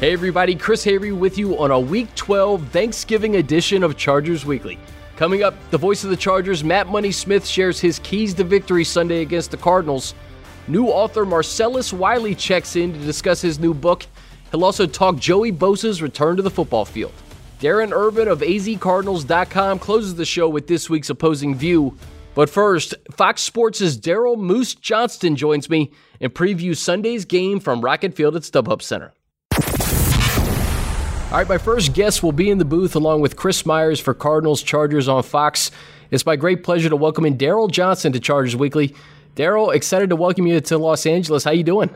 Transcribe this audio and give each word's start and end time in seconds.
Hey 0.00 0.14
everybody, 0.14 0.54
Chris 0.54 0.82
Hayre 0.86 1.14
with 1.14 1.36
you 1.36 1.58
on 1.58 1.70
a 1.70 1.78
Week 1.78 2.08
12 2.14 2.68
Thanksgiving 2.68 3.36
edition 3.36 3.82
of 3.82 3.98
Chargers 3.98 4.46
Weekly. 4.46 4.78
Coming 5.16 5.42
up, 5.42 5.52
the 5.70 5.76
voice 5.76 6.04
of 6.04 6.08
the 6.08 6.16
Chargers, 6.16 6.64
Matt 6.64 6.86
Money 6.88 7.12
Smith, 7.12 7.46
shares 7.46 7.78
his 7.78 7.98
keys 7.98 8.32
to 8.32 8.44
victory 8.44 8.82
Sunday 8.82 9.20
against 9.20 9.50
the 9.50 9.58
Cardinals. 9.58 10.14
New 10.68 10.86
author 10.86 11.26
Marcellus 11.26 11.92
Wiley 11.92 12.34
checks 12.34 12.76
in 12.76 12.94
to 12.94 12.98
discuss 13.00 13.42
his 13.42 13.58
new 13.58 13.74
book. 13.74 14.06
He'll 14.50 14.64
also 14.64 14.86
talk 14.86 15.18
Joey 15.18 15.52
Bosa's 15.52 16.00
return 16.00 16.38
to 16.38 16.42
the 16.42 16.50
football 16.50 16.86
field. 16.86 17.12
Darren 17.60 17.92
Urban 17.92 18.26
of 18.26 18.40
azcardinals.com 18.40 19.80
closes 19.80 20.14
the 20.14 20.24
show 20.24 20.48
with 20.48 20.66
this 20.66 20.88
week's 20.88 21.10
opposing 21.10 21.54
view. 21.54 21.94
But 22.34 22.48
first, 22.48 22.94
Fox 23.10 23.42
Sports' 23.42 23.98
Daryl 23.98 24.38
Moose 24.38 24.74
Johnston 24.74 25.36
joins 25.36 25.68
me 25.68 25.92
and 26.22 26.32
previews 26.32 26.78
Sunday's 26.78 27.26
game 27.26 27.60
from 27.60 27.82
Rocket 27.82 28.14
Field 28.14 28.34
at 28.34 28.44
StubHub 28.44 28.80
Center. 28.80 29.12
All 31.30 31.36
right, 31.36 31.48
my 31.48 31.58
first 31.58 31.94
guest 31.94 32.24
will 32.24 32.32
be 32.32 32.50
in 32.50 32.58
the 32.58 32.64
booth 32.64 32.96
along 32.96 33.20
with 33.20 33.36
Chris 33.36 33.64
Myers 33.64 34.00
for 34.00 34.14
Cardinals 34.14 34.64
Chargers 34.64 35.06
on 35.06 35.22
Fox. 35.22 35.70
It's 36.10 36.26
my 36.26 36.34
great 36.34 36.64
pleasure 36.64 36.88
to 36.88 36.96
welcome 36.96 37.24
in 37.24 37.38
Daryl 37.38 37.70
Johnston 37.70 38.12
to 38.14 38.18
Chargers 38.18 38.56
Weekly. 38.56 38.96
Daryl, 39.36 39.72
excited 39.72 40.10
to 40.10 40.16
welcome 40.16 40.48
you 40.48 40.60
to 40.60 40.76
Los 40.76 41.06
Angeles. 41.06 41.44
How 41.44 41.52
you 41.52 41.62
doing? 41.62 41.88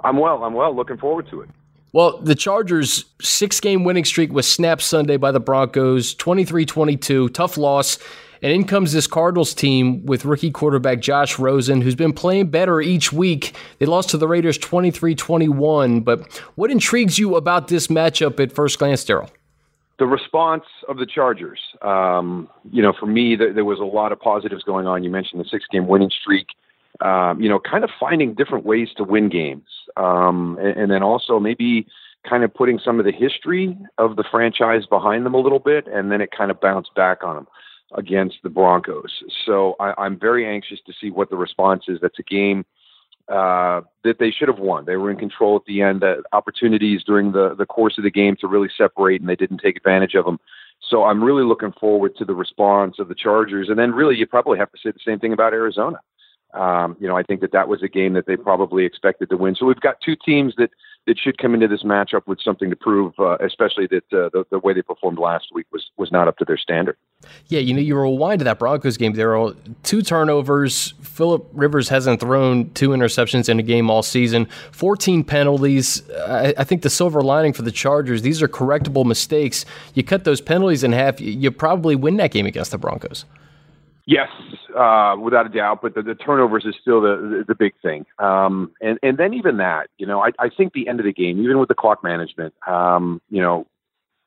I'm 0.00 0.16
well. 0.16 0.42
I'm 0.42 0.54
well. 0.54 0.74
Looking 0.74 0.96
forward 0.96 1.28
to 1.28 1.42
it. 1.42 1.50
Well, 1.92 2.18
the 2.18 2.34
Chargers' 2.34 3.04
six 3.22 3.60
game 3.60 3.84
winning 3.84 4.04
streak 4.04 4.32
was 4.32 4.52
snapped 4.52 4.82
Sunday 4.82 5.18
by 5.18 5.30
the 5.30 5.38
Broncos, 5.38 6.12
23 6.12 6.66
22. 6.66 7.28
Tough 7.28 7.56
loss. 7.56 8.00
And 8.44 8.52
in 8.52 8.64
comes 8.64 8.92
this 8.92 9.06
Cardinals 9.06 9.54
team 9.54 10.04
with 10.04 10.26
rookie 10.26 10.50
quarterback 10.50 11.00
Josh 11.00 11.38
Rosen, 11.38 11.80
who's 11.80 11.94
been 11.94 12.12
playing 12.12 12.48
better 12.48 12.78
each 12.82 13.10
week. 13.10 13.56
They 13.78 13.86
lost 13.86 14.10
to 14.10 14.18
the 14.18 14.28
Raiders 14.28 14.58
23 14.58 15.14
21. 15.14 16.02
But 16.02 16.30
what 16.54 16.70
intrigues 16.70 17.18
you 17.18 17.36
about 17.36 17.68
this 17.68 17.86
matchup 17.86 18.38
at 18.40 18.52
first 18.52 18.78
glance, 18.78 19.02
Daryl? 19.02 19.30
The 19.98 20.04
response 20.04 20.64
of 20.90 20.98
the 20.98 21.06
Chargers. 21.06 21.58
Um, 21.80 22.50
you 22.70 22.82
know, 22.82 22.92
for 22.92 23.06
me, 23.06 23.34
there, 23.34 23.64
was 23.64 23.78
a 23.80 23.84
lot 23.84 24.12
of 24.12 24.20
positives 24.20 24.62
going 24.62 24.86
on. 24.86 25.02
You 25.02 25.08
mentioned 25.08 25.40
the 25.40 25.48
six 25.48 25.64
game 25.72 25.86
winning 25.86 26.10
streak. 26.10 26.48
Um, 27.00 27.40
you 27.40 27.48
know, 27.48 27.58
kind 27.58 27.82
of 27.82 27.88
finding 27.98 28.34
different 28.34 28.66
ways 28.66 28.88
to 28.98 29.04
win 29.04 29.30
games. 29.30 29.64
Um, 29.96 30.58
and, 30.60 30.76
and 30.76 30.90
then 30.90 31.02
also 31.02 31.40
maybe 31.40 31.86
kind 32.28 32.44
of 32.44 32.52
putting 32.52 32.78
some 32.78 32.98
of 32.98 33.06
the 33.06 33.12
history 33.12 33.74
of 33.96 34.16
the 34.16 34.24
franchise 34.30 34.84
behind 34.84 35.24
them 35.24 35.32
a 35.32 35.40
little 35.40 35.60
bit, 35.60 35.86
and 35.86 36.12
then 36.12 36.20
it 36.20 36.28
kind 36.30 36.50
of 36.50 36.60
bounced 36.60 36.94
back 36.94 37.24
on 37.24 37.36
them 37.36 37.46
against 37.94 38.36
the 38.42 38.48
Broncos. 38.48 39.22
So 39.46 39.76
I, 39.80 39.94
I'm 39.98 40.18
very 40.18 40.46
anxious 40.46 40.80
to 40.86 40.92
see 41.00 41.10
what 41.10 41.30
the 41.30 41.36
response 41.36 41.84
is. 41.88 41.98
That's 42.00 42.18
a 42.18 42.24
game 42.24 42.64
uh, 43.28 43.80
that 44.02 44.18
they 44.18 44.30
should 44.30 44.48
have 44.48 44.58
won. 44.58 44.84
They 44.84 44.96
were 44.96 45.10
in 45.10 45.16
control 45.16 45.56
at 45.56 45.64
the 45.66 45.80
end. 45.80 46.04
Uh, 46.04 46.16
opportunities 46.32 47.02
during 47.04 47.32
the 47.32 47.54
the 47.54 47.66
course 47.66 47.96
of 47.96 48.04
the 48.04 48.10
game 48.10 48.36
to 48.40 48.46
really 48.46 48.68
separate, 48.76 49.20
and 49.20 49.28
they 49.28 49.36
didn't 49.36 49.58
take 49.58 49.76
advantage 49.76 50.14
of 50.14 50.24
them. 50.24 50.38
So 50.90 51.04
I'm 51.04 51.24
really 51.24 51.44
looking 51.44 51.72
forward 51.72 52.16
to 52.16 52.24
the 52.24 52.34
response 52.34 52.96
of 52.98 53.08
the 53.08 53.14
Chargers. 53.14 53.68
And 53.70 53.78
then 53.78 53.92
really, 53.92 54.16
you 54.16 54.26
probably 54.26 54.58
have 54.58 54.70
to 54.72 54.78
say 54.82 54.90
the 54.90 54.98
same 55.04 55.18
thing 55.18 55.32
about 55.32 55.54
Arizona. 55.54 56.00
Um, 56.52 56.96
you 57.00 57.08
know, 57.08 57.16
I 57.16 57.22
think 57.22 57.40
that 57.40 57.52
that 57.52 57.68
was 57.68 57.82
a 57.82 57.88
game 57.88 58.12
that 58.12 58.26
they 58.26 58.36
probably 58.36 58.84
expected 58.84 59.30
to 59.30 59.36
win. 59.36 59.56
So 59.56 59.66
we've 59.66 59.80
got 59.80 59.96
two 60.04 60.16
teams 60.24 60.54
that 60.56 60.70
that 61.06 61.18
should 61.18 61.36
come 61.38 61.54
into 61.54 61.68
this 61.68 61.82
matchup 61.82 62.26
with 62.26 62.40
something 62.40 62.70
to 62.70 62.76
prove, 62.76 63.12
uh, 63.18 63.36
especially 63.38 63.86
that 63.88 64.04
uh, 64.12 64.30
the, 64.32 64.44
the 64.50 64.58
way 64.58 64.72
they 64.72 64.82
performed 64.82 65.18
last 65.18 65.46
week 65.52 65.66
was 65.72 65.90
was 65.96 66.10
not 66.10 66.28
up 66.28 66.38
to 66.38 66.44
their 66.44 66.56
standard. 66.56 66.96
Yeah, 67.48 67.60
you 67.60 67.74
know, 67.74 67.80
you 67.80 67.98
rewind 67.98 68.40
to 68.40 68.44
that 68.44 68.58
Broncos 68.58 68.96
game. 68.96 69.12
There 69.14 69.36
are 69.36 69.52
two 69.82 70.02
turnovers. 70.02 70.94
Philip 71.02 71.48
Rivers 71.52 71.88
hasn't 71.88 72.20
thrown 72.20 72.70
two 72.70 72.90
interceptions 72.90 73.48
in 73.48 73.58
a 73.58 73.62
game 73.62 73.90
all 73.90 74.02
season. 74.02 74.46
Fourteen 74.72 75.24
penalties. 75.24 76.02
I, 76.10 76.54
I 76.58 76.64
think 76.64 76.82
the 76.82 76.90
silver 76.90 77.22
lining 77.22 77.52
for 77.52 77.62
the 77.62 77.72
Chargers. 77.72 78.22
These 78.22 78.42
are 78.42 78.48
correctable 78.48 79.04
mistakes. 79.04 79.64
You 79.94 80.04
cut 80.04 80.24
those 80.24 80.40
penalties 80.40 80.84
in 80.84 80.92
half. 80.92 81.20
You, 81.20 81.32
you 81.32 81.50
probably 81.50 81.96
win 81.96 82.16
that 82.16 82.30
game 82.30 82.46
against 82.46 82.70
the 82.70 82.78
Broncos. 82.78 83.24
Yes, 84.06 84.28
uh, 84.76 85.16
without 85.18 85.46
a 85.46 85.48
doubt. 85.48 85.80
But 85.80 85.94
the, 85.94 86.02
the 86.02 86.14
turnovers 86.14 86.64
is 86.66 86.74
still 86.80 87.00
the, 87.00 87.16
the, 87.16 87.44
the 87.48 87.54
big 87.54 87.72
thing. 87.82 88.04
Um, 88.18 88.72
and 88.82 88.98
and 89.02 89.16
then 89.16 89.32
even 89.32 89.56
that, 89.56 89.88
you 89.96 90.06
know, 90.06 90.20
I, 90.22 90.30
I 90.38 90.50
think 90.50 90.74
the 90.74 90.88
end 90.88 91.00
of 91.00 91.06
the 91.06 91.12
game, 91.12 91.40
even 91.42 91.58
with 91.58 91.68
the 91.68 91.74
clock 91.74 92.04
management, 92.04 92.52
um, 92.66 93.22
you 93.30 93.40
know, 93.40 93.66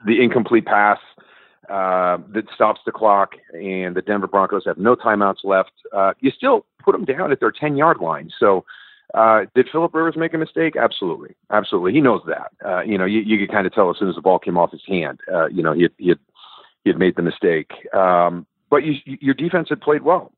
the 0.06 0.22
incomplete 0.22 0.66
pass 0.66 0.98
uh, 1.70 2.18
that 2.34 2.46
stops 2.56 2.82
the 2.86 2.92
clock, 2.92 3.36
and 3.54 3.96
the 3.96 4.02
Denver 4.02 4.28
Broncos 4.28 4.64
have 4.66 4.78
no 4.80 4.96
timeouts 4.96 5.44
left. 5.44 5.74
Uh, 5.96 6.14
you 6.22 6.32
still 6.32 6.66
put 6.84 6.94
them 6.94 7.06
down 7.06 7.32
at 7.32 7.40
their 7.40 7.52
ten 7.52 7.78
yard 7.78 8.00
line. 8.00 8.32
So. 8.40 8.66
Uh, 9.14 9.46
did 9.56 9.70
Philip 9.72 9.96
Rivers 9.96 10.18
make 10.18 10.34
a 10.34 10.38
mistake? 10.38 10.76
Absolutely, 10.76 11.34
absolutely. 11.50 11.94
He 11.94 12.02
knows 12.02 12.22
that. 12.28 12.52
Uh, 12.64 12.82
you 12.82 12.98
know, 12.98 13.06
you, 13.06 13.22
you 13.22 13.38
could 13.40 13.50
kind 13.50 13.66
of 13.66 13.74
tell 13.74 13.90
as 13.90 13.98
soon 13.98 14.10
as 14.10 14.16
the 14.16 14.22
ball 14.22 14.38
came 14.38 14.58
off 14.58 14.72
his 14.72 14.82
hand. 14.86 15.22
Uh, 15.34 15.48
you 15.48 15.64
know, 15.64 15.72
he 15.72 15.84
had, 15.84 15.92
he 15.98 16.10
had 16.10 16.20
he 16.84 16.90
had 16.90 17.00
made 17.00 17.16
the 17.16 17.22
mistake. 17.22 17.72
Um, 17.94 18.46
but 18.70 18.84
you, 18.84 18.96
your 19.06 19.34
defense 19.34 19.70
had 19.70 19.82
played 19.82 20.04
well, 20.04 20.32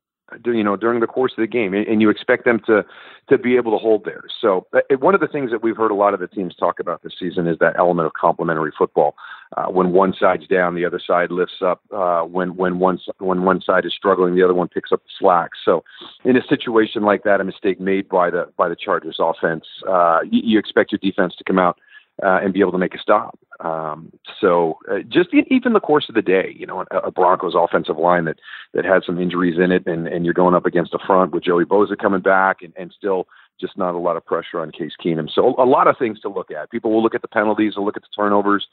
you 0.44 0.62
know, 0.62 0.76
during 0.76 1.00
the 1.00 1.06
course 1.06 1.32
of 1.36 1.42
the 1.42 1.46
game, 1.46 1.74
and 1.74 2.00
you 2.00 2.10
expect 2.10 2.44
them 2.44 2.60
to 2.66 2.84
to 3.28 3.38
be 3.38 3.56
able 3.56 3.70
to 3.72 3.78
hold 3.78 4.04
there. 4.04 4.24
So 4.40 4.66
uh, 4.72 4.80
one 4.98 5.14
of 5.14 5.20
the 5.20 5.28
things 5.28 5.50
that 5.50 5.62
we've 5.62 5.76
heard 5.76 5.90
a 5.90 5.94
lot 5.94 6.14
of 6.14 6.20
the 6.20 6.26
teams 6.26 6.54
talk 6.56 6.80
about 6.80 7.02
this 7.02 7.12
season 7.18 7.46
is 7.46 7.58
that 7.60 7.74
element 7.78 8.06
of 8.06 8.12
complementary 8.14 8.72
football. 8.76 9.14
Uh, 9.56 9.66
when 9.66 9.92
one 9.92 10.14
side's 10.18 10.46
down, 10.46 10.74
the 10.74 10.84
other 10.84 11.00
side 11.04 11.30
lifts 11.30 11.62
up. 11.64 11.80
Uh, 11.92 12.22
when 12.22 12.56
when 12.56 12.78
one 12.78 12.98
when 13.18 13.42
one 13.42 13.60
side 13.60 13.84
is 13.84 13.92
struggling, 13.94 14.34
the 14.34 14.42
other 14.42 14.54
one 14.54 14.68
picks 14.68 14.92
up 14.92 15.02
the 15.02 15.10
slack. 15.18 15.50
So 15.64 15.84
in 16.24 16.36
a 16.36 16.42
situation 16.48 17.02
like 17.02 17.24
that, 17.24 17.40
a 17.40 17.44
mistake 17.44 17.80
made 17.80 18.08
by 18.08 18.30
the 18.30 18.48
by 18.56 18.68
the 18.68 18.76
Chargers 18.76 19.16
offense, 19.18 19.64
uh, 19.88 20.20
you, 20.30 20.42
you 20.44 20.58
expect 20.58 20.92
your 20.92 21.00
defense 21.02 21.34
to 21.36 21.44
come 21.44 21.58
out 21.58 21.78
uh, 22.22 22.40
and 22.42 22.52
be 22.52 22.60
able 22.60 22.72
to 22.72 22.78
make 22.78 22.94
a 22.94 22.98
stop. 22.98 23.38
Um, 23.60 24.10
so 24.40 24.78
uh, 24.90 25.00
just 25.06 25.28
even 25.34 25.74
the 25.74 25.80
course 25.80 26.06
of 26.08 26.14
the 26.14 26.22
day, 26.22 26.54
you 26.56 26.66
know, 26.66 26.84
a, 26.90 26.96
a 26.98 27.10
Broncos 27.10 27.54
offensive 27.54 27.98
line 27.98 28.24
that 28.24 28.38
that 28.72 28.84
had 28.84 29.02
some 29.04 29.20
injuries 29.20 29.58
in 29.58 29.70
it, 29.70 29.86
and, 29.86 30.08
and 30.08 30.24
you're 30.24 30.34
going 30.34 30.54
up 30.54 30.64
against 30.64 30.94
a 30.94 30.98
front 31.06 31.32
with 31.32 31.44
Joey 31.44 31.64
Bosa 31.66 31.98
coming 31.98 32.22
back, 32.22 32.62
and, 32.62 32.72
and 32.78 32.92
still 32.96 33.26
just 33.60 33.76
not 33.76 33.94
a 33.94 33.98
lot 33.98 34.16
of 34.16 34.24
pressure 34.24 34.60
on 34.60 34.70
Case 34.70 34.92
Keenum. 35.04 35.28
So 35.30 35.54
a 35.58 35.66
lot 35.66 35.86
of 35.86 35.98
things 35.98 36.20
to 36.20 36.30
look 36.30 36.50
at. 36.50 36.70
People 36.70 36.90
will 36.90 37.02
look 37.02 37.14
at 37.14 37.20
the 37.20 37.28
penalties, 37.28 37.74
they'll 37.76 37.84
look 37.84 37.98
at 37.98 38.02
the 38.02 38.08
turnovers, 38.16 38.66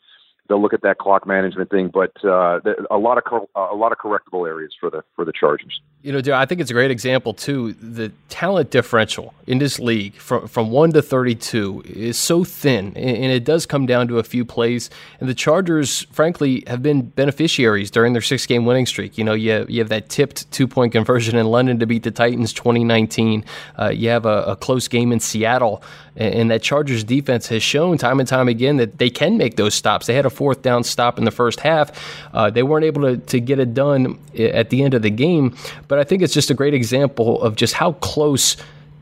they'll 0.47 0.61
look 0.61 0.73
at 0.73 0.81
that 0.81 0.97
clock 0.97 1.27
management 1.27 1.69
thing, 1.69 1.89
but 1.93 2.11
uh, 2.23 2.59
a 2.89 2.97
lot 2.97 3.17
of 3.17 3.23
co- 3.25 3.49
a 3.55 3.75
lot 3.75 3.91
of 3.91 3.97
correctable 3.97 4.47
areas 4.47 4.73
for 4.79 4.89
the 4.89 5.03
for 5.15 5.25
the 5.25 5.33
Chargers. 5.33 5.81
You 6.03 6.13
know, 6.13 6.33
I 6.33 6.45
think 6.45 6.61
it's 6.61 6.69
a 6.69 6.73
great 6.75 6.91
example 6.91 7.33
too. 7.33 7.73
The 7.73 8.11
talent 8.29 8.69
differential 8.69 9.33
in 9.45 9.57
this 9.57 9.79
league 9.79 10.13
from 10.15 10.47
from 10.47 10.71
one 10.71 10.91
to 10.93 11.01
thirty 11.01 11.35
two 11.35 11.83
is 11.85 12.17
so 12.17 12.43
thin, 12.43 12.95
and 12.95 13.31
it 13.31 13.43
does 13.43 13.65
come 13.65 13.85
down 13.85 14.07
to 14.07 14.19
a 14.19 14.23
few 14.23 14.45
plays. 14.45 14.89
And 15.19 15.27
the 15.27 15.33
Chargers, 15.33 16.03
frankly, 16.11 16.63
have 16.67 16.81
been 16.81 17.01
beneficiaries 17.01 17.91
during 17.91 18.13
their 18.13 18.21
six 18.21 18.45
game 18.45 18.65
winning 18.65 18.85
streak. 18.85 19.17
You 19.17 19.23
know, 19.23 19.33
you 19.33 19.51
have, 19.51 19.69
you 19.69 19.79
have 19.79 19.89
that 19.89 20.09
tipped 20.09 20.49
two 20.51 20.67
point 20.67 20.91
conversion 20.91 21.35
in 21.35 21.47
London 21.47 21.79
to 21.79 21.85
beat 21.85 22.03
the 22.03 22.11
Titans 22.11 22.53
twenty 22.53 22.83
nineteen. 22.83 23.43
Uh, 23.77 23.89
you 23.89 24.09
have 24.09 24.25
a, 24.25 24.43
a 24.43 24.55
close 24.55 24.87
game 24.87 25.11
in 25.11 25.19
Seattle, 25.19 25.83
and 26.15 26.49
that 26.51 26.61
Chargers 26.61 27.03
defense 27.03 27.47
has 27.47 27.63
shown 27.63 27.97
time 27.97 28.19
and 28.19 28.29
time 28.29 28.47
again 28.47 28.77
that 28.77 28.97
they 28.97 29.09
can 29.09 29.37
make 29.37 29.55
those 29.57 29.73
stops. 29.73 30.05
They 30.05 30.13
had 30.13 30.25
a 30.25 30.29
fourth 30.37 30.61
down 30.61 30.83
stop 30.83 31.17
in 31.17 31.25
the 31.25 31.31
first 31.31 31.59
half. 31.59 31.91
Uh, 32.33 32.49
they 32.49 32.63
weren't 32.63 32.85
able 32.85 33.01
to, 33.01 33.17
to 33.17 33.39
get 33.39 33.59
it 33.59 33.73
done 33.73 34.19
at 34.37 34.69
the 34.69 34.83
end 34.83 34.93
of 34.93 35.01
the 35.01 35.09
game, 35.09 35.55
but 35.87 35.99
I 35.99 36.03
think 36.03 36.21
it's 36.21 36.33
just 36.33 36.51
a 36.51 36.53
great 36.53 36.73
example 36.73 37.41
of 37.41 37.55
just 37.55 37.73
how 37.73 37.93
close 37.93 38.55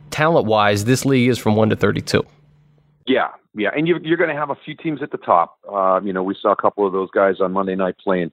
talent 0.09 0.45
wise 0.45 0.85
this 0.85 1.05
league 1.05 1.29
is 1.29 1.37
from 1.37 1.55
1 1.55 1.69
to 1.69 1.75
32. 1.75 2.25
Yeah, 3.05 3.27
yeah, 3.53 3.69
and 3.75 3.87
you, 3.87 3.95
are 3.95 4.17
going 4.17 4.29
to 4.29 4.35
have 4.35 4.49
a 4.49 4.55
few 4.55 4.75
teams 4.75 5.03
at 5.03 5.11
the 5.11 5.17
top. 5.17 5.59
Uh, 5.71 5.99
you 6.03 6.13
know, 6.13 6.23
we 6.23 6.35
saw 6.41 6.51
a 6.51 6.55
couple 6.55 6.87
of 6.87 6.93
those 6.93 7.11
guys 7.11 7.35
on 7.39 7.51
Monday 7.51 7.75
night 7.75 7.95
playing 8.01 8.31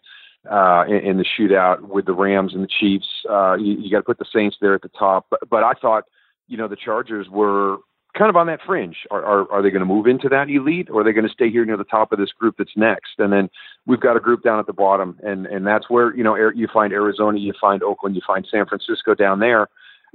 uh, 0.50 0.84
in, 0.88 0.96
in, 0.96 1.18
the 1.18 1.24
shootout 1.24 1.80
with 1.82 2.06
the 2.06 2.12
Rams 2.12 2.54
and 2.54 2.62
the 2.62 2.68
Chiefs. 2.68 3.06
Uh, 3.28 3.54
you, 3.54 3.74
you 3.78 3.90
got 3.90 3.98
to 3.98 4.04
put 4.04 4.18
the 4.18 4.26
Saints 4.32 4.56
there 4.60 4.74
at 4.74 4.82
the 4.82 4.90
top, 4.98 5.26
but, 5.30 5.40
but 5.48 5.62
I 5.62 5.74
thought, 5.74 6.04
you 6.48 6.56
know, 6.56 6.68
the 6.68 6.76
Chargers 6.76 7.28
were 7.28 7.78
kind 8.16 8.28
of 8.28 8.36
on 8.36 8.46
that 8.46 8.60
fringe. 8.64 8.98
Are, 9.10 9.24
are, 9.24 9.50
are 9.50 9.62
they 9.62 9.70
going 9.70 9.80
to 9.80 9.86
move 9.86 10.06
into 10.06 10.28
that 10.28 10.50
elite 10.50 10.88
or 10.90 11.00
are 11.00 11.04
they 11.04 11.12
going 11.12 11.26
to 11.26 11.32
stay 11.32 11.50
here 11.50 11.64
near 11.64 11.76
the 11.76 11.84
top 11.84 12.12
of 12.12 12.18
this 12.18 12.30
group 12.32 12.56
that's 12.58 12.76
next? 12.76 13.12
And 13.18 13.32
then 13.32 13.48
we've 13.86 14.00
got 14.00 14.16
a 14.16 14.20
group 14.20 14.42
down 14.42 14.58
at 14.58 14.66
the 14.66 14.72
bottom. 14.72 15.18
And, 15.22 15.46
and 15.46 15.66
that's 15.66 15.88
where, 15.88 16.14
you 16.14 16.22
know, 16.22 16.36
you 16.54 16.68
find 16.72 16.92
Arizona, 16.92 17.38
you 17.38 17.52
find 17.60 17.82
Oakland, 17.82 18.16
you 18.16 18.22
find 18.26 18.46
San 18.50 18.66
Francisco 18.66 19.14
down 19.14 19.40
there. 19.40 19.68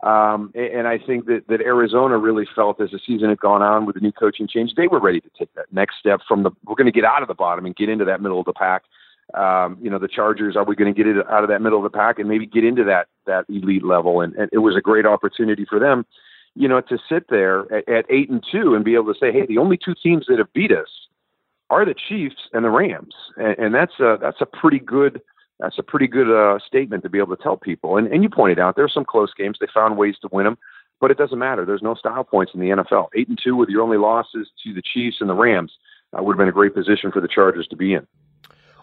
Um, 0.04 0.52
and 0.54 0.88
I 0.88 1.00
think 1.00 1.26
that, 1.26 1.46
that 1.48 1.60
Arizona 1.60 2.20
really 2.20 2.46
felt 2.56 2.80
as 2.80 2.92
the 2.92 3.00
season 3.06 3.30
had 3.30 3.40
gone 3.40 3.64
on 3.64 3.88
with 3.88 3.96
the 3.96 4.02
new 4.02 4.12
coaching 4.12 4.48
change, 4.48 4.74
they 4.78 4.88
were 4.88 5.00
ready 5.00 5.20
to 5.20 5.30
take 5.38 5.52
that 5.56 5.66
next 5.72 5.96
step 6.00 6.20
from 6.28 6.44
the, 6.44 6.52
we're 6.66 6.76
going 6.76 6.86
to 6.86 6.92
get 6.92 7.04
out 7.04 7.24
of 7.24 7.28
the 7.28 7.34
bottom 7.34 7.66
and 7.66 7.76
get 7.76 7.90
into 7.90 8.06
that 8.06 8.22
middle 8.22 8.40
of 8.40 8.46
the 8.46 8.54
pack. 8.54 8.84
Um, 9.34 9.78
you 9.82 9.90
know, 9.90 9.98
the 9.98 10.08
Chargers, 10.08 10.56
are 10.56 10.64
we 10.64 10.76
going 10.76 10.94
to 10.94 10.98
get 10.98 11.08
it 11.08 11.18
out 11.28 11.44
of 11.44 11.50
that 11.50 11.64
middle 11.64 11.84
of 11.84 11.92
the 11.92 11.98
pack 11.98 12.20
and 12.20 12.30
maybe 12.30 12.46
get 12.46 12.64
into 12.64 12.84
that, 12.84 13.08
that 13.26 13.46
elite 13.50 13.84
level? 13.84 14.22
And, 14.22 14.36
and 14.36 14.50
it 14.54 14.60
was 14.60 14.76
a 14.76 14.82
great 14.82 15.08
opportunity 15.08 15.66
for 15.68 15.80
them 15.80 16.06
you 16.58 16.68
know, 16.68 16.82
to 16.82 16.98
sit 17.10 17.30
there 17.30 17.72
at, 17.74 17.88
at 17.88 18.06
eight 18.10 18.30
and 18.30 18.44
two 18.52 18.76
and 18.76 18.84
be 18.84 18.96
able 18.96 19.14
to 19.14 19.20
say, 19.20 19.32
hey, 19.32 19.46
the 19.46 19.58
only 19.58 19.78
two 19.78 19.94
teams 20.02 20.26
that 20.28 20.40
have 20.40 20.52
beat 20.54 20.72
us 20.72 20.90
are 21.70 21.86
the 21.86 21.94
Chiefs 21.94 22.50
and 22.54 22.64
the 22.64 22.70
Rams, 22.70 23.14
and, 23.36 23.58
and 23.58 23.76
that's 23.76 24.00
a 24.00 24.18
that's 24.22 24.42
a 24.42 24.46
pretty 24.46 24.80
good 24.80 25.22
that's 25.60 25.78
a 25.78 25.84
pretty 25.84 26.08
good 26.08 26.30
uh, 26.30 26.60
statement 26.66 27.04
to 27.04 27.10
be 27.10 27.18
able 27.18 27.36
to 27.36 27.44
tell 27.44 27.58
people. 27.58 27.98
And 27.98 28.08
and 28.08 28.24
you 28.24 28.30
pointed 28.30 28.60
out 28.60 28.76
there's 28.76 28.94
some 28.94 29.06
close 29.06 29.34
games. 29.34 29.58
They 29.60 29.68
found 29.74 29.98
ways 29.98 30.16
to 30.22 30.30
win 30.32 30.46
them, 30.46 30.58
but 31.02 31.12
it 31.12 31.18
doesn't 31.18 31.40
matter. 31.40 31.66
There's 31.66 31.82
no 31.82 31.96
style 31.96 32.24
points 32.24 32.54
in 32.54 32.62
the 32.62 32.70
NFL. 32.70 33.10
Eight 33.16 33.28
and 33.28 33.40
two 33.42 33.56
with 33.56 33.70
your 33.70 33.82
only 33.82 33.98
losses 33.98 34.50
to 34.64 34.74
the 34.74 34.82
Chiefs 34.82 35.18
and 35.20 35.30
the 35.30 35.34
Rams. 35.34 35.74
uh, 36.18 36.24
would 36.24 36.34
have 36.34 36.40
been 36.40 36.48
a 36.48 36.54
great 36.54 36.74
position 36.74 37.12
for 37.12 37.22
the 37.22 37.28
Chargers 37.28 37.68
to 37.68 37.76
be 37.76 37.94
in. 37.94 38.08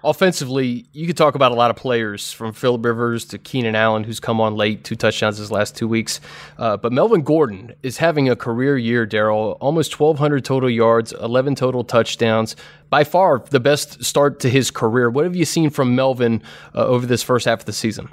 Offensively, 0.05 0.85
you 0.93 1.07
could 1.07 1.17
talk 1.17 1.35
about 1.35 1.51
a 1.51 1.55
lot 1.55 1.71
of 1.71 1.77
players 1.77 2.31
from 2.31 2.53
Philip 2.53 2.85
Rivers 2.85 3.25
to 3.27 3.39
Keenan 3.39 3.75
Allen, 3.75 4.05
who's 4.05 4.21
come 4.21 4.39
on 4.39 4.55
late, 4.55 4.85
two 4.85 4.97
touchdowns 4.97 5.39
his 5.39 5.51
last 5.51 5.75
two 5.75 5.89
weeks. 5.89 6.21
Uh, 6.59 6.77
but 6.77 6.93
Melvin 6.93 7.23
Gordon 7.23 7.73
is 7.83 7.97
having 7.97 8.29
a 8.29 8.37
career 8.37 8.77
year, 8.77 9.07
Daryl. 9.07 9.57
Almost 9.61 9.99
1,200 9.99 10.45
total 10.45 10.69
yards, 10.69 11.15
11 11.15 11.55
total 11.55 11.85
touchdowns. 11.85 12.55
By 12.91 13.05
far 13.05 13.43
the 13.49 13.61
best 13.61 14.05
start 14.05 14.41
to 14.41 14.51
his 14.51 14.71
career. 14.71 15.09
What 15.09 15.25
have 15.25 15.35
you 15.35 15.47
seen 15.47 15.71
from 15.71 15.95
Melvin 15.95 16.43
uh, 16.75 16.85
over 16.85 17.07
this 17.07 17.23
first 17.23 17.47
half 17.47 17.61
of 17.61 17.65
the 17.65 17.73
season? 17.73 18.11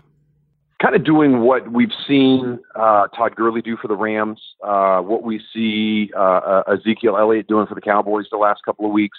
Kind 0.81 0.95
of 0.95 1.03
doing 1.03 1.41
what 1.41 1.73
we've 1.73 1.91
seen 2.07 2.57
uh, 2.73 3.07
Todd 3.09 3.35
Gurley 3.35 3.61
do 3.61 3.75
for 3.75 3.89
the 3.89 3.97
Rams, 3.97 4.39
uh, 4.63 5.01
what 5.01 5.23
we 5.23 5.41
see 5.53 6.09
uh, 6.15 6.19
uh, 6.19 6.63
Ezekiel 6.73 7.17
Elliott 7.17 7.47
doing 7.47 7.67
for 7.67 7.75
the 7.75 7.81
Cowboys 7.81 8.27
the 8.31 8.37
last 8.37 8.61
couple 8.63 8.85
of 8.85 8.93
weeks 8.93 9.17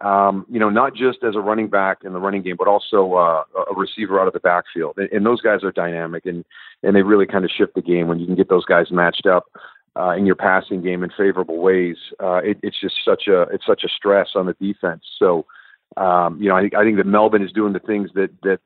um, 0.00 0.46
you 0.50 0.58
know, 0.58 0.68
not 0.68 0.94
just 0.94 1.18
as 1.22 1.34
a 1.34 1.40
running 1.40 1.68
back 1.68 1.98
in 2.04 2.12
the 2.12 2.18
running 2.18 2.42
game, 2.42 2.56
but 2.58 2.68
also 2.68 3.14
uh, 3.14 3.44
a 3.70 3.74
receiver 3.74 4.20
out 4.20 4.26
of 4.26 4.32
the 4.32 4.40
backfield. 4.40 4.94
And, 4.98 5.10
and 5.10 5.26
those 5.26 5.40
guys 5.40 5.64
are 5.64 5.72
dynamic, 5.72 6.26
and 6.26 6.44
and 6.82 6.94
they 6.94 7.02
really 7.02 7.26
kind 7.26 7.44
of 7.44 7.50
shift 7.50 7.74
the 7.74 7.82
game 7.82 8.08
when 8.08 8.18
you 8.18 8.26
can 8.26 8.34
get 8.34 8.48
those 8.48 8.64
guys 8.64 8.90
matched 8.90 9.26
up 9.26 9.46
uh, 9.98 10.10
in 10.10 10.26
your 10.26 10.34
passing 10.34 10.82
game 10.82 11.02
in 11.02 11.10
favorable 11.16 11.58
ways. 11.58 11.96
Uh, 12.22 12.36
it, 12.36 12.58
it's 12.62 12.80
just 12.80 12.96
such 13.04 13.26
a 13.28 13.42
it's 13.42 13.66
such 13.66 13.84
a 13.84 13.88
stress 13.88 14.30
on 14.34 14.46
the 14.46 14.54
defense. 14.54 15.02
So, 15.18 15.46
um, 15.96 16.40
you 16.40 16.48
know, 16.48 16.56
I 16.56 16.60
think 16.60 16.74
I 16.74 16.84
think 16.84 16.98
that 16.98 17.06
Melvin 17.06 17.42
is 17.42 17.52
doing 17.52 17.72
the 17.72 17.80
things 17.80 18.10
that 18.14 18.30
that 18.42 18.60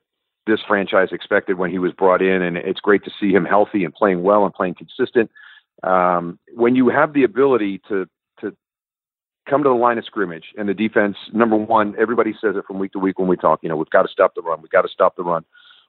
this 0.47 0.61
franchise 0.67 1.09
expected 1.13 1.59
when 1.59 1.71
he 1.71 1.79
was 1.79 1.93
brought 1.93 2.23
in, 2.23 2.43
and 2.43 2.57
it's 2.57 2.81
great 2.81 3.05
to 3.05 3.11
see 3.21 3.31
him 3.31 3.45
healthy 3.45 3.85
and 3.85 3.95
playing 3.95 4.23
well 4.23 4.45
and 4.45 4.53
playing 4.53 4.75
consistent. 4.75 5.31
Um, 5.83 6.39
when 6.55 6.75
you 6.75 6.89
have 6.89 7.13
the 7.13 7.25
ability 7.25 7.81
to 7.89 8.09
come 9.51 9.63
to 9.65 9.69
the 9.69 9.75
line 9.75 9.99
of 9.99 10.05
scrimmage 10.05 10.45
and 10.57 10.69
the 10.69 10.75
defense, 10.75 11.17
number 11.33 11.57
one, 11.57 11.95
everybody 11.99 12.33
says 12.41 12.55
it 12.57 12.65
from 12.65 12.79
week 12.79 12.93
to 12.93 12.99
week 12.99 13.19
when 13.19 13.29
we 13.29 13.37
talk, 13.37 13.61
you 13.63 13.69
know, 13.69 13.77
we've 13.77 13.91
got 13.91 14.03
to 14.03 14.09
stop 14.09 14.35
the 14.35 14.43
run. 14.43 14.63
We've 14.63 14.71
got 14.71 14.83
to 14.83 14.89
stop 14.89 15.17
the 15.17 15.25
run. 15.25 15.45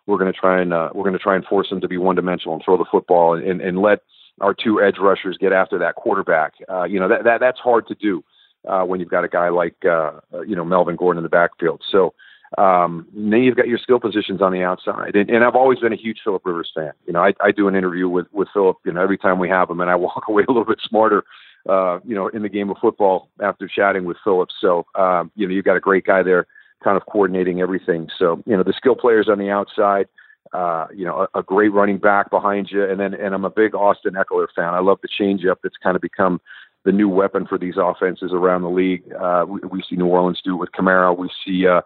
We're 0.08 0.18
going 0.18 0.34
to 0.34 0.38
try 0.38 0.60
and, 0.60 0.74
uh, 0.74 0.90
we're 0.94 1.04
going 1.04 1.14
to 1.14 1.20
try 1.20 1.36
and 1.36 1.46
force 1.46 1.70
them 1.70 1.80
to 1.82 1.88
be 1.88 1.98
one 1.98 2.16
dimensional 2.16 2.56
and 2.56 2.64
throw 2.66 2.76
the 2.78 2.86
football 2.92 3.36
and, 3.36 3.62
and, 3.62 3.80
let 3.80 4.00
our 4.42 4.56
two 4.56 4.82
edge 4.82 4.96
rushers 5.00 5.38
get 5.40 5.54
after 5.54 5.78
that 5.78 5.96
quarterback. 5.96 6.54
Uh, 6.68 6.84
you 6.86 7.00
know, 7.00 7.08
that, 7.08 7.24
that, 7.24 7.40
that's 7.40 7.60
hard 7.60 7.88
to 7.88 7.96
do, 7.96 8.24
uh, 8.68 8.82
when 8.82 9.00
you've 9.00 9.10
got 9.10 9.24
a 9.24 9.28
guy 9.28 9.50
like, 9.50 9.76
uh, 9.86 10.14
uh 10.34 10.42
you 10.42 10.56
know, 10.56 10.66
Melvin 10.66 10.96
Gordon 10.96 11.20
in 11.20 11.24
the 11.24 11.30
backfield. 11.30 11.84
So, 11.92 12.16
um, 12.58 13.08
then 13.14 13.44
you've 13.44 13.56
got 13.56 13.68
your 13.68 13.78
skill 13.78 14.00
positions 14.00 14.42
on 14.42 14.52
the 14.52 14.64
outside. 14.64 15.16
And, 15.16 15.30
and 15.30 15.44
I've 15.44 15.56
always 15.56 15.80
been 15.80 15.94
a 15.94 15.98
huge 15.98 16.20
Philip 16.24 16.42
Rivers 16.44 16.72
fan. 16.76 16.92
You 17.06 17.14
know, 17.14 17.22
I, 17.22 17.34
I 17.40 17.52
do 17.52 17.68
an 17.68 17.76
interview 17.76 18.10
with, 18.10 18.28
with 18.34 18.50
Philip, 18.54 18.78
you 18.84 18.92
know, 18.92 19.02
every 19.02 19.18
time 19.18 19.40
we 19.40 19.48
have 19.50 19.70
him 19.70 19.80
and 19.80 19.90
I 19.90 19.96
walk 20.08 20.24
away 20.28 20.44
a 20.44 20.52
little 20.52 20.66
bit 20.66 20.80
smarter 20.88 21.24
uh, 21.70 22.00
you 22.06 22.16
know, 22.16 22.28
in 22.30 22.42
the 22.42 22.50
game 22.50 22.70
of 22.70 22.78
football 22.82 23.30
after 23.42 23.68
chatting 23.68 24.06
with 24.06 24.18
Phillips. 24.24 24.56
So, 24.60 24.86
um, 24.96 25.32
you 25.36 25.48
know, 25.48 25.54
you've 25.54 25.66
got 25.66 25.78
a 25.78 25.82
great 25.82 26.06
guy 26.06 26.24
there 26.24 26.48
kind 26.84 26.98
of 26.98 27.06
coordinating 27.06 27.62
everything. 27.62 28.10
So, 28.18 28.42
you 28.46 28.58
know, 28.58 28.64
the 28.64 28.74
skill 28.74 28.96
players 28.96 29.30
on 29.30 29.38
the 29.38 29.50
outside, 29.50 30.08
uh, 30.54 30.88
you 30.94 31.06
know, 31.06 31.28
a, 31.34 31.40
a, 31.40 31.44
great 31.44 31.72
running 31.72 31.98
back 31.98 32.30
behind 32.30 32.70
you. 32.72 32.84
And 32.84 33.00
then, 33.00 33.14
and 33.14 33.34
I'm 33.34 33.46
a 33.46 33.50
big 33.50 33.76
Austin 33.76 34.14
Ekeler 34.16 34.48
fan. 34.56 34.74
I 34.74 34.80
love 34.80 34.98
the 35.02 35.08
changeup 35.08 35.58
that's 35.64 35.78
kind 35.82 35.96
of 35.96 36.02
become 36.02 36.42
the 36.84 36.92
new 36.92 37.08
weapon 37.08 37.46
for 37.46 37.58
these 37.58 37.76
offenses 37.78 38.32
around 38.34 38.64
the 38.64 38.70
league. 38.70 39.04
Uh, 39.14 39.46
we, 39.48 39.60
we 39.70 39.84
see 39.88 39.96
New 39.96 40.08
Orleans 40.08 40.42
do 40.44 40.56
it 40.56 40.60
with 40.60 40.72
Kamara. 40.72 41.16
We 41.16 41.30
see, 41.46 41.68
uh, 41.68 41.82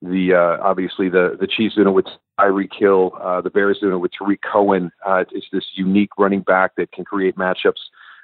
the 0.00 0.32
uh, 0.32 0.62
obviously 0.62 1.08
the 1.08 1.36
the 1.40 1.46
Chiefs 1.46 1.74
doing 1.74 1.88
it 1.88 1.92
with 1.92 2.06
Tyreek 2.38 2.70
Hill, 2.78 3.12
uh, 3.20 3.40
the 3.40 3.50
Bears 3.50 3.78
doing 3.80 3.94
it 3.94 3.98
with 3.98 4.12
Tarik 4.12 4.40
Cohen. 4.42 4.92
Uh, 5.04 5.24
it's 5.32 5.46
this 5.52 5.64
unique 5.74 6.10
running 6.16 6.42
back 6.42 6.76
that 6.76 6.92
can 6.92 7.04
create 7.04 7.36
matchups 7.36 7.80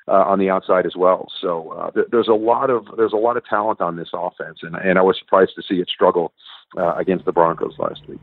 uh, 0.09 0.12
on 0.12 0.39
the 0.39 0.51
outside 0.51 0.87
as 0.87 0.97
well. 0.97 1.29
So 1.41 1.71
uh, 1.73 1.91
th- 1.91 2.06
there's 2.11 2.29
a 2.29 2.35
lot 2.35 2.71
of 2.71 2.87
there's 2.97 3.12
a 3.12 3.17
lot 3.17 3.37
of 3.37 3.45
talent 3.47 3.81
on 3.81 3.97
this 3.97 4.11
offense, 4.12 4.59
and, 4.62 4.77
and 4.77 4.99
I 4.99 5.03
was 5.03 5.19
surprised 5.19 5.53
to 5.56 5.62
see 5.62 5.81
it 5.81 5.89
struggle 5.89 6.33
uh, 6.77 6.95
against 6.97 7.25
the 7.25 7.33
Broncos 7.33 7.79
last 7.79 8.06
week. 8.09 8.19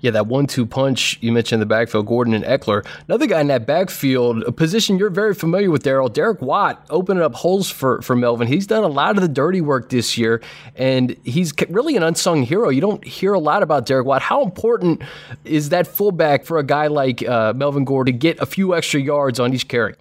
Yeah, 0.00 0.12
that 0.12 0.28
one-two 0.28 0.64
punch 0.64 1.18
you 1.20 1.32
mentioned 1.32 1.56
in 1.56 1.60
the 1.60 1.74
backfield, 1.74 2.06
Gordon 2.06 2.34
and 2.34 2.44
Ekeler. 2.44 2.86
Another 3.08 3.26
guy 3.26 3.40
in 3.40 3.48
that 3.48 3.66
backfield, 3.66 4.44
a 4.44 4.52
position 4.52 4.96
you're 4.96 5.10
very 5.10 5.34
familiar 5.34 5.70
with, 5.70 5.82
Daryl. 5.82 6.12
Derek 6.12 6.40
Watt 6.40 6.86
opening 6.88 7.22
up 7.22 7.34
holes 7.34 7.70
for 7.70 8.00
for 8.00 8.16
Melvin. 8.16 8.48
He's 8.48 8.66
done 8.66 8.84
a 8.84 8.88
lot 8.88 9.16
of 9.16 9.22
the 9.22 9.28
dirty 9.28 9.60
work 9.60 9.90
this 9.90 10.16
year, 10.16 10.40
and 10.74 11.16
he's 11.24 11.52
really 11.68 11.96
an 11.96 12.02
unsung 12.02 12.44
hero. 12.44 12.70
You 12.70 12.80
don't 12.80 13.04
hear 13.04 13.34
a 13.34 13.40
lot 13.40 13.62
about 13.62 13.84
Derek 13.84 14.06
Watt. 14.06 14.22
How 14.22 14.42
important 14.42 15.02
is 15.44 15.68
that 15.68 15.86
fullback 15.86 16.44
for 16.46 16.58
a 16.58 16.64
guy 16.64 16.86
like 16.86 17.26
uh, 17.28 17.52
Melvin 17.54 17.84
Gordon 17.84 18.14
to 18.14 18.18
get 18.18 18.40
a 18.40 18.46
few 18.46 18.74
extra 18.74 19.00
yards 19.00 19.38
on 19.38 19.52
each 19.52 19.68
carry? 19.68 19.96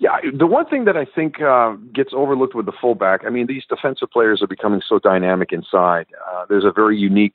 Yeah, 0.00 0.16
the 0.32 0.46
one 0.46 0.64
thing 0.64 0.86
that 0.86 0.96
I 0.96 1.04
think 1.04 1.42
uh, 1.42 1.76
gets 1.92 2.12
overlooked 2.14 2.54
with 2.54 2.64
the 2.64 2.72
fullback, 2.72 3.20
I 3.26 3.28
mean, 3.28 3.46
these 3.46 3.64
defensive 3.68 4.10
players 4.10 4.40
are 4.40 4.46
becoming 4.46 4.80
so 4.88 4.98
dynamic 4.98 5.52
inside. 5.52 6.06
Uh, 6.26 6.46
there's 6.48 6.64
a 6.64 6.72
very 6.72 6.96
unique 6.96 7.34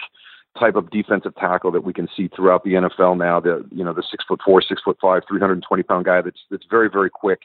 type 0.59 0.75
of 0.75 0.89
defensive 0.89 1.35
tackle 1.35 1.71
that 1.73 1.83
we 1.83 1.93
can 1.93 2.07
see 2.17 2.27
throughout 2.27 2.63
the 2.63 2.71
NFL 2.71 3.19
now. 3.19 3.39
The 3.39 3.63
you 3.71 3.83
know 3.83 3.93
the 3.93 4.01
six 4.09 4.25
foot 4.27 4.39
four, 4.43 4.63
six 4.63 4.81
foot 4.83 4.97
five, 4.99 5.21
320 5.27 5.83
pound 5.83 6.05
guy 6.05 6.21
that's 6.21 6.39
that's 6.49 6.65
very 6.67 6.89
very 6.89 7.11
quick, 7.11 7.41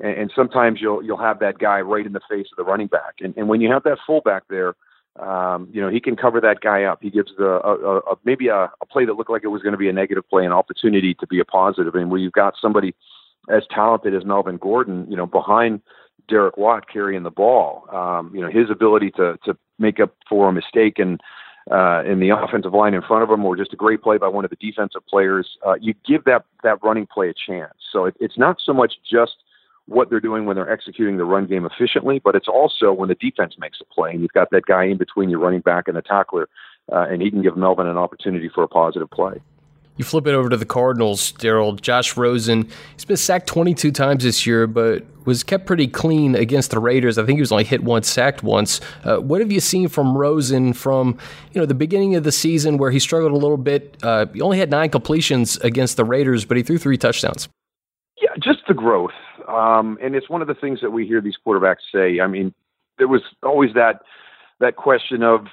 and, 0.00 0.16
and 0.16 0.32
sometimes 0.34 0.80
you'll 0.80 1.02
you'll 1.02 1.18
have 1.18 1.38
that 1.40 1.58
guy 1.58 1.82
right 1.82 2.06
in 2.06 2.14
the 2.14 2.22
face 2.30 2.46
of 2.50 2.56
the 2.56 2.64
running 2.64 2.86
back, 2.86 3.16
and 3.20 3.36
and 3.36 3.48
when 3.48 3.60
you 3.60 3.70
have 3.70 3.82
that 3.84 3.98
fullback 4.06 4.44
there. 4.48 4.74
Um, 5.20 5.68
you 5.70 5.82
know, 5.82 5.90
he 5.90 6.00
can 6.00 6.16
cover 6.16 6.40
that 6.40 6.62
guy 6.62 6.84
up. 6.84 7.00
He 7.02 7.10
gives 7.10 7.32
the 7.36 7.44
a, 7.62 7.76
a, 7.76 7.98
a 7.98 8.16
maybe 8.24 8.48
a, 8.48 8.72
a 8.80 8.86
play 8.90 9.04
that 9.04 9.12
looked 9.12 9.28
like 9.28 9.44
it 9.44 9.48
was 9.48 9.60
going 9.60 9.72
to 9.72 9.78
be 9.78 9.90
a 9.90 9.92
negative 9.92 10.26
play 10.26 10.46
an 10.46 10.52
opportunity 10.52 11.12
to 11.12 11.26
be 11.26 11.38
a 11.38 11.44
positive. 11.44 11.94
And 11.94 12.10
where 12.10 12.18
you've 12.18 12.32
got 12.32 12.54
somebody 12.58 12.94
as 13.50 13.62
talented 13.70 14.14
as 14.14 14.24
Melvin 14.24 14.56
Gordon, 14.56 15.06
you 15.08 15.16
know, 15.16 15.26
behind 15.26 15.80
Derek 16.28 16.56
Watt 16.56 16.88
carrying 16.88 17.22
the 17.22 17.30
ball. 17.30 17.84
Um, 17.92 18.34
you 18.34 18.40
know, 18.40 18.50
his 18.50 18.70
ability 18.70 19.10
to 19.12 19.38
to 19.44 19.56
make 19.78 20.00
up 20.00 20.14
for 20.28 20.48
a 20.48 20.52
mistake 20.52 20.98
and 20.98 21.20
uh, 21.70 22.02
in 22.04 22.18
the 22.18 22.30
offensive 22.30 22.72
line 22.72 22.94
in 22.94 23.02
front 23.02 23.22
of 23.22 23.30
him, 23.30 23.44
or 23.44 23.56
just 23.56 23.72
a 23.72 23.76
great 23.76 24.02
play 24.02 24.18
by 24.18 24.28
one 24.28 24.44
of 24.44 24.50
the 24.50 24.56
defensive 24.56 25.06
players, 25.08 25.58
uh, 25.66 25.74
you 25.80 25.94
give 26.04 26.24
that 26.24 26.44
that 26.62 26.82
running 26.82 27.06
play 27.06 27.28
a 27.28 27.34
chance. 27.34 27.74
So 27.92 28.06
it, 28.06 28.16
it's 28.20 28.38
not 28.38 28.58
so 28.64 28.72
much 28.72 28.94
just 29.08 29.36
what 29.86 30.10
they're 30.10 30.20
doing 30.20 30.46
when 30.46 30.56
they're 30.56 30.70
executing 30.70 31.16
the 31.16 31.24
run 31.24 31.46
game 31.46 31.66
efficiently, 31.66 32.20
but 32.22 32.34
it's 32.34 32.48
also 32.48 32.92
when 32.92 33.08
the 33.08 33.16
defense 33.16 33.54
makes 33.58 33.78
a 33.80 33.84
play 33.84 34.10
and 34.10 34.20
you've 34.20 34.32
got 34.32 34.50
that 34.50 34.64
guy 34.66 34.84
in 34.84 34.96
between 34.96 35.28
your 35.28 35.40
running 35.40 35.60
back 35.60 35.88
and 35.88 35.96
the 35.96 36.02
tackler, 36.02 36.48
uh, 36.92 37.06
and 37.10 37.20
he 37.20 37.30
can 37.30 37.42
give 37.42 37.56
Melvin 37.56 37.86
an 37.86 37.98
opportunity 37.98 38.48
for 38.48 38.62
a 38.62 38.68
positive 38.68 39.10
play. 39.10 39.40
You 40.02 40.04
flip 40.04 40.26
it 40.26 40.34
over 40.34 40.48
to 40.48 40.56
the 40.56 40.66
Cardinals, 40.66 41.30
Daryl. 41.34 41.80
Josh 41.80 42.16
Rosen, 42.16 42.68
he's 42.96 43.04
been 43.04 43.16
sacked 43.16 43.46
22 43.46 43.92
times 43.92 44.24
this 44.24 44.44
year, 44.44 44.66
but 44.66 45.04
was 45.26 45.44
kept 45.44 45.64
pretty 45.64 45.86
clean 45.86 46.34
against 46.34 46.72
the 46.72 46.80
Raiders. 46.80 47.18
I 47.18 47.24
think 47.24 47.36
he 47.36 47.40
was 47.40 47.52
only 47.52 47.62
hit 47.62 47.84
once, 47.84 48.10
sacked 48.10 48.42
once. 48.42 48.80
Uh, 49.04 49.18
what 49.18 49.40
have 49.40 49.52
you 49.52 49.60
seen 49.60 49.86
from 49.86 50.18
Rosen 50.18 50.72
from 50.72 51.16
you 51.52 51.60
know 51.60 51.66
the 51.66 51.74
beginning 51.76 52.16
of 52.16 52.24
the 52.24 52.32
season 52.32 52.78
where 52.78 52.90
he 52.90 52.98
struggled 52.98 53.30
a 53.30 53.36
little 53.36 53.56
bit? 53.56 53.96
Uh, 54.02 54.26
he 54.34 54.40
only 54.40 54.58
had 54.58 54.70
nine 54.70 54.90
completions 54.90 55.56
against 55.58 55.96
the 55.96 56.04
Raiders, 56.04 56.44
but 56.44 56.56
he 56.56 56.64
threw 56.64 56.78
three 56.78 56.98
touchdowns. 56.98 57.48
Yeah, 58.20 58.30
just 58.42 58.66
the 58.66 58.74
growth, 58.74 59.14
um, 59.46 59.98
and 60.02 60.16
it's 60.16 60.28
one 60.28 60.42
of 60.42 60.48
the 60.48 60.54
things 60.54 60.80
that 60.80 60.90
we 60.90 61.06
hear 61.06 61.20
these 61.20 61.36
quarterbacks 61.46 61.76
say. 61.94 62.18
I 62.18 62.26
mean, 62.26 62.52
there 62.98 63.06
was 63.06 63.22
always 63.44 63.72
that 63.74 64.00
that 64.58 64.74
question 64.74 65.22
of 65.22 65.46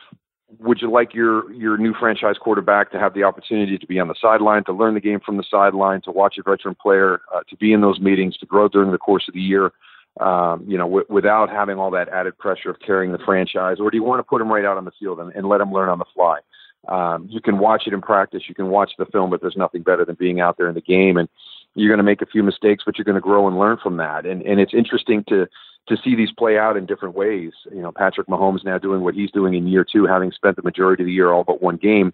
would 0.58 0.82
you 0.82 0.89
like 0.89 1.13
your 1.13 1.51
your 1.53 1.77
new 1.77 1.94
franchise 1.94 2.36
quarterback 2.39 2.91
to 2.91 3.00
have 3.00 3.13
the 3.13 3.24
opportunity 3.24 3.77
to 3.77 3.86
be 3.86 4.00
on 4.00 4.08
the 4.08 4.15
sideline, 4.20 4.63
to 4.65 4.74
learn 4.74 4.96
the 4.96 5.00
game 5.00 5.20
from 5.20 5.38
the 5.38 5.44
sideline, 5.50 6.01
to 6.01 6.12
watch 6.12 6.38
a 6.38 6.50
veteran 6.50 6.75
player, 6.75 7.22
uh, 7.34 7.41
to 7.50 7.56
be 7.58 7.72
in 7.72 7.82
those 7.82 8.00
meetings, 8.00 8.36
to 8.38 8.46
grow 8.46 8.68
during 8.68 8.91
the 8.91 8.98
course 8.98 9.25
of 9.27 9.34
the 9.34 9.39
year, 9.39 9.72
um, 10.20 10.63
you 10.68 10.77
know, 10.77 10.86
w- 10.86 11.06
without 11.10 11.50
having 11.50 11.77
all 11.77 11.91
that 11.91 12.10
added 12.10 12.38
pressure 12.38 12.70
of 12.70 12.79
carrying 12.79 13.12
the 13.12 13.20
franchise, 13.20 13.77
or 13.79 13.91
do 13.91 13.98
you 13.98 14.03
want 14.03 14.20
to 14.20 14.24
put 14.24 14.41
him 14.41 14.51
right 14.51 14.65
out 14.65 14.77
on 14.77 14.86
the 14.86 14.91
field 15.00 15.20
and, 15.20 15.32
and 15.36 15.48
let 15.48 15.62
him 15.62 15.72
learn 15.72 15.89
on 15.89 16.00
the 16.00 16.06
fly? 16.13 16.39
Um, 16.88 17.27
you 17.29 17.41
can 17.41 17.60
watch 17.60 17.84
it 17.86 17.94
in 17.94 18.01
practice, 18.01 18.44
you 18.48 18.56
can 18.56 18.70
watch 18.70 18.94
the 18.98 19.06
film, 19.06 19.29
but 19.29 19.41
there's 19.41 19.58
nothing 19.58 19.84
better 19.84 20.06
than 20.06 20.15
being 20.15 20.39
out 20.39 20.58
there 20.58 20.70
in 20.70 20.75
the 20.75 20.82
game. 20.82 21.18
And 21.18 21.29
you're 21.76 21.90
going 21.90 22.00
to 22.00 22.04
make 22.04 22.22
a 22.22 22.26
few 22.26 22.44
mistakes, 22.44 22.84
but 22.86 22.98
you're 22.98 23.06
going 23.06 23.16
to 23.16 23.22
grow 23.22 23.48
and 23.48 23.58
learn 23.58 23.78
from 23.82 23.98
that. 23.98 24.26
And 24.26 24.42
and 24.44 24.60
it's 24.60 24.74
interesting 24.74 25.24
to 25.30 25.48
to 25.88 25.98
see 26.04 26.16
these 26.16 26.32
play 26.32 26.58
out 26.58 26.78
in 26.78 26.86
different 26.86 27.16
ways. 27.16 27.52
You 27.72 27.82
know, 27.82 27.92
Patrick 27.92 28.28
Mahomes 28.28 28.64
now 28.64 28.78
doing 28.78 29.02
what 29.02 29.16
he's 29.16 29.32
doing 29.32 29.54
in 29.54 29.68
year 29.68 29.86
two, 29.90 30.06
having 30.06 30.32
spent 30.32 30.56
the 30.56 30.62
majority 30.62 31.04
of 31.04 31.08
the 31.08 31.14
year 31.14 31.32
all 31.32 31.44
but 31.44 31.62
one 31.62 31.78
game, 31.78 32.14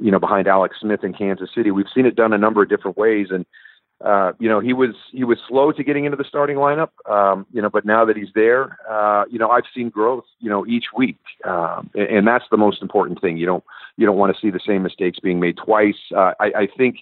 you 0.00 0.10
know, 0.10 0.20
behind 0.20 0.46
Alex 0.46 0.76
Smith 0.80 1.02
in 1.02 1.12
Kansas 1.12 1.50
City. 1.54 1.70
We've 1.70 1.86
seen 1.94 2.06
it 2.06 2.14
done 2.14 2.32
a 2.32 2.38
number 2.38 2.62
of 2.62 2.68
different 2.68 2.96
ways, 2.96 3.28
and 3.30 3.44
uh, 4.04 4.32
you 4.38 4.48
know, 4.48 4.60
he 4.60 4.72
was 4.72 4.94
he 5.10 5.24
was 5.24 5.38
slow 5.48 5.72
to 5.72 5.82
getting 5.82 6.04
into 6.04 6.16
the 6.16 6.24
starting 6.24 6.56
lineup. 6.56 6.90
Um, 7.10 7.46
you 7.52 7.62
know, 7.62 7.70
but 7.70 7.86
now 7.86 8.04
that 8.04 8.16
he's 8.16 8.28
there, 8.34 8.78
uh, 8.88 9.24
you 9.30 9.38
know, 9.38 9.48
I've 9.48 9.64
seen 9.74 9.88
growth. 9.88 10.24
You 10.38 10.50
know, 10.50 10.66
each 10.66 10.86
week, 10.94 11.18
um, 11.44 11.90
and, 11.94 12.08
and 12.08 12.26
that's 12.26 12.44
the 12.50 12.58
most 12.58 12.82
important 12.82 13.20
thing. 13.20 13.38
You 13.38 13.46
don't 13.46 13.64
you 13.96 14.04
don't 14.04 14.18
want 14.18 14.34
to 14.34 14.40
see 14.40 14.50
the 14.50 14.60
same 14.66 14.82
mistakes 14.82 15.18
being 15.18 15.40
made 15.40 15.56
twice. 15.56 15.96
Uh, 16.14 16.32
I, 16.38 16.52
I 16.56 16.68
think 16.76 16.98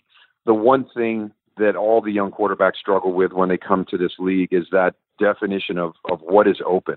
the 0.46 0.54
one 0.54 0.86
thing 0.94 1.32
that 1.56 1.76
all 1.76 2.00
the 2.00 2.12
young 2.12 2.30
quarterbacks 2.30 2.76
struggle 2.76 3.12
with 3.12 3.32
when 3.32 3.48
they 3.48 3.58
come 3.58 3.84
to 3.90 3.98
this 3.98 4.12
league 4.18 4.52
is 4.52 4.66
that 4.72 4.94
definition 5.18 5.78
of 5.78 5.94
of 6.10 6.20
what 6.20 6.46
is 6.46 6.60
open. 6.64 6.96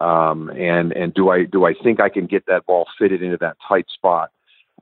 Um, 0.00 0.50
and 0.50 0.92
and 0.92 1.14
do 1.14 1.30
I 1.30 1.44
do 1.44 1.64
I 1.64 1.74
think 1.74 2.00
I 2.00 2.08
can 2.08 2.26
get 2.26 2.46
that 2.46 2.66
ball 2.66 2.86
fitted 2.98 3.22
into 3.22 3.38
that 3.38 3.56
tight 3.66 3.86
spot? 3.88 4.30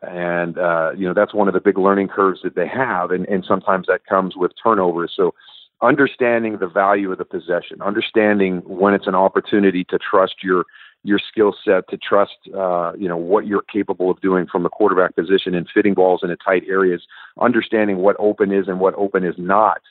And 0.02 0.58
uh, 0.58 0.92
you 0.96 1.06
know 1.06 1.14
that's 1.14 1.34
one 1.34 1.48
of 1.48 1.54
the 1.54 1.60
big 1.60 1.78
learning 1.78 2.08
curves 2.08 2.40
that 2.42 2.56
they 2.56 2.68
have, 2.68 3.10
and 3.10 3.26
and 3.28 3.44
sometimes 3.46 3.86
that 3.86 4.06
comes 4.06 4.36
with 4.36 4.52
turnovers. 4.62 5.12
So 5.16 5.34
understanding 5.82 6.58
the 6.58 6.66
value 6.66 7.12
of 7.12 7.18
the 7.18 7.24
possession, 7.24 7.80
understanding 7.82 8.58
when 8.66 8.94
it's 8.94 9.06
an 9.06 9.14
opportunity 9.14 9.84
to 9.84 9.98
trust 9.98 10.36
your 10.42 10.64
your 11.04 11.18
skill 11.18 11.54
set, 11.64 11.88
to 11.90 11.98
trust, 11.98 12.32
uh, 12.56 12.92
you 12.98 13.06
know, 13.06 13.16
what 13.16 13.46
you're 13.46 13.62
capable 13.62 14.10
of 14.10 14.20
doing 14.20 14.46
from 14.50 14.62
the 14.62 14.70
quarterback 14.70 15.14
position 15.14 15.54
and 15.54 15.68
fitting 15.72 15.94
balls 15.94 16.20
into 16.22 16.36
tight 16.36 16.64
areas, 16.68 17.02
understanding 17.40 17.98
what 17.98 18.16
open 18.18 18.50
is 18.50 18.66
and 18.66 18.80
what 18.80 18.94
open 18.94 19.22
is 19.22 19.34
not 19.36 19.82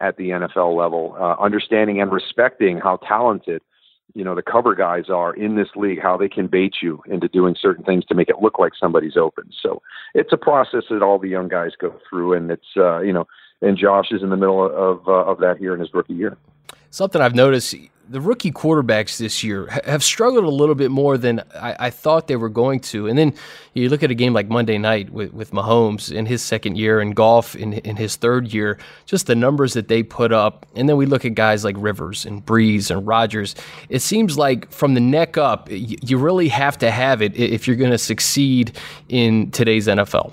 at 0.00 0.16
the 0.16 0.30
NFL 0.30 0.76
level, 0.76 1.14
uh, 1.20 1.36
understanding 1.40 2.00
and 2.00 2.10
respecting 2.10 2.78
how 2.78 2.96
talented 2.96 3.62
you 4.14 4.24
know 4.24 4.34
the 4.34 4.42
cover 4.42 4.74
guys 4.74 5.04
are 5.08 5.34
in 5.34 5.56
this 5.56 5.68
league 5.74 5.98
how 6.00 6.16
they 6.16 6.28
can 6.28 6.46
bait 6.46 6.74
you 6.82 7.02
into 7.06 7.28
doing 7.28 7.56
certain 7.58 7.84
things 7.84 8.04
to 8.04 8.14
make 8.14 8.28
it 8.28 8.42
look 8.42 8.58
like 8.58 8.72
somebody's 8.78 9.16
open. 9.16 9.50
So 9.62 9.80
it's 10.14 10.32
a 10.32 10.36
process 10.36 10.84
that 10.90 11.02
all 11.02 11.18
the 11.18 11.28
young 11.28 11.48
guys 11.48 11.70
go 11.78 11.94
through 12.08 12.34
and 12.34 12.50
it's 12.50 12.76
uh 12.76 13.00
you 13.00 13.12
know 13.12 13.26
and 13.62 13.78
Josh 13.78 14.08
is 14.10 14.22
in 14.22 14.30
the 14.30 14.36
middle 14.36 14.64
of 14.64 15.08
uh, 15.08 15.30
of 15.30 15.38
that 15.38 15.56
here 15.58 15.72
in 15.72 15.80
his 15.80 15.94
rookie 15.94 16.14
year 16.14 16.36
something 16.92 17.20
I've 17.20 17.34
noticed 17.34 17.74
the 18.08 18.20
rookie 18.20 18.52
quarterbacks 18.52 19.16
this 19.16 19.42
year 19.42 19.66
have 19.84 20.04
struggled 20.04 20.44
a 20.44 20.50
little 20.50 20.74
bit 20.74 20.90
more 20.90 21.16
than 21.16 21.40
I, 21.54 21.76
I, 21.86 21.90
thought 21.90 22.26
they 22.26 22.36
were 22.36 22.50
going 22.50 22.80
to. 22.80 23.06
And 23.06 23.16
then 23.16 23.32
you 23.72 23.88
look 23.88 24.02
at 24.02 24.10
a 24.10 24.14
game 24.14 24.34
like 24.34 24.48
Monday 24.48 24.76
night 24.76 25.08
with, 25.10 25.32
with 25.32 25.52
Mahomes 25.52 26.12
in 26.12 26.26
his 26.26 26.42
second 26.42 26.76
year 26.76 27.00
and 27.00 27.16
Goff 27.16 27.56
in, 27.56 27.72
in 27.72 27.96
his 27.96 28.16
third 28.16 28.52
year, 28.52 28.78
just 29.06 29.28
the 29.28 29.34
numbers 29.34 29.72
that 29.72 29.88
they 29.88 30.02
put 30.02 30.30
up. 30.30 30.66
And 30.74 30.88
then 30.88 30.98
we 30.98 31.06
look 31.06 31.24
at 31.24 31.34
guys 31.34 31.64
like 31.64 31.76
Rivers 31.78 32.26
and 32.26 32.44
Brees 32.44 32.90
and 32.90 33.06
Rodgers. 33.06 33.54
It 33.88 34.00
seems 34.00 34.36
like 34.36 34.70
from 34.70 34.92
the 34.92 35.00
neck 35.00 35.38
up, 35.38 35.68
you 35.70 36.18
really 36.18 36.48
have 36.48 36.76
to 36.78 36.90
have 36.90 37.22
it 37.22 37.34
if 37.36 37.66
you're 37.66 37.76
going 37.76 37.92
to 37.92 37.98
succeed 37.98 38.76
in 39.08 39.50
today's 39.52 39.86
NFL 39.86 40.32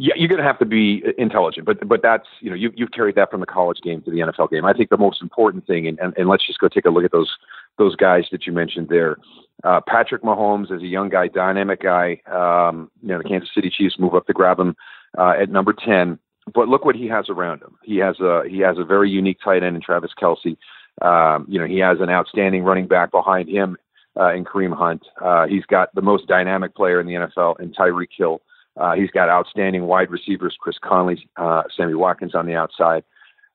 yeah, 0.00 0.14
you're 0.16 0.28
going 0.28 0.40
to 0.40 0.46
have 0.46 0.60
to 0.60 0.64
be 0.64 1.02
intelligent, 1.18 1.66
but 1.66 1.86
but 1.88 2.02
that's 2.02 2.28
you 2.38 2.48
know 2.48 2.54
you 2.54 2.70
you've 2.76 2.92
carried 2.92 3.16
that 3.16 3.32
from 3.32 3.40
the 3.40 3.46
college 3.46 3.80
game 3.82 4.00
to 4.02 4.12
the 4.12 4.18
NFL 4.18 4.48
game. 4.48 4.64
I 4.64 4.72
think 4.72 4.90
the 4.90 4.96
most 4.96 5.20
important 5.20 5.66
thing, 5.66 5.88
and, 5.88 5.98
and, 5.98 6.16
and 6.16 6.28
let's 6.28 6.46
just 6.46 6.60
go 6.60 6.68
take 6.68 6.84
a 6.84 6.90
look 6.90 7.02
at 7.02 7.10
those 7.10 7.36
those 7.78 7.96
guys 7.96 8.26
that 8.30 8.46
you 8.46 8.52
mentioned 8.52 8.90
there. 8.90 9.16
Uh, 9.64 9.80
Patrick 9.88 10.22
Mahomes 10.22 10.70
is 10.70 10.82
a 10.82 10.86
young 10.86 11.08
guy, 11.08 11.26
dynamic 11.26 11.82
guy. 11.82 12.22
Um, 12.26 12.92
you 13.02 13.08
know 13.08 13.18
the 13.18 13.28
Kansas 13.28 13.50
City 13.52 13.70
Chiefs 13.76 13.96
move 13.98 14.14
up 14.14 14.28
to 14.28 14.32
grab 14.32 14.60
him 14.60 14.76
uh, 15.18 15.34
at 15.40 15.50
number 15.50 15.72
ten, 15.72 16.20
but 16.54 16.68
look 16.68 16.84
what 16.84 16.94
he 16.94 17.08
has 17.08 17.28
around 17.28 17.60
him. 17.62 17.76
He 17.82 17.96
has 17.96 18.20
a 18.20 18.42
he 18.48 18.60
has 18.60 18.78
a 18.78 18.84
very 18.84 19.10
unique 19.10 19.38
tight 19.42 19.64
end 19.64 19.74
in 19.74 19.82
Travis 19.82 20.12
Kelce. 20.16 20.56
Um, 21.02 21.44
you 21.48 21.58
know 21.58 21.66
he 21.66 21.78
has 21.80 21.98
an 22.00 22.08
outstanding 22.08 22.62
running 22.62 22.86
back 22.86 23.10
behind 23.10 23.48
him 23.48 23.76
uh, 24.16 24.32
in 24.32 24.44
Kareem 24.44 24.76
Hunt. 24.76 25.02
Uh, 25.20 25.48
he's 25.48 25.64
got 25.64 25.92
the 25.96 26.02
most 26.02 26.28
dynamic 26.28 26.76
player 26.76 27.00
in 27.00 27.08
the 27.08 27.14
NFL 27.14 27.58
in 27.58 27.72
Tyreek 27.72 28.10
Hill. 28.16 28.40
Uh, 28.78 28.94
he's 28.94 29.10
got 29.10 29.28
outstanding 29.28 29.84
wide 29.84 30.10
receivers, 30.10 30.56
Chris 30.58 30.76
Conley, 30.82 31.28
uh, 31.36 31.62
Sammy 31.76 31.94
Watkins 31.94 32.34
on 32.34 32.46
the 32.46 32.54
outside. 32.54 33.04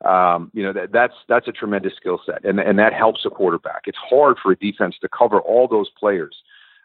Um, 0.04 0.52
you 0.54 0.64
know 0.64 0.74
that, 0.74 0.92
that's 0.92 1.14
that's 1.30 1.48
a 1.48 1.54
tremendous 1.54 1.94
skill 1.96 2.20
set, 2.26 2.44
and 2.44 2.60
and 2.60 2.78
that 2.78 2.94
helps 2.94 3.26
a 3.26 3.30
quarterback. 3.30 3.84
It's 3.86 3.98
hard 3.98 4.38
for 4.42 4.52
a 4.52 4.58
defense 4.58 4.96
to 5.02 5.08
cover 5.08 5.40
all 5.40 5.68
those 5.68 5.90
players 5.98 6.36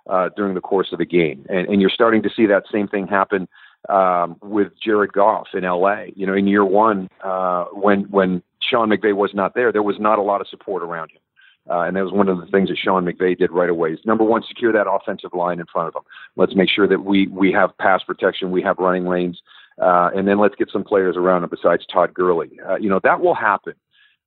uh, 0.08 0.28
during 0.36 0.54
the 0.54 0.60
course 0.60 0.92
of 0.92 1.00
a 1.00 1.04
game, 1.04 1.44
and, 1.48 1.66
and 1.68 1.80
you're 1.80 1.90
starting 1.90 2.22
to 2.22 2.30
see 2.34 2.46
that 2.46 2.64
same 2.70 2.86
thing 2.86 3.08
happen 3.08 3.48
um, 3.88 4.36
with 4.40 4.68
Jared 4.80 5.12
Goff 5.12 5.48
in 5.54 5.64
L.A. 5.64 6.12
You 6.14 6.26
know, 6.26 6.34
in 6.34 6.46
year 6.46 6.64
one, 6.64 7.08
uh, 7.24 7.64
when 7.72 8.02
when 8.04 8.40
Sean 8.62 8.88
McVay 8.88 9.16
was 9.16 9.32
not 9.34 9.54
there, 9.54 9.72
there 9.72 9.82
was 9.82 9.96
not 9.98 10.20
a 10.20 10.22
lot 10.22 10.40
of 10.40 10.46
support 10.46 10.84
around 10.84 11.10
him. 11.10 11.20
Uh, 11.70 11.80
and 11.80 11.96
that 11.96 12.04
was 12.04 12.12
one 12.12 12.28
of 12.28 12.38
the 12.38 12.46
things 12.46 12.68
that 12.68 12.78
Sean 12.78 13.04
McVay 13.04 13.36
did 13.36 13.50
right 13.50 13.68
away. 13.68 13.90
Is 13.92 14.00
number 14.04 14.24
one, 14.24 14.42
secure 14.46 14.72
that 14.72 14.90
offensive 14.90 15.34
line 15.34 15.60
in 15.60 15.66
front 15.66 15.88
of 15.88 15.94
them. 15.94 16.04
Let's 16.36 16.54
make 16.54 16.70
sure 16.70 16.88
that 16.88 17.04
we 17.04 17.26
we 17.28 17.52
have 17.52 17.76
pass 17.78 18.02
protection, 18.02 18.50
we 18.50 18.62
have 18.62 18.78
running 18.78 19.06
lanes, 19.06 19.40
uh, 19.80 20.10
and 20.14 20.26
then 20.26 20.38
let's 20.38 20.54
get 20.54 20.70
some 20.72 20.84
players 20.84 21.16
around 21.16 21.44
him 21.44 21.50
besides 21.50 21.84
Todd 21.92 22.14
Gurley. 22.14 22.58
Uh, 22.66 22.76
you 22.76 22.88
know 22.88 23.00
that 23.02 23.20
will 23.20 23.34
happen. 23.34 23.74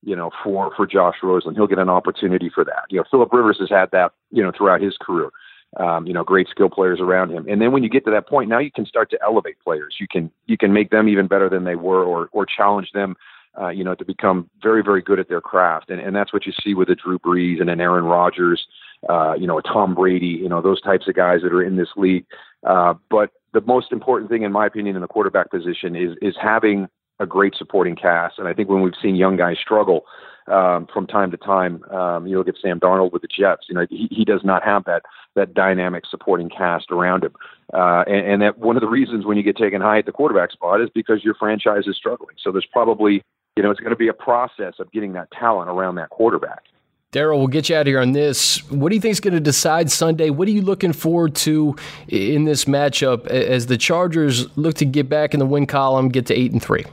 You 0.04 0.16
know, 0.16 0.32
for 0.44 0.74
for 0.76 0.88
Josh 0.88 1.18
Rosen, 1.24 1.56
he'll 1.56 1.68
get 1.68 1.80
an 1.80 1.90
opportunity 1.90 2.50
for 2.54 2.64
that. 2.64 2.84
You 2.90 3.00
know, 3.00 3.06
Philip 3.10 3.32
Rivers 3.34 3.58
has 3.60 3.70
had 3.70 3.92
that. 3.92 4.12
You 4.32 4.44
know, 4.44 4.52
throughout 4.56 4.82
his 4.82 4.98
career. 5.00 5.30
Um, 5.78 6.06
you 6.06 6.12
know, 6.12 6.26
great 6.26 6.50
skill 6.50 6.70
players 6.70 7.00
around 7.00 7.32
him. 7.32 7.48
And 7.48 7.62
then 7.62 7.72
when 7.72 7.82
you 7.82 7.88
get 7.88 8.04
to 8.04 8.12
that 8.12 8.28
point, 8.28 8.50
now 8.50 8.60
you 8.60 8.72
can 8.72 8.86
start 8.86 9.10
to 9.12 9.20
elevate 9.24 9.58
players. 9.64 9.96
You 10.02 10.08
can 10.08 10.30
you 10.46 10.58
can 10.58 10.74
make 10.74 10.90
them 10.90 11.08
even 11.08 11.28
better 11.28 11.50
than 11.50 11.64
they 11.64 11.76
were, 11.76 12.04
or 12.04 12.28
or 12.34 12.46
challenge 12.46 12.92
them 12.94 13.16
uh, 13.60 13.70
you 13.70 13.84
know, 13.84 13.96
to 13.96 14.06
become 14.06 14.50
very, 14.62 14.82
very 14.82 15.02
good 15.02 15.20
at 15.20 15.30
their 15.30 15.42
craft. 15.42 15.90
And, 15.90 16.00
and 16.00 16.16
that's 16.16 16.32
what 16.32 16.46
you 16.46 16.54
see 16.64 16.74
with 16.74 16.90
a 16.90 16.96
Drew 16.96 17.20
Brees 17.20 17.60
and 17.60 17.70
an 17.70 17.82
Aaron 17.82 18.06
Rodgers, 18.06 18.66
uh, 19.10 19.34
you 19.34 19.48
know, 19.48 19.58
a 19.58 19.62
Tom 19.62 19.94
Brady, 19.94 20.28
you 20.28 20.50
know, 20.50 20.62
those 20.62 20.82
types 20.82 21.08
of 21.08 21.16
guys 21.16 21.42
that 21.42 21.54
are 21.54 21.64
in 21.64 21.76
this 21.76 21.90
league. 21.96 22.26
Uh, 22.66 22.94
but 23.10 23.32
the 23.54 23.62
most 23.62 23.92
important 23.92 24.30
thing, 24.30 24.44
in 24.44 24.52
my 24.52 24.66
opinion, 24.66 24.96
in 24.96 25.02
the 25.02 25.08
quarterback 25.08 25.52
position 25.52 25.96
is 25.96 26.16
is 26.22 26.36
having 26.42 26.88
a 27.20 27.26
great 27.26 27.56
supporting 27.56 27.96
cast. 27.96 28.40
And 28.40 28.48
I 28.48 28.54
think 28.54 28.70
when 28.70 28.82
we've 28.82 28.94
seen 29.02 29.16
young 29.16 29.38
guys 29.38 29.58
struggle 29.62 30.06
um, 30.48 30.88
from 30.92 31.06
time 31.06 31.30
to 31.32 31.38
time, 31.38 31.84
um, 31.92 32.26
you 32.26 32.38
look 32.38 32.48
at 32.48 32.56
Sam 32.60 32.80
Darnold 32.80 33.12
with 33.12 33.22
the 33.22 33.28
Jets. 33.28 33.68
You 33.70 33.76
know, 33.76 33.86
he, 33.90 34.08
he 34.10 34.26
does 34.26 34.42
not 34.44 34.64
have 34.64 34.86
that 34.86 35.04
that 35.36 35.54
dynamic 35.54 36.06
supporting 36.10 36.50
cast 36.50 36.92
around 36.92 37.24
him. 37.24 37.34
Uh, 37.74 38.04
and, 38.08 38.26
and 38.26 38.42
that 38.42 38.58
one 38.58 38.76
of 38.76 38.82
the 38.82 38.90
reasons 38.90 39.26
when 39.26 39.38
you 39.38 39.44
get 39.44 39.58
taken 39.58 39.82
high 39.82 40.00
at 40.00 40.06
the 40.06 40.12
quarterback 40.12 40.52
spot 40.52 40.82
is 40.82 40.90
because 40.94 41.24
your 41.24 41.36
franchise 41.36 41.84
is 41.88 41.96
struggling. 41.96 42.36
So 42.42 42.52
there's 42.52 42.68
probably 42.72 43.24
you 43.56 43.64
know, 43.64 43.72
it's 43.72 43.80
going 43.80 43.92
to 43.92 43.98
be 43.98 44.08
a 44.08 44.14
process 44.14 44.76
of 44.80 44.92
getting 44.92 45.14
that 45.14 45.30
talent 45.32 45.70
around 45.70 45.96
that 45.96 46.10
quarterback. 46.10 46.64
Daryl, 47.12 47.40
we'll 47.40 47.48
get 47.48 47.68
you 47.68 47.76
out 47.76 47.82
of 47.82 47.88
here 47.88 48.00
on 48.00 48.14
this. 48.14 48.60
What 48.70 48.90
do 48.90 48.96
you 48.96 49.02
think 49.02 49.12
is 49.12 49.20
going 49.20 49.34
to 49.34 49.42
decide 49.42 49.92
Sunday? 49.92 50.30
What 50.30 50.48
are 50.48 50.52
you 50.52 50.62
looking 50.62 50.94
forward 50.94 51.36
to 51.38 51.76
in 52.08 52.46
this 52.46 52.66
matchup 52.66 53.28
as 53.28 53.66
the 53.66 53.78
Chargers 53.78 54.58
look 54.58 54.76
to 54.76 54.86
get 54.86 55.10
back 55.10 55.34
in 55.34 55.40
the 55.40 55.46
win 55.46 55.66
column, 55.66 56.08
get 56.08 56.26
to 56.28 56.34
eight 56.34 56.54
and 56.54 56.64
three? 56.64 56.86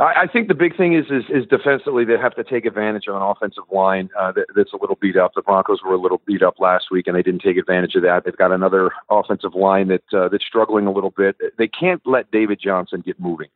I 0.00 0.28
think 0.32 0.46
the 0.46 0.54
big 0.54 0.76
thing 0.76 0.94
is, 0.94 1.06
is, 1.06 1.24
is 1.28 1.44
defensively 1.48 2.04
they 2.04 2.16
have 2.18 2.36
to 2.36 2.44
take 2.44 2.66
advantage 2.66 3.08
of 3.08 3.16
an 3.16 3.22
offensive 3.22 3.64
line 3.72 4.10
uh, 4.16 4.30
that, 4.30 4.46
that's 4.54 4.72
a 4.72 4.76
little 4.76 4.96
beat 5.00 5.16
up. 5.16 5.32
The 5.34 5.42
Broncos 5.42 5.80
were 5.84 5.94
a 5.94 5.98
little 5.98 6.20
beat 6.24 6.40
up 6.40 6.60
last 6.60 6.84
week, 6.92 7.08
and 7.08 7.16
they 7.16 7.22
didn't 7.22 7.42
take 7.42 7.56
advantage 7.56 7.96
of 7.96 8.02
that. 8.02 8.22
They've 8.24 8.36
got 8.36 8.52
another 8.52 8.92
offensive 9.10 9.56
line 9.56 9.88
that 9.88 10.04
uh, 10.12 10.28
that's 10.28 10.44
struggling 10.44 10.86
a 10.86 10.92
little 10.92 11.10
bit. 11.10 11.36
They 11.56 11.66
can't 11.66 12.00
let 12.06 12.30
David 12.30 12.60
Johnson 12.62 13.02
get 13.04 13.18
moving. 13.18 13.48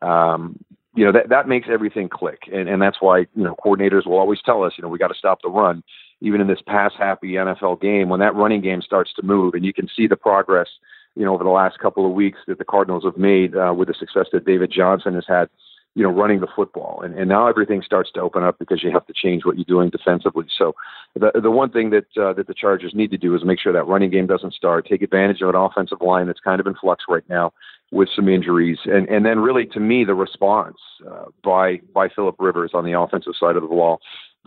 Um, 0.00 0.64
you 0.94 1.04
know 1.04 1.12
that 1.12 1.28
that 1.28 1.48
makes 1.48 1.68
everything 1.70 2.08
click, 2.08 2.42
and 2.52 2.68
and 2.68 2.82
that's 2.82 2.98
why 3.00 3.20
you 3.20 3.44
know 3.44 3.54
coordinators 3.64 4.06
will 4.06 4.18
always 4.18 4.40
tell 4.44 4.64
us, 4.64 4.72
you 4.76 4.82
know, 4.82 4.88
we 4.88 4.98
got 4.98 5.08
to 5.08 5.14
stop 5.14 5.40
the 5.42 5.48
run. 5.48 5.82
Even 6.20 6.40
in 6.40 6.48
this 6.48 6.60
pass 6.66 6.92
happy 6.98 7.32
NFL 7.32 7.80
game, 7.80 8.08
when 8.08 8.20
that 8.20 8.34
running 8.34 8.60
game 8.60 8.82
starts 8.82 9.12
to 9.14 9.22
move, 9.22 9.54
and 9.54 9.64
you 9.64 9.72
can 9.72 9.88
see 9.96 10.06
the 10.06 10.16
progress, 10.16 10.68
you 11.14 11.24
know, 11.24 11.32
over 11.32 11.44
the 11.44 11.50
last 11.50 11.78
couple 11.78 12.04
of 12.04 12.12
weeks 12.12 12.38
that 12.46 12.58
the 12.58 12.64
Cardinals 12.64 13.04
have 13.04 13.16
made 13.16 13.56
uh, 13.56 13.72
with 13.74 13.88
the 13.88 13.94
success 13.94 14.26
that 14.32 14.44
David 14.44 14.70
Johnson 14.70 15.14
has 15.14 15.24
had 15.26 15.48
you 15.94 16.04
know, 16.04 16.10
running 16.10 16.40
the 16.40 16.46
football. 16.54 17.02
And, 17.02 17.18
and 17.18 17.28
now 17.28 17.48
everything 17.48 17.82
starts 17.82 18.10
to 18.12 18.20
open 18.20 18.44
up 18.44 18.58
because 18.58 18.82
you 18.82 18.90
have 18.92 19.06
to 19.06 19.12
change 19.12 19.44
what 19.44 19.56
you're 19.56 19.64
doing 19.64 19.90
defensively. 19.90 20.46
So 20.56 20.74
the 21.14 21.32
the 21.40 21.50
one 21.50 21.70
thing 21.70 21.90
that 21.90 22.06
uh, 22.16 22.32
that 22.34 22.46
the 22.46 22.54
Chargers 22.54 22.94
need 22.94 23.10
to 23.10 23.18
do 23.18 23.34
is 23.34 23.44
make 23.44 23.58
sure 23.58 23.72
that 23.72 23.86
running 23.86 24.10
game 24.10 24.26
doesn't 24.26 24.54
start, 24.54 24.86
take 24.86 25.02
advantage 25.02 25.40
of 25.42 25.48
an 25.48 25.56
offensive 25.56 26.00
line 26.00 26.26
that's 26.26 26.40
kind 26.40 26.60
of 26.60 26.66
in 26.66 26.74
flux 26.74 27.04
right 27.08 27.24
now 27.28 27.52
with 27.90 28.08
some 28.14 28.28
injuries, 28.28 28.78
and 28.84 29.08
and 29.08 29.26
then 29.26 29.40
really 29.40 29.66
to 29.66 29.80
me 29.80 30.04
the 30.04 30.14
response 30.14 30.78
uh, 31.10 31.24
by 31.42 31.80
by 31.92 32.08
Philip 32.08 32.36
Rivers 32.38 32.70
on 32.72 32.84
the 32.84 32.98
offensive 32.98 33.34
side 33.38 33.56
of 33.56 33.62
the 33.62 33.68
ball. 33.68 34.00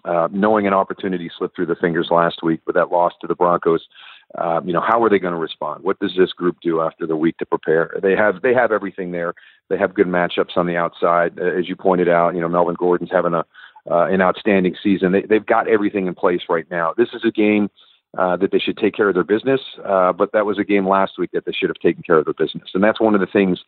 Uh, 0.05 0.27
knowing 0.33 0.67
an 0.67 0.73
opportunity 0.73 1.31
slipped 1.37 1.55
through 1.55 1.65
the 1.65 1.75
fingers 1.75 2.09
last 2.11 2.43
week 2.43 2.59
with 2.65 2.75
that 2.75 2.91
loss 2.91 3.13
to 3.21 3.27
the 3.27 3.35
Broncos, 3.35 3.87
uh, 4.37 4.59
you 4.65 4.73
know, 4.73 4.81
how 4.81 5.03
are 5.03 5.09
they 5.09 5.19
going 5.19 5.33
to 5.33 5.39
respond? 5.39 5.83
What 5.83 5.99
does 5.99 6.13
this 6.17 6.33
group 6.33 6.57
do 6.61 6.81
after 6.81 7.05
the 7.05 7.15
week 7.15 7.37
to 7.37 7.45
prepare? 7.45 7.95
They 8.01 8.15
have 8.15 8.41
they 8.41 8.53
have 8.53 8.71
everything 8.71 9.11
there. 9.11 9.33
They 9.69 9.77
have 9.77 9.93
good 9.93 10.07
matchups 10.07 10.57
on 10.57 10.67
the 10.67 10.75
outside, 10.75 11.39
uh, 11.39 11.57
as 11.57 11.67
you 11.67 11.75
pointed 11.75 12.09
out. 12.09 12.35
You 12.35 12.41
know, 12.41 12.49
Melvin 12.49 12.75
Gordon's 12.77 13.11
having 13.11 13.33
a 13.33 13.45
uh, 13.89 14.05
an 14.05 14.21
outstanding 14.21 14.75
season. 14.81 15.11
They, 15.11 15.23
they've 15.23 15.45
got 15.45 15.67
everything 15.67 16.07
in 16.07 16.15
place 16.15 16.43
right 16.47 16.65
now. 16.71 16.93
This 16.95 17.09
is 17.13 17.23
a 17.25 17.31
game 17.31 17.69
uh, 18.17 18.37
that 18.37 18.51
they 18.51 18.59
should 18.59 18.77
take 18.77 18.95
care 18.95 19.09
of 19.09 19.15
their 19.15 19.25
business, 19.25 19.59
uh, 19.83 20.13
but 20.13 20.31
that 20.31 20.45
was 20.45 20.57
a 20.57 20.63
game 20.63 20.87
last 20.87 21.13
week 21.17 21.31
that 21.33 21.45
they 21.45 21.51
should 21.51 21.69
have 21.69 21.79
taken 21.79 22.01
care 22.01 22.17
of 22.17 22.25
their 22.25 22.33
business, 22.33 22.69
and 22.73 22.83
that's 22.83 23.01
one 23.01 23.13
of 23.13 23.19
the 23.19 23.27
things 23.27 23.59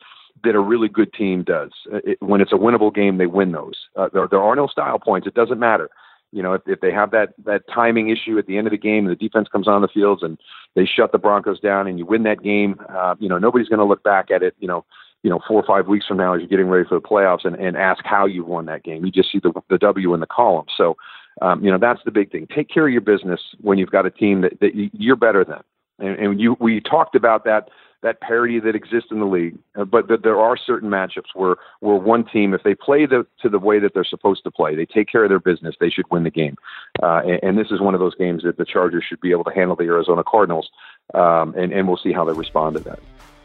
that 0.44 0.56
a 0.56 0.60
really 0.60 0.88
good 0.88 1.12
team 1.14 1.44
does. 1.44 1.72
Uh, 1.92 1.98
it, 2.06 2.18
when 2.22 2.40
it's 2.40 2.54
a 2.54 2.56
winnable 2.56 2.94
game, 2.94 3.18
they 3.18 3.25
win 3.25 3.52
those. 3.52 3.88
Uh, 3.96 4.08
there, 4.14 4.28
there 4.30 4.42
are 4.42 4.56
no 4.56 4.68
style 4.68 5.00
points. 5.00 5.28
It 5.28 5.34
doesn't 5.34 5.60
matter 5.60 5.90
you 6.36 6.44
know, 6.44 6.54
if, 6.54 6.62
if 6.66 6.82
they 6.82 6.92
have 6.92 7.12
that 7.12 7.34
that 7.46 7.64
timing 7.74 8.10
issue 8.10 8.38
at 8.38 8.46
the 8.46 8.58
end 8.58 8.68
of 8.68 8.72
the 8.72 8.78
game 8.78 9.08
and 9.08 9.10
the 9.10 9.16
defense 9.16 9.48
comes 9.48 9.70
on 9.70 9.82
the 9.82 9.88
fields 9.88 10.22
and 10.22 10.38
they 10.75 10.86
shut 10.86 11.14
the 11.14 11.18
Broncos 11.18 11.62
down 11.62 11.88
and 11.88 11.98
you 11.98 12.06
win 12.06 12.24
that 12.24 12.44
game, 12.44 12.75
uh, 12.90 13.16
you 13.20 13.30
know, 13.30 13.38
nobody's 13.38 13.70
going 13.70 13.80
to 13.80 13.86
look 13.86 14.04
back 14.04 14.30
at 14.32 14.44
it, 14.44 14.54
you 14.60 14.68
know, 14.68 14.86
you 15.25 15.32
know, 15.32 15.39
four 15.48 15.60
or 15.60 15.65
five 15.65 15.88
weeks 15.88 16.05
from 16.05 16.17
now 16.17 16.36
as 16.36 16.41
you're 16.41 16.48
getting 16.48 16.67
ready 16.67 16.88
for 16.88 16.94
the 16.94 17.01
playoffs 17.01 17.46
and, 17.46 17.55
and 17.55 17.75
ask 17.75 18.05
how 18.05 18.27
you 18.27 18.46
won 18.46 18.67
that 18.67 18.84
game. 18.84 19.03
You 19.03 19.12
just 19.12 19.32
see 19.32 19.39
the, 19.39 19.51
the 19.72 19.79
W 19.79 20.13
in 20.13 20.20
the 20.20 20.27
column. 20.27 20.67
So, 20.77 20.98
um, 21.41 21.65
you 21.65 21.72
know, 21.72 21.79
that's 21.79 22.00
the 22.05 22.12
big 22.12 22.32
thing. 22.32 22.48
Take 22.53 22.70
care 22.70 22.86
of 22.86 22.94
your 22.94 23.01
business 23.01 23.41
when 23.60 23.79
you've 23.79 23.89
got 23.89 24.05
a 24.05 24.12
team 24.12 24.41
that, 24.41 24.60
that 24.60 24.75
you're 24.94 25.15
better 25.15 25.44
than. 25.44 25.63
And, 25.98 26.20
and 26.20 26.39
you, 26.39 26.55
we 26.60 26.79
talked 26.79 27.15
about 27.15 27.44
that 27.46 27.70
that 28.03 28.22
parity 28.22 28.60
that 28.60 28.75
exists 28.75 29.10
in 29.10 29.20
the 29.20 29.25
league. 29.25 29.58
Uh, 29.75 29.84
but, 29.84 30.08
but 30.08 30.22
there 30.22 30.39
are 30.39 30.55
certain 30.55 30.91
matchups 30.91 31.34
where 31.34 31.55
where 31.79 31.96
one 31.96 32.24
team, 32.24 32.53
if 32.53 32.62
they 32.62 32.75
play 32.75 33.08
the, 33.08 33.25
to 33.41 33.50
the 33.50 33.58
way 33.58 33.79
that 33.79 33.96
they're 33.96 34.03
supposed 34.03 34.44
to 34.44 34.51
play, 34.51 34.75
they 34.75 34.86
take 34.86 35.08
care 35.08 35.24
of 35.24 35.29
their 35.29 35.39
business, 35.39 35.74
they 35.79 35.89
should 35.89 36.05
win 36.12 36.24
the 36.24 36.29
game. 36.29 36.55
Uh, 37.01 37.22
and, 37.25 37.39
and, 37.41 37.58
this 37.58 37.72
is 37.72 37.82
one 37.82 37.96
of 37.96 38.00
those 38.00 38.13
games 38.13 38.44
that 38.44 38.58
the 38.58 38.65
Chargers 38.65 39.03
should 39.10 39.22
be 39.22 39.32
able 39.32 39.44
to 39.46 39.51
handle 39.51 39.75
the 39.75 39.86
Arizona 39.86 40.24
Cardinals. 40.24 40.70
Um, 41.15 41.55
and, 41.58 41.74
and 41.74 41.88
we'll 41.88 41.98
see 41.98 42.12
how 42.13 42.25
they 42.25 42.34
respond 42.34 42.75
to 42.75 42.84
that. 42.84 43.00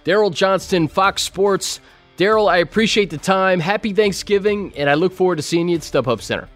Daryl 0.05 0.33
Johnston, 0.33 0.89
Fox 0.89 1.23
Sports. 1.23 1.81
Daryl, 2.17 2.51
I 2.51 2.59
appreciate 2.59 3.11
the 3.11 3.19
time. 3.19 3.61
Happy 3.61 3.93
Thanksgiving, 3.93 4.73
and 4.77 4.91
I 4.91 4.95
look 4.95 5.13
forward 5.13 5.37
to 5.37 5.43
seeing 5.43 5.69
you 5.69 5.77
at 5.77 5.83
StubHub 5.83 6.21
Center. 6.21 6.49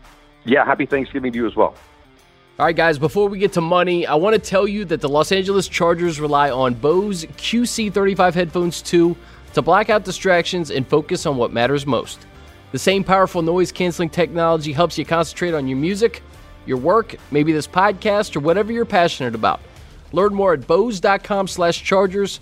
Yeah, 0.45 0.65
happy 0.65 0.87
Thanksgiving 0.87 1.33
to 1.33 1.39
you 1.39 1.47
as 1.47 1.57
well. 1.57 1.75
All 2.59 2.67
right, 2.67 2.77
guys, 2.77 2.99
before 2.99 3.29
we 3.29 3.39
get 3.39 3.53
to 3.55 3.61
money, 3.61 4.07
I 4.07 4.15
want 4.15 4.35
to 4.35 4.39
tell 4.41 4.69
you 4.69 4.85
that 4.85 5.01
the 5.01 5.09
Los 5.09 5.33
Angeles 5.33 5.67
Chargers 5.67 6.21
rely 6.21 6.51
on 6.51 6.75
Bose 6.75 7.25
QC35 7.25 8.35
headphones 8.35 8.81
2 8.83 9.17
to 9.55 9.63
block 9.63 9.91
out 9.91 10.05
distractions 10.05 10.71
and 10.71 10.87
focus 10.87 11.27
on 11.27 11.37
what 11.37 11.53
matters 11.53 11.87
most. 11.87 12.27
The 12.73 12.79
same 12.79 13.03
powerful 13.03 13.43
noise 13.43 13.73
canceling 13.73 14.11
technology 14.11 14.73
helps 14.73 14.99
you 14.99 15.05
concentrate 15.05 15.55
on 15.55 15.67
your 15.67 15.79
music, 15.79 16.23
your 16.67 16.79
work, 16.79 17.17
maybe 17.31 17.53
this 17.53 17.67
podcast, 17.67 18.37
or 18.37 18.41
whatever 18.41 18.73
you're 18.73 18.85
passionate 18.85 19.35
about. 19.35 19.61
Learn 20.13 20.35
more 20.35 20.53
at 20.53 20.67
Bose.com 20.67 21.49
slash 21.49 21.83
Chargers. 21.83 22.41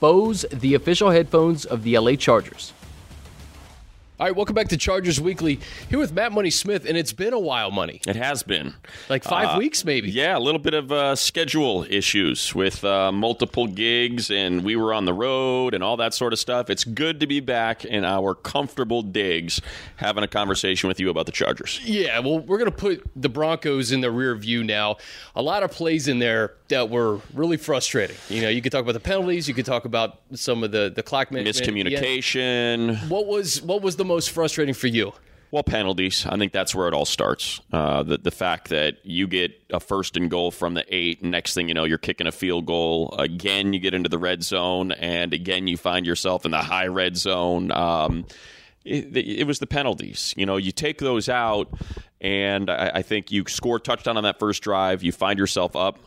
Bose, 0.00 0.46
the 0.50 0.74
official 0.74 1.10
headphones 1.10 1.64
of 1.64 1.82
the 1.82 1.98
LA 1.98 2.14
Chargers. 2.14 2.72
All 4.20 4.26
right, 4.26 4.36
welcome 4.36 4.54
back 4.54 4.68
to 4.68 4.76
Chargers 4.76 5.18
Weekly. 5.18 5.60
Here 5.88 5.98
with 5.98 6.12
Matt 6.12 6.32
Money 6.32 6.50
Smith, 6.50 6.84
and 6.86 6.94
it's 6.94 7.14
been 7.14 7.32
a 7.32 7.38
while, 7.38 7.70
Money. 7.70 8.02
It 8.06 8.16
has 8.16 8.42
been 8.42 8.74
like 9.08 9.24
five 9.24 9.56
uh, 9.56 9.58
weeks, 9.58 9.82
maybe. 9.82 10.10
Yeah, 10.10 10.36
a 10.36 10.38
little 10.38 10.58
bit 10.58 10.74
of 10.74 10.92
uh, 10.92 11.16
schedule 11.16 11.86
issues 11.88 12.54
with 12.54 12.84
uh, 12.84 13.12
multiple 13.12 13.66
gigs, 13.66 14.30
and 14.30 14.62
we 14.62 14.76
were 14.76 14.92
on 14.92 15.06
the 15.06 15.14
road 15.14 15.72
and 15.72 15.82
all 15.82 15.96
that 15.96 16.12
sort 16.12 16.34
of 16.34 16.38
stuff. 16.38 16.68
It's 16.68 16.84
good 16.84 17.20
to 17.20 17.26
be 17.26 17.40
back 17.40 17.86
in 17.86 18.04
our 18.04 18.34
comfortable 18.34 19.00
digs, 19.00 19.58
having 19.96 20.22
a 20.22 20.28
conversation 20.28 20.88
with 20.88 21.00
you 21.00 21.08
about 21.08 21.24
the 21.24 21.32
Chargers. 21.32 21.80
Yeah, 21.82 22.18
well, 22.18 22.40
we're 22.40 22.58
going 22.58 22.70
to 22.70 22.76
put 22.76 23.02
the 23.16 23.30
Broncos 23.30 23.90
in 23.90 24.02
the 24.02 24.10
rear 24.10 24.34
view 24.34 24.62
now. 24.62 24.98
A 25.34 25.40
lot 25.40 25.62
of 25.62 25.70
plays 25.70 26.08
in 26.08 26.18
there 26.18 26.56
that 26.70 26.90
were 26.90 27.20
really 27.34 27.56
frustrating. 27.56 28.16
You 28.28 28.42
know, 28.42 28.48
you 28.48 28.62
could 28.62 28.72
talk 28.72 28.82
about 28.82 28.94
the 28.94 29.00
penalties, 29.00 29.46
you 29.46 29.54
could 29.54 29.66
talk 29.66 29.84
about 29.84 30.20
some 30.34 30.64
of 30.64 30.72
the 30.72 30.90
the 30.94 31.02
clock 31.02 31.30
management, 31.30 31.68
miscommunication. 31.68 33.08
What 33.08 33.26
was 33.26 33.62
what 33.62 33.82
was 33.82 33.96
the 33.96 34.04
most 34.04 34.30
frustrating 34.30 34.74
for 34.74 34.88
you? 34.88 35.12
Well, 35.52 35.64
penalties. 35.64 36.26
I 36.26 36.36
think 36.36 36.52
that's 36.52 36.76
where 36.76 36.86
it 36.86 36.94
all 36.94 37.04
starts. 37.04 37.60
Uh, 37.72 38.04
the 38.04 38.18
the 38.18 38.30
fact 38.30 38.68
that 38.68 39.04
you 39.04 39.26
get 39.26 39.52
a 39.70 39.80
first 39.80 40.16
and 40.16 40.30
goal 40.30 40.50
from 40.50 40.74
the 40.74 40.84
eight, 40.88 41.22
next 41.22 41.54
thing 41.54 41.68
you 41.68 41.74
know, 41.74 41.84
you're 41.84 41.98
kicking 41.98 42.26
a 42.26 42.32
field 42.32 42.66
goal. 42.66 43.14
Again, 43.18 43.72
you 43.72 43.80
get 43.80 43.92
into 43.92 44.08
the 44.08 44.18
red 44.18 44.42
zone, 44.42 44.92
and 44.92 45.34
again, 45.34 45.66
you 45.66 45.76
find 45.76 46.06
yourself 46.06 46.44
in 46.44 46.52
the 46.52 46.58
high 46.58 46.86
red 46.86 47.16
zone. 47.16 47.72
Um, 47.72 48.26
it, 48.84 49.14
it, 49.14 49.46
was 49.46 49.58
the 49.58 49.66
penalties. 49.66 50.32
You 50.38 50.46
know, 50.46 50.56
you 50.56 50.72
take 50.72 50.98
those 50.98 51.28
out, 51.28 51.68
and 52.20 52.70
I, 52.70 52.92
I 52.94 53.02
think 53.02 53.30
you 53.30 53.44
score 53.46 53.76
a 53.76 53.80
touchdown 53.80 54.16
on 54.16 54.22
that 54.22 54.38
first 54.38 54.62
drive. 54.62 55.02
You 55.02 55.12
find 55.12 55.38
yourself 55.38 55.76
up 55.76 55.98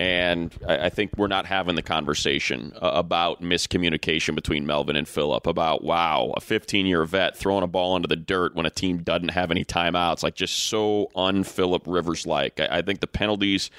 and 0.00 0.58
I, 0.66 0.86
I 0.86 0.88
think 0.88 1.18
we're 1.18 1.26
not 1.26 1.44
having 1.44 1.74
the 1.74 1.82
conversation 1.82 2.72
uh, 2.76 2.90
about 2.94 3.42
miscommunication 3.42 4.34
between 4.34 4.66
Melvin 4.66 4.96
and 4.96 5.06
Philip 5.06 5.46
about, 5.46 5.84
wow, 5.84 6.32
a 6.38 6.40
15 6.40 6.86
year 6.86 7.04
vet 7.04 7.36
throwing 7.36 7.62
a 7.62 7.66
ball 7.66 7.96
into 7.96 8.08
the 8.08 8.16
dirt 8.16 8.54
when 8.54 8.64
a 8.64 8.70
team 8.70 9.02
doesn't 9.02 9.28
have 9.28 9.50
any 9.50 9.62
timeouts. 9.62 10.22
Like, 10.22 10.34
just 10.34 10.56
so 10.56 11.10
un 11.14 11.44
Philip 11.44 11.82
Rivers 11.86 12.26
like. 12.26 12.58
I, 12.58 12.78
I 12.78 12.82
think 12.82 13.00
the 13.00 13.06
penalties 13.06 13.70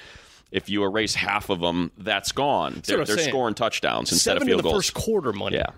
if 0.51 0.69
you 0.69 0.83
erase 0.83 1.15
half 1.15 1.49
of 1.49 1.61
them, 1.61 1.91
that's 1.97 2.33
gone. 2.33 2.81
They're, 2.85 3.05
they're 3.05 3.17
scoring 3.17 3.55
touchdowns 3.55 4.11
instead 4.11 4.31
Seven 4.31 4.43
of 4.43 4.45
field 4.47 4.59
in 4.59 4.65
the 4.65 4.69
goals. 4.69 4.85
First 4.85 4.93
quarter 4.93 5.31
money. 5.31 5.55
Yeah. 5.55 5.71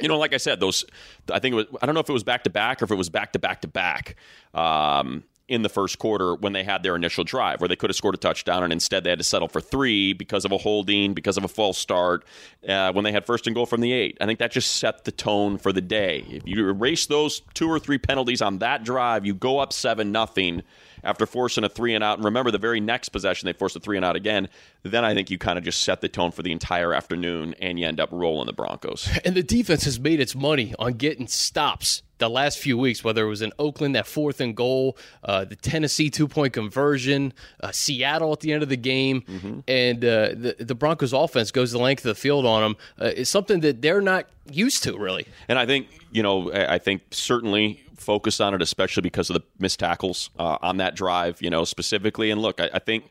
You 0.00 0.08
know, 0.08 0.18
like 0.18 0.32
I 0.32 0.36
said, 0.36 0.60
those. 0.60 0.84
I 1.30 1.40
think 1.40 1.54
it 1.54 1.56
was. 1.56 1.66
I 1.82 1.86
don't 1.86 1.94
know 1.94 2.00
if 2.00 2.08
it 2.08 2.12
was 2.12 2.22
back 2.22 2.44
to 2.44 2.50
back 2.50 2.80
or 2.80 2.84
if 2.84 2.92
it 2.92 2.94
was 2.94 3.10
back 3.10 3.32
to 3.32 3.40
back 3.40 3.62
to 3.62 3.68
back. 3.68 4.14
Um, 4.54 5.24
in 5.50 5.62
the 5.62 5.68
first 5.68 5.98
quarter 5.98 6.36
when 6.36 6.52
they 6.52 6.62
had 6.62 6.84
their 6.84 6.94
initial 6.94 7.24
drive, 7.24 7.60
where 7.60 7.66
they 7.66 7.74
could 7.74 7.90
have 7.90 7.96
scored 7.96 8.14
a 8.14 8.18
touchdown, 8.18 8.62
and 8.62 8.72
instead 8.72 9.02
they 9.02 9.10
had 9.10 9.18
to 9.18 9.24
settle 9.24 9.48
for 9.48 9.60
three 9.60 10.12
because 10.12 10.44
of 10.44 10.52
a 10.52 10.58
holding, 10.58 11.12
because 11.12 11.36
of 11.36 11.42
a 11.42 11.48
false 11.48 11.76
start, 11.76 12.24
uh, 12.68 12.92
when 12.92 13.04
they 13.04 13.10
had 13.10 13.26
first 13.26 13.48
and 13.48 13.56
goal 13.56 13.66
from 13.66 13.80
the 13.80 13.92
eight. 13.92 14.16
I 14.20 14.26
think 14.26 14.38
that 14.38 14.52
just 14.52 14.76
set 14.76 15.04
the 15.04 15.10
tone 15.10 15.58
for 15.58 15.72
the 15.72 15.80
day. 15.80 16.24
If 16.28 16.46
you 16.46 16.68
erase 16.68 17.06
those 17.06 17.42
two 17.52 17.68
or 17.68 17.80
three 17.80 17.98
penalties 17.98 18.40
on 18.40 18.58
that 18.58 18.84
drive, 18.84 19.26
you 19.26 19.34
go 19.34 19.58
up 19.58 19.72
seven 19.72 20.12
nothing 20.12 20.62
after 21.02 21.26
forcing 21.26 21.64
a 21.64 21.68
three 21.68 21.94
and 21.94 22.04
out. 22.04 22.18
And 22.18 22.24
remember, 22.24 22.50
the 22.50 22.58
very 22.58 22.80
next 22.80 23.10
possession, 23.10 23.46
they 23.46 23.52
forced 23.52 23.76
a 23.76 23.80
three 23.80 23.96
and 23.96 24.04
out 24.04 24.16
again. 24.16 24.48
Then 24.82 25.04
I 25.04 25.14
think 25.14 25.30
you 25.30 25.38
kind 25.38 25.58
of 25.58 25.64
just 25.64 25.82
set 25.82 26.00
the 26.00 26.08
tone 26.08 26.30
for 26.30 26.42
the 26.42 26.52
entire 26.52 26.94
afternoon 26.94 27.54
and 27.60 27.78
you 27.78 27.86
end 27.86 28.00
up 28.00 28.10
rolling 28.12 28.46
the 28.46 28.52
Broncos. 28.52 29.08
And 29.24 29.34
the 29.34 29.42
defense 29.42 29.84
has 29.84 30.00
made 30.00 30.20
its 30.20 30.34
money 30.34 30.74
on 30.78 30.94
getting 30.94 31.26
stops 31.26 32.02
the 32.18 32.28
last 32.28 32.58
few 32.58 32.76
weeks, 32.78 33.02
whether 33.02 33.24
it 33.24 33.28
was 33.28 33.42
in 33.42 33.50
Oakland, 33.58 33.94
that 33.94 34.06
fourth 34.06 34.40
and 34.40 34.54
goal, 34.54 34.96
uh, 35.24 35.44
the 35.44 35.56
Tennessee 35.56 36.10
two 36.10 36.28
point 36.28 36.52
conversion, 36.52 37.32
uh, 37.62 37.72
Seattle 37.72 38.32
at 38.32 38.40
the 38.40 38.52
end 38.52 38.62
of 38.62 38.68
the 38.68 38.76
game, 38.76 39.22
mm-hmm. 39.22 39.60
and 39.66 40.04
uh, 40.04 40.28
the, 40.28 40.56
the 40.58 40.74
Broncos 40.74 41.14
offense 41.14 41.50
goes 41.50 41.72
the 41.72 41.78
length 41.78 42.04
of 42.04 42.10
the 42.10 42.14
field 42.14 42.44
on 42.46 42.62
them. 42.62 42.76
Uh, 43.00 43.12
it's 43.16 43.30
something 43.30 43.60
that 43.60 43.80
they're 43.80 44.02
not 44.02 44.26
used 44.50 44.82
to, 44.82 44.98
really. 44.98 45.26
And 45.48 45.58
I 45.58 45.64
think, 45.64 45.88
you 46.12 46.22
know, 46.22 46.52
I 46.52 46.78
think 46.78 47.02
certainly 47.10 47.82
focus 48.00 48.40
on 48.40 48.54
it, 48.54 48.62
especially 48.62 49.02
because 49.02 49.30
of 49.30 49.34
the 49.34 49.42
missed 49.58 49.78
tackles 49.78 50.30
uh, 50.38 50.58
on 50.62 50.78
that 50.78 50.94
drive, 50.94 51.40
you 51.42 51.50
know, 51.50 51.64
specifically. 51.64 52.30
And 52.30 52.40
look, 52.40 52.60
I, 52.60 52.70
I 52.74 52.78
think 52.78 53.10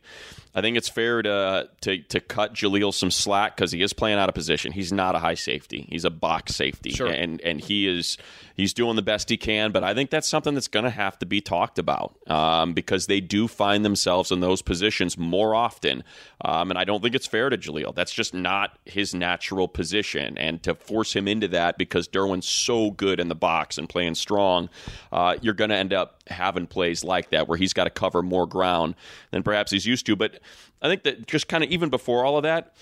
I 0.56 0.62
think 0.62 0.78
it's 0.78 0.90
fair 0.90 1.22
to 1.22 1.70
to, 1.82 2.00
to 2.00 2.20
cut 2.20 2.54
Jaleel 2.54 2.94
some 2.94 3.12
slack 3.12 3.56
because 3.56 3.72
he 3.72 3.82
is 3.82 3.94
playing 3.94 4.18
out 4.18 4.30
of 4.30 4.36
position. 4.36 4.72
He's 4.72 4.92
not 4.92 5.16
a 5.16 5.20
high 5.20 5.36
safety; 5.36 5.88
he's 5.90 6.06
a 6.06 6.10
box 6.10 6.56
safety, 6.56 6.90
sure. 6.90 7.08
and 7.08 7.40
and 7.42 7.62
he 7.62 7.88
is 7.88 8.18
he's 8.56 8.74
doing 8.74 8.96
the 8.96 9.04
best 9.04 9.30
he 9.30 9.38
can. 9.38 9.72
But 9.72 9.84
I 9.84 9.94
think 9.94 10.10
that's 10.10 10.28
something 10.28 10.56
that's 10.56 10.68
going 10.68 10.86
to 10.86 10.90
have 10.90 11.20
to 11.20 11.28
be 11.28 11.40
talked 11.40 11.78
about 11.78 12.16
um, 12.28 12.74
because 12.74 13.06
they 13.06 13.22
do 13.22 13.48
find 13.48 13.86
themselves 13.86 14.32
in 14.32 14.40
those 14.40 14.64
positions 14.64 15.18
more 15.18 15.54
often. 15.54 16.04
Um, 16.42 16.72
and 16.72 16.80
I 16.80 16.84
don't 16.84 17.02
think 17.02 17.16
it's 17.16 17.28
fair 17.28 17.50
to 17.50 17.58
Jaleel. 17.58 17.94
That's 17.94 18.14
just 18.14 18.34
not 18.34 18.78
his 18.86 19.14
natural 19.14 19.68
position, 19.68 20.36
and 20.38 20.64
to 20.64 20.74
force 20.74 21.16
him 21.16 21.28
into 21.28 21.48
that 21.50 21.78
because 21.78 22.08
Derwin's 22.08 22.48
so 22.48 22.90
good 22.90 23.20
in 23.20 23.28
the 23.28 23.36
box 23.36 23.78
and 23.78 23.88
playing 23.88 24.16
strong, 24.16 24.70
uh, 25.12 25.36
you're 25.42 25.54
going 25.54 25.70
to 25.70 25.76
end 25.76 25.94
up 25.94 26.24
having 26.28 26.68
plays 26.68 27.04
like 27.04 27.30
that 27.32 27.48
where 27.48 27.58
he's 27.58 27.74
got 27.74 27.84
to 27.84 27.90
cover 27.90 28.22
more 28.22 28.48
ground 28.48 28.96
than 29.32 29.44
perhaps 29.44 29.72
he's 29.72 29.86
used 29.86 30.06
to. 30.08 30.16
But 30.16 30.39
I 30.82 30.88
think 30.88 31.04
that 31.04 31.28
just 31.28 31.48
kind 31.48 31.64
of 31.64 31.70
even 31.70 31.90
before 31.90 32.26
all 32.26 32.38
of 32.38 32.44
that, 32.44 32.74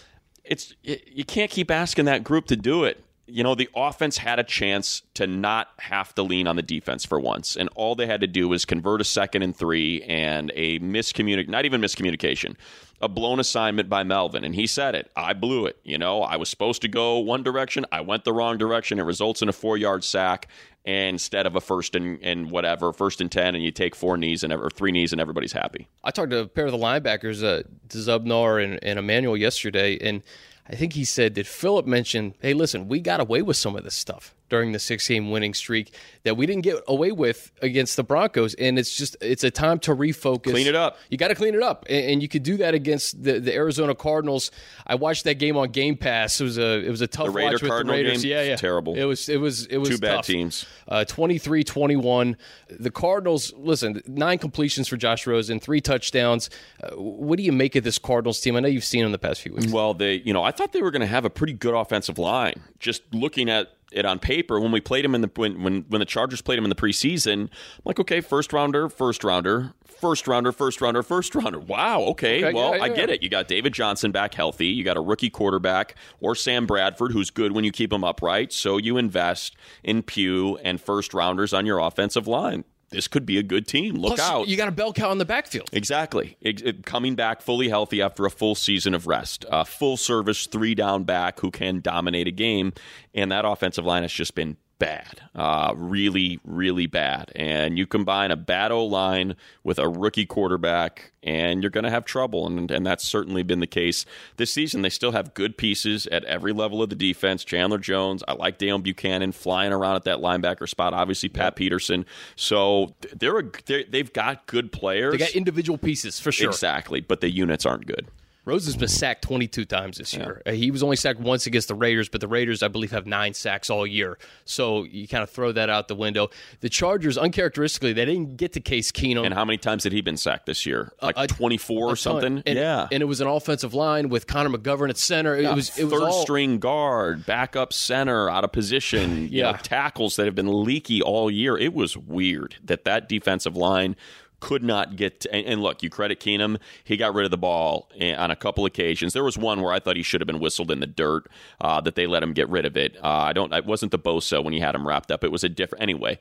it's 0.43 0.75
you 0.83 1.25
can't 1.25 1.51
keep 1.51 1.71
asking 1.71 2.05
that 2.05 2.23
group 2.23 2.47
to 2.47 2.55
do 2.55 2.83
it. 2.83 3.03
You 3.29 3.43
know, 3.43 3.55
the 3.55 3.69
offense 3.75 4.17
had 4.17 4.39
a 4.39 4.43
chance 4.43 5.01
to 5.15 5.27
not 5.27 5.67
have 5.79 6.15
to 6.15 6.23
lean 6.23 6.47
on 6.47 6.55
the 6.55 6.61
defense 6.61 7.03
for 7.03 7.19
once, 7.19 7.57
and 7.57 7.67
all 7.75 7.93
they 7.93 8.05
had 8.05 8.21
to 8.21 8.27
do 8.27 8.47
was 8.47 8.63
convert 8.63 9.01
a 9.01 9.03
second 9.03 9.41
and 9.41 9.53
three 9.53 10.01
and 10.03 10.51
a 10.55 10.79
miscommunication, 10.79 11.49
not 11.49 11.65
even 11.65 11.81
miscommunication, 11.81 12.55
a 13.01 13.09
blown 13.09 13.41
assignment 13.41 13.89
by 13.89 14.03
Melvin. 14.03 14.45
And 14.45 14.55
he 14.55 14.65
said 14.65 14.95
it. 14.95 15.11
I 15.15 15.33
blew 15.33 15.65
it. 15.65 15.77
You 15.83 15.97
know, 15.97 16.21
I 16.21 16.37
was 16.37 16.47
supposed 16.47 16.81
to 16.83 16.87
go 16.87 17.19
one 17.19 17.43
direction. 17.43 17.85
I 17.91 17.99
went 17.99 18.23
the 18.23 18.33
wrong 18.33 18.57
direction. 18.57 18.97
It 18.97 19.03
results 19.03 19.41
in 19.41 19.49
a 19.49 19.53
four 19.53 19.77
yard 19.77 20.05
sack 20.05 20.47
instead 20.87 21.45
of 21.45 21.55
a 21.55 21.61
first 21.61 21.95
and, 21.95 22.19
and 22.23 22.49
whatever, 22.49 22.93
first 22.93 23.19
and 23.19 23.31
10, 23.31 23.55
and 23.55 23.63
you 23.63 23.71
take 23.71 23.95
four 23.95 24.17
knees 24.17 24.43
and 24.43 24.53
or 24.53 24.69
three 24.69 24.91
knees 24.91 25.11
and 25.11 25.19
everybody's 25.19 25.51
happy. 25.51 25.87
I 26.03 26.11
talked 26.11 26.31
to 26.31 26.39
a 26.39 26.47
pair 26.47 26.65
of 26.65 26.71
the 26.71 26.77
linebackers, 26.77 27.43
uh, 27.43 27.63
Zubnar 27.89 28.63
and, 28.63 28.79
and 28.81 28.97
Emanuel, 28.97 29.35
yesterday, 29.35 29.97
and 29.99 30.23
I 30.69 30.75
think 30.75 30.93
he 30.93 31.05
said 31.05 31.35
that 31.35 31.47
Philip 31.47 31.85
mentioned, 31.85 32.35
hey, 32.39 32.53
listen, 32.53 32.87
we 32.87 32.99
got 32.99 33.19
away 33.19 33.41
with 33.41 33.57
some 33.57 33.75
of 33.75 33.83
this 33.83 33.95
stuff 33.95 34.33
during 34.49 34.71
the 34.71 34.79
six 34.79 35.07
game 35.07 35.31
winning 35.31 35.53
streak 35.53 35.93
that 36.23 36.35
we 36.35 36.45
didn't 36.45 36.63
get 36.63 36.81
away 36.87 37.11
with 37.11 37.51
against 37.61 37.95
the 37.95 38.03
Broncos. 38.03 38.53
And 38.55 38.77
it's 38.77 38.95
just, 38.95 39.17
it's 39.21 39.43
a 39.43 39.51
time 39.51 39.79
to 39.79 39.95
refocus. 39.95 40.51
Clean 40.51 40.67
it 40.67 40.75
up. 40.75 40.97
You 41.09 41.17
got 41.17 41.29
to 41.29 41.35
clean 41.35 41.55
it 41.55 41.63
up. 41.63 41.85
And, 41.89 42.11
and, 42.11 42.21
you 42.21 42.27
could 42.27 42.43
do 42.43 42.57
that 42.57 42.73
against 42.73 43.23
the, 43.23 43.39
the 43.39 43.53
Arizona 43.53 43.95
Cardinals. 43.95 44.51
I 44.85 44.95
watched 44.95 45.23
that 45.25 45.35
game 45.35 45.57
on 45.57 45.69
Game 45.69 45.95
Pass. 45.95 46.39
It 46.41 46.43
was 46.43 46.57
a, 46.57 46.85
it 46.85 46.89
was 46.89 47.01
a 47.01 47.07
tough 47.07 47.27
the 47.27 47.31
Raider 47.31 47.53
watch 47.53 47.61
with 47.61 47.71
Cardinal 47.71 47.95
the 47.95 48.03
Raiders. 48.03 48.23
Game? 48.23 48.31
Yeah, 48.31 48.41
yeah. 48.43 48.55
Terrible. 48.55 48.95
It 48.95 49.05
was, 49.05 49.29
it 49.29 49.37
was, 49.37 49.65
it 49.67 49.77
was 49.77 49.89
two 49.89 49.97
bad 49.97 50.23
teams. 50.23 50.65
Uh, 50.87 51.05
23 51.05 51.63
21. 51.63 52.37
The 52.69 52.91
Cardinals, 52.91 53.53
listen, 53.57 54.01
nine 54.07 54.37
completions 54.37 54.87
for 54.87 54.97
Josh 54.97 55.25
Rosen, 55.27 55.59
three 55.59 55.81
touchdowns. 55.81 56.49
Uh, 56.81 56.95
what 56.95 57.37
do 57.37 57.43
you 57.43 57.51
make 57.51 57.75
of 57.75 57.83
this 57.83 57.97
Cardinals 57.97 58.39
team? 58.39 58.55
I 58.55 58.59
know 58.59 58.67
you've 58.67 58.83
seen 58.83 59.03
them 59.03 59.11
the 59.11 59.19
past 59.19 59.41
few 59.41 59.53
weeks. 59.53 59.71
Well, 59.71 59.93
they, 59.93 60.15
you 60.15 60.33
know, 60.33 60.43
I 60.43 60.51
thought 60.51 60.73
they 60.73 60.81
were 60.81 60.91
going 60.91 61.01
to 61.01 61.07
have 61.07 61.25
a 61.25 61.29
pretty 61.29 61.53
good 61.53 61.73
offensive 61.73 62.17
line. 62.17 62.61
Just 62.79 63.03
looking 63.13 63.49
at 63.49 63.76
it 63.91 64.05
on 64.05 64.19
paper 64.19 64.59
when 64.59 64.71
we 64.71 64.81
played 64.81 65.05
him 65.05 65.15
in 65.15 65.21
the 65.21 65.31
when 65.35 65.63
when, 65.63 65.85
when 65.87 65.99
the 65.99 66.05
Chargers 66.05 66.41
played 66.41 66.57
him 66.57 66.65
in 66.65 66.69
the 66.69 66.75
preseason. 66.75 67.43
I'm 67.43 67.49
like, 67.85 67.99
okay, 67.99 68.21
first 68.21 68.53
rounder, 68.53 68.89
first 68.89 69.23
rounder, 69.23 69.73
first 69.85 70.27
rounder, 70.27 70.51
first 70.51 70.81
rounder, 70.81 71.03
first 71.03 71.33
rounder. 71.35 71.59
Wow, 71.59 72.01
okay, 72.01 72.43
okay 72.43 72.53
well, 72.53 72.71
yeah, 72.71 72.77
yeah, 72.77 72.83
I 72.83 72.89
get 72.89 73.09
it. 73.09 73.23
You 73.23 73.29
got 73.29 73.47
David 73.47 73.73
Johnson 73.73 74.11
back 74.11 74.33
healthy. 74.33 74.67
You 74.67 74.83
got 74.83 74.97
a 74.97 75.01
rookie 75.01 75.29
quarterback 75.29 75.95
or 76.19 76.35
Sam 76.35 76.65
Bradford 76.65 77.11
who's 77.11 77.29
good 77.29 77.53
when 77.53 77.63
you 77.63 77.71
keep 77.71 77.91
him 77.91 78.03
upright. 78.03 78.51
So 78.51 78.77
you 78.77 78.97
invest 78.97 79.55
in 79.83 80.03
Pugh 80.03 80.57
and 80.63 80.79
first 80.81 81.13
rounders 81.13 81.53
on 81.53 81.65
your 81.65 81.79
offensive 81.79 82.27
line 82.27 82.63
this 82.89 83.07
could 83.07 83.25
be 83.25 83.37
a 83.37 83.43
good 83.43 83.67
team. 83.67 83.95
Look 83.95 84.15
Plus, 84.15 84.29
out. 84.29 84.47
You 84.47 84.55
got 84.55 84.69
a 84.69 84.71
bell 84.71 84.93
cow 84.93 85.11
in 85.11 85.17
the 85.17 85.25
backfield. 85.25 85.69
Exactly. 85.73 86.37
It, 86.39 86.61
it, 86.61 86.85
coming 86.85 87.15
back 87.15 87.41
fully 87.41 87.67
healthy 87.67 88.01
after 88.01 88.25
a 88.25 88.31
full 88.31 88.55
season 88.55 88.93
of 88.93 89.07
rest. 89.07 89.45
A 89.51 89.65
full 89.65 89.97
service 89.97 90.47
three 90.47 90.73
down 90.73 91.03
back 91.03 91.39
who 91.41 91.51
can 91.51 91.81
dominate 91.81 92.27
a 92.27 92.31
game. 92.31 92.73
And 93.13 93.31
that 93.31 93.45
offensive 93.45 93.85
line 93.85 94.03
has 94.03 94.13
just 94.13 94.35
been 94.35 94.57
bad, 94.79 95.21
uh, 95.35 95.73
really, 95.75 96.39
really 96.43 96.87
bad. 96.87 97.31
And 97.35 97.77
you 97.77 97.85
combine 97.85 98.31
a 98.31 98.35
bad 98.35 98.71
O 98.71 98.85
line 98.85 99.35
with 99.63 99.79
a 99.79 99.89
rookie 99.89 100.25
quarterback, 100.25 101.11
and 101.23 101.61
you're 101.61 101.69
going 101.69 101.83
to 101.83 101.89
have 101.89 102.05
trouble. 102.05 102.45
And, 102.47 102.69
and 102.69 102.85
that's 102.85 103.05
certainly 103.05 103.43
been 103.43 103.59
the 103.59 103.67
case 103.67 104.05
this 104.37 104.51
season. 104.51 104.81
They 104.81 104.89
still 104.89 105.11
have 105.11 105.33
good 105.33 105.57
pieces 105.57 106.07
at 106.07 106.23
every 106.25 106.53
level 106.53 106.81
of 106.81 106.89
the 106.89 106.95
defense. 106.95 107.43
Chandler 107.43 107.79
Jones, 107.79 108.23
I 108.27 108.33
like 108.33 108.59
Deone 108.59 108.83
Bucannon 108.83 109.33
flying 109.33 109.73
around 109.73 109.95
at 109.95 110.03
that 110.03 110.19
linebacker 110.19 110.69
spot. 110.69 110.93
Obviously, 110.93 111.29
Pat 111.29 111.55
Peterson. 111.55 112.05
So 112.35 112.95
they're, 113.15 113.39
a, 113.39 113.43
they're 113.65 113.83
they've 113.89 114.11
got 114.13 114.45
good 114.47 114.71
players. 114.71 115.13
They 115.13 115.17
got 115.17 115.31
individual 115.31 115.77
pieces 115.77 116.19
for 116.19 116.31
sure. 116.31 116.49
Exactly, 116.49 117.01
but 117.01 117.21
the 117.21 117.29
units 117.29 117.65
aren't 117.65 117.87
good. 117.87 118.07
Rose 118.47 118.65
has 118.65 118.77
been 118.77 118.87
sacked 118.87 119.23
22 119.23 119.65
times 119.65 119.97
this 119.97 120.13
year. 120.13 120.41
Uh, 120.45 120.51
he 120.51 120.71
was 120.71 120.81
only 120.81 120.95
sacked 120.95 121.19
once 121.19 121.47
against 121.47 121.67
the 121.67 121.75
Raiders, 121.75 122.07
but 122.07 122.21
the 122.21 122.29
Raiders, 122.29 122.63
I 122.63 122.69
believe, 122.69 122.91
have 122.91 123.05
nine 123.05 123.33
sacks 123.33 123.69
all 123.69 123.85
year. 123.85 124.17
So 124.45 124.85
you 124.85 125.05
kind 125.05 125.21
of 125.21 125.29
throw 125.29 125.51
that 125.51 125.69
out 125.69 125.89
the 125.89 125.95
window. 125.95 126.29
The 126.61 126.69
Chargers, 126.69 127.17
uncharacteristically, 127.17 127.91
they 127.91 128.05
didn't 128.05 128.37
get 128.37 128.53
to 128.53 128.61
Case 128.61 128.93
Keenum. 128.93 129.25
And 129.25 129.33
how 129.33 129.43
many 129.43 129.57
times 129.57 129.83
had 129.83 129.91
he 129.91 129.99
been 129.99 130.15
sacked 130.15 130.45
this 130.45 130.65
year? 130.65 130.93
Like 131.01 131.17
uh, 131.17 131.27
24 131.27 131.91
or 131.91 131.95
something? 131.97 132.41
And, 132.45 132.57
yeah. 132.57 132.87
And 132.89 133.01
it 133.01 133.05
was 133.05 133.19
an 133.19 133.27
offensive 133.27 133.73
line 133.73 134.07
with 134.07 134.27
Connor 134.27 134.57
McGovern 134.57 134.89
at 134.89 134.97
center. 134.97 135.35
It 135.35 135.43
yeah, 135.43 135.53
was 135.53 135.77
it 135.77 135.81
third 135.81 135.91
was 135.91 136.01
all, 136.15 136.21
string 136.21 136.59
guard, 136.59 137.25
backup 137.25 137.73
center, 137.73 138.29
out 138.29 138.45
of 138.45 138.53
position. 138.53 139.27
yeah. 139.31 139.51
Know, 139.51 139.57
tackles 139.57 140.15
that 140.15 140.25
have 140.25 140.35
been 140.35 140.63
leaky 140.63 141.01
all 141.01 141.29
year. 141.29 141.57
It 141.57 141.73
was 141.73 141.97
weird 141.97 142.55
that 142.63 142.85
that 142.85 143.09
defensive 143.09 143.57
line 143.57 143.97
could 144.39 144.63
not 144.63 144.95
get 144.95 145.21
to, 145.21 145.33
and, 145.33 145.45
and, 145.45 145.61
look, 145.61 145.81
you 145.81 145.89
credit 145.89 146.19
Keenum. 146.19 146.59
He 146.83 146.97
got 146.97 147.13
rid 147.13 147.25
of 147.25 147.31
the 147.31 147.37
ball 147.37 147.89
eh, 147.99 148.13
on 148.13 148.31
a 148.31 148.35
couple 148.35 148.65
occasions. 148.65 149.13
There 149.13 149.23
was 149.23 149.37
one 149.37 149.61
where 149.61 149.73
I 149.73 149.79
thought 149.79 149.95
he 149.95 150.03
should 150.03 150.21
have 150.21 150.27
been 150.27 150.39
whistled 150.39 150.71
in 150.71 150.79
the 150.79 150.87
dirt, 150.87 151.27
uh, 151.59 151.81
that 151.81 151.95
they 151.95 152.07
let 152.07 152.23
him 152.23 152.33
get 152.33 152.47
rid 152.49 152.65
of 152.65 152.77
it. 152.77 152.97
Uh, 152.97 153.07
I 153.07 153.33
don't. 153.33 153.51
It 153.53 153.65
wasn't 153.65 153.91
the 153.91 153.99
Bosa 153.99 154.43
when 154.43 154.53
he 154.53 154.59
had 154.59 154.75
him 154.75 154.87
wrapped 154.87 155.11
up. 155.11 155.23
It 155.23 155.31
was 155.31 155.43
a 155.43 155.49
different. 155.49 155.81
Anyway, 155.81 156.19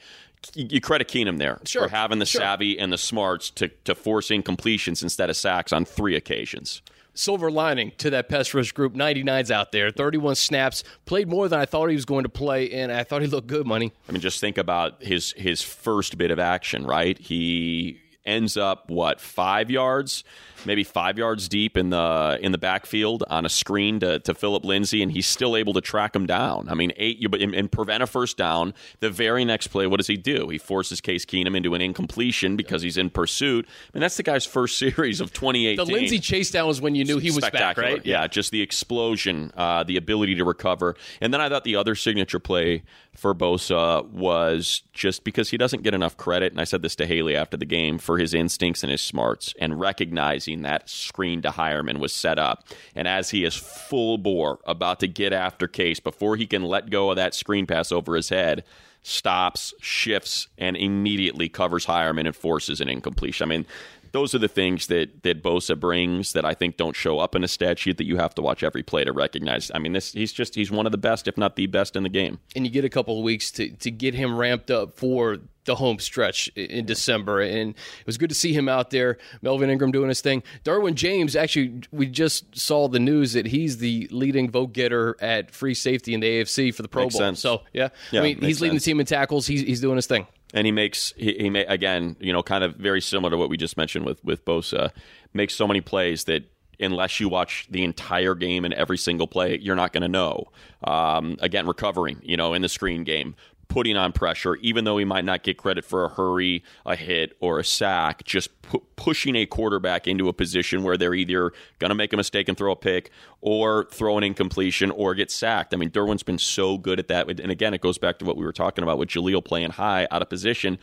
you, 0.55 0.67
you 0.71 0.81
credit 0.81 1.09
Keenum 1.09 1.39
there 1.39 1.61
sure. 1.65 1.85
for 1.85 1.89
having 1.89 2.19
the 2.19 2.27
sure. 2.27 2.41
savvy 2.41 2.79
and 2.79 2.93
the 2.93 2.99
smarts 2.99 3.51
to 3.51 3.69
to 3.85 3.95
force 3.95 4.29
incompletions 4.29 5.03
instead 5.03 5.31
of 5.31 5.37
sacks 5.37 5.73
on 5.73 5.85
three 5.85 6.17
occasions 6.17 6.83
silver 7.17 7.51
lining 7.51 7.93
to 7.99 8.11
that 8.11 8.29
pass 8.29 8.53
rush 8.55 8.73
group. 8.73 8.95
99's 8.95 9.51
out 9.51 9.73
there, 9.73 9.91
31 9.91 10.35
snaps, 10.37 10.85
played 11.05 11.29
more 11.29 11.49
than 11.49 11.59
I 11.59 11.65
thought 11.65 11.89
he 11.89 11.97
was 11.97 12.05
going 12.05 12.25
to 12.25 12.29
play, 12.29 12.71
and 12.71 12.93
I 12.93 13.03
thought 13.03 13.23
he 13.23 13.29
looked 13.29 13.49
good, 13.49 13.67
money. 13.67 13.93
I 14.09 14.13
mean, 14.13 14.21
just 14.21 14.41
think 14.41 14.59
about 14.59 15.03
his 15.03 15.33
his 15.33 15.63
first 15.63 16.17
bit 16.19 16.31
of 16.31 16.39
action, 16.39 16.87
right? 16.87 17.19
He 17.19 18.01
ends 18.27 18.57
up 18.57 18.91
what 18.91 19.21
five 19.21 19.71
yards, 19.71 20.25
maybe 20.65 20.85
five 20.85 21.19
yards 21.19 21.49
deep 21.49 21.77
in 21.77 21.91
the 21.91 22.39
in 22.41 22.53
the 22.53 22.59
backfield 22.59 23.25
on 23.31 23.47
a 23.47 23.49
screen 23.49 24.01
to, 24.01 24.19
to 24.21 24.35
Phillip 24.35 24.65
Lindsay, 24.65 25.03
and 25.03 25.13
he's 25.13 25.27
still 25.27 25.57
able 25.57 25.73
to 25.75 25.81
track 25.81 26.15
him 26.15 26.27
down. 26.27 26.69
I 26.69 26.75
mean, 26.75 26.93
eight 26.97 27.25
and, 27.35 27.55
and 27.55 27.71
prevent 27.71 28.03
a 28.03 28.07
first 28.07 28.37
down. 28.37 28.75
The 29.01 29.11
very 29.11 29.45
next 29.45 29.69
play, 29.69 29.87
what 29.87 29.99
does 29.99 30.07
he 30.07 30.17
do? 30.17 30.49
He 30.49 30.59
forces 30.59 31.01
Case 31.01 31.25
Keenum 31.25 31.57
into 31.57 31.75
an 31.75 31.81
incompletion 31.81 32.57
because 32.57 32.83
he's 32.83 32.97
in 32.97 33.11
pursuit. 33.11 33.67
I 33.67 33.97
mean, 33.97 34.01
that's 34.01 34.17
the 34.17 34.23
guy's 34.23 34.45
first 34.45 34.79
series 34.79 35.21
of 35.21 35.33
2018. 35.33 35.77
The 35.77 35.93
Lindsay 35.93 36.19
chase 36.19 36.51
down 36.51 36.67
was 36.67 36.81
when 36.81 36.95
you 36.95 37.05
knew 37.05 37.19
he 37.19 37.31
was 37.31 37.49
back, 37.51 37.79
right? 37.79 38.05
Yeah, 38.05 38.27
just 38.27 38.51
the 38.51 38.63
explosion, 38.63 39.53
uh, 39.57 39.85
the 39.85 39.97
ability 39.97 40.35
to 40.37 40.45
recover, 40.45 40.97
and 41.21 41.33
then 41.33 41.41
I 41.41 41.49
thought 41.49 41.65
the 41.65 41.77
other 41.77 41.95
signature 41.95 42.41
play 42.41 42.83
for 43.17 43.35
Bosa 43.35 44.07
was 44.07 44.83
just 44.93 45.25
because 45.25 45.51
he 45.51 45.57
doesn't 45.57 45.83
get 45.83 45.95
enough 45.95 46.17
credit, 46.17 46.53
and 46.53 46.61
I 46.61 46.65
said 46.65 46.83
this 46.83 46.97
to 46.97 47.07
Haley 47.07 47.37
after 47.37 47.57
the 47.57 47.65
game 47.65 47.99
for 47.99 48.19
his 48.19 48.35
instincts 48.35 48.83
and 48.83 48.91
his 48.91 49.03
smarts, 49.03 49.55
and 49.59 49.81
recognizing 49.81 50.63
that 50.63 50.89
screen 50.89 51.43
to 51.43 51.51
Heuerman 51.51 51.99
was 51.99 52.13
set 52.13 52.39
up. 52.39 52.65
And 52.95 53.09
as 53.09 53.31
he 53.31 53.45
is 53.45 53.55
full 53.55 54.19
bore 54.19 54.59
about 54.65 55.01
to 55.01 55.09
get 55.09 55.33
after 55.33 55.67
Case 55.67 56.01
before 56.01 56.37
he 56.37 56.47
can 56.47 56.63
let 56.63 56.91
go 56.91 57.11
of 57.11 57.17
that 57.17 57.35
screen 57.35 57.67
pass 57.67 57.91
over 57.91 58.17
his 58.17 58.29
head, 58.29 58.65
stops, 59.03 59.73
shifts, 59.81 60.49
and 60.59 60.77
immediately 60.77 61.49
covers 61.49 61.87
Heuerman 61.87 62.27
and 62.27 62.35
forces 62.35 62.81
an 62.81 62.89
incompletion. 62.89 63.45
I 63.45 63.49
mean, 63.49 63.67
those 64.13 64.35
are 64.35 64.39
the 64.39 64.49
things 64.49 64.87
that 64.89 65.23
that 65.23 65.43
Bosa 65.43 65.79
brings 65.79 66.33
that 66.33 66.45
I 66.45 66.55
think 66.55 66.77
don't 66.77 66.97
show 66.97 67.19
up 67.19 67.35
in 67.35 67.45
a 67.45 67.49
stat 67.49 67.79
sheet 67.79 67.99
that 67.99 68.07
you 68.07 68.17
have 68.17 68.35
to 68.37 68.43
watch 68.43 68.63
every 68.63 68.83
play 68.83 69.05
to 69.05 69.13
recognize. 69.13 69.71
I 69.75 69.79
mean, 69.79 69.93
this 69.93 70.13
he's 70.13 70.33
just 70.33 70.55
he's 70.55 70.71
one 70.71 70.87
of 70.87 70.93
the 70.93 70.99
best, 70.99 71.29
if 71.29 71.37
not 71.37 71.57
the 71.57 71.67
best, 71.67 71.97
in 71.97 72.03
the 72.03 72.09
game. 72.09 72.39
And 72.55 72.65
you 72.67 72.73
get 72.73 72.85
a 72.85 72.89
couple 72.89 73.19
of 73.19 73.25
weeks 73.25 73.51
to 73.53 73.71
to 73.71 73.91
get 73.91 74.15
him 74.15 74.37
ramped 74.37 74.71
up 74.71 74.95
for 74.95 75.39
the 75.65 75.75
home 75.75 75.99
stretch 75.99 76.49
in 76.57 76.87
December, 76.87 77.41
and 77.41 77.71
it 77.71 78.07
was 78.07 78.17
good 78.17 78.29
to 78.29 78.35
see 78.35 78.53
him 78.53 78.69
out 78.69 78.91
there. 78.91 79.19
Melvin 79.43 79.69
Ingram 79.69 79.91
doing 79.91 80.09
his 80.09 80.21
thing. 80.21 80.43
Derwin 80.65 80.95
James, 80.95 81.37
actually, 81.37 81.83
we 81.91 82.07
just 82.07 82.57
saw 82.57 82.89
the 82.89 83.01
news 83.01 83.33
that 83.33 83.47
he's 83.47 83.79
the 83.79 84.09
leading 84.11 84.51
vote 84.51 84.73
getter 84.73 85.17
at 85.21 85.51
free 85.51 85.75
safety 85.75 86.15
in 86.15 86.21
the 86.21 86.27
AFC 86.27 86.75
for 86.75 86.83
the 86.83 86.89
Pro 86.89 87.05
makes 87.05 87.15
Bowl. 87.15 87.21
Sense. 87.21 87.41
So 87.41 87.63
yeah, 87.73 87.89
yeah 88.13 88.21
I 88.21 88.23
mean, 88.23 88.41
he's 88.41 88.61
leading 88.61 88.77
sense. 88.77 88.85
the 88.85 88.91
team 88.91 89.01
in 89.01 89.07
tackles. 89.07 89.47
He's 89.47 89.61
he's 89.61 89.81
doing 89.81 89.97
his 89.97 90.07
thing 90.07 90.27
and 90.55 90.67
he 90.67 90.73
makes 90.73 91.13
he, 91.17 91.35
he 91.39 91.51
may, 91.51 91.65
again 91.67 92.17
you 92.21 92.33
know 92.33 92.43
kind 92.43 92.65
of 92.65 92.77
very 92.77 93.01
similar 93.01 93.31
to 93.31 93.37
what 93.37 93.49
we 93.49 93.57
just 93.57 93.77
mentioned 93.77 94.05
with 94.05 94.23
with 94.25 94.45
Bosa 94.45 94.91
makes 95.33 95.55
so 95.55 95.67
many 95.67 95.81
plays 95.81 96.25
that 96.25 96.45
unless 96.79 97.21
you 97.21 97.29
watch 97.29 97.67
the 97.71 97.83
entire 97.85 98.35
game 98.35 98.65
and 98.65 98.75
every 98.75 98.99
single 98.99 99.27
play 99.27 99.59
you're 99.59 99.77
not 99.77 99.93
going 99.93 100.03
to 100.03 100.09
know. 100.09 100.45
Um, 100.85 101.37
again 101.41 101.67
recovering 101.67 102.21
you 102.23 102.37
know 102.37 102.55
in 102.55 102.63
the 102.63 102.69
screen 102.69 103.05
game 103.05 103.35
putting 103.69 103.97
on 103.97 104.13
pressure 104.13 104.57
even 104.57 104.85
though 104.85 104.97
he 104.99 105.05
might 105.05 105.25
not 105.25 105.43
get 105.43 105.57
credit 105.57 105.85
for 105.85 106.05
a 106.05 106.09
hurry 106.09 106.63
a 106.85 106.97
hit 106.97 107.37
or 107.41 107.59
a 107.59 107.65
sack 107.65 108.25
just 108.25 108.63
pu- 108.63 108.83
pushing 108.97 109.37
a 109.37 109.45
quarterback 109.47 110.07
into 110.07 110.29
a 110.29 110.33
position 110.33 110.83
where 110.83 110.97
they're 110.97 111.15
either 111.15 111.53
going 111.79 111.89
to 111.91 111.95
make 111.95 112.13
a 112.13 112.17
mistake 112.17 112.49
and 112.49 112.57
throw 112.57 112.73
a 112.73 112.77
pick 112.77 113.11
or 113.41 113.87
throw 113.93 114.17
an 114.17 114.25
incompletion 114.25 114.91
or 114.93 115.15
get 115.15 115.31
sacked 115.31 115.75
i 115.75 115.77
mean 115.77 115.91
derwin's 115.91 116.23
been 116.23 116.39
so 116.39 116.79
good 116.79 116.99
at 116.99 117.09
that 117.09 117.29
and 117.29 117.51
again 117.51 117.75
it 117.75 117.81
goes 117.81 117.99
back 117.99 118.19
to 118.19 118.25
what 118.25 118.37
we 118.37 118.45
were 118.45 118.53
talking 118.53 118.83
about 118.83 118.99
with 118.99 119.09
jaleel 119.09 119.45
playing 119.45 119.71
high 119.71 120.07
out 120.11 120.23
of 120.23 120.29
position 120.29 120.79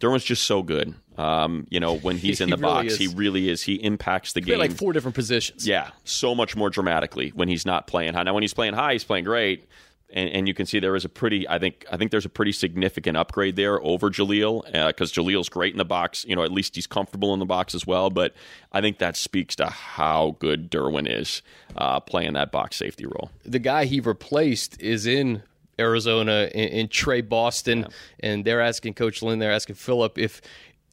Derwin's 0.00 0.22
just 0.22 0.44
so 0.44 0.62
good. 0.62 0.94
Um, 1.16 1.66
you 1.70 1.80
know, 1.80 1.96
when 1.96 2.18
he's 2.18 2.40
in 2.40 2.48
He 2.48 2.54
the 2.54 2.60
really 2.62 2.88
box, 2.88 2.96
he 2.96 3.08
really 3.08 3.48
is. 3.48 3.62
He 3.62 3.74
impacts 3.74 4.32
the 4.32 4.40
Play 4.40 4.52
game. 4.52 4.58
like 4.60 4.70
four 4.72 4.92
different 4.92 5.16
positions. 5.16 5.66
Yeah, 5.66 5.90
so 6.04 6.34
much 6.36 6.54
more 6.54 6.70
dramatically 6.70 7.30
when 7.30 7.48
he's 7.48 7.66
not 7.66 7.88
playing 7.88 8.14
high. 8.14 8.22
Now, 8.22 8.34
when 8.34 8.44
he's 8.44 8.54
playing 8.54 8.74
high, 8.74 8.92
he's 8.92 9.02
playing 9.02 9.24
great, 9.24 9.68
and, 10.10 10.30
and 10.30 10.48
you 10.48 10.54
can 10.54 10.66
see 10.66 10.80
there 10.80 10.96
is 10.96 11.04
a 11.04 11.08
pretty. 11.08 11.48
I 11.48 11.58
think 11.58 11.84
I 11.90 11.96
think 11.96 12.10
there's 12.10 12.24
a 12.24 12.30
pretty 12.30 12.52
significant 12.52 13.16
upgrade 13.16 13.56
there 13.56 13.82
over 13.82 14.10
Jaleel 14.10 14.64
because 14.86 15.12
Jaleel's 15.12 15.48
great 15.48 15.74
in 15.74 15.78
the 15.78 15.84
box. 15.84 16.24
You 16.24 16.36
know, 16.36 16.42
at 16.42 16.52
least 16.52 16.74
he's 16.74 16.86
comfortable 16.86 17.34
in 17.34 17.40
the 17.40 17.46
box 17.46 17.74
as 17.74 17.86
well. 17.86 18.08
But 18.10 18.34
I 18.72 18.80
think 18.80 18.98
that 18.98 19.16
speaks 19.16 19.54
to 19.56 19.66
how 19.66 20.36
good 20.38 20.70
Derwin 20.70 21.06
is 21.08 21.42
uh, 21.76 22.00
playing 22.00 22.32
that 22.34 22.50
box 22.50 22.76
safety 22.76 23.06
role. 23.06 23.30
the 23.44 23.58
guy 23.58 23.84
he 23.84 24.00
replaced 24.00 24.80
is 24.80 25.06
in 25.06 25.42
Arizona 25.78 26.50
in, 26.54 26.68
in 26.68 26.88
Tre 26.88 27.20
Boston, 27.20 27.86
and 28.20 28.44
they're 28.44 28.60
asking 28.60 28.94
Coach 28.94 29.22
Lynn, 29.22 29.38
they're 29.38 29.52
asking 29.52 29.76
Philip 29.76 30.18
if 30.18 30.40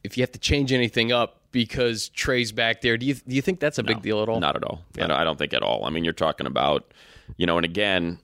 if 0.04 0.16
you 0.16 0.22
have 0.22 0.32
to 0.32 0.38
change 0.38 0.72
anything 0.72 1.10
up 1.10 1.40
because 1.52 2.10
Tre's 2.10 2.52
back 2.52 2.82
there. 2.82 2.96
Do 2.96 3.06
you 3.06 3.14
do 3.14 3.34
you 3.34 3.42
think 3.42 3.60
that's 3.60 3.78
a 3.78 3.82
big 3.82 4.02
deal 4.02 4.22
at 4.22 4.28
all? 4.28 4.40
Not 4.40 4.56
at 4.56 4.64
all. 4.64 4.82
Don't, 4.92 5.10
I 5.10 5.24
don't 5.24 5.38
think 5.38 5.54
at 5.54 5.62
all. 5.62 5.84
I 5.84 5.90
mean, 5.90 6.04
you're 6.04 6.12
talking 6.12 6.46
about, 6.46 6.92
you 7.38 7.46
know, 7.46 7.56
and 7.56 7.64
again, 7.64 8.18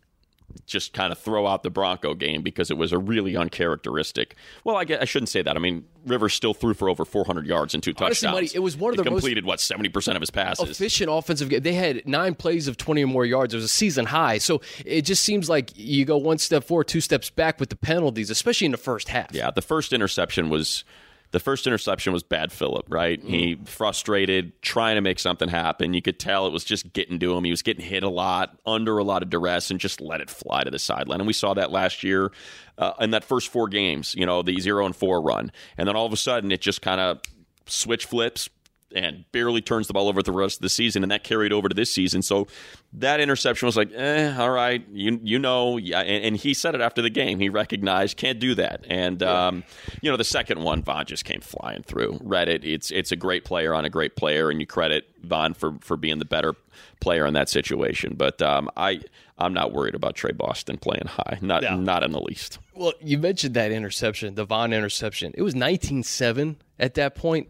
just 0.67 0.93
kind 0.93 1.13
of 1.13 1.19
throw 1.19 1.47
out 1.47 1.63
the 1.63 1.71
Bronco 1.71 2.15
game 2.15 2.43
because 2.43 2.71
it 2.71 2.77
was 2.77 2.93
a 2.93 2.99
really 2.99 3.37
uncharacteristic. 3.37 4.37
Well, 4.65 4.77
I, 4.77 4.85
guess, 4.85 5.01
I 5.01 5.05
shouldn't 5.05 5.29
say 5.29 5.43
that. 5.43 5.57
I 5.57 5.59
mean, 5.61 5.85
Rivers 6.07 6.35
still 6.35 6.55
threw 6.55 6.75
for 6.75 6.89
over 6.89 7.05
400 7.05 7.47
yards 7.47 7.75
and 7.75 7.83
two 7.83 7.93
Honestly, 7.97 8.27
touchdowns. 8.27 8.35
Buddy, 8.53 8.57
it 8.57 8.61
was 8.61 8.77
one 8.77 8.93
of 8.93 8.99
He 8.99 9.05
the 9.05 9.11
most- 9.11 9.21
completed 9.21 9.45
what 9.45 9.61
70 9.61 9.89
percent 9.91 10.17
of 10.17 10.21
his 10.23 10.31
passes. 10.31 10.69
Efficient 10.71 11.11
offensive 11.13 11.49
game. 11.49 11.63
They 11.63 11.75
had 11.75 12.07
nine 12.07 12.35
plays 12.35 12.69
of 12.69 12.77
20 12.77 13.05
or 13.05 13.07
more 13.07 13.25
yards. 13.25 13.55
It 13.55 13.57
was 13.59 13.65
a 13.65 13.69
season 13.69 14.07
high. 14.07 14.39
So 14.39 14.61
it 14.85 15.03
just 15.03 15.23
seems 15.25 15.49
like 15.49 15.71
you 15.77 16.05
go 16.05 16.17
one 16.17 16.39
step 16.39 16.65
forward, 16.65 16.89
two 16.89 17.01
steps 17.01 17.31
back 17.31 17.61
with 17.61 17.69
the 17.71 17.77
penalties, 17.77 18.31
especially 18.31 18.65
in 18.67 18.73
the 18.73 18.79
first 18.79 19.09
half. 19.09 19.33
Yeah, 19.33 19.51
the 19.51 19.63
first 19.63 19.93
interception 19.93 20.51
was 20.51 20.85
the 21.33 21.41
first 21.41 21.67
interception 21.67 22.13
was 22.13 22.23
bad 22.23 22.53
Philip, 22.53 22.87
right? 22.89 23.21
He 23.23 23.59
frustrated, 23.65 24.61
trying 24.63 24.97
to 24.97 25.01
make 25.01 25.19
something 25.19 25.49
happen. 25.49 25.95
You 25.95 26.03
could 26.03 26.19
tell 26.19 26.47
it 26.47 26.53
was 26.53 26.63
just 26.63 26.93
getting 26.93 27.19
to 27.19 27.35
him. 27.35 27.45
He 27.45 27.51
was 27.51 27.63
getting 27.63 27.85
hit 27.85 28.03
a 28.03 28.09
lot, 28.09 28.57
under 28.67 28.99
a 28.99 29.05
lot 29.05 29.23
of 29.23 29.31
duress, 29.31 29.71
and 29.71 29.81
just 29.81 30.01
let 30.01 30.21
it 30.21 30.29
fly 30.29 30.63
to 30.63 30.71
the 30.71 30.79
sideline. 30.79 31.21
And 31.21 31.27
we 31.27 31.33
saw 31.33 31.55
that 31.55 31.73
last 31.73 32.03
year 32.03 32.31
uh, 32.77 32.93
in 33.01 33.11
that 33.11 33.25
first 33.25 33.49
four 33.49 33.67
games, 33.69 34.15
you 34.15 34.27
know, 34.27 34.43
the 34.43 34.61
zero 34.61 34.85
and 34.85 34.95
four 34.95 35.23
run. 35.23 35.51
And 35.79 35.89
then 35.89 35.97
all 35.97 36.07
of 36.07 36.13
a 36.13 36.19
sudden 36.19 36.53
it 36.53 36.61
just 36.61 36.83
kind 36.83 37.01
of 37.01 37.21
switch 37.67 38.05
flips 38.05 38.51
and 38.95 39.25
barely 39.33 39.61
turns 39.61 39.87
the 39.87 39.93
ball 39.93 40.09
over 40.09 40.23
the 40.23 40.33
rest 40.33 40.57
of 40.59 40.63
the 40.63 40.69
season, 40.69 41.03
and 41.03 41.11
that 41.13 41.25
carried 41.25 41.53
over 41.53 41.69
to 41.69 41.75
this 41.75 41.91
season. 41.93 42.23
So 42.23 42.47
that 42.95 43.21
interception 43.21 43.67
was 43.67 43.77
like, 43.77 43.91
eh, 43.95 44.35
all 44.39 44.51
right, 44.51 44.85
you 44.93 45.19
you 45.23 45.39
know, 45.39 45.77
yeah. 45.77 46.01
And, 46.01 46.25
and 46.25 46.37
he 46.37 46.55
said 46.55 46.75
it 46.75 46.81
after 46.81 47.03
the 47.03 47.11
game. 47.11 47.39
He 47.41 47.49
recognized 47.49 48.17
can't 48.17 48.39
do 48.39 48.55
that, 48.57 48.85
and 48.89 49.23
um, 49.23 49.65
you 50.01 50.11
know 50.11 50.17
the 50.17 50.25
second 50.25 50.63
one, 50.63 50.83
Von 50.83 51.07
just 51.07 51.25
came 51.25 51.41
flying 51.41 51.83
through. 51.83 52.19
Read 52.23 52.49
it. 52.49 52.65
It's 52.65 52.91
it's 52.91 53.13
a 53.13 53.17
great 53.17 53.45
player 53.45 53.75
on 53.75 53.85
a 53.85 53.91
great 53.91 54.17
player, 54.17 54.51
and 54.51 54.61
you 54.61 54.67
credit 54.67 55.09
Von 55.23 55.55
for 55.55 55.75
for 55.81 55.97
being 55.97 56.19
the 56.19 56.25
better 56.25 56.55
player 57.01 57.27
in 57.27 57.35
that 57.35 57.49
situation. 57.49 58.15
But 58.17 58.41
um, 58.43 58.69
I 58.77 59.01
I'm 59.39 59.55
not 59.55 59.73
worried 59.73 59.95
about 59.95 60.15
Tre 60.15 60.33
Boston 60.33 60.77
playing 60.79 61.07
high, 61.07 61.39
not 61.41 61.63
Yeah. 61.63 61.77
not 61.77 62.03
in 62.03 62.13
the 62.13 62.21
least. 62.21 62.59
Well, 62.75 62.93
you 63.01 63.19
mentioned 63.19 63.55
that 63.55 63.73
interception, 63.73 64.35
the 64.35 64.45
Von 64.45 64.73
interception. 64.73 65.33
It 65.35 65.43
was 65.43 65.55
19 65.55 66.03
7 66.05 66.57
at 66.79 66.95
that 66.95 67.15
point. 67.15 67.49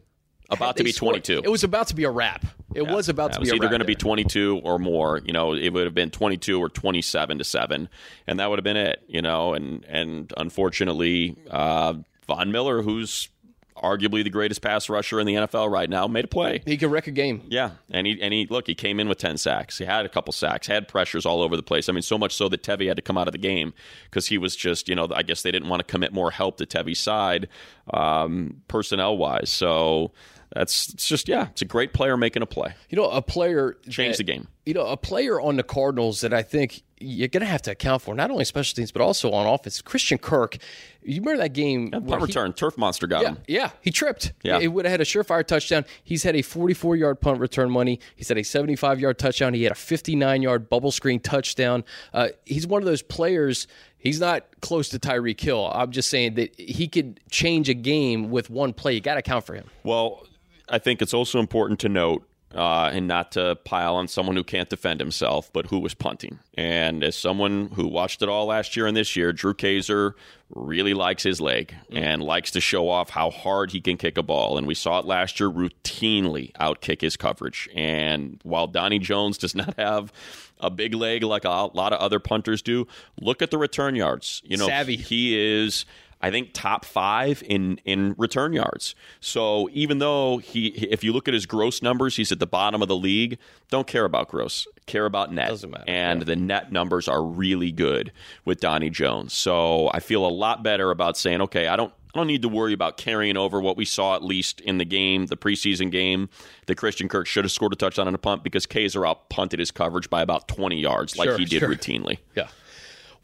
About 0.53 0.77
to 0.77 0.85
be 0.85 0.93
scored- 0.93 1.25
22. 1.25 1.43
It 1.45 1.51
was 1.51 1.65
about 1.65 1.89
to 1.89 1.95
be 1.97 2.05
a 2.05 2.11
wrap. 2.11 2.45
It 2.75 2.83
Yeah. 2.85 2.93
was 2.95 3.09
about 3.09 3.31
Yeah, 3.31 3.35
to 3.35 3.37
it 3.37 3.41
was 3.41 3.51
be 3.51 3.57
either 3.57 3.69
going 3.69 3.81
to 3.81 3.85
be 3.87 3.95
22 3.95 4.61
or 4.65 4.79
more. 4.79 5.21
You 5.25 5.33
know, 5.33 5.53
it 5.55 5.71
would 5.71 5.85
have 5.85 5.95
been 5.95 6.11
22 6.11 6.59
or 6.59 6.69
27 6.69 7.39
to 7.39 7.45
seven, 7.45 7.89
and 8.27 8.39
that 8.41 8.49
would 8.49 8.59
have 8.59 8.65
been 8.65 8.77
it. 8.79 9.03
You 9.09 9.23
know, 9.23 9.53
and 9.55 9.85
and 9.89 10.33
unfortunately, 10.37 11.37
uh, 11.51 11.95
Von 12.27 12.51
Miller, 12.53 12.83
who's 12.83 13.29
arguably 13.77 14.23
the 14.23 14.31
greatest 14.31 14.63
pass 14.63 14.89
rusher 14.89 15.19
in 15.19 15.27
the 15.27 15.35
NFL 15.35 15.69
right 15.69 15.91
now, 15.91 16.07
made 16.07 16.25
a 16.25 16.29
play. 16.29 16.63
He 16.65 16.77
could 16.77 16.91
wreck 16.91 17.09
a 17.09 17.11
game. 17.11 17.43
Yeah, 17.49 17.71
and 17.91 18.07
he 18.07 18.17
and 18.23 18.33
he 18.33 18.47
look, 18.49 18.67
he 18.69 18.75
came 18.75 19.01
in 19.01 19.09
with 19.09 19.19
ten 19.19 19.37
sacks. 19.39 19.77
He 19.79 19.85
had 19.85 20.07
a 20.07 20.09
couple 20.09 20.33
sacks, 20.33 20.67
had 20.67 20.87
pressures 20.89 21.27
all 21.27 21.43
over 21.43 21.57
the 21.57 21.63
place. 21.65 21.89
I 21.89 21.93
mean, 21.93 22.03
so 22.03 22.17
much 22.17 22.35
so 22.35 22.49
that 22.51 22.63
Tevi 22.63 22.87
had 22.87 22.97
to 22.97 23.03
come 23.03 23.19
out 23.19 23.27
of 23.29 23.33
the 23.33 23.39
game 23.39 23.75
because 24.05 24.27
he 24.29 24.39
was 24.39 24.55
just, 24.55 24.89
you 24.89 24.95
know, 24.95 25.09
I 25.15 25.23
guess 25.23 25.43
they 25.43 25.51
didn't 25.51 25.69
want 25.69 25.81
to 25.81 25.85
commit 25.85 26.13
more 26.13 26.31
help 26.31 26.59
to 26.59 26.67
Tevi's 26.67 27.01
side, 27.01 27.49
um, 27.93 28.63
personnel 28.69 29.17
wise. 29.17 29.51
So 29.51 30.13
that's 30.55 30.91
it's 30.93 31.07
just 31.07 31.29
yeah, 31.29 31.49
it's 31.51 31.63
a 31.63 31.67
great 31.67 31.93
player 31.93 32.17
making 32.17 32.43
a 32.43 32.47
play, 32.47 32.75
You 32.91 32.97
know, 32.97 33.09
a 33.11 33.23
player 33.23 33.77
change 33.89 34.17
the 34.19 34.25
game. 34.25 34.49
You 34.67 34.75
know, 34.75 34.87
a 34.87 34.97
player 34.97 35.41
on 35.41 35.57
the 35.57 35.63
Cardinals 35.65 36.21
that 36.21 36.33
I 36.33 36.43
think 36.43 36.83
you're 37.01 37.27
going 37.27 37.41
to 37.41 37.47
have 37.49 37.63
to 37.63 37.73
account 37.73 38.01
for, 38.03 38.15
not 38.15 38.31
only 38.31 38.45
special 38.45 38.77
teams 38.77 38.93
but 38.93 39.03
also 39.03 39.33
on 39.33 39.45
offense. 39.47 39.83
Christian 39.83 40.19
Kirk. 40.19 40.57
You 41.03 41.21
remember 41.21 41.43
that 41.43 41.53
game? 41.53 41.91
Punt 41.91 42.05
where 42.05 42.19
he- 42.21 42.27
return, 42.27 42.53
turf 42.53 42.79
monster 42.79 43.09
got 43.09 43.23
Yeah, 43.23 43.29
him. 43.31 43.39
yeah, 43.49 43.71
he 43.81 43.91
tripped. 43.91 44.33
Yeah. 44.45 44.61
He 44.61 44.69
would 44.69 44.85
have 44.85 44.93
had 44.93 45.01
a 45.01 45.05
surefire 45.05 45.45
touchdown. 45.45 45.85
He's 46.05 46.23
had 46.23 46.37
a 46.37 46.43
44 46.43 46.95
yard 46.95 47.21
punt 47.21 47.41
return 47.41 47.73
money. 47.73 47.99
He's 48.15 48.29
had 48.29 48.39
a 48.39 48.45
75 48.45 49.01
yard 49.01 49.19
touchdown. 49.19 49.53
He 49.55 49.65
had 49.65 49.73
a 49.73 49.75
59 49.75 50.43
yard 50.43 50.69
bubble 50.69 50.93
screen 50.93 51.19
touchdown. 51.19 51.83
Uh, 52.15 52.29
he's 52.47 52.67
one 52.69 52.83
of 52.83 52.87
those 52.87 53.03
players. 53.03 53.67
He's 53.99 54.21
not 54.21 54.45
close 54.61 54.89
to 54.91 54.99
Tyreek 55.01 55.41
Hill. 55.41 55.73
I'm 55.75 55.91
just 55.91 56.09
saying 56.09 56.35
that 56.35 56.55
he 56.59 56.87
could 56.87 57.19
change 57.31 57.69
a 57.69 57.75
game 57.75 58.31
with 58.31 58.49
one 58.49 58.73
play. 58.75 58.95
You 58.95 59.01
got 59.01 59.15
to 59.15 59.21
account 59.21 59.45
for 59.45 59.55
him. 59.55 59.67
Well, 59.83 60.25
I 60.73 60.79
think 60.79 61.03
it's 61.03 61.15
also 61.15 61.39
important 61.39 61.81
to 61.81 61.89
note. 61.89 62.27
Uh, 62.55 62.91
and 62.93 63.09
not 63.09 63.33
to 63.33 63.57
pile 63.65 63.97
on 63.97 64.07
someone 64.07 64.37
who 64.37 64.45
can't 64.45 64.69
defend 64.69 65.01
himself, 65.01 65.51
but 65.55 65.65
who 65.69 65.79
was 65.79 65.95
punting. 65.95 66.39
And 66.53 67.03
as 67.03 67.17
someone 67.17 67.69
who 67.69 67.87
watched 67.87 68.21
it 68.21 68.29
all 68.29 68.45
last 68.45 68.77
year 68.77 68.87
and 68.87 68.95
this 68.95 69.17
year, 69.17 69.33
Drew 69.33 69.55
Kaser 69.55 70.15
really 70.55 70.93
likes 70.93 71.23
his 71.23 71.41
leg 71.41 71.75
and 71.91 72.23
likes 72.23 72.51
to 72.51 72.61
show 72.61 72.91
off 72.91 73.09
how 73.09 73.31
hard 73.31 73.71
he 73.71 73.81
can 73.81 73.97
kick 73.97 74.19
a 74.19 74.23
ball. 74.23 74.59
And 74.59 74.67
we 74.67 74.75
saw 74.75 74.99
it 74.99 75.07
last 75.07 75.41
year 75.41 75.49
routinely 75.49 76.53
outkick 76.61 77.01
his 77.01 77.17
coverage. 77.17 77.71
And 77.75 78.39
while 78.43 78.67
Donnie 78.67 78.99
Jones 78.99 79.39
does 79.39 79.55
not 79.55 79.75
have 79.79 80.13
a 80.61 80.69
big 80.69 80.93
leg 80.93 81.23
like 81.23 81.47
a 81.47 81.49
lot 81.49 81.95
of 81.95 82.01
other 82.01 82.19
punters 82.19 82.61
do, 82.61 82.87
look 83.19 83.41
at 83.41 83.51
the 83.51 83.57
return 83.57 83.97
yards. 83.97 84.43
You 84.45 84.59
know, 84.59 84.67
Savvy. 84.67 84.97
he 84.97 85.39
is 85.39 85.87
I 86.23 86.31
think 86.31 86.51
top 86.53 86.85
five 86.85 87.43
in 87.47 87.79
in 87.85 88.15
return 88.17 88.53
yards. 88.53 88.95
So 89.21 89.69
even 89.73 89.99
though 89.99 90.39
he, 90.39 90.69
if 90.69 91.03
you 91.03 91.13
look 91.13 91.27
at 91.27 91.35
his 91.35 91.47
gross 91.47 91.83
numbers, 91.83 92.17
he's 92.17 92.31
at 92.31 92.39
the 92.39 92.47
bottom 92.47 92.81
of 92.81 92.89
the 92.89 92.97
league. 92.97 93.39
Don't 93.71 93.87
care 93.87 94.05
about 94.05 94.29
gross. 94.29 94.67
Care 94.87 95.05
about 95.07 95.33
net. 95.33 95.49
Doesn't 95.49 95.71
matter, 95.71 95.85
And 95.89 96.23
the 96.23 96.37
net 96.37 96.71
numbers 96.71 97.09
are 97.09 97.23
really 97.25 97.73
good 97.73 98.13
with 98.45 98.61
Donnie 98.61 98.91
Jones. 98.91 99.33
So 99.33 99.91
I 99.93 100.01
feel 100.01 100.25
a 100.25 100.31
lot 100.31 100.63
better 100.63 100.91
about 100.91 101.17
saying, 101.17 101.41
okay, 101.43 101.67
I 101.67 101.77
don't. 101.77 101.93
I 102.15 102.19
don't 102.19 102.27
need 102.27 102.43
to 102.43 102.49
worry 102.51 102.75
about 102.75 102.99
carrying 102.99 103.39
over 103.39 103.59
what 103.59 103.79
we 103.79 103.87
saw 103.87 104.15
at 104.15 104.23
least 104.23 104.61
in 104.61 104.77
the 104.77 104.85
game, 104.85 105.27
the 105.29 105.37
preseason 105.37 105.91
game, 105.91 106.29
that 106.67 106.75
Christian 106.75 107.09
Kirk 107.09 107.27
should 107.27 107.47
have 107.47 107.53
scored 107.53 107.73
a 107.73 107.77
touchdown 107.77 108.07
on 108.07 108.15
a 108.15 108.19
punt 108.19 108.45
because 108.45 108.67
Kaser 108.67 109.07
out 109.07 109.31
punted 109.31 109.59
his 109.59 109.71
coverage 109.71 110.11
by 110.11 110.21
about 110.21 110.47
20 110.47 110.79
yards 110.79 111.17
like 111.17 111.31
Sure, 111.31 111.39
he 111.39 111.47
did 111.47 111.61
sure. 111.61 111.71
routinely. 111.71 112.19
Yeah. 112.37 112.49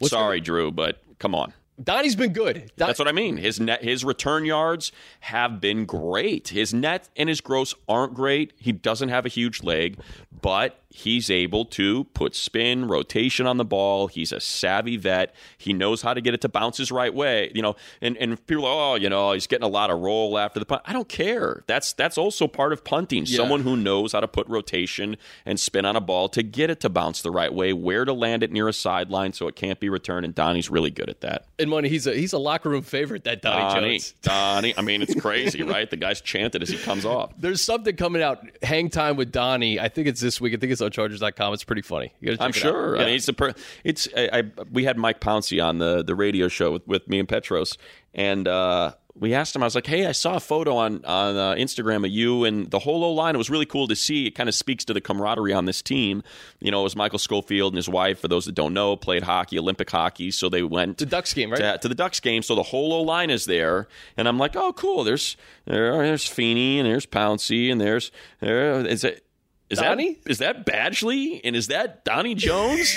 Sorry, 0.03 0.41
Drew, 0.41 0.71
but 0.71 1.03
come 1.19 1.35
on. 1.35 1.53
Donnie's 1.83 2.15
been 2.15 2.33
good. 2.33 2.71
Don- 2.77 2.87
That's 2.87 2.99
what 2.99 3.07
I 3.07 3.11
mean. 3.11 3.37
His 3.37 3.59
net, 3.59 3.83
his 3.83 4.03
return 4.03 4.45
yards 4.45 4.91
have 5.21 5.61
been 5.61 5.85
great. 5.85 6.49
His 6.49 6.73
net 6.73 7.09
and 7.15 7.29
his 7.29 7.41
gross 7.41 7.73
aren't 7.87 8.13
great. 8.13 8.53
He 8.57 8.71
doesn't 8.71 9.09
have 9.09 9.25
a 9.25 9.29
huge 9.29 9.63
leg, 9.63 9.97
but 10.41 10.81
he's 10.91 11.29
able 11.29 11.65
to 11.65 12.05
put 12.15 12.35
spin, 12.35 12.87
rotation 12.87 13.45
on 13.45 13.57
the 13.57 13.65
ball. 13.65 14.07
He's 14.07 14.31
a 14.31 14.39
savvy 14.39 14.97
vet. 14.97 15.33
He 15.57 15.71
knows 15.71 16.01
how 16.01 16.13
to 16.13 16.21
get 16.21 16.33
it 16.33 16.41
to 16.41 16.49
bounce 16.49 16.77
his 16.77 16.91
right 16.91 17.13
way. 17.13 17.51
You 17.53 17.61
know, 17.61 17.75
and 18.01 18.17
and 18.17 18.45
people, 18.47 18.65
are, 18.65 18.93
oh, 18.93 18.95
you 18.95 19.09
know, 19.09 19.31
he's 19.33 19.47
getting 19.47 19.65
a 19.65 19.69
lot 19.69 19.89
of 19.91 19.99
roll 19.99 20.37
after 20.37 20.59
the 20.59 20.65
punt. 20.65 20.81
I 20.85 20.93
don't 20.93 21.07
care. 21.09 21.63
That's 21.67 21.93
that's 21.93 22.17
also 22.17 22.47
part 22.47 22.73
of 22.73 22.83
punting. 22.83 23.25
Someone 23.25 23.61
who 23.61 23.77
knows 23.77 24.11
how 24.13 24.19
to 24.19 24.27
put 24.27 24.47
rotation 24.47 25.15
and 25.45 25.59
spin 25.59 25.85
on 25.85 25.95
a 25.95 26.01
ball 26.01 26.27
to 26.29 26.43
get 26.43 26.69
it 26.69 26.79
to 26.81 26.89
bounce 26.89 27.21
the 27.21 27.31
right 27.31 27.53
way, 27.53 27.71
where 27.73 28.03
to 28.05 28.13
land 28.13 28.43
it 28.43 28.51
near 28.51 28.67
a 28.67 28.73
sideline 28.73 29.33
so 29.33 29.47
it 29.47 29.55
can't 29.55 29.79
be 29.79 29.89
returned. 29.89 30.25
And 30.25 30.33
Donnie's 30.35 30.69
really 30.69 30.91
good 30.91 31.09
at 31.09 31.21
that. 31.21 31.45
and 31.59 31.68
money, 31.69 31.89
he's 31.89 32.07
a 32.07 32.13
he's 32.13 32.33
a 32.33 32.37
locker 32.37 32.69
room 32.69 32.81
favorite. 32.81 33.23
That 33.23 33.41
Donnie, 33.41 33.73
Donnie, 33.73 33.91
Jones. 33.97 34.13
Donnie. 34.21 34.73
I 34.77 34.81
mean, 34.81 35.01
it's 35.01 35.19
crazy, 35.19 35.63
right? 35.63 35.89
The 35.89 35.97
guy's 35.97 36.21
chanted 36.21 36.61
as 36.63 36.69
he 36.69 36.77
comes 36.77 37.05
off. 37.05 37.33
There's 37.37 37.61
something 37.61 37.95
coming 37.95 38.21
out. 38.21 38.45
Hang 38.63 38.89
time 38.89 39.15
with 39.15 39.31
Donnie. 39.31 39.79
I 39.79 39.89
think 39.89 40.07
it's 40.07 40.21
this 40.21 40.41
week. 40.41 40.53
I 40.53 40.57
think 40.57 40.71
it's 40.71 40.81
on 40.81 40.91
Chargers.com. 40.91 41.53
It's 41.53 41.63
pretty 41.63 41.81
funny. 41.81 42.13
You 42.19 42.31
check 42.31 42.41
I'm 42.41 42.49
it 42.49 42.55
out. 42.57 42.61
sure. 42.61 42.97
I 42.97 43.05
mean, 43.05 43.15
it's 43.15 43.27
a 43.27 43.33
per- 43.33 43.53
it's. 43.83 44.07
I, 44.15 44.29
I 44.33 44.43
we 44.71 44.83
had 44.83 44.97
Mike 44.97 45.19
Pouncey 45.21 45.63
on 45.63 45.77
the 45.77 46.03
the 46.03 46.15
radio 46.15 46.47
show 46.47 46.71
with, 46.71 46.87
with 46.87 47.07
me 47.07 47.19
and 47.19 47.27
Petros, 47.27 47.77
and 48.13 48.47
uh, 48.47 48.93
we 49.19 49.33
asked 49.33 49.55
him. 49.55 49.63
I 49.63 49.65
was 49.65 49.75
like, 49.75 49.87
"Hey, 49.87 50.05
I 50.05 50.11
saw 50.11 50.35
a 50.35 50.39
photo 50.39 50.77
on 50.77 51.03
on 51.05 51.35
uh, 51.37 51.53
Instagram 51.55 52.05
of 52.05 52.11
you 52.11 52.45
and 52.45 52.69
the 52.71 52.79
whole 52.79 53.03
O 53.03 53.11
line. 53.11 53.35
It 53.35 53.37
was 53.37 53.49
really 53.49 53.65
cool 53.65 53.87
to 53.87 53.95
see. 53.95 54.27
It 54.27 54.31
kind 54.31 54.47
of 54.47 54.55
speaks 54.55 54.85
to 54.85 54.93
the 54.93 55.01
camaraderie 55.01 55.53
on 55.53 55.65
this 55.65 55.81
team. 55.81 56.23
You 56.59 56.71
know, 56.71 56.81
it 56.81 56.83
was 56.83 56.95
Michael 56.95 57.19
Schofield 57.19 57.73
and 57.73 57.77
his 57.77 57.89
wife. 57.89 58.19
For 58.19 58.27
those 58.27 58.45
that 58.45 58.55
don't 58.55 58.73
know, 58.73 58.95
played 58.95 59.23
hockey, 59.23 59.59
Olympic 59.59 59.89
hockey. 59.89 60.31
So 60.31 60.49
they 60.49 60.63
went 60.63 60.97
the 60.97 61.05
Ducks 61.05 61.33
game, 61.33 61.51
right? 61.51 61.59
to, 61.59 61.77
to 61.79 61.87
the 61.87 61.95
Ducks 61.95 62.19
game. 62.19 62.41
So 62.41 62.55
the 62.55 62.63
whole 62.63 62.93
O 62.93 63.01
line 63.01 63.29
is 63.29 63.45
there, 63.45 63.87
and 64.17 64.27
I'm 64.27 64.37
like, 64.37 64.55
oh, 64.55 64.73
cool. 64.73 65.03
There's 65.03 65.35
there, 65.65 65.91
there's 65.97 66.25
Feeney 66.25 66.79
and 66.79 66.87
there's 66.87 67.05
Pouncey 67.05 67.71
and 67.71 67.79
there's 67.79 68.11
there 68.39 68.85
is 68.85 69.03
it. 69.03 69.25
Is 69.69 69.79
Donnie? 69.79 70.15
that 70.23 70.31
is 70.31 70.37
that 70.39 70.65
Badgley 70.65 71.41
and 71.43 71.55
is 71.55 71.67
that 71.67 72.03
Donnie 72.03 72.33
Jones? 72.33 72.89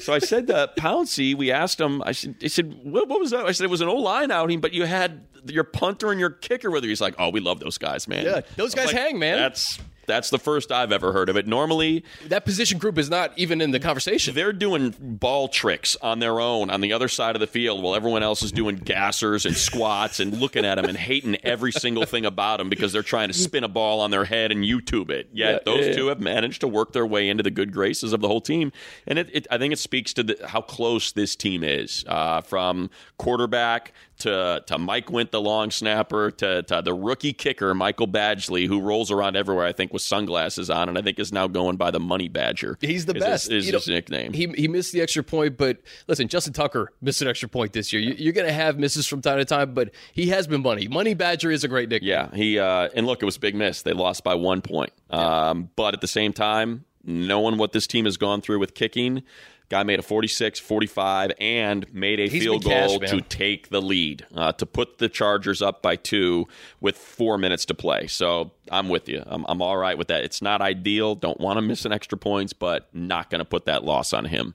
so 0.04 0.12
I 0.12 0.20
said 0.20 0.46
to 0.46 0.70
Pouncey, 0.78 1.34
we 1.34 1.50
asked 1.50 1.80
him. 1.80 2.02
I 2.04 2.12
said, 2.12 2.36
I 2.42 2.46
said, 2.46 2.72
what, 2.84 3.08
what 3.08 3.18
was 3.18 3.30
that? 3.30 3.46
I 3.46 3.52
said 3.52 3.64
it 3.64 3.70
was 3.70 3.80
an 3.80 3.88
O 3.88 3.96
line 3.96 4.30
outing, 4.30 4.60
but 4.60 4.72
you 4.72 4.84
had 4.84 5.26
your 5.46 5.64
punter 5.64 6.10
and 6.10 6.20
your 6.20 6.30
kicker 6.30 6.70
with 6.70 6.84
you. 6.84 6.90
He's 6.90 7.00
like, 7.00 7.16
oh, 7.18 7.30
we 7.30 7.40
love 7.40 7.58
those 7.58 7.78
guys, 7.78 8.06
man. 8.06 8.24
Yeah, 8.24 8.42
those 8.56 8.74
guys 8.74 8.92
hang, 8.92 9.18
man. 9.18 9.38
That's 9.38 9.78
that's 10.10 10.30
the 10.30 10.38
first 10.38 10.72
I've 10.72 10.92
ever 10.92 11.12
heard 11.12 11.28
of 11.28 11.36
it. 11.36 11.46
Normally, 11.46 12.04
that 12.26 12.44
position 12.44 12.78
group 12.78 12.98
is 12.98 13.08
not 13.08 13.32
even 13.36 13.60
in 13.60 13.70
the 13.70 13.80
conversation. 13.80 14.34
they're 14.34 14.52
doing 14.52 14.94
ball 14.98 15.48
tricks 15.48 15.96
on 16.02 16.18
their 16.18 16.40
own 16.40 16.70
on 16.70 16.80
the 16.80 16.92
other 16.92 17.08
side 17.08 17.36
of 17.36 17.40
the 17.40 17.46
field 17.46 17.82
while 17.82 17.94
everyone 17.94 18.22
else 18.22 18.42
is 18.42 18.52
doing 18.52 18.78
gassers 18.78 19.46
and 19.46 19.56
squats 19.56 20.20
and 20.20 20.38
looking 20.38 20.64
at 20.64 20.74
them 20.74 20.84
and 20.86 20.96
hating 20.96 21.36
every 21.44 21.72
single 21.72 22.04
thing 22.04 22.26
about 22.26 22.58
them 22.58 22.68
because 22.68 22.92
they're 22.92 23.02
trying 23.02 23.28
to 23.28 23.34
spin 23.34 23.64
a 23.64 23.68
ball 23.68 24.00
on 24.00 24.10
their 24.10 24.24
head 24.24 24.50
and 24.50 24.64
YouTube 24.64 25.10
it. 25.10 25.28
Yet 25.32 25.52
Yeah, 25.52 25.58
those 25.64 25.86
yeah, 25.86 25.92
two 25.92 26.04
yeah. 26.04 26.08
have 26.10 26.20
managed 26.20 26.60
to 26.62 26.68
work 26.68 26.92
their 26.92 27.06
way 27.06 27.28
into 27.28 27.42
the 27.42 27.50
good 27.50 27.72
graces 27.72 28.12
of 28.12 28.20
the 28.20 28.28
whole 28.28 28.40
team. 28.40 28.72
And 29.06 29.18
it, 29.18 29.30
it, 29.32 29.46
I 29.50 29.58
think 29.58 29.72
it 29.72 29.78
speaks 29.78 30.12
to 30.14 30.22
the, 30.22 30.38
how 30.46 30.60
close 30.60 31.12
this 31.12 31.36
team 31.36 31.62
is 31.62 32.04
uh, 32.08 32.40
from 32.40 32.90
quarterback 33.18 33.92
to, 34.20 34.62
to 34.66 34.78
Mike 34.78 35.06
Windt, 35.06 35.30
the 35.30 35.40
long 35.40 35.70
snapper, 35.70 36.30
to, 36.30 36.62
to 36.62 36.82
the 36.82 36.94
rookie 36.94 37.32
kicker, 37.32 37.74
Michael 37.74 38.08
Badgley, 38.08 38.66
who 38.66 38.80
rolls 38.80 39.10
around 39.10 39.36
everywhere, 39.36 39.66
I 39.66 39.72
think, 39.72 39.92
with 39.92 40.02
sunglasses 40.02 40.70
on, 40.70 40.88
and 40.88 40.96
I 40.96 41.02
think 41.02 41.18
is 41.18 41.32
now 41.32 41.46
going 41.46 41.76
by 41.76 41.90
the 41.90 42.00
Money 42.00 42.28
Badger. 42.28 42.78
He's 42.80 43.06
the 43.06 43.12
is 43.14 43.22
his- 43.22 43.24
best. 43.24 43.50
Is 43.50 43.66
You 43.66 43.72
know, 43.72 43.78
his 43.78 43.88
nickname. 43.88 44.32
He 44.32 44.46
he 44.56 44.68
missed 44.68 44.92
the 44.92 45.00
extra 45.00 45.22
point, 45.22 45.56
but 45.56 45.78
listen, 46.06 46.28
Justin 46.28 46.52
Tucker 46.52 46.92
missed 47.00 47.22
an 47.22 47.28
extra 47.28 47.48
point 47.48 47.72
this 47.72 47.92
year. 47.92 48.00
You, 48.02 48.14
you're 48.18 48.32
going 48.32 48.46
to 48.46 48.52
have 48.52 48.78
misses 48.78 49.06
from 49.06 49.20
time 49.22 49.38
to 49.38 49.44
time, 49.44 49.74
but 49.74 49.90
he 50.12 50.28
has 50.28 50.46
been 50.46 50.62
money. 50.62 50.88
Money 50.88 51.14
Badger 51.14 51.50
is 51.50 51.64
a 51.64 51.68
great 51.68 51.88
nickname. 51.88 52.08
Yeah, 52.08 52.34
he 52.34 52.58
uh, 52.58 52.88
and 52.94 53.06
look, 53.06 53.22
it 53.22 53.24
was 53.24 53.36
a 53.36 53.40
big 53.40 53.54
miss. 53.54 53.82
They 53.82 53.92
lost 53.92 54.24
by 54.24 54.34
one 54.34 54.62
point. 54.62 54.92
Um, 55.10 55.70
but 55.76 55.94
at 55.94 56.00
the 56.00 56.06
same 56.08 56.32
time, 56.32 56.84
knowing 57.04 57.56
what 57.58 57.72
this 57.72 57.86
team 57.86 58.04
has 58.04 58.16
gone 58.16 58.40
through 58.40 58.58
with 58.58 58.74
kicking, 58.74 59.22
guy 59.70 59.82
made 59.84 59.98
a 59.98 60.02
46, 60.02 60.58
45, 60.60 61.32
and 61.40 61.92
made 61.94 62.20
a 62.20 62.28
He's 62.28 62.42
field 62.42 62.64
been 62.64 62.72
cash, 62.72 62.88
goal 62.88 62.98
to 62.98 63.20
take 63.22 63.70
the 63.70 63.80
lead, 63.80 64.26
uh, 64.34 64.52
to 64.52 64.66
put 64.66 64.98
the 64.98 65.08
Chargers 65.08 65.62
up 65.62 65.80
by 65.80 65.96
two 65.96 66.46
with 66.80 66.98
four 66.98 67.38
minutes 67.38 67.64
to 67.66 67.74
play. 67.74 68.06
So 68.08 68.50
I'm 68.70 68.88
with 68.88 69.08
you. 69.08 69.22
I'm, 69.24 69.46
I'm 69.48 69.62
all 69.62 69.76
right 69.76 69.96
with 69.96 70.08
that. 70.08 70.24
It's 70.24 70.42
not 70.42 70.60
ideal. 70.60 71.14
Don't 71.14 71.40
want 71.40 71.56
to 71.56 71.62
miss 71.62 71.84
an 71.84 71.92
extra 71.92 72.18
points, 72.18 72.52
but 72.52 72.88
not 72.92 73.30
going 73.30 73.38
to 73.38 73.44
put 73.44 73.64
that 73.64 73.84
loss 73.84 74.12
on 74.12 74.26
him. 74.26 74.54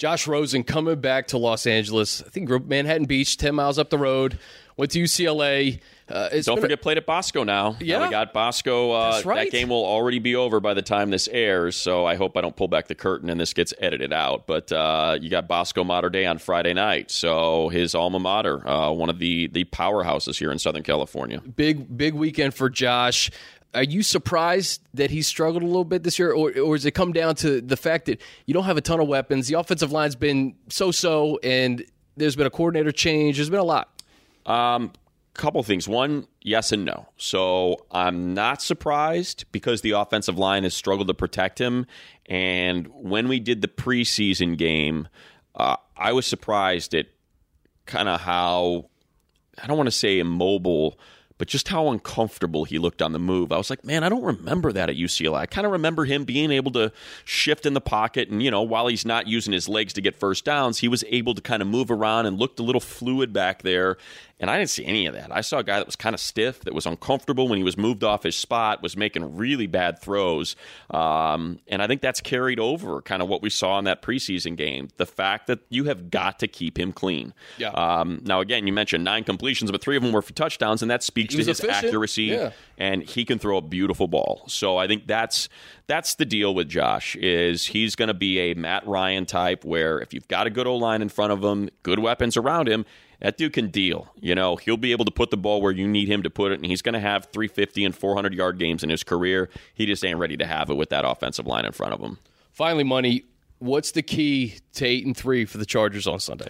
Josh 0.00 0.26
Rosen 0.26 0.64
coming 0.64 0.98
back 0.98 1.26
to 1.28 1.36
Los 1.36 1.66
Angeles. 1.66 2.22
I 2.26 2.30
think 2.30 2.48
Manhattan 2.66 3.04
Beach, 3.04 3.36
10 3.36 3.54
miles 3.54 3.78
up 3.78 3.90
the 3.90 3.98
road. 3.98 4.38
Went 4.78 4.92
to 4.92 5.02
UCLA. 5.02 5.78
Uh, 6.08 6.30
it's 6.32 6.46
Don't 6.46 6.54
been 6.56 6.60
a- 6.60 6.68
forget, 6.68 6.80
played 6.80 6.96
at 6.96 7.04
Bosco 7.04 7.44
now. 7.44 7.76
Yeah. 7.82 7.98
Now 7.98 8.04
we 8.06 8.10
got 8.10 8.32
Bosco. 8.32 8.92
Uh, 8.92 9.12
That's 9.12 9.26
right. 9.26 9.50
That 9.50 9.52
game 9.54 9.68
will 9.68 9.84
already 9.84 10.18
be 10.18 10.36
over 10.36 10.58
by 10.58 10.72
the 10.72 10.80
time 10.80 11.10
this 11.10 11.28
airs, 11.28 11.76
so 11.76 12.06
I 12.06 12.14
hope 12.14 12.38
I 12.38 12.40
don't 12.40 12.56
pull 12.56 12.66
back 12.66 12.88
the 12.88 12.94
curtain 12.94 13.28
and 13.28 13.38
this 13.38 13.52
gets 13.52 13.74
edited 13.78 14.10
out. 14.10 14.46
But 14.46 14.72
uh, 14.72 15.18
you 15.20 15.28
got 15.28 15.46
Bosco 15.48 15.84
Mater 15.84 16.08
Dei 16.08 16.24
on 16.24 16.38
Friday 16.38 16.72
night, 16.72 17.10
so 17.10 17.68
his 17.68 17.94
alma 17.94 18.18
mater, 18.18 18.66
uh, 18.66 18.90
one 18.92 19.10
of 19.10 19.18
the 19.18 19.48
the 19.48 19.64
powerhouses 19.66 20.38
here 20.38 20.50
in 20.50 20.58
Southern 20.58 20.82
California. 20.82 21.42
big 21.42 21.94
big 21.94 22.14
weekend 22.14 22.54
for 22.54 22.70
Josh. 22.70 23.30
Are 23.72 23.84
you 23.84 24.02
surprised 24.02 24.82
that 24.94 25.10
he 25.10 25.22
struggled 25.22 25.62
a 25.62 25.66
little 25.66 25.84
bit 25.84 26.02
this 26.02 26.18
year, 26.18 26.32
or, 26.32 26.50
or 26.58 26.76
does 26.76 26.84
it 26.84 26.90
come 26.92 27.12
down 27.12 27.36
to 27.36 27.60
the 27.60 27.76
fact 27.76 28.06
that 28.06 28.20
you 28.46 28.54
don't 28.54 28.64
have 28.64 28.76
a 28.76 28.80
ton 28.80 29.00
of 29.00 29.06
weapons? 29.06 29.46
The 29.46 29.58
offensive 29.58 29.92
line's 29.92 30.16
been 30.16 30.56
so 30.68 30.90
so, 30.90 31.38
and 31.42 31.84
there's 32.16 32.34
been 32.34 32.46
a 32.46 32.50
coordinator 32.50 32.90
change. 32.90 33.36
There's 33.36 33.50
been 33.50 33.60
a 33.60 33.64
lot. 33.64 34.02
Um, 34.46 34.92
couple 35.34 35.62
things. 35.62 35.88
One, 35.88 36.26
yes 36.42 36.72
and 36.72 36.84
no. 36.84 37.08
So 37.16 37.86
I'm 37.90 38.34
not 38.34 38.60
surprised 38.62 39.44
because 39.52 39.80
the 39.80 39.92
offensive 39.92 40.38
line 40.38 40.64
has 40.64 40.74
struggled 40.74 41.08
to 41.08 41.14
protect 41.14 41.60
him. 41.60 41.86
And 42.26 42.88
when 42.88 43.28
we 43.28 43.40
did 43.40 43.62
the 43.62 43.68
preseason 43.68 44.56
game, 44.58 45.08
uh, 45.54 45.76
I 45.96 46.12
was 46.12 46.26
surprised 46.26 46.94
at 46.94 47.06
kind 47.86 48.08
of 48.08 48.20
how 48.20 48.86
I 49.62 49.66
don't 49.66 49.76
want 49.76 49.88
to 49.88 49.92
say 49.92 50.18
immobile 50.18 50.98
but 51.40 51.48
just 51.48 51.68
how 51.68 51.88
uncomfortable 51.88 52.66
he 52.66 52.78
looked 52.78 53.00
on 53.00 53.12
the 53.12 53.18
move. 53.18 53.50
I 53.50 53.56
was 53.56 53.70
like, 53.70 53.82
man, 53.82 54.04
I 54.04 54.10
don't 54.10 54.22
remember 54.22 54.72
that 54.72 54.90
at 54.90 54.96
UCLA. 54.96 55.38
I 55.38 55.46
kind 55.46 55.64
of 55.64 55.72
remember 55.72 56.04
him 56.04 56.24
being 56.24 56.50
able 56.50 56.70
to 56.72 56.92
shift 57.24 57.64
in 57.64 57.72
the 57.72 57.80
pocket, 57.80 58.28
and 58.28 58.42
you 58.42 58.50
know, 58.50 58.60
while 58.60 58.88
he's 58.88 59.06
not 59.06 59.26
using 59.26 59.54
his 59.54 59.66
legs 59.66 59.94
to 59.94 60.02
get 60.02 60.14
first 60.14 60.44
downs, 60.44 60.80
he 60.80 60.88
was 60.88 61.02
able 61.08 61.34
to 61.34 61.40
kind 61.40 61.62
of 61.62 61.68
move 61.68 61.90
around 61.90 62.26
and 62.26 62.38
looked 62.38 62.60
a 62.60 62.62
little 62.62 62.78
fluid 62.78 63.32
back 63.32 63.62
there. 63.62 63.96
And 64.40 64.50
I 64.50 64.58
didn't 64.58 64.70
see 64.70 64.86
any 64.86 65.06
of 65.06 65.14
that. 65.14 65.30
I 65.30 65.42
saw 65.42 65.58
a 65.58 65.62
guy 65.62 65.76
that 65.76 65.86
was 65.86 65.96
kind 65.96 66.14
of 66.14 66.20
stiff, 66.20 66.60
that 66.60 66.74
was 66.74 66.86
uncomfortable 66.86 67.46
when 67.46 67.58
he 67.58 67.62
was 67.62 67.76
moved 67.76 68.02
off 68.02 68.22
his 68.22 68.34
spot, 68.34 68.82
was 68.82 68.96
making 68.96 69.36
really 69.36 69.66
bad 69.66 70.00
throws. 70.00 70.56
Um, 70.90 71.60
and 71.68 71.82
I 71.82 71.86
think 71.86 72.00
that's 72.00 72.22
carried 72.22 72.58
over 72.58 73.02
kind 73.02 73.20
of 73.20 73.28
what 73.28 73.42
we 73.42 73.50
saw 73.50 73.78
in 73.78 73.84
that 73.84 74.00
preseason 74.00 74.56
game. 74.56 74.88
The 74.96 75.04
fact 75.04 75.46
that 75.48 75.60
you 75.68 75.84
have 75.84 76.10
got 76.10 76.38
to 76.38 76.48
keep 76.48 76.78
him 76.78 76.92
clean. 76.92 77.34
Yeah. 77.58 77.68
Um, 77.68 78.20
now, 78.24 78.40
again, 78.40 78.66
you 78.66 78.72
mentioned 78.72 79.04
nine 79.04 79.24
completions, 79.24 79.70
but 79.70 79.82
three 79.82 79.96
of 79.96 80.02
them 80.02 80.12
were 80.12 80.22
for 80.22 80.32
touchdowns, 80.32 80.80
and 80.80 80.90
that 80.90 81.02
speaks 81.02 81.34
to 81.34 81.38
his 81.38 81.48
efficient. 81.48 81.84
accuracy. 81.84 82.24
Yeah. 82.24 82.52
And 82.78 83.02
he 83.02 83.26
can 83.26 83.38
throw 83.38 83.58
a 83.58 83.62
beautiful 83.62 84.08
ball. 84.08 84.44
So 84.46 84.78
I 84.78 84.86
think 84.86 85.06
that's 85.06 85.50
that's 85.86 86.14
the 86.14 86.24
deal 86.24 86.54
with 86.54 86.68
Josh 86.68 87.14
is 87.16 87.66
he's 87.66 87.94
going 87.94 88.08
to 88.08 88.14
be 88.14 88.38
a 88.38 88.54
Matt 88.54 88.86
Ryan 88.86 89.26
type 89.26 89.64
where 89.64 90.00
if 90.00 90.14
you've 90.14 90.28
got 90.28 90.46
a 90.46 90.50
good 90.50 90.66
O 90.66 90.76
line 90.76 91.02
in 91.02 91.10
front 91.10 91.32
of 91.32 91.42
him, 91.44 91.68
good 91.82 91.98
weapons 91.98 92.36
around 92.38 92.68
him, 92.68 92.86
that 93.20 93.38
dude 93.38 93.52
can 93.52 93.68
deal. 93.68 94.08
You 94.20 94.34
know, 94.34 94.56
he'll 94.56 94.76
be 94.76 94.92
able 94.92 95.04
to 95.04 95.10
put 95.10 95.30
the 95.30 95.36
ball 95.36 95.62
where 95.62 95.72
you 95.72 95.86
need 95.86 96.08
him 96.08 96.22
to 96.22 96.30
put 96.30 96.52
it, 96.52 96.56
and 96.56 96.66
he's 96.66 96.82
going 96.82 96.94
to 96.94 97.00
have 97.00 97.26
350 97.26 97.84
and 97.84 97.96
400 97.96 98.34
yard 98.34 98.58
games 98.58 98.82
in 98.82 98.90
his 98.90 99.02
career. 99.02 99.48
He 99.74 99.86
just 99.86 100.04
ain't 100.04 100.18
ready 100.18 100.36
to 100.36 100.46
have 100.46 100.70
it 100.70 100.74
with 100.74 100.90
that 100.90 101.04
offensive 101.04 101.46
line 101.46 101.64
in 101.64 101.72
front 101.72 101.94
of 101.94 102.00
him. 102.00 102.18
Finally, 102.52 102.84
money. 102.84 103.24
What's 103.58 103.92
the 103.92 104.02
key 104.02 104.54
to 104.74 104.86
eight 104.86 105.04
and 105.04 105.14
three 105.14 105.44
for 105.44 105.58
the 105.58 105.66
Chargers 105.66 106.06
on 106.06 106.18
Sunday? 106.18 106.48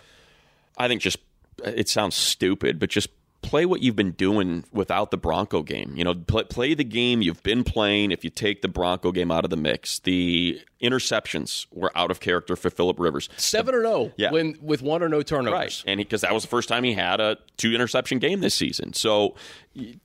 I 0.79 0.87
think 0.87 1.03
just 1.03 1.19
it 1.65 1.89
sounds 1.89 2.15
stupid, 2.15 2.79
but 2.79 2.89
just 2.89 3.11
play 3.42 3.64
what 3.64 3.83
you've 3.83 3.96
been 3.96 4.12
doing 4.12 4.64
without 4.72 5.11
the 5.11 5.16
Bronco 5.16 5.62
game. 5.62 5.94
You 5.96 6.05
know, 6.05 6.14
play, 6.14 6.44
play, 6.44 6.74
the 6.74 6.85
game 6.85 7.22
you've 7.22 7.42
been 7.42 7.64
playing. 7.64 8.11
If 8.11 8.22
you 8.24 8.31
take 8.31 8.61
the 8.62 8.68
Bronco 8.68 9.12
game 9.12 9.31
out 9.31 9.44
of 9.44 9.50
the 9.50 9.57
mix, 9.57 9.98
the 10.00 10.61
interceptions 10.83 11.66
were 11.72 11.90
out 11.96 12.11
of 12.11 12.20
character 12.20 12.57
for 12.57 12.68
Philip 12.70 12.98
Rivers. 13.00 13.29
Seven 13.37 13.74
or 13.74 13.79
oh 13.79 13.83
no, 14.07 14.12
Yeah. 14.16 14.31
when 14.31 14.57
with 14.61 14.83
one 14.83 15.03
or 15.03 15.09
no 15.09 15.22
turnovers. 15.22 15.53
Right, 15.53 15.85
and 15.87 15.98
because 15.98 16.20
that 16.20 16.35
was 16.35 16.42
the 16.42 16.48
first 16.48 16.68
time 16.68 16.85
he 16.85 16.92
had 16.92 17.20
a 17.20 17.38
two 17.57 17.72
interception 17.74 18.18
game 18.18 18.40
this 18.40 18.55
season. 18.55 18.92
So 18.92 19.37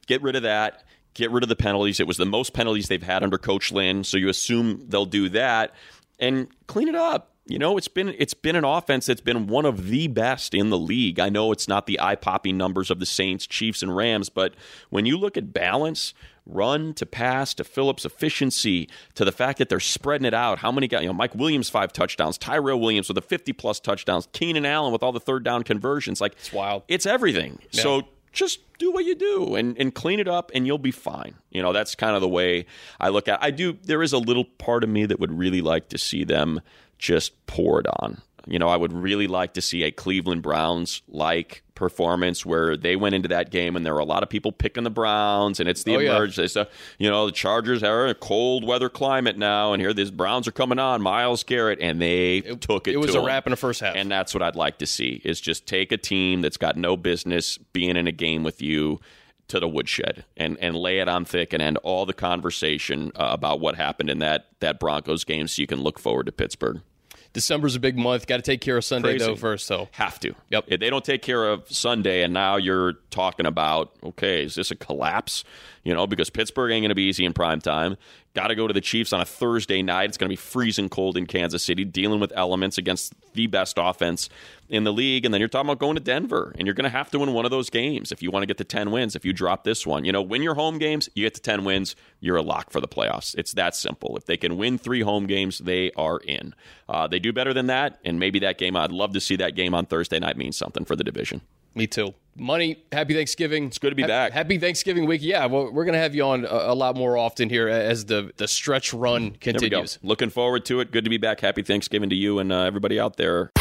get 0.07 0.21
rid 0.21 0.35
of 0.35 0.43
that. 0.43 0.83
Get 1.13 1.31
rid 1.31 1.43
of 1.43 1.49
the 1.49 1.55
penalties. 1.55 1.99
It 1.99 2.07
was 2.07 2.17
the 2.17 2.25
most 2.25 2.53
penalties 2.53 2.87
they've 2.87 3.01
had 3.03 3.23
under 3.23 3.37
Coach 3.37 3.71
Lynn. 3.71 4.03
So 4.03 4.17
you 4.17 4.27
assume 4.29 4.85
they'll 4.87 5.05
do 5.05 5.29
that 5.29 5.73
and 6.19 6.47
clean 6.67 6.87
it 6.89 6.95
up. 6.95 7.31
You 7.47 7.59
know, 7.59 7.77
it's 7.77 7.87
been 7.87 8.15
it's 8.17 8.33
been 8.33 8.55
an 8.55 8.63
offense 8.63 9.05
that's 9.05 9.21
been 9.21 9.45
one 9.45 9.65
of 9.65 9.87
the 9.89 10.07
best 10.07 10.55
in 10.55 10.71
the 10.71 10.79
league. 10.79 11.19
I 11.19 11.29
know 11.29 11.51
it's 11.51 11.67
not 11.67 11.85
the 11.85 11.99
eye 11.99 12.15
popping 12.15 12.57
numbers 12.57 12.89
of 12.89 12.99
the 12.99 13.05
Saints, 13.05 13.45
Chiefs, 13.45 13.83
and 13.83 13.95
Rams, 13.95 14.29
but 14.29 14.55
when 14.89 15.05
you 15.05 15.15
look 15.15 15.37
at 15.37 15.53
balance, 15.53 16.15
run 16.47 16.95
to 16.95 17.05
pass 17.05 17.53
to 17.55 17.63
Philip's 17.63 18.03
efficiency 18.03 18.89
to 19.13 19.23
the 19.23 19.31
fact 19.31 19.59
that 19.59 19.69
they're 19.69 19.79
spreading 19.79 20.25
it 20.25 20.33
out. 20.33 20.59
How 20.59 20.71
many 20.71 20.87
guys? 20.87 21.03
You 21.03 21.09
know, 21.09 21.13
Mike 21.13 21.35
Williams 21.35 21.69
five 21.69 21.93
touchdowns, 21.93 22.39
Tyrell 22.39 22.79
Williams 22.79 23.09
with 23.09 23.17
a 23.19 23.21
fifty 23.21 23.53
plus 23.53 23.79
touchdowns, 23.79 24.27
Keenan 24.33 24.65
Allen 24.65 24.91
with 24.91 25.03
all 25.03 25.11
the 25.11 25.19
third 25.19 25.43
down 25.43 25.61
conversions. 25.61 26.19
Like 26.19 26.33
It's 26.33 26.51
wild. 26.51 26.81
It's 26.87 27.05
everything. 27.05 27.59
So 27.69 28.07
just 28.31 28.59
do 28.77 28.91
what 28.91 29.05
you 29.05 29.15
do 29.15 29.55
and, 29.55 29.77
and 29.79 29.95
clean 29.95 30.19
it 30.19 30.27
up 30.27 30.51
and 30.53 30.67
you'll 30.67 30.77
be 30.77 30.91
fine. 30.91 31.35
You 31.49 31.61
know, 31.61 31.73
that's 31.73 31.95
kind 31.95 32.15
of 32.15 32.21
the 32.21 32.27
way 32.27 32.65
I 32.99 33.09
look 33.09 33.27
at 33.27 33.41
I 33.41 33.51
do 33.51 33.77
there 33.83 34.03
is 34.03 34.13
a 34.13 34.17
little 34.17 34.43
part 34.43 34.83
of 34.83 34.89
me 34.89 35.05
that 35.05 35.19
would 35.19 35.31
really 35.31 35.61
like 35.61 35.89
to 35.89 35.97
see 35.97 36.23
them 36.23 36.61
just 36.97 37.45
poured 37.47 37.87
on. 37.99 38.21
You 38.47 38.59
know, 38.59 38.67
I 38.69 38.77
would 38.77 38.93
really 38.93 39.25
like 39.25 39.53
to 39.55 39.61
see 39.61 39.83
a 39.83 39.91
Cleveland 39.91 40.43
Browns 40.43 41.01
like 41.07 41.63
performance 41.73 42.45
where 42.45 42.77
they 42.77 42.95
went 42.95 43.15
into 43.15 43.27
that 43.29 43.49
game 43.49 43.75
and 43.75 43.83
there 43.83 43.93
were 43.95 43.99
a 43.99 44.05
lot 44.05 44.21
of 44.23 44.29
people 44.29 44.51
picking 44.51 44.83
the 44.83 44.91
Browns 44.91 45.59
and 45.59 45.67
it's 45.67 45.83
the 45.83 45.95
Oh, 45.95 45.99
yeah. 45.99 46.11
you 46.99 47.09
know, 47.09 47.25
the 47.25 47.31
Chargers 47.31 47.81
are 47.81 48.05
in 48.05 48.11
a 48.11 48.15
cold 48.15 48.63
weather 48.63 48.87
climate 48.87 49.35
now 49.37 49.73
and 49.73 49.81
here 49.81 49.93
these 49.93 50.11
Browns 50.11 50.47
are 50.47 50.51
coming 50.51 50.77
on, 50.77 51.01
Myles 51.01 51.43
Garrett, 51.43 51.79
and 51.81 51.99
they 51.99 52.41
took 52.41 52.87
it 52.87 52.93
It 52.93 52.97
was 52.97 53.13
to 53.13 53.19
a 53.19 53.25
wrap 53.25 53.47
in 53.47 53.51
the 53.51 53.57
first 53.57 53.81
half. 53.81 53.95
And 53.95 54.11
that's 54.11 54.33
what 54.33 54.43
I'd 54.43 54.55
like 54.55 54.77
to 54.77 54.85
see 54.85 55.21
is 55.25 55.41
just 55.41 55.65
take 55.65 55.91
a 55.91 55.97
team 55.97 56.41
that's 56.41 56.57
got 56.57 56.77
no 56.77 56.95
business 56.95 57.57
being 57.57 57.97
in 57.97 58.05
a 58.07 58.11
game 58.11 58.43
with 58.43 58.61
you 58.61 58.99
to 59.47 59.59
the 59.59 59.67
woodshed 59.67 60.25
and, 60.37 60.57
and 60.59 60.75
lay 60.75 60.99
it 60.99 61.07
on 61.07 61.25
thick 61.25 61.53
and 61.53 61.61
end 61.61 61.77
all 61.83 62.05
the 62.05 62.13
conversation 62.13 63.11
uh, 63.15 63.29
about 63.31 63.59
what 63.59 63.75
happened 63.75 64.09
in 64.09 64.19
that, 64.19 64.47
that 64.59 64.79
Broncos 64.79 65.23
game 65.23 65.47
so 65.47 65.61
you 65.61 65.67
can 65.67 65.81
look 65.81 65.99
forward 65.99 66.25
to 66.25 66.31
Pittsburgh. 66.31 66.81
December's 67.33 67.75
a 67.75 67.81
big 67.81 67.97
month. 67.97 68.27
Got 68.27 68.37
to 68.37 68.43
take 68.43 68.61
care 68.61 68.77
of 68.77 68.85
Sunday 68.85 69.17
Crazy. 69.17 69.25
though 69.25 69.35
first. 69.35 69.67
So 69.67 69.89
Have 69.91 70.21
to. 70.21 70.33
Yep. 70.51 70.65
If 70.67 70.79
they 70.79 70.89
don't 70.89 71.03
take 71.03 71.21
care 71.21 71.51
of 71.51 71.69
Sunday 71.69 72.23
and 72.23 72.33
now 72.33 72.55
you're 72.55 72.93
talking 73.09 73.45
about, 73.45 73.91
okay, 74.01 74.45
is 74.45 74.55
this 74.55 74.71
a 74.71 74.75
collapse? 74.75 75.43
You 75.83 75.93
know, 75.93 76.07
because 76.07 76.29
Pittsburgh 76.29 76.71
ain't 76.71 76.83
going 76.83 76.89
to 76.89 76.95
be 76.95 77.03
easy 77.03 77.25
in 77.25 77.33
prime 77.33 77.59
time. 77.59 77.97
Got 78.35 78.47
to 78.47 78.55
go 78.55 78.67
to 78.67 78.73
the 78.73 78.81
Chiefs 78.81 79.13
on 79.13 79.21
a 79.21 79.25
Thursday 79.25 79.81
night. 79.81 80.09
It's 80.09 80.17
going 80.17 80.27
to 80.27 80.33
be 80.33 80.35
freezing 80.35 80.89
cold 80.89 81.15
in 81.15 81.25
Kansas 81.25 81.63
City, 81.63 81.85
dealing 81.85 82.19
with 82.19 82.33
elements 82.35 82.77
against 82.77 83.13
the 83.33 83.47
best 83.47 83.77
offense 83.79 84.27
in 84.67 84.83
the 84.83 84.91
league. 84.91 85.23
And 85.23 85.33
then 85.33 85.39
you're 85.39 85.47
talking 85.47 85.69
about 85.69 85.79
going 85.79 85.95
to 85.95 86.01
Denver, 86.01 86.53
and 86.57 86.67
you're 86.67 86.73
going 86.73 86.83
to 86.83 86.89
have 86.89 87.09
to 87.11 87.19
win 87.19 87.31
one 87.31 87.45
of 87.45 87.51
those 87.51 87.69
games 87.69 88.11
if 88.11 88.21
you 88.21 88.31
want 88.31 88.43
to 88.43 88.47
get 88.47 88.57
to 88.57 88.65
10 88.65 88.91
wins. 88.91 89.15
If 89.15 89.23
you 89.23 89.31
drop 89.31 89.63
this 89.63 89.87
one, 89.87 90.03
you 90.03 90.11
know, 90.11 90.21
win 90.21 90.43
your 90.43 90.55
home 90.55 90.79
games, 90.79 91.07
you 91.15 91.23
get 91.23 91.33
to 91.35 91.41
10 91.41 91.63
wins, 91.63 91.95
you're 92.19 92.35
a 92.35 92.41
lock 92.41 92.71
for 92.71 92.81
the 92.81 92.89
playoffs. 92.89 93.35
It's 93.37 93.53
that 93.53 93.73
simple. 93.73 94.17
If 94.17 94.25
they 94.25 94.35
can 94.35 94.57
win 94.57 94.77
three 94.77 95.01
home 95.01 95.27
games, 95.27 95.59
they 95.59 95.91
are 95.93 96.17
in. 96.17 96.53
Uh, 96.89 97.07
they 97.07 97.19
do 97.19 97.31
better 97.31 97.53
than 97.53 97.67
that, 97.67 97.99
and 98.03 98.19
maybe 98.19 98.39
that 98.39 98.57
game, 98.57 98.75
I'd 98.75 98.91
love 98.91 99.13
to 99.13 99.21
see 99.21 99.37
that 99.37 99.55
game 99.55 99.73
on 99.73 99.85
Thursday 99.85 100.19
night 100.19 100.35
mean 100.35 100.51
something 100.51 100.83
for 100.83 100.97
the 100.97 101.05
division. 101.05 101.39
Me 101.75 101.87
too. 101.87 102.13
Money. 102.37 102.83
Happy 102.91 103.13
Thanksgiving. 103.13 103.67
It's 103.67 103.77
good 103.77 103.91
to 103.91 103.95
be 103.95 104.03
back. 104.03 104.33
Happy 104.33 104.57
Thanksgiving 104.57 105.05
week. 105.05 105.21
Yeah, 105.23 105.45
well, 105.45 105.71
we're 105.71 105.85
gonna 105.85 105.99
have 105.99 106.13
you 106.13 106.23
on 106.23 106.43
a, 106.43 106.47
a 106.47 106.75
lot 106.75 106.97
more 106.97 107.17
often 107.17 107.49
here 107.49 107.69
as 107.69 108.05
the 108.05 108.31
the 108.37 108.47
stretch 108.47 108.93
run 108.93 109.21
There 109.21 109.29
we 109.29 109.37
go. 109.37 109.51
continues. 109.59 109.99
Looking 110.03 110.29
forward 110.29 110.65
to 110.65 110.81
it. 110.81 110.91
Good 110.91 111.05
to 111.05 111.09
be 111.09 111.17
back. 111.17 111.39
Happy 111.39 111.61
Thanksgiving 111.61 112.09
to 112.09 112.15
you 112.15 112.39
and 112.39 112.51
uh, 112.51 112.63
everybody 112.63 112.99
out 112.99 113.15
there. 113.15 113.51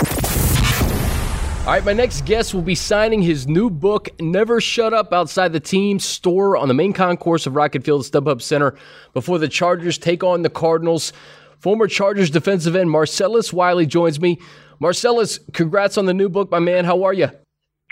All 1.66 1.70
right, 1.70 1.84
my 1.84 1.94
next 1.94 2.26
guest 2.26 2.52
will 2.52 2.60
be 2.62 2.74
signing 2.74 3.22
his 3.22 3.48
new 3.48 3.70
book, 3.70 4.10
Never 4.20 4.60
Shut 4.60 4.92
Up, 4.92 5.14
outside 5.14 5.54
the 5.54 5.60
team 5.60 5.98
store 5.98 6.58
on 6.58 6.68
the 6.68 6.74
main 6.74 6.92
concourse 6.92 7.46
of 7.46 7.56
Rocket 7.56 7.82
Field 7.84 8.02
StubHub 8.02 8.42
Center 8.42 8.74
before 9.14 9.38
the 9.38 9.48
Chargers 9.48 9.96
take 9.96 10.22
on 10.22 10.42
the 10.42 10.50
Cardinals. 10.50 11.14
Former 11.60 11.86
Chargers 11.86 12.28
defensive 12.28 12.76
end 12.76 12.90
Marcellus 12.90 13.50
Wiley 13.50 13.86
joins 13.86 14.20
me. 14.20 14.38
Marcellus, 14.78 15.38
congrats 15.54 15.96
on 15.96 16.04
the 16.04 16.12
new 16.12 16.28
book, 16.28 16.50
my 16.50 16.58
man. 16.58 16.84
How 16.84 17.02
are 17.04 17.14
you? 17.14 17.30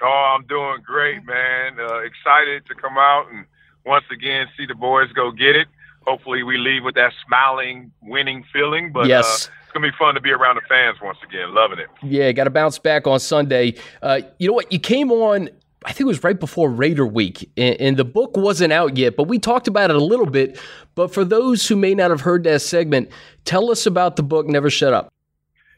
Oh, 0.03 0.35
I'm 0.37 0.47
doing 0.47 0.79
great, 0.85 1.25
man. 1.25 1.79
Uh, 1.79 1.99
excited 1.99 2.67
to 2.67 2.75
come 2.75 2.97
out 2.99 3.27
and 3.33 3.45
once 3.87 4.05
again 4.13 4.47
see 4.57 4.67
the 4.67 4.75
boys 4.75 5.11
go 5.13 5.31
get 5.31 5.57
it. 5.57 5.69
Hopefully, 6.07 6.43
we 6.43 6.59
leave 6.59 6.83
with 6.85 6.97
that 6.97 7.13
smiling, 7.27 7.93
winning 8.03 8.45
feeling. 8.53 8.91
But 8.93 9.07
Yes. 9.07 9.25
uh, 9.49 9.53
it's 9.63 9.73
gonna 9.73 9.87
be 9.87 9.97
fun 9.97 10.15
to 10.17 10.21
be 10.21 10.33
around 10.33 10.57
the 10.57 10.63
fans 10.69 10.99
once 11.01 11.19
again. 11.27 11.55
Loving 11.55 11.79
it. 11.79 11.89
Yeah, 12.03 12.33
got 12.33 12.45
to 12.45 12.51
bounce 12.51 12.79
back 12.79 13.07
on 13.07 13.21
Sunday. 13.21 13.75
Uh, 14.03 14.21
you 14.39 14.49
know 14.49 14.55
what? 14.55 14.73
You 14.73 14.81
came 14.81 15.13
on, 15.13 15.49
I 15.85 15.89
think 15.93 16.01
it 16.01 16.05
was 16.07 16.25
right 16.25 16.39
before 16.39 16.69
Raider 16.71 17.07
Week, 17.07 17.49
and, 17.57 17.81
and 17.81 17.97
the 17.97 18.05
book 18.05 18.37
wasn't 18.37 18.73
out 18.73 18.97
yet, 18.97 19.17
but 19.17 19.25
we 19.29 19.39
talked 19.39 19.69
about 19.69 19.91
it 19.91 19.97
a 19.97 20.05
little 20.05 20.27
bit. 20.27 20.59
But 20.97 21.15
for 21.15 21.25
those 21.25 21.67
who 21.69 21.77
may 21.77 21.95
not 21.95 22.11
have 22.11 22.21
heard 22.21 22.43
that 22.45 22.61
segment, 22.63 23.09
tell 23.45 23.71
us 23.71 23.87
about 23.87 24.17
the 24.17 24.23
book, 24.25 24.47
Never 24.49 24.71
Shut 24.71 24.93
Up. 24.93 25.13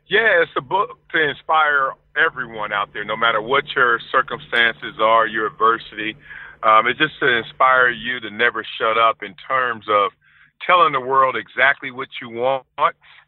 Yeah, 0.06 0.42
it's 0.42 0.50
a 0.56 0.60
book 0.62 0.98
to 1.12 1.22
inspire 1.28 1.90
everyone 2.16 2.72
out 2.72 2.90
there, 2.92 3.04
no 3.04 3.16
matter 3.16 3.40
what 3.40 3.64
your 3.74 4.00
circumstances 4.10 4.96
are, 5.00 5.26
your 5.26 5.46
adversity. 5.46 6.16
Um, 6.62 6.86
it's 6.86 6.98
just 6.98 7.18
to 7.20 7.28
inspire 7.28 7.90
you 7.90 8.20
to 8.20 8.30
never 8.30 8.64
shut 8.78 8.96
up 8.96 9.22
in 9.22 9.34
terms 9.46 9.86
of 9.88 10.12
telling 10.66 10.92
the 10.92 11.00
world 11.00 11.36
exactly 11.36 11.90
what 11.90 12.08
you 12.22 12.30
want 12.30 12.64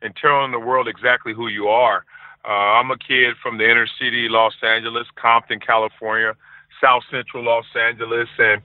and 0.03 0.15
telling 0.17 0.53
the 0.53 0.59
world 0.59 0.89
exactly 0.89 1.35
who 1.35 1.49
you 1.49 1.69
are. 1.69 2.05
Uh, 2.45 2.79
I'm 2.79 2.91
a 2.91 2.99
kid 2.99 3.35
from 3.43 3.59
the 3.59 3.69
inner 3.69 3.89
city, 4.01 4.29
Los 4.31 4.55
Angeles, 4.63 5.07
Compton, 5.17 5.59
California, 5.59 6.35
South 6.81 7.03
Central 7.11 7.43
Los 7.45 7.65
Angeles, 7.75 8.29
and 8.39 8.63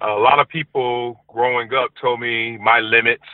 a 0.00 0.12
lot 0.12 0.38
of 0.38 0.48
people 0.48 1.24
growing 1.28 1.72
up 1.74 1.90
told 2.00 2.20
me 2.20 2.56
my 2.58 2.80
limits, 2.80 3.24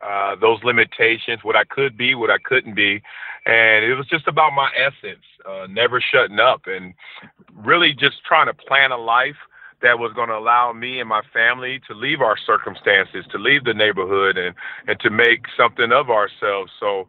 uh, 0.00 0.34
those 0.40 0.62
limitations, 0.64 1.40
what 1.42 1.54
I 1.54 1.64
could 1.64 1.96
be, 1.96 2.14
what 2.14 2.30
I 2.30 2.38
couldn't 2.38 2.74
be, 2.74 3.02
and 3.46 3.84
it 3.84 3.94
was 3.94 4.06
just 4.06 4.28
about 4.28 4.52
my 4.52 4.70
essence, 4.76 5.24
uh, 5.48 5.66
never 5.70 6.00
shutting 6.00 6.40
up, 6.40 6.62
and 6.66 6.94
really 7.54 7.92
just 7.92 8.24
trying 8.24 8.46
to 8.46 8.54
plan 8.54 8.92
a 8.92 8.98
life 8.98 9.36
that 9.82 9.98
was 9.98 10.12
going 10.14 10.28
to 10.28 10.36
allow 10.36 10.72
me 10.72 11.00
and 11.00 11.08
my 11.08 11.22
family 11.32 11.80
to 11.88 11.94
leave 11.94 12.20
our 12.20 12.36
circumstances, 12.36 13.24
to 13.32 13.38
leave 13.38 13.64
the 13.64 13.74
neighborhood, 13.74 14.38
and 14.38 14.54
and 14.88 15.00
to 15.00 15.10
make 15.10 15.46
something 15.56 15.92
of 15.92 16.10
ourselves. 16.10 16.72
So. 16.80 17.08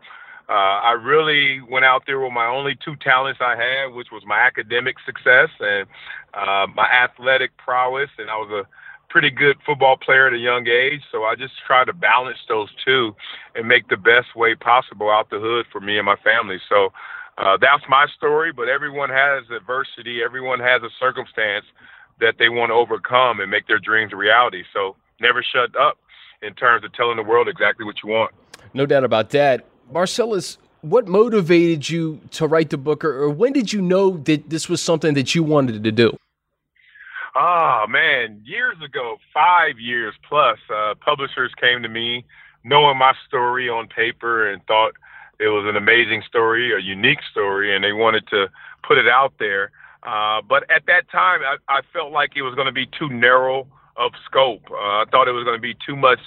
uh, 0.49 0.53
I 0.83 0.91
really 0.93 1.61
went 1.61 1.85
out 1.85 2.03
there 2.05 2.19
with 2.19 2.33
my 2.33 2.47
only 2.47 2.77
two 2.83 2.95
talents 2.97 3.39
I 3.41 3.55
had, 3.55 3.93
which 3.93 4.09
was 4.11 4.23
my 4.25 4.39
academic 4.39 4.97
success 5.05 5.49
and 5.59 5.87
uh, 6.33 6.67
my 6.75 6.85
athletic 6.85 7.55
prowess, 7.57 8.09
and 8.17 8.29
I 8.29 8.35
was 8.35 8.51
a 8.51 8.67
pretty 9.13 9.29
good 9.29 9.57
football 9.63 9.95
player 9.95 10.25
at 10.25 10.33
a 10.33 10.39
young 10.39 10.67
age. 10.67 11.01
So 11.11 11.23
I 11.23 11.35
just 11.35 11.53
try 11.67 11.85
to 11.85 11.93
balance 11.93 12.39
those 12.49 12.69
two 12.83 13.15
and 13.53 13.67
make 13.67 13.87
the 13.87 13.95
best 13.95 14.35
way 14.35 14.55
possible 14.55 15.11
out 15.11 15.29
the 15.29 15.39
hood 15.39 15.67
for 15.71 15.79
me 15.79 15.99
and 15.99 16.05
my 16.05 16.15
family. 16.15 16.57
So 16.67 16.91
uh, 17.37 17.57
that's 17.61 17.83
my 17.87 18.07
story. 18.17 18.51
But 18.51 18.69
everyone 18.69 19.11
has 19.11 19.43
adversity. 19.55 20.23
Everyone 20.23 20.59
has 20.59 20.81
a 20.81 20.89
circumstance 20.99 21.65
that 22.21 22.39
they 22.39 22.49
want 22.49 22.71
to 22.71 22.73
overcome 22.73 23.39
and 23.39 23.51
make 23.51 23.67
their 23.67 23.77
dreams 23.77 24.13
a 24.13 24.15
reality. 24.15 24.63
So 24.73 24.95
never 25.21 25.43
shut 25.43 25.79
up 25.79 25.99
in 26.41 26.55
terms 26.55 26.83
of 26.83 26.91
telling 26.93 27.17
the 27.17 27.23
world 27.23 27.47
exactly 27.47 27.85
what 27.85 27.97
you 28.03 28.09
want. 28.09 28.31
No 28.73 28.87
doubt 28.87 29.03
about 29.03 29.29
that. 29.29 29.67
Marcellus, 29.91 30.57
what 30.81 31.07
motivated 31.07 31.87
you 31.87 32.19
to 32.31 32.47
write 32.47 32.71
the 32.71 32.79
book, 32.79 33.05
or, 33.05 33.13
or 33.25 33.29
when 33.29 33.53
did 33.53 33.71
you 33.71 33.79
know 33.79 34.17
that 34.25 34.49
this 34.49 34.67
was 34.67 34.81
something 34.81 35.13
that 35.13 35.35
you 35.35 35.43
wanted 35.43 35.83
to 35.83 35.91
do? 35.91 36.17
Ah, 37.35 37.83
oh, 37.83 37.87
man, 37.87 38.41
years 38.45 38.75
ago, 38.83 39.17
five 39.33 39.79
years 39.79 40.13
plus, 40.27 40.59
uh, 40.69 40.93
publishers 41.03 41.51
came 41.59 41.81
to 41.81 41.89
me 41.89 42.23
knowing 42.63 42.97
my 42.97 43.13
story 43.27 43.67
on 43.67 43.87
paper 43.87 44.47
and 44.51 44.63
thought 44.67 44.93
it 45.39 45.47
was 45.47 45.65
an 45.67 45.75
amazing 45.75 46.21
story, 46.27 46.71
a 46.73 46.79
unique 46.79 47.19
story, 47.31 47.75
and 47.75 47.83
they 47.83 47.91
wanted 47.91 48.27
to 48.27 48.47
put 48.87 48.99
it 48.99 49.07
out 49.07 49.33
there. 49.39 49.71
Uh, 50.03 50.41
but 50.47 50.63
at 50.69 50.85
that 50.85 51.09
time, 51.11 51.41
I, 51.41 51.57
I 51.69 51.81
felt 51.91 52.11
like 52.11 52.33
it 52.35 52.43
was 52.43 52.53
going 52.53 52.67
to 52.67 52.71
be 52.73 52.85
too 52.85 53.09
narrow 53.09 53.67
of 53.97 54.11
scope. 54.25 54.69
Uh, 54.69 55.01
I 55.01 55.05
thought 55.09 55.27
it 55.27 55.31
was 55.31 55.43
going 55.43 55.57
to 55.57 55.61
be 55.61 55.75
too 55.85 55.95
much 55.95 56.19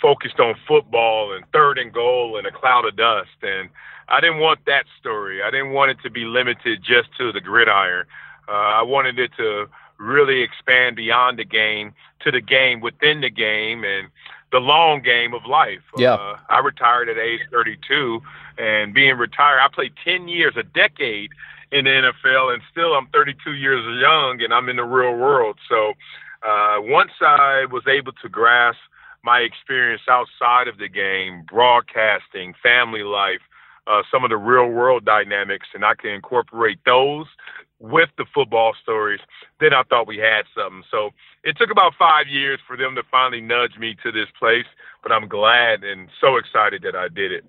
focused 0.00 0.40
on 0.40 0.54
football 0.68 1.32
and 1.32 1.44
third 1.52 1.78
and 1.78 1.92
goal 1.92 2.36
and 2.36 2.46
a 2.46 2.52
cloud 2.52 2.84
of 2.86 2.96
dust. 2.96 3.36
And 3.42 3.70
I 4.08 4.20
didn't 4.20 4.40
want 4.40 4.60
that 4.66 4.84
story. 4.98 5.42
I 5.42 5.50
didn't 5.50 5.70
want 5.70 5.90
it 5.90 5.98
to 6.02 6.10
be 6.10 6.24
limited 6.24 6.80
just 6.82 7.08
to 7.16 7.32
the 7.32 7.40
gridiron. 7.40 8.04
Uh, 8.48 8.52
I 8.52 8.82
wanted 8.82 9.18
it 9.18 9.30
to 9.38 9.66
really 10.00 10.40
expand 10.40 10.96
beyond 10.96 11.38
the 11.38 11.44
game 11.44 11.92
to 12.20 12.30
the 12.30 12.40
game 12.40 12.80
within 12.80 13.20
the 13.20 13.30
game 13.30 13.84
and 13.84 14.08
the 14.50 14.58
long 14.58 15.02
game 15.02 15.34
of 15.34 15.44
life. 15.46 15.82
Yeah. 15.96 16.14
Uh, 16.14 16.38
I 16.48 16.58
retired 16.58 17.08
at 17.08 17.18
age 17.18 17.40
32, 17.50 18.20
and 18.58 18.92
being 18.92 19.16
retired, 19.16 19.60
I 19.60 19.68
played 19.72 19.92
10 20.04 20.26
years, 20.26 20.54
a 20.56 20.62
decade 20.62 21.30
in 21.70 21.84
the 21.84 21.90
NFL, 21.90 22.52
and 22.52 22.62
still 22.70 22.94
I'm 22.94 23.06
32 23.08 23.52
years 23.52 23.84
young, 24.00 24.42
and 24.42 24.52
I'm 24.52 24.68
in 24.68 24.76
the 24.76 24.84
real 24.84 25.16
world. 25.16 25.58
So 25.68 25.92
uh, 26.42 26.78
once 26.80 27.12
I 27.20 27.66
was 27.70 27.86
able 27.86 28.12
to 28.12 28.28
grasp 28.28 28.78
my 29.22 29.40
experience 29.40 30.02
outside 30.08 30.66
of 30.66 30.78
the 30.78 30.88
game, 30.88 31.44
broadcasting, 31.48 32.54
family 32.62 33.02
life, 33.02 33.40
uh, 33.86 34.02
some 34.10 34.24
of 34.24 34.30
the 34.30 34.36
real 34.36 34.68
world 34.68 35.04
dynamics, 35.04 35.66
and 35.74 35.84
I 35.84 35.94
can 35.94 36.10
incorporate 36.10 36.78
those 36.84 37.26
with 37.80 38.10
the 38.18 38.26
football 38.34 38.74
stories, 38.82 39.20
then 39.58 39.72
I 39.72 39.82
thought 39.84 40.06
we 40.06 40.18
had 40.18 40.42
something. 40.54 40.82
So 40.90 41.10
it 41.42 41.56
took 41.56 41.70
about 41.70 41.94
five 41.98 42.28
years 42.28 42.60
for 42.66 42.76
them 42.76 42.94
to 42.94 43.02
finally 43.10 43.40
nudge 43.40 43.78
me 43.78 43.96
to 44.02 44.12
this 44.12 44.28
place, 44.38 44.66
but 45.02 45.10
I'm 45.10 45.26
glad 45.28 45.82
and 45.82 46.08
so 46.20 46.36
excited 46.36 46.82
that 46.82 46.94
I 46.94 47.08
did 47.08 47.32
it. 47.32 47.44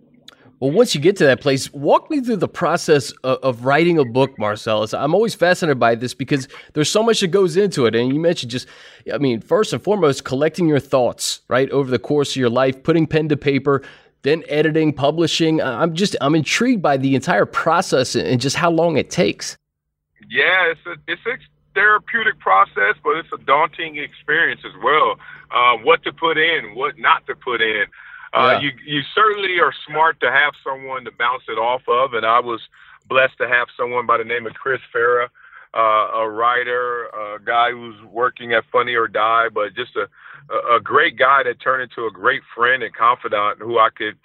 Well, 0.61 0.69
once 0.69 0.93
you 0.93 1.01
get 1.01 1.15
to 1.17 1.25
that 1.25 1.41
place, 1.41 1.73
walk 1.73 2.11
me 2.11 2.21
through 2.21 2.35
the 2.37 2.47
process 2.47 3.09
of, 3.23 3.39
of, 3.39 3.65
writing 3.65 3.97
a 3.97 4.05
book, 4.05 4.37
Marcellus. 4.37 4.93
I'm 4.93 5.15
always 5.15 5.33
fascinated 5.33 5.79
by 5.79 5.95
this 5.95 6.13
because 6.13 6.47
there's 6.73 6.89
so 6.89 7.01
much 7.01 7.21
that 7.21 7.29
goes 7.29 7.57
into 7.57 7.87
it. 7.87 7.95
And 7.95 8.13
you 8.13 8.19
mentioned 8.19 8.51
just, 8.51 8.67
I 9.11 9.17
mean, 9.17 9.41
first 9.41 9.73
and 9.73 9.81
foremost, 9.81 10.23
collecting 10.23 10.67
your 10.67 10.79
thoughts, 10.79 11.41
right, 11.47 11.67
over 11.71 11.89
the 11.89 11.97
course 11.97 12.33
of 12.33 12.35
your 12.35 12.51
life, 12.51 12.83
putting 12.83 13.07
pen 13.07 13.27
to 13.29 13.37
paper, 13.37 13.81
then 14.23 14.43
editing, 14.47 14.93
publishing. 14.93 15.61
I'm 15.61 15.93
just, 15.95 16.15
I'm 16.21 16.35
intrigued 16.35 16.81
by 16.81 16.97
the 16.97 17.15
entire 17.15 17.45
process 17.45 18.15
and 18.15 18.39
just 18.39 18.55
how 18.55 18.69
long 18.69 18.97
it 18.97 19.09
takes. 19.09 19.57
Yeah, 20.29 20.71
it's 20.71 20.85
a, 20.85 20.95
it's 21.07 21.25
a 21.25 21.37
therapeutic 21.73 22.39
process, 22.39 22.95
but 23.03 23.17
it's 23.17 23.29
a 23.33 23.37
daunting 23.39 23.97
experience 23.97 24.61
as 24.65 24.73
well. 24.83 25.17
Uh, 25.51 25.77
what 25.83 26.03
to 26.03 26.13
put 26.13 26.37
in, 26.37 26.75
what 26.75 26.97
not 26.97 27.25
to 27.27 27.35
put 27.35 27.61
in. 27.61 27.85
Uh, 28.33 28.51
yeah. 28.53 28.59
You 28.61 28.71
you 28.85 29.01
certainly 29.13 29.59
are 29.59 29.73
smart 29.87 30.19
to 30.21 30.31
have 30.31 30.53
someone 30.63 31.03
to 31.03 31.11
bounce 31.11 31.43
it 31.49 31.57
off 31.57 31.81
of, 31.87 32.13
and 32.13 32.25
I 32.25 32.39
was 32.39 32.61
blessed 33.07 33.37
to 33.39 33.47
have 33.47 33.67
someone 33.75 34.05
by 34.05 34.17
the 34.17 34.23
name 34.23 34.47
of 34.47 34.53
Chris 34.53 34.79
Farah, 34.95 35.27
uh, 35.73 36.19
a 36.19 36.29
writer, 36.29 37.07
a 37.07 37.39
guy 37.43 37.71
who's 37.71 38.01
working 38.03 38.53
at 38.53 38.63
Funny 38.71 38.95
or 38.95 39.07
Die, 39.09 39.49
but 39.49 39.75
just 39.75 39.95
a 39.97 40.07
a 40.75 40.79
great 40.79 41.17
guy 41.17 41.43
that 41.43 41.61
turned 41.61 41.83
into 41.83 42.05
a 42.05 42.11
great 42.11 42.41
friend 42.55 42.83
and 42.83 42.93
confidant 42.93 43.59
who 43.59 43.79
I 43.79 43.89
could 43.89 44.17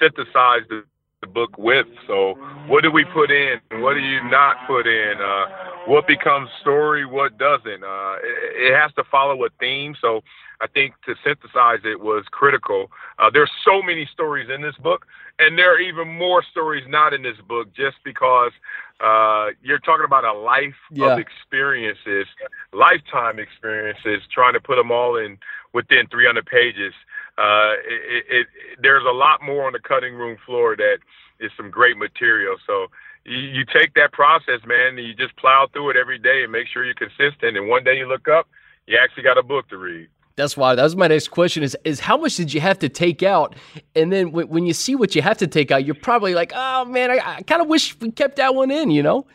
synthesize 0.00 0.62
the, 0.68 0.84
the 1.20 1.26
book 1.26 1.56
with. 1.58 1.86
So, 2.06 2.34
what 2.66 2.82
do 2.82 2.90
we 2.90 3.04
put 3.04 3.30
in? 3.30 3.60
What 3.82 3.94
do 3.94 4.00
you 4.00 4.22
not 4.28 4.56
put 4.66 4.86
in? 4.86 5.14
Uh, 5.20 5.46
what 5.86 6.06
becomes 6.06 6.48
story? 6.60 7.04
What 7.04 7.38
doesn't? 7.38 7.84
Uh, 7.84 8.16
it, 8.22 8.72
it 8.72 8.74
has 8.74 8.92
to 8.94 9.04
follow 9.04 9.44
a 9.44 9.48
theme. 9.60 9.94
So, 10.00 10.22
I 10.60 10.66
think 10.66 10.94
to 11.06 11.14
synthesize 11.22 11.80
it 11.84 12.00
was 12.00 12.24
critical. 12.30 12.90
Uh, 13.18 13.30
there's 13.30 13.50
so 13.64 13.82
many 13.82 14.08
stories 14.12 14.48
in 14.48 14.62
this 14.62 14.76
book, 14.76 15.06
and 15.38 15.58
there 15.58 15.74
are 15.74 15.78
even 15.78 16.08
more 16.08 16.42
stories 16.42 16.84
not 16.88 17.12
in 17.12 17.22
this 17.22 17.36
book 17.46 17.68
just 17.74 17.96
because 18.04 18.52
uh, 19.00 19.48
you're 19.62 19.78
talking 19.78 20.04
about 20.04 20.24
a 20.24 20.32
life 20.32 20.74
yeah. 20.90 21.12
of 21.12 21.18
experiences, 21.18 22.26
lifetime 22.72 23.38
experiences, 23.38 24.22
trying 24.32 24.54
to 24.54 24.60
put 24.60 24.76
them 24.76 24.90
all 24.90 25.16
in 25.16 25.38
within 25.74 26.06
300 26.06 26.46
pages. 26.46 26.94
Uh, 27.36 27.74
it, 27.84 28.24
it, 28.30 28.46
there's 28.80 29.04
a 29.04 29.12
lot 29.12 29.42
more 29.42 29.66
on 29.66 29.72
the 29.72 29.80
cutting 29.80 30.14
room 30.14 30.38
floor 30.46 30.76
that 30.76 30.98
is 31.40 31.50
some 31.56 31.68
great 31.68 31.98
material. 31.98 32.56
So 32.66 32.86
you, 33.24 33.38
you 33.38 33.64
take 33.66 33.92
that 33.94 34.12
process, 34.12 34.60
man, 34.64 34.96
and 34.96 35.06
you 35.06 35.14
just 35.14 35.36
plow 35.36 35.68
through 35.72 35.90
it 35.90 35.96
every 35.96 36.18
day 36.18 36.44
and 36.44 36.52
make 36.52 36.68
sure 36.68 36.84
you're 36.84 36.94
consistent. 36.94 37.56
And 37.56 37.68
one 37.68 37.84
day 37.84 37.98
you 37.98 38.06
look 38.06 38.28
up, 38.28 38.48
you 38.86 38.96
actually 38.96 39.24
got 39.24 39.36
a 39.36 39.42
book 39.42 39.68
to 39.68 39.76
read. 39.76 40.08
That's 40.36 40.56
why 40.56 40.74
that 40.74 40.82
was 40.82 40.96
my 40.96 41.06
next 41.06 41.28
question 41.28 41.62
is 41.62 41.76
is 41.84 42.00
how 42.00 42.16
much 42.16 42.34
did 42.36 42.52
you 42.52 42.60
have 42.60 42.80
to 42.80 42.88
take 42.88 43.22
out? 43.22 43.54
And 43.94 44.12
then 44.12 44.32
when, 44.32 44.48
when 44.48 44.66
you 44.66 44.72
see 44.72 44.96
what 44.96 45.14
you 45.14 45.22
have 45.22 45.38
to 45.38 45.46
take 45.46 45.70
out, 45.70 45.84
you're 45.84 45.94
probably 45.94 46.34
like, 46.34 46.52
oh 46.54 46.84
man, 46.84 47.10
I, 47.12 47.36
I 47.36 47.42
kind 47.42 47.62
of 47.62 47.68
wish 47.68 47.98
we 48.00 48.10
kept 48.10 48.36
that 48.36 48.54
one 48.54 48.72
in, 48.72 48.90
you 48.90 49.02
know? 49.02 49.26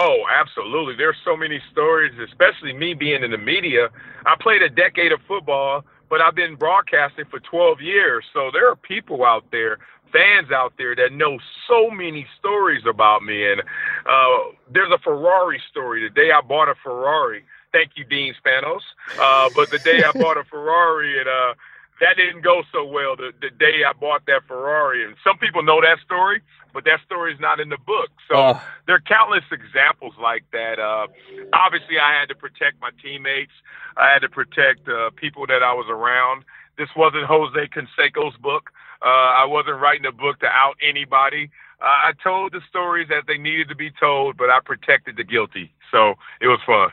Oh, 0.00 0.22
absolutely. 0.32 0.94
There's 0.96 1.16
so 1.24 1.36
many 1.36 1.60
stories, 1.72 2.12
especially 2.22 2.72
me 2.72 2.94
being 2.94 3.24
in 3.24 3.32
the 3.32 3.38
media. 3.38 3.88
I 4.26 4.36
played 4.40 4.62
a 4.62 4.68
decade 4.68 5.10
of 5.10 5.18
football, 5.26 5.84
but 6.08 6.20
I've 6.20 6.36
been 6.36 6.54
broadcasting 6.54 7.24
for 7.28 7.40
12 7.40 7.80
years. 7.80 8.24
So 8.32 8.50
there 8.52 8.70
are 8.70 8.76
people 8.76 9.24
out 9.24 9.46
there, 9.50 9.78
fans 10.12 10.52
out 10.52 10.74
there 10.78 10.94
that 10.94 11.12
know 11.12 11.38
so 11.66 11.90
many 11.90 12.28
stories 12.38 12.84
about 12.88 13.24
me. 13.24 13.50
And 13.50 13.60
uh, 13.60 14.54
there's 14.72 14.92
a 14.92 14.98
Ferrari 14.98 15.60
story. 15.68 16.08
The 16.08 16.14
day 16.14 16.30
I 16.30 16.42
bought 16.42 16.68
a 16.68 16.74
Ferrari, 16.80 17.42
Thank 17.72 17.92
you, 17.96 18.04
Dean 18.04 18.34
Spanos. 18.40 18.80
Uh, 19.18 19.50
but 19.54 19.70
the 19.70 19.78
day 19.78 20.02
I 20.04 20.12
bought 20.18 20.38
a 20.38 20.44
Ferrari, 20.44 21.18
and 21.18 21.28
uh, 21.28 21.54
that 22.00 22.16
didn't 22.16 22.42
go 22.42 22.62
so 22.72 22.84
well. 22.84 23.16
The, 23.16 23.32
the 23.40 23.50
day 23.50 23.82
I 23.86 23.92
bought 23.92 24.26
that 24.26 24.42
Ferrari, 24.46 25.04
and 25.04 25.14
some 25.24 25.38
people 25.38 25.62
know 25.62 25.80
that 25.80 25.98
story, 26.04 26.42
but 26.72 26.84
that 26.84 27.00
story 27.04 27.32
is 27.34 27.40
not 27.40 27.60
in 27.60 27.68
the 27.68 27.78
book. 27.78 28.10
So 28.28 28.36
uh. 28.36 28.60
there 28.86 28.96
are 28.96 29.00
countless 29.00 29.44
examples 29.50 30.14
like 30.20 30.44
that. 30.52 30.78
Uh, 30.78 31.08
obviously, 31.52 31.98
I 31.98 32.18
had 32.18 32.28
to 32.28 32.34
protect 32.34 32.80
my 32.80 32.90
teammates. 33.02 33.52
I 33.96 34.12
had 34.12 34.20
to 34.20 34.28
protect 34.28 34.88
uh, 34.88 35.10
people 35.16 35.46
that 35.46 35.62
I 35.62 35.72
was 35.74 35.86
around. 35.90 36.44
This 36.76 36.88
wasn't 36.96 37.24
Jose 37.24 37.68
Canseco's 37.74 38.36
book. 38.36 38.70
Uh, 39.02 39.08
I 39.08 39.44
wasn't 39.46 39.80
writing 39.80 40.06
a 40.06 40.12
book 40.12 40.40
to 40.40 40.46
out 40.46 40.76
anybody. 40.82 41.50
Uh, 41.80 42.10
I 42.10 42.12
told 42.22 42.52
the 42.52 42.60
stories 42.68 43.08
as 43.16 43.24
they 43.26 43.38
needed 43.38 43.68
to 43.68 43.76
be 43.76 43.90
told, 43.90 44.36
but 44.36 44.50
I 44.50 44.58
protected 44.64 45.16
the 45.16 45.24
guilty. 45.24 45.72
So 45.90 46.14
it 46.40 46.46
was 46.48 46.60
fun. 46.66 46.90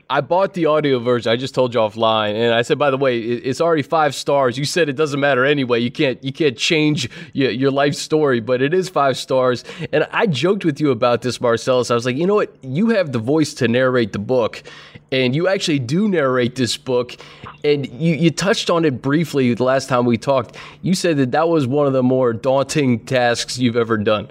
I 0.10 0.20
bought 0.20 0.54
the 0.54 0.66
audio 0.66 0.98
version. 0.98 1.32
I 1.32 1.36
just 1.36 1.54
told 1.54 1.72
you 1.72 1.80
offline, 1.80 2.34
and 2.34 2.52
I 2.52 2.62
said, 2.62 2.78
by 2.78 2.90
the 2.90 2.96
way, 2.96 3.18
it's 3.18 3.60
already 3.60 3.82
five 3.82 4.14
stars. 4.14 4.58
You 4.58 4.64
said 4.64 4.88
it 4.88 4.94
doesn't 4.94 5.20
matter 5.20 5.44
anyway. 5.44 5.80
You 5.80 5.90
can't 5.90 6.22
you 6.22 6.32
can't 6.32 6.56
change 6.56 7.08
your, 7.32 7.50
your 7.50 7.70
life 7.70 7.94
story, 7.94 8.40
but 8.40 8.60
it 8.60 8.74
is 8.74 8.88
five 8.88 9.16
stars. 9.16 9.64
And 9.92 10.06
I 10.12 10.26
joked 10.26 10.64
with 10.64 10.80
you 10.80 10.90
about 10.90 11.22
this, 11.22 11.40
Marcellus. 11.40 11.90
I 11.90 11.94
was 11.94 12.04
like, 12.04 12.16
you 12.16 12.26
know 12.26 12.34
what? 12.34 12.54
You 12.62 12.90
have 12.90 13.12
the 13.12 13.18
voice 13.18 13.54
to 13.54 13.68
narrate 13.68 14.12
the 14.12 14.18
book, 14.18 14.62
and 15.10 15.34
you 15.34 15.48
actually 15.48 15.78
do 15.78 16.08
narrate 16.08 16.56
this 16.56 16.76
book. 16.76 17.16
And 17.64 17.88
you, 17.88 18.14
you 18.14 18.30
touched 18.30 18.70
on 18.70 18.84
it 18.84 19.02
briefly 19.02 19.52
the 19.52 19.64
last 19.64 19.88
time 19.88 20.04
we 20.04 20.16
talked. 20.16 20.56
You 20.82 20.94
said 20.94 21.16
that 21.16 21.32
that 21.32 21.48
was 21.48 21.66
one 21.66 21.88
of 21.88 21.92
the 21.92 22.04
more 22.04 22.32
daunting 22.32 23.04
tasks 23.04 23.58
you've 23.58 23.76
ever 23.76 23.96
done. 23.96 24.28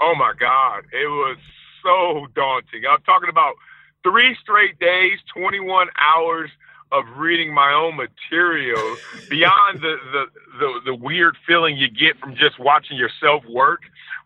Oh 0.00 0.14
my 0.16 0.32
God, 0.38 0.84
it 0.92 1.06
was 1.06 1.36
so 1.82 2.26
daunting. 2.34 2.82
I'm 2.88 3.02
talking 3.02 3.28
about 3.28 3.54
three 4.02 4.36
straight 4.40 4.78
days, 4.78 5.18
21 5.34 5.88
hours 5.98 6.50
of 6.90 7.04
reading 7.16 7.52
my 7.52 7.72
own 7.72 7.96
material 7.96 8.96
beyond 9.30 9.80
the, 9.80 9.96
the, 10.12 10.24
the, 10.58 10.80
the 10.86 10.94
weird 10.94 11.36
feeling 11.46 11.76
you 11.76 11.88
get 11.88 12.18
from 12.18 12.34
just 12.36 12.58
watching 12.58 12.96
yourself 12.96 13.42
work. 13.48 13.80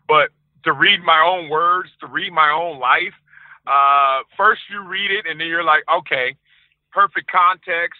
But 0.07 0.31
to 0.65 0.73
read 0.73 1.01
my 1.01 1.21
own 1.21 1.49
words, 1.49 1.89
to 2.01 2.07
read 2.07 2.33
my 2.33 2.51
own 2.51 2.79
life, 2.79 3.13
uh, 3.65 4.23
first 4.35 4.61
you 4.69 4.81
read 4.81 5.11
it 5.11 5.25
and 5.25 5.39
then 5.39 5.47
you're 5.47 5.63
like, 5.63 5.83
okay, 5.99 6.35
perfect 6.91 7.31
context, 7.31 7.99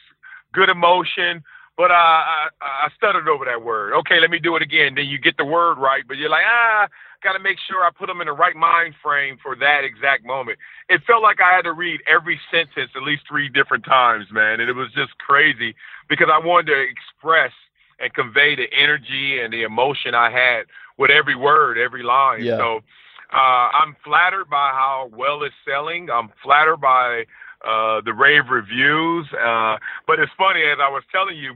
good 0.54 0.70
emotion, 0.70 1.44
but 1.78 1.92
uh, 1.92 1.94
I, 1.94 2.48
I 2.62 2.90
stuttered 2.98 3.30
over 3.30 3.46
that 3.46 3.64
word. 3.64 3.94
Okay, 4.00 4.20
let 4.20 4.32
me 4.32 4.40
do 4.40 4.56
it 4.56 4.64
again. 4.64 4.96
Then 4.96 5.06
you 5.06 5.20
get 5.20 5.38
the 5.38 5.46
word 5.46 5.78
right, 5.78 6.04
but 6.08 6.18
you're 6.18 6.30
like, 6.30 6.46
ah, 6.46 6.88
got 7.24 7.34
to 7.34 7.40
make 7.40 7.58
sure 7.68 7.84
I 7.84 7.90
put 7.92 8.08
them 8.08 8.22
in 8.22 8.28
the 8.28 8.34
right 8.34 8.56
mind 8.56 8.96
frame 9.02 9.38
for 9.42 9.56
that 9.58 9.84
exact 9.84 10.26
moment. 10.26 10.58
It 10.90 11.02
felt 11.06 11.24
like 11.24 11.40
I 11.42 11.56
had 11.56 11.64
to 11.64 11.74
read 11.74 12.02
every 12.08 12.40
sentence 12.52 12.92
at 12.96 13.04
least 13.04 13.24
three 13.28 13.50
different 13.50 13.86
times, 13.86 14.28
man, 14.32 14.60
and 14.60 14.70
it 14.70 14.76
was 14.76 14.92
just 14.94 15.18
crazy 15.18 15.76
because 16.10 16.28
I 16.32 16.40
wanted 16.40 16.74
to 16.74 16.82
express 16.82 17.52
and 18.00 18.14
convey 18.14 18.56
the 18.56 18.68
energy 18.74 19.40
and 19.40 19.52
the 19.52 19.64
emotion 19.64 20.14
I 20.14 20.30
had 20.30 20.66
with 20.98 21.12
every 21.12 21.36
word, 21.36 21.78
every 21.78 22.04
line. 22.04 22.44
Yeah. 22.44 22.58
So 22.58 22.82
uh, 23.34 23.70
I'm 23.74 23.96
flattered 24.04 24.50
by 24.50 24.72
how 24.72 25.10
well 25.14 25.44
it's 25.44 25.56
selling. 25.68 26.10
I'm 26.10 26.30
flattered 26.44 26.78
by 26.78 27.26
uh, 27.66 28.02
the 28.02 28.14
rave 28.14 28.50
reviews. 28.50 29.28
Uh, 29.34 29.78
but 30.06 30.20
it's 30.20 30.32
funny, 30.38 30.62
as 30.64 30.78
I 30.82 30.90
was 30.90 31.04
telling 31.12 31.38
you, 31.38 31.56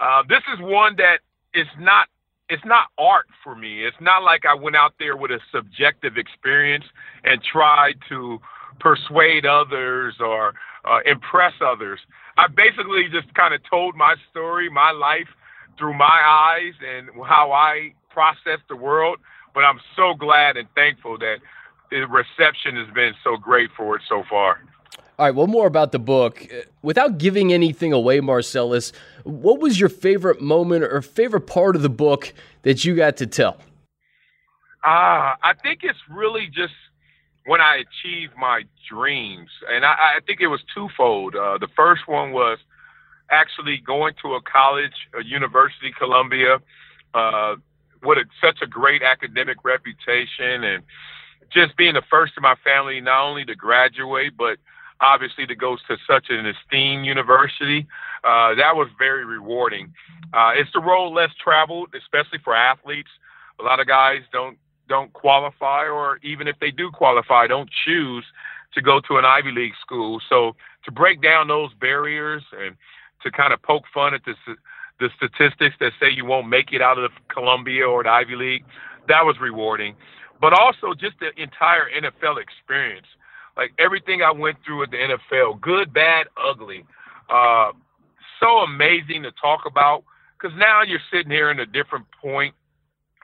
uh, 0.00 0.22
this 0.28 0.42
is 0.52 0.60
one 0.60 0.96
that 0.96 1.20
is 1.54 1.66
not 1.78 2.08
it's 2.50 2.64
not 2.64 2.88
art 2.98 3.26
for 3.42 3.54
me. 3.54 3.84
It's 3.84 3.96
not 4.00 4.22
like 4.24 4.44
I 4.44 4.54
went 4.54 4.76
out 4.76 4.94
there 4.98 5.16
with 5.16 5.30
a 5.30 5.38
subjective 5.52 6.16
experience 6.16 6.84
and 7.24 7.40
tried 7.42 7.94
to 8.08 8.38
persuade 8.80 9.46
others 9.46 10.16
or 10.20 10.54
uh, 10.84 10.98
impress 11.06 11.52
others. 11.64 12.00
I 12.36 12.48
basically 12.48 13.04
just 13.10 13.32
kind 13.34 13.54
of 13.54 13.60
told 13.70 13.94
my 13.94 14.16
story, 14.30 14.68
my 14.68 14.90
life 14.90 15.28
through 15.78 15.96
my 15.96 16.20
eyes 16.26 16.74
and 16.84 17.08
how 17.24 17.52
I 17.52 17.94
process 18.10 18.58
the 18.68 18.76
world. 18.76 19.18
But 19.54 19.64
I'm 19.64 19.80
so 19.96 20.14
glad 20.14 20.56
and 20.56 20.68
thankful 20.74 21.18
that 21.18 21.36
the 21.90 22.06
reception 22.06 22.76
has 22.76 22.92
been 22.94 23.14
so 23.22 23.36
great 23.36 23.70
for 23.76 23.96
it 23.96 24.02
so 24.08 24.24
far. 24.28 24.60
All 25.20 25.26
right, 25.26 25.34
one 25.34 25.50
more 25.50 25.66
about 25.66 25.92
the 25.92 25.98
book. 25.98 26.46
Without 26.80 27.18
giving 27.18 27.52
anything 27.52 27.92
away, 27.92 28.20
Marcellus, 28.20 28.90
what 29.24 29.60
was 29.60 29.78
your 29.78 29.90
favorite 29.90 30.40
moment 30.40 30.82
or 30.82 31.02
favorite 31.02 31.42
part 31.42 31.76
of 31.76 31.82
the 31.82 31.90
book 31.90 32.32
that 32.62 32.86
you 32.86 32.96
got 32.96 33.18
to 33.18 33.26
tell? 33.26 33.58
Ah, 34.82 35.34
uh, 35.34 35.36
I 35.42 35.52
think 35.62 35.80
it's 35.82 35.98
really 36.08 36.46
just 36.46 36.72
when 37.44 37.60
I 37.60 37.84
achieved 37.84 38.32
my 38.38 38.62
dreams, 38.88 39.50
and 39.68 39.84
I, 39.84 39.90
I 39.90 40.20
think 40.26 40.40
it 40.40 40.46
was 40.46 40.62
twofold. 40.74 41.36
Uh, 41.36 41.58
the 41.58 41.68
first 41.76 42.08
one 42.08 42.32
was 42.32 42.56
actually 43.30 43.76
going 43.76 44.14
to 44.22 44.36
a 44.36 44.40
college, 44.40 45.06
a 45.12 45.22
university, 45.22 45.92
Columbia, 45.98 46.60
uh, 47.12 47.56
with 48.02 48.16
a, 48.16 48.24
such 48.40 48.62
a 48.62 48.66
great 48.66 49.02
academic 49.02 49.58
reputation, 49.64 50.64
and 50.64 50.82
just 51.52 51.76
being 51.76 51.92
the 51.92 52.02
first 52.08 52.32
in 52.38 52.42
my 52.42 52.54
family 52.64 53.02
not 53.02 53.22
only 53.22 53.44
to 53.44 53.54
graduate, 53.54 54.32
but 54.38 54.56
obviously 55.00 55.46
to 55.46 55.54
go 55.54 55.76
to 55.88 55.96
such 56.06 56.26
an 56.30 56.46
esteemed 56.46 57.06
university. 57.06 57.86
Uh, 58.24 58.54
that 58.54 58.76
was 58.76 58.88
very 58.98 59.24
rewarding. 59.24 59.92
Uh, 60.32 60.52
it's 60.54 60.70
the 60.72 60.80
road 60.80 61.10
less 61.10 61.30
traveled, 61.42 61.94
especially 61.94 62.38
for 62.42 62.54
athletes. 62.54 63.10
A 63.58 63.62
lot 63.62 63.80
of 63.80 63.86
guys 63.86 64.22
don't 64.32 64.58
don't 64.88 65.12
qualify, 65.12 65.84
or 65.86 66.18
even 66.22 66.48
if 66.48 66.56
they 66.60 66.72
do 66.72 66.90
qualify, 66.90 67.46
don't 67.46 67.70
choose 67.84 68.24
to 68.74 68.82
go 68.82 69.00
to 69.00 69.18
an 69.18 69.24
Ivy 69.24 69.52
League 69.52 69.74
school. 69.80 70.20
So 70.28 70.56
to 70.84 70.90
break 70.90 71.22
down 71.22 71.48
those 71.48 71.72
barriers 71.74 72.42
and 72.58 72.76
to 73.22 73.30
kind 73.30 73.52
of 73.52 73.62
poke 73.62 73.84
fun 73.92 74.14
at 74.14 74.24
the 74.24 74.34
the 74.98 75.08
statistics 75.16 75.76
that 75.80 75.92
say 75.98 76.10
you 76.10 76.26
won't 76.26 76.48
make 76.48 76.72
it 76.72 76.82
out 76.82 76.98
of 76.98 77.10
Columbia 77.28 77.88
or 77.88 78.02
the 78.02 78.10
Ivy 78.10 78.36
League, 78.36 78.64
that 79.08 79.24
was 79.24 79.36
rewarding. 79.40 79.94
But 80.40 80.52
also 80.52 80.92
just 80.92 81.18
the 81.20 81.30
entire 81.40 81.88
NFL 81.90 82.40
experience 82.40 83.06
like 83.56 83.72
everything 83.78 84.22
I 84.22 84.30
went 84.30 84.58
through 84.64 84.84
at 84.84 84.90
the 84.90 84.96
NFL, 84.96 85.60
good, 85.60 85.92
bad, 85.92 86.26
ugly. 86.36 86.84
Uh, 87.28 87.72
so 88.40 88.58
amazing 88.58 89.22
to 89.24 89.32
talk 89.32 89.60
about 89.66 90.04
because 90.40 90.56
now 90.58 90.82
you're 90.82 91.00
sitting 91.12 91.30
here 91.30 91.50
in 91.50 91.60
a 91.60 91.66
different 91.66 92.06
point 92.20 92.54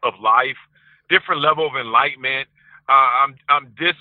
of 0.02 0.14
life, 0.22 0.56
different 1.08 1.40
level 1.40 1.66
of 1.66 1.74
enlightenment. 1.74 2.48
Uh, 2.88 2.92
I'm 2.92 3.36
I'm 3.48 3.74
dis 3.78 3.96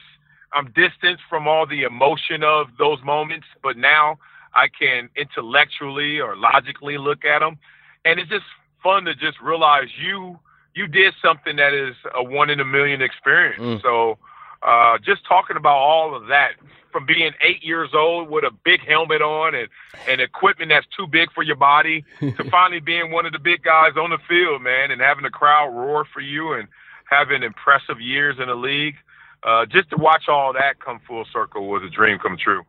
I'm 0.54 0.72
distanced 0.76 1.24
from 1.30 1.48
all 1.48 1.66
the 1.66 1.84
emotion 1.84 2.44
of 2.44 2.68
those 2.78 3.00
moments, 3.04 3.48
but 3.64 3.78
now 3.78 4.18
I 4.54 4.68
can 4.68 5.10
intellectually 5.16 6.20
or 6.20 6.36
logically 6.36 6.98
look 6.98 7.26
at 7.26 7.40
them, 7.40 7.58
and 8.04 8.20
it's 8.20 8.30
just 8.30 8.46
fun 8.84 9.06
to 9.06 9.16
just 9.16 9.40
realize 9.42 9.88
you 10.02 10.40
you 10.76 10.88
did 10.88 11.14
something 11.22 11.56
that 11.56 11.74
is 11.74 11.96
a 12.14 12.24
one 12.24 12.50
in 12.50 12.60
a 12.60 12.66
million 12.66 13.02
experience. 13.02 13.62
Mm. 13.62 13.82
So 13.82 14.18
uh, 14.66 14.98
just 14.98 15.26
talking 15.26 15.58
about 15.58 15.78
all 15.78 16.16
of 16.16 16.28
that 16.28 16.54
from 16.92 17.06
being 17.06 17.32
eight 17.42 17.64
years 17.64 17.90
old 17.94 18.30
with 18.30 18.44
a 18.46 18.52
big 18.64 18.80
helmet 18.80 19.22
on 19.22 19.54
and, 19.54 19.68
and 20.08 20.22
equipment 20.22 20.70
that's 20.70 20.88
too 20.98 21.06
big 21.06 21.32
for 21.34 21.44
your 21.44 21.58
body 21.58 22.06
to 22.20 22.44
finally 22.50 22.80
being 22.80 23.12
one 23.12 23.26
of 23.26 23.34
the 23.34 23.40
big 23.40 23.62
guys 23.64 23.92
on 23.98 24.10
the 24.10 24.18
field, 24.30 24.62
man, 24.62 24.92
and 24.92 25.02
having 25.02 25.24
the 25.24 25.30
crowd 25.30 25.70
roar 25.70 26.06
for 26.14 26.22
you 26.22 26.54
and 26.54 26.68
having 27.10 27.44
impressive 27.44 28.00
years 28.00 28.38
in 28.40 28.48
the 28.48 28.56
league. 28.56 28.96
Uh, 29.44 29.66
just 29.66 29.90
to 29.90 29.98
watch 29.98 30.24
all 30.28 30.54
that 30.54 30.80
come 30.80 31.00
full 31.08 31.26
circle 31.32 31.68
was 31.68 31.84
a 31.84 31.90
dream 31.90 32.18
come 32.18 32.38
true. 32.38 32.64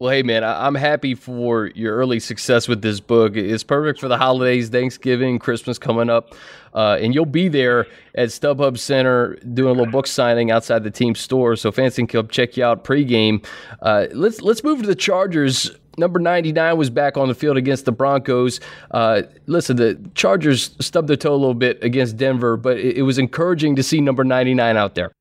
Well, 0.00 0.10
hey, 0.10 0.22
man, 0.22 0.42
I'm 0.42 0.76
happy 0.76 1.14
for 1.14 1.66
your 1.74 1.94
early 1.94 2.20
success 2.20 2.66
with 2.66 2.80
this 2.80 3.00
book. 3.00 3.36
It's 3.36 3.62
perfect 3.62 4.00
for 4.00 4.08
the 4.08 4.16
holidays, 4.16 4.70
Thanksgiving, 4.70 5.38
Christmas 5.38 5.78
coming 5.78 6.08
up. 6.08 6.34
Uh, 6.72 6.96
and 6.98 7.14
you'll 7.14 7.26
be 7.26 7.48
there 7.48 7.86
at 8.14 8.30
StubHub 8.30 8.78
Center 8.78 9.34
doing 9.52 9.76
a 9.76 9.78
little 9.78 9.92
book 9.92 10.06
signing 10.06 10.50
outside 10.50 10.84
the 10.84 10.90
team 10.90 11.14
store. 11.14 11.54
So 11.54 11.70
fans 11.70 11.96
can 11.96 12.06
come 12.06 12.28
check 12.28 12.56
you 12.56 12.64
out 12.64 12.82
pregame. 12.82 13.44
Uh, 13.82 14.06
let's, 14.14 14.40
let's 14.40 14.64
move 14.64 14.80
to 14.80 14.86
the 14.86 14.94
Chargers. 14.94 15.70
Number 15.98 16.18
99 16.18 16.78
was 16.78 16.88
back 16.88 17.18
on 17.18 17.28
the 17.28 17.34
field 17.34 17.58
against 17.58 17.84
the 17.84 17.92
Broncos. 17.92 18.58
Uh, 18.92 19.24
listen, 19.44 19.76
the 19.76 20.00
Chargers 20.14 20.70
stubbed 20.80 21.08
their 21.08 21.16
toe 21.18 21.34
a 21.34 21.36
little 21.36 21.52
bit 21.52 21.84
against 21.84 22.16
Denver, 22.16 22.56
but 22.56 22.78
it, 22.78 22.96
it 22.96 23.02
was 23.02 23.18
encouraging 23.18 23.76
to 23.76 23.82
see 23.82 24.00
number 24.00 24.24
99 24.24 24.78
out 24.78 24.94
there. 24.94 25.12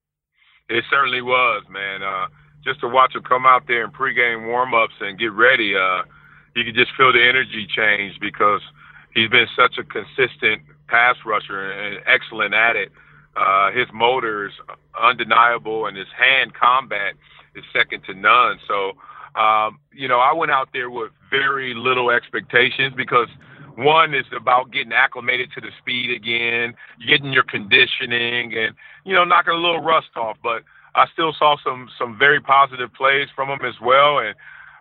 It 0.70 0.86
certainly 0.90 1.22
was, 1.22 1.66
man. 1.70 2.02
Just 2.64 2.82
to 2.82 2.88
watch 2.88 3.16
him 3.16 3.24
come 3.24 3.46
out 3.46 3.68
there 3.68 3.86
in 3.86 3.92
pregame 3.92 4.48
warmups 4.48 5.00
and 5.02 5.18
get 5.18 5.32
ready, 5.32 5.76
uh, 5.76 6.04
you 6.56 6.64
can 6.64 6.76
just 6.76 6.92
feel 6.98 7.14
the 7.14 7.24
energy 7.24 7.68
change 7.68 8.20
because 8.20 8.62
he's 9.14 9.30
been 9.30 9.48
such 9.56 9.78
a 9.78 9.84
consistent 9.84 10.62
pass 10.88 11.16
rusher 11.26 11.72
and 11.72 12.00
excellent 12.06 12.54
at 12.54 12.76
it. 12.76 12.92
Uh, 13.36 13.72
his 13.72 13.88
motor 13.94 14.48
is 14.48 14.54
undeniable, 15.00 15.86
and 15.86 15.96
his 15.96 16.08
hand 16.18 16.54
combat 16.54 17.14
is 17.56 17.64
second 17.72 18.04
to 18.06 18.14
none. 18.14 18.60
So, 18.68 18.94
um, 19.40 19.80
you 19.94 20.08
know, 20.08 20.20
I 20.20 20.34
went 20.34 20.52
out 20.52 20.70
there 20.74 20.90
with 20.90 21.12
very 21.30 21.74
little 21.74 22.10
expectations 22.10 22.94
because 22.98 23.30
one 23.76 24.14
is 24.14 24.26
about 24.36 24.72
getting 24.72 24.92
acclimated 24.92 25.52
to 25.54 25.62
the 25.62 25.70
speed 25.80 26.12
again, 26.12 26.74
getting 27.08 27.32
your 27.32 27.44
conditioning, 27.44 28.54
and 28.58 28.76
you 29.06 29.14
know, 29.14 29.24
knocking 29.24 29.54
a 29.54 29.58
little 29.58 29.82
rust 29.82 30.10
off. 30.18 30.38
But 30.44 30.64
I 30.96 31.08
still 31.14 31.34
saw 31.34 31.58
some 31.64 31.90
some 31.98 32.18
very 32.18 32.42
positive 32.42 32.94
plays 32.94 33.28
from 33.36 33.50
him 33.50 33.60
as 33.66 33.80
well, 33.82 34.20
and 34.20 34.36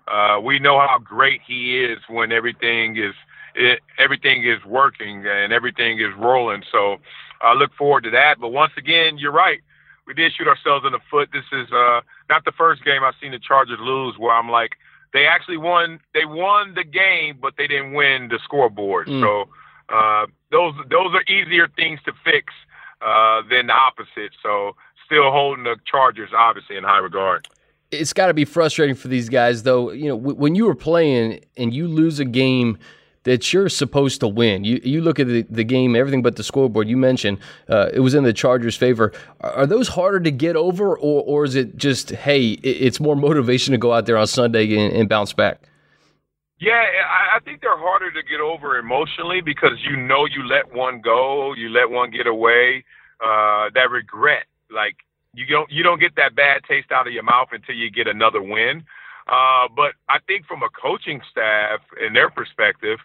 uh, 0.08 0.40
we 0.40 0.58
know 0.58 0.78
how 0.78 0.98
great 0.98 1.40
he 1.46 1.78
is 1.84 1.98
when 2.08 2.32
everything 2.32 2.96
is 2.96 3.14
it, 3.54 3.80
everything 3.98 4.44
is 4.44 4.64
working 4.64 5.26
and 5.26 5.52
everything 5.52 5.98
is 5.98 6.14
rolling. 6.16 6.62
So 6.70 6.98
I 7.42 7.54
look 7.54 7.72
forward 7.74 8.04
to 8.04 8.10
that. 8.10 8.40
But 8.40 8.48
once 8.48 8.72
again, 8.76 9.18
you're 9.18 9.32
right. 9.32 9.60
We 10.06 10.14
did 10.14 10.32
shoot 10.32 10.48
ourselves 10.48 10.86
in 10.86 10.92
the 10.92 11.00
foot. 11.10 11.28
This 11.32 11.44
is 11.52 11.70
uh, 11.70 12.00
not 12.30 12.44
the 12.44 12.52
first 12.52 12.84
game 12.84 13.04
I've 13.04 13.14
seen 13.20 13.32
the 13.32 13.38
Chargers 13.38 13.78
lose 13.80 14.16
where 14.18 14.34
I'm 14.34 14.48
like, 14.48 14.72
they 15.12 15.26
actually 15.26 15.58
won. 15.58 16.00
They 16.14 16.24
won 16.24 16.74
the 16.74 16.84
game, 16.84 17.38
but 17.40 17.54
they 17.58 17.66
didn't 17.66 17.92
win 17.92 18.28
the 18.28 18.38
scoreboard. 18.44 19.08
Mm. 19.08 19.22
So 19.22 19.48
uh, 19.94 20.26
those 20.50 20.74
those 20.90 21.14
are 21.14 21.22
easier 21.32 21.68
things 21.76 22.00
to 22.04 22.12
fix 22.24 22.52
uh, 23.00 23.42
than 23.50 23.68
the 23.68 23.72
opposite. 23.72 24.32
So 24.42 24.76
still 25.08 25.30
holding 25.32 25.64
the 25.64 25.76
Chargers 25.90 26.30
obviously 26.36 26.76
in 26.76 26.84
high 26.84 26.98
regard. 26.98 27.48
It's 27.90 28.12
got 28.12 28.26
to 28.26 28.34
be 28.34 28.44
frustrating 28.44 28.94
for 28.94 29.08
these 29.08 29.30
guys, 29.30 29.62
though. 29.62 29.90
You 29.90 30.10
know, 30.10 30.16
w- 30.16 30.36
when 30.36 30.54
you 30.54 30.66
were 30.66 30.74
playing 30.74 31.40
and 31.56 31.72
you 31.72 31.88
lose 31.88 32.20
a 32.20 32.24
game 32.24 32.76
that 33.24 33.52
you're 33.52 33.68
supposed 33.68 34.20
to 34.20 34.28
win. 34.28 34.64
You 34.64 34.80
you 34.82 35.00
look 35.00 35.18
at 35.18 35.26
the, 35.26 35.42
the 35.50 35.64
game, 35.64 35.96
everything 35.96 36.22
but 36.22 36.36
the 36.36 36.44
scoreboard. 36.44 36.88
You 36.88 36.96
mentioned 36.96 37.38
uh, 37.68 37.88
it 37.92 38.00
was 38.00 38.14
in 38.14 38.24
the 38.24 38.32
Chargers' 38.32 38.76
favor. 38.76 39.12
Are, 39.40 39.52
are, 39.52 39.66
those 39.66 39.88
harder 39.88 40.20
to 40.20 40.30
get 40.30 40.56
over, 40.56 40.96
or 40.96 41.22
or 41.22 41.44
is 41.44 41.54
it 41.54 41.76
just 41.76 42.10
hey, 42.10 42.52
it, 42.52 42.66
it's 42.66 43.00
more 43.00 43.16
motivation 43.16 43.72
to 43.72 43.78
go 43.78 43.92
out 43.92 44.06
there 44.06 44.16
on 44.16 44.26
Sunday 44.26 44.74
and, 44.76 44.94
and 44.94 45.08
bounce 45.08 45.32
back? 45.32 45.62
Yeah, 46.60 46.82
I 47.36 47.38
think 47.44 47.60
they're 47.60 47.78
harder 47.78 48.10
to 48.10 48.22
get 48.22 48.40
over 48.40 48.78
emotionally 48.78 49.40
because 49.40 49.78
you 49.88 49.96
know 49.96 50.26
you 50.26 50.42
let 50.48 50.74
one 50.74 51.00
go, 51.00 51.54
you 51.54 51.68
let 51.68 51.88
one 51.88 52.10
get 52.10 52.26
away. 52.26 52.84
Uh, 53.20 53.70
that 53.74 53.90
regret 53.90 54.44
like 54.70 54.96
you 55.34 55.46
don't 55.46 55.70
you 55.70 55.82
don't 55.82 56.00
get 56.00 56.16
that 56.16 56.34
bad 56.34 56.62
taste 56.64 56.90
out 56.92 57.06
of 57.06 57.12
your 57.12 57.22
mouth 57.22 57.48
until 57.52 57.74
you 57.74 57.90
get 57.90 58.06
another 58.06 58.42
win. 58.42 58.84
Uh, 59.26 59.68
but 59.74 59.92
I 60.08 60.18
think 60.26 60.46
from 60.46 60.62
a 60.62 60.70
coaching 60.70 61.20
staff 61.30 61.80
and 62.00 62.16
their 62.16 62.30
perspective, 62.30 62.98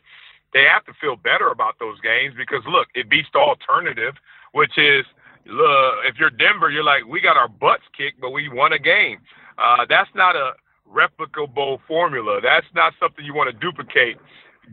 they 0.54 0.64
have 0.64 0.86
to 0.86 0.94
feel 0.94 1.18
better 1.18 1.50
about 1.50 1.80
those 1.80 2.00
games 2.00 2.34
because 2.38 2.64
look, 2.68 2.88
it 2.96 3.10
beats 3.10 3.28
the 3.34 3.40
alternative, 3.40 4.16
which 4.54 4.78
is 4.78 5.06
look, 5.46 5.96
if 6.06 6.18
you're 6.18 6.30
Denver, 6.30 6.70
you're 6.70 6.84
like 6.84 7.06
we 7.06 7.20
got 7.22 7.38
our 7.38 7.50
butts 7.50 7.84
kicked, 7.98 8.22
but 8.22 8.32
we 8.32 8.50
won 8.50 8.74
a 8.74 8.80
game. 8.80 9.20
Uh, 9.58 9.86
that's 9.88 10.10
not 10.16 10.36
a 10.36 10.54
replicable 10.92 11.80
formula. 11.88 12.40
That's 12.42 12.68
not 12.74 12.94
something 13.00 13.26
you 13.26 13.34
want 13.34 13.52
to 13.52 13.58
duplicate 13.58 14.18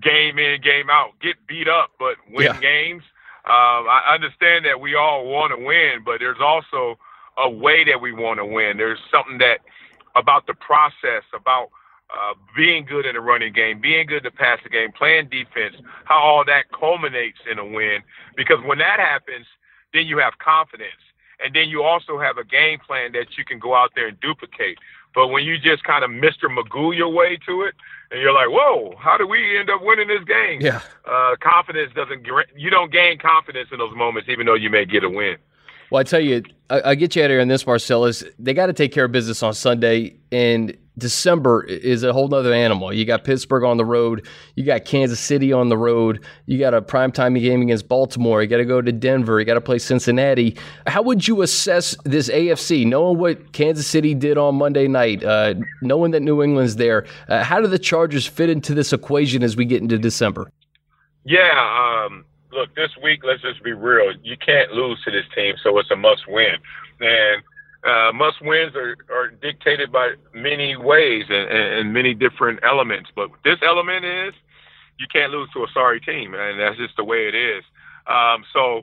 game 0.01 0.38
in, 0.38 0.61
game 0.61 0.88
out, 0.91 1.12
get 1.20 1.36
beat 1.47 1.68
up, 1.68 1.91
but 1.99 2.16
win 2.30 2.47
yeah. 2.47 2.61
games. 2.61 3.03
Um, 3.51 3.90
I 3.90 4.14
understand 4.14 4.64
that 4.66 4.80
we 4.80 4.94
all 4.94 5.26
want 5.26 5.51
to 5.51 5.59
win, 5.59 6.05
but 6.05 6.20
there's 6.20 6.40
also 6.40 6.98
a 7.36 7.51
way 7.51 7.82
that 7.82 8.01
we 8.01 8.12
want 8.12 8.38
to 8.38 8.46
win. 8.46 8.76
There's 8.76 9.01
something 9.11 9.38
that 9.38 9.59
about 10.14 10.46
the 10.46 10.55
process, 10.55 11.24
about 11.34 11.70
uh, 12.14 12.34
being 12.57 12.84
good 12.84 13.07
in 13.07 13.14
the 13.14 13.20
running 13.20 13.53
game, 13.53 13.80
being 13.80 14.07
good 14.07 14.22
pass 14.36 14.61
the 14.62 14.70
game, 14.70 14.92
playing 14.92 15.28
defense, 15.30 15.74
how 16.05 16.18
all 16.18 16.44
that 16.44 16.70
culminates 16.70 17.38
in 17.51 17.59
a 17.59 17.64
win. 17.64 18.03
Because 18.36 18.59
when 18.64 18.78
that 18.78 19.01
happens, 19.01 19.46
then 19.92 20.07
you 20.07 20.18
have 20.18 20.38
confidence. 20.38 21.03
And 21.42 21.55
then 21.55 21.68
you 21.68 21.82
also 21.82 22.20
have 22.20 22.38
a 22.38 22.44
game 22.44 22.78
plan 22.78 23.12
that 23.12 23.38
you 23.38 23.44
can 23.44 23.59
go 23.59 23.74
out 23.74 23.92
there 23.96 24.07
and 24.07 24.20
duplicate. 24.20 24.78
But 25.14 25.28
when 25.28 25.44
you 25.44 25.58
just 25.58 25.84
kind 25.84 26.04
of 26.04 26.11
Mr. 26.11 26.44
Magoo 26.48 26.96
your 26.96 27.08
way 27.08 27.38
to 27.46 27.62
it, 27.62 27.74
and 28.11 28.20
you're 28.20 28.32
like, 28.32 28.48
"Whoa, 28.48 28.96
how 28.98 29.16
do 29.16 29.26
we 29.26 29.58
end 29.58 29.70
up 29.70 29.82
winning 29.82 30.08
this 30.08 30.24
game?" 30.24 30.61
Yeah, 30.61 30.80
uh, 31.04 31.36
confidence 31.40 31.92
doesn't. 31.94 32.26
You 32.56 32.70
don't 32.70 32.92
gain 32.92 33.18
confidence 33.18 33.70
in 33.72 33.78
those 33.78 33.94
moments, 33.94 34.28
even 34.28 34.46
though 34.46 34.54
you 34.54 34.70
may 34.70 34.84
get 34.84 35.04
a 35.04 35.11
win. 35.11 35.36
Well, 35.91 36.01
I 36.01 36.05
tell 36.05 36.20
you, 36.20 36.43
I, 36.68 36.91
I 36.91 36.95
get 36.95 37.16
you 37.16 37.24
out 37.24 37.30
here 37.30 37.41
on 37.41 37.49
this, 37.49 37.66
Marcellus. 37.66 38.22
They 38.38 38.55
got 38.55 38.66
to 38.66 38.72
take 38.72 38.93
care 38.93 39.07
of 39.07 39.12
business 39.12 39.43
on 39.43 39.55
Sunday, 39.55 40.16
and 40.30 40.76
December 40.99 41.64
is 41.64 42.05
a 42.05 42.12
whole 42.12 42.28
nother 42.28 42.53
animal. 42.53 42.93
You 42.93 43.05
got 43.05 43.24
Pittsburgh 43.24 43.64
on 43.64 43.76
the 43.76 43.84
road. 43.84 44.26
You 44.55 44.64
got 44.64 44.84
Kansas 44.84 45.18
City 45.18 45.53
on 45.53 45.68
the 45.68 45.76
road. 45.76 46.24
You 46.47 46.59
got 46.59 46.74
a 46.74 46.82
primetime 46.82 47.41
game 47.41 47.62
against 47.62 47.88
Baltimore. 47.88 48.43
You 48.43 48.49
got 48.49 48.59
to 48.59 48.64
go 48.64 48.80
to 48.80 48.93
Denver. 48.93 49.41
You 49.41 49.47
got 49.47 49.55
to 49.55 49.61
play 49.61 49.78
Cincinnati. 49.78 50.57
How 50.86 51.03
would 51.03 51.26
you 51.26 51.43
assess 51.43 51.97
this 52.05 52.28
AFC, 52.28 52.86
knowing 52.86 53.18
what 53.18 53.53
Kansas 53.53 53.86
City 53.86 54.14
did 54.14 54.38
on 54.38 54.57
Monday 54.57 54.86
night, 54.86 55.24
uh, 55.24 55.55
knowing 55.82 56.12
that 56.12 56.20
New 56.20 56.43
England's 56.43 56.76
there? 56.76 57.07
Uh, 57.28 57.43
how 57.43 57.61
do 57.61 57.66
the 57.66 57.78
Chargers 57.78 58.26
fit 58.26 58.51
into 58.51 58.74
this 58.74 58.93
equation 58.93 59.43
as 59.43 59.57
we 59.57 59.64
get 59.64 59.82
into 59.82 59.99
December? 59.99 60.53
Yeah, 61.24 62.07
um, 62.07 62.24
look, 62.53 62.74
this 62.74 62.90
week, 63.03 63.20
let's 63.24 63.42
just 63.42 63.62
be 63.62 63.72
real. 63.72 64.12
You 64.22 64.36
can't 64.36 64.72
lose 64.72 64.98
to 65.05 65.11
this 65.11 65.24
team, 65.34 65.55
so 65.62 65.78
it's 65.78 65.90
a 65.90 65.96
must 65.96 66.22
win. 66.28 66.57
And 67.01 67.42
uh, 67.84 68.12
must 68.12 68.42
wins 68.42 68.74
are, 68.74 68.96
are 69.11 69.28
dictated 69.28 69.90
by 69.90 70.12
many 70.34 70.76
ways 70.76 71.24
and, 71.28 71.48
and, 71.51 71.92
many 71.94 72.12
different 72.14 72.61
elements. 72.62 73.11
But 73.14 73.30
this 73.44 73.59
element 73.66 74.05
is 74.05 74.34
you 74.98 75.07
can't 75.11 75.32
lose 75.32 75.48
to 75.55 75.61
a 75.61 75.66
sorry 75.72 76.01
team, 76.01 76.34
and 76.34 76.61
that's 76.61 76.76
just 76.76 76.96
the 76.96 77.05
way 77.05 77.26
it 77.28 77.34
is. 77.34 77.64
Um, 78.07 78.44
so 78.53 78.82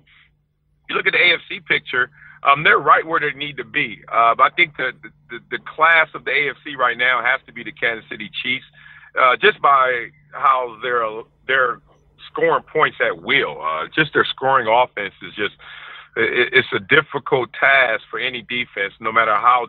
you 0.89 0.95
look 0.95 1.05
at 1.05 1.13
the 1.13 1.19
AFC 1.19 1.63
picture. 1.65 2.09
Um, 2.43 2.63
they're 2.63 2.79
right 2.79 3.05
where 3.05 3.19
they 3.19 3.37
need 3.37 3.57
to 3.57 3.63
be. 3.63 4.01
Uh, 4.11 4.33
but 4.35 4.51
I 4.51 4.55
think 4.55 4.77
the, 4.77 4.93
the 5.29 5.39
the 5.51 5.59
class 5.59 6.07
of 6.13 6.25
the 6.25 6.31
AFC 6.31 6.75
right 6.77 6.97
now 6.97 7.21
has 7.23 7.41
to 7.45 7.53
be 7.53 7.63
the 7.63 7.71
Kansas 7.71 8.05
City 8.09 8.31
Chiefs, 8.41 8.65
uh, 9.19 9.35
just 9.35 9.61
by 9.61 10.07
how 10.31 10.77
they're 10.81 11.05
they're 11.45 11.81
scoring 12.31 12.63
points 12.63 12.97
at 13.05 13.21
will. 13.21 13.61
Uh, 13.61 13.87
just 13.93 14.13
their 14.13 14.25
scoring 14.25 14.67
offense 14.67 15.13
is 15.21 15.33
just 15.35 15.55
it, 16.15 16.49
it's 16.53 16.67
a 16.73 16.79
difficult 16.79 17.49
task 17.53 18.03
for 18.09 18.19
any 18.19 18.41
defense, 18.41 18.93
no 18.99 19.11
matter 19.11 19.35
how 19.35 19.67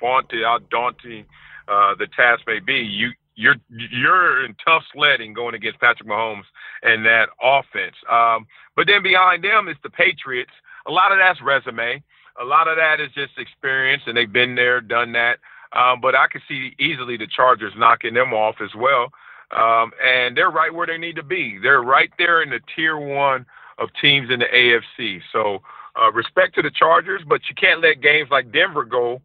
daunting, 0.00 0.42
how 0.42 0.58
daunting 0.70 1.24
uh, 1.68 1.94
the 1.98 2.06
task 2.16 2.42
may 2.46 2.60
be. 2.60 2.78
You 2.78 3.10
you're 3.34 3.56
you're 3.68 4.44
in 4.44 4.54
tough 4.64 4.82
sledding 4.92 5.32
going 5.32 5.54
against 5.54 5.80
Patrick 5.80 6.08
Mahomes 6.08 6.44
and 6.82 7.04
that 7.06 7.28
offense. 7.42 7.94
Um, 8.10 8.46
but 8.76 8.86
then 8.86 9.02
behind 9.02 9.44
them 9.44 9.68
is 9.68 9.76
the 9.82 9.90
Patriots. 9.90 10.52
A 10.86 10.90
lot 10.90 11.12
of 11.12 11.18
that's 11.18 11.40
resume. 11.42 12.02
A 12.40 12.44
lot 12.44 12.68
of 12.68 12.76
that 12.76 13.00
is 13.00 13.10
just 13.14 13.38
experience, 13.38 14.02
and 14.06 14.16
they've 14.16 14.32
been 14.32 14.54
there, 14.54 14.80
done 14.80 15.12
that. 15.12 15.38
Um, 15.72 16.00
but 16.00 16.14
I 16.14 16.26
could 16.28 16.42
see 16.48 16.74
easily 16.78 17.16
the 17.16 17.26
Chargers 17.26 17.72
knocking 17.76 18.14
them 18.14 18.32
off 18.32 18.56
as 18.62 18.74
well. 18.76 19.12
Um, 19.50 19.92
and 20.04 20.36
they're 20.36 20.50
right 20.50 20.72
where 20.72 20.86
they 20.86 20.98
need 20.98 21.16
to 21.16 21.22
be. 21.22 21.58
They're 21.62 21.82
right 21.82 22.10
there 22.18 22.42
in 22.42 22.50
the 22.50 22.60
tier 22.74 22.98
one 22.98 23.46
of 23.78 23.88
teams 24.00 24.30
in 24.30 24.40
the 24.40 24.46
AFC. 24.46 25.20
So 25.32 25.62
uh, 26.00 26.12
respect 26.12 26.54
to 26.56 26.62
the 26.62 26.70
Chargers, 26.70 27.22
but 27.26 27.40
you 27.48 27.54
can't 27.54 27.80
let 27.80 28.00
games 28.00 28.28
like 28.30 28.52
Denver 28.52 28.84
go 28.84 29.22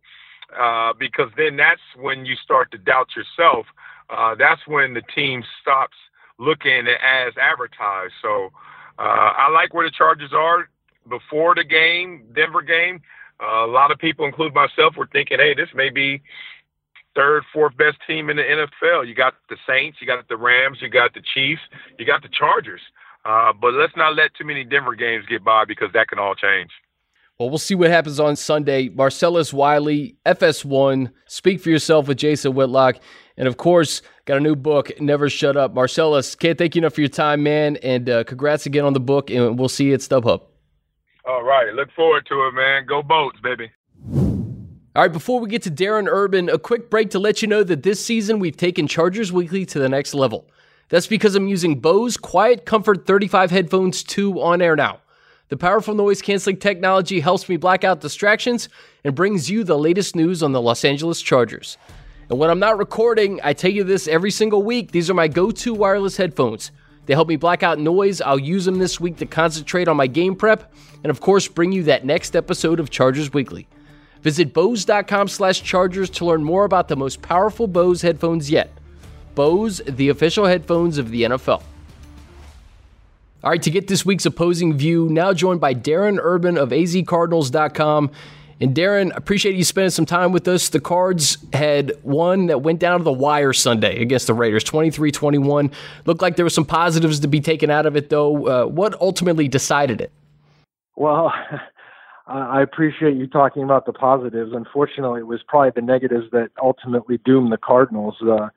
uh, 0.57 0.93
because 0.97 1.29
then 1.37 1.57
that's 1.57 1.81
when 1.99 2.25
you 2.25 2.35
start 2.35 2.71
to 2.71 2.77
doubt 2.77 3.09
yourself. 3.15 3.65
Uh, 4.09 4.35
that's 4.35 4.61
when 4.67 4.93
the 4.93 5.01
team 5.13 5.43
stops 5.61 5.97
looking 6.39 6.87
as 6.87 7.33
advertised. 7.41 8.13
So 8.21 8.51
uh, 8.99 9.01
I 9.37 9.49
like 9.51 9.73
where 9.73 9.87
the 9.87 9.95
Chargers 9.95 10.31
are 10.33 10.69
before 11.09 11.55
the 11.55 11.63
game, 11.63 12.23
Denver 12.33 12.61
game. 12.61 13.01
Uh, 13.41 13.65
a 13.65 13.67
lot 13.67 13.91
of 13.91 13.97
people, 13.97 14.25
include 14.25 14.53
myself, 14.53 14.95
were 14.95 15.07
thinking, 15.11 15.39
"Hey, 15.39 15.53
this 15.53 15.69
may 15.73 15.89
be 15.89 16.21
third, 17.15 17.43
fourth 17.53 17.75
best 17.77 17.97
team 18.07 18.29
in 18.29 18.37
the 18.37 18.43
NFL. 18.43 19.07
You 19.07 19.15
got 19.15 19.33
the 19.49 19.57
Saints, 19.67 19.97
you 20.01 20.07
got 20.07 20.27
the 20.27 20.37
Rams, 20.37 20.77
you 20.81 20.89
got 20.89 21.13
the 21.13 21.21
Chiefs, 21.33 21.61
you 21.97 22.05
got 22.05 22.21
the 22.21 22.29
Chargers. 22.29 22.81
Uh, 23.25 23.53
but 23.53 23.73
let's 23.73 23.95
not 23.95 24.15
let 24.15 24.33
too 24.35 24.45
many 24.45 24.63
Denver 24.63 24.95
games 24.95 25.25
get 25.29 25.43
by 25.43 25.65
because 25.65 25.89
that 25.93 26.07
can 26.07 26.19
all 26.19 26.35
change. 26.35 26.71
Well, 27.39 27.49
we'll 27.49 27.57
see 27.57 27.75
what 27.75 27.89
happens 27.89 28.19
on 28.19 28.35
Sunday. 28.35 28.89
Marcellus 28.89 29.51
Wiley, 29.51 30.15
FS1, 30.25 31.11
Speak 31.25 31.61
for 31.61 31.69
Yourself 31.69 32.07
with 32.07 32.17
Jason 32.17 32.53
Whitlock. 32.53 32.97
And 33.37 33.47
of 33.47 33.57
course, 33.57 34.03
got 34.25 34.37
a 34.37 34.39
new 34.39 34.55
book, 34.55 34.91
Never 34.99 35.29
Shut 35.29 35.57
Up. 35.57 35.73
Marcellus, 35.73 36.35
can't 36.35 36.57
thank 36.57 36.75
you 36.75 36.81
enough 36.81 36.93
for 36.93 37.01
your 37.01 37.09
time, 37.09 37.41
man. 37.41 37.77
And 37.77 38.07
uh, 38.07 38.23
congrats 38.23 38.65
again 38.67 38.85
on 38.85 38.93
the 38.93 38.99
book. 38.99 39.31
And 39.31 39.57
we'll 39.57 39.69
see 39.69 39.85
you 39.85 39.95
at 39.95 40.01
StubHub. 40.01 40.43
All 41.25 41.43
right. 41.43 41.73
Look 41.73 41.89
forward 41.95 42.25
to 42.27 42.47
it, 42.47 42.51
man. 42.51 42.85
Go 42.85 43.01
Bolts, 43.01 43.39
baby. 43.41 43.71
All 44.95 45.01
right, 45.01 45.11
before 45.11 45.39
we 45.39 45.49
get 45.49 45.63
to 45.63 45.71
Darren 45.71 46.07
Urban, 46.07 46.49
a 46.49 46.59
quick 46.59 46.91
break 46.91 47.09
to 47.09 47.19
let 47.19 47.41
you 47.41 47.47
know 47.47 47.63
that 47.63 47.81
this 47.81 48.05
season 48.05 48.37
we've 48.37 48.55
taken 48.55 48.87
Chargers 48.87 49.31
Weekly 49.31 49.65
to 49.65 49.79
the 49.79 49.89
next 49.89 50.13
level. 50.13 50.45
That's 50.89 51.07
because 51.07 51.33
I'm 51.33 51.47
using 51.47 51.79
Bose 51.79 52.15
Quiet 52.15 52.67
Comfort 52.67 53.07
35 53.07 53.49
headphones 53.49 54.03
2 54.03 54.39
on 54.39 54.61
air 54.61 54.75
now. 54.75 54.99
The 55.49 55.57
powerful 55.57 55.95
noise 55.95 56.21
canceling 56.21 56.57
technology 56.57 57.21
helps 57.21 57.49
me 57.49 57.57
black 57.57 57.83
out 57.83 58.01
distractions 58.01 58.69
and 59.03 59.15
brings 59.15 59.49
you 59.49 59.63
the 59.63 59.79
latest 59.79 60.15
news 60.15 60.43
on 60.43 60.51
the 60.51 60.61
Los 60.61 60.85
Angeles 60.85 61.23
Chargers. 61.23 61.79
And 62.29 62.37
when 62.37 62.51
I'm 62.51 62.59
not 62.59 62.77
recording, 62.77 63.39
I 63.43 63.53
tell 63.53 63.71
you 63.71 63.83
this 63.83 64.07
every 64.07 64.29
single 64.29 64.61
week, 64.61 64.91
these 64.91 65.09
are 65.09 65.15
my 65.15 65.27
go 65.27 65.49
to 65.49 65.73
wireless 65.73 66.17
headphones. 66.17 66.69
They 67.07 67.15
help 67.15 67.29
me 67.29 67.35
black 67.35 67.63
out 67.63 67.79
noise. 67.79 68.21
I'll 68.21 68.37
use 68.37 68.65
them 68.65 68.77
this 68.77 68.99
week 68.99 69.17
to 69.17 69.25
concentrate 69.25 69.87
on 69.87 69.97
my 69.97 70.05
game 70.05 70.35
prep 70.35 70.71
and, 71.03 71.09
of 71.09 71.19
course, 71.19 71.47
bring 71.47 71.71
you 71.71 71.81
that 71.85 72.05
next 72.05 72.35
episode 72.35 72.79
of 72.79 72.91
Chargers 72.91 73.33
Weekly. 73.33 73.67
Visit 74.23 74.53
Bose.com 74.53 75.27
slash 75.27 75.61
Chargers 75.61 76.09
to 76.11 76.25
learn 76.25 76.43
more 76.43 76.63
about 76.63 76.87
the 76.87 76.95
most 76.95 77.21
powerful 77.21 77.67
Bose 77.67 78.01
headphones 78.01 78.49
yet. 78.49 78.71
Bose, 79.35 79.81
the 79.85 80.09
official 80.09 80.45
headphones 80.45 80.97
of 80.97 81.09
the 81.09 81.23
NFL. 81.23 81.61
All 83.43 83.49
right, 83.49 83.61
to 83.61 83.69
get 83.69 83.87
this 83.87 84.05
week's 84.05 84.25
opposing 84.25 84.77
view, 84.77 85.09
now 85.09 85.33
joined 85.33 85.59
by 85.59 85.73
Darren 85.73 86.17
Urban 86.21 86.57
of 86.57 86.69
azcardinals.com. 86.69 88.11
And 88.61 88.73
Darren, 88.73 89.13
appreciate 89.13 89.55
you 89.55 89.65
spending 89.65 89.89
some 89.89 90.05
time 90.05 90.31
with 90.31 90.47
us. 90.47 90.69
The 90.69 90.79
Cards 90.79 91.37
had 91.51 91.91
one 92.03 92.45
that 92.45 92.61
went 92.61 92.79
down 92.79 92.99
to 92.99 93.03
the 93.03 93.11
wire 93.11 93.51
Sunday 93.51 94.01
against 94.01 94.27
the 94.27 94.33
Raiders, 94.33 94.63
23 94.63 95.11
21. 95.11 95.69
Looked 96.05 96.21
like 96.21 96.37
there 96.37 96.45
were 96.45 96.49
some 96.49 96.63
positives 96.63 97.19
to 97.19 97.27
be 97.27 97.41
taken 97.41 97.69
out 97.69 97.85
of 97.85 97.97
it, 97.97 98.09
though. 98.09 98.47
Uh, 98.47 98.65
what 98.67 98.99
ultimately 99.01 99.49
decided 99.49 99.99
it? 99.99 100.13
Well, 100.95 101.33
I 102.25 102.61
appreciate 102.61 103.17
you 103.17 103.27
talking 103.27 103.63
about 103.63 103.85
the 103.85 103.91
positives. 103.91 104.51
Unfortunately, 104.53 105.19
it 105.19 105.27
was 105.27 105.41
probably 105.45 105.71
the 105.75 105.85
negatives 105.85 106.31
that 106.31 106.51
ultimately 106.61 107.19
doomed 107.25 107.51
the 107.51 107.57
Cardinals. 107.57 108.15
Uh, 108.21 108.47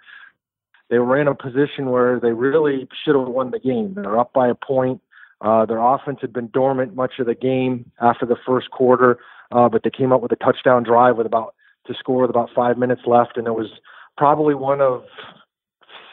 they 0.88 0.98
were 1.00 1.20
in 1.20 1.26
a 1.26 1.34
position 1.34 1.90
where 1.90 2.20
they 2.20 2.32
really 2.32 2.88
should 3.04 3.16
have 3.16 3.26
won 3.26 3.50
the 3.50 3.58
game. 3.58 3.94
They're 3.94 4.18
up 4.18 4.32
by 4.32 4.48
a 4.48 4.54
point. 4.54 5.00
Uh, 5.40 5.66
their 5.66 5.80
offense 5.80 6.18
had 6.20 6.32
been 6.32 6.48
dormant 6.52 6.94
much 6.94 7.14
of 7.18 7.26
the 7.26 7.34
game 7.34 7.90
after 8.00 8.24
the 8.24 8.36
first 8.46 8.70
quarter, 8.70 9.18
uh, 9.50 9.68
but 9.68 9.82
they 9.82 9.90
came 9.90 10.12
up 10.12 10.22
with 10.22 10.32
a 10.32 10.36
touchdown 10.36 10.84
drive 10.84 11.16
with 11.16 11.26
about 11.26 11.54
to 11.86 11.94
score 11.94 12.22
with 12.22 12.30
about 12.30 12.50
five 12.54 12.78
minutes 12.78 13.02
left, 13.06 13.36
and 13.36 13.46
it 13.46 13.54
was 13.54 13.68
probably 14.16 14.54
one 14.54 14.80
of 14.80 15.04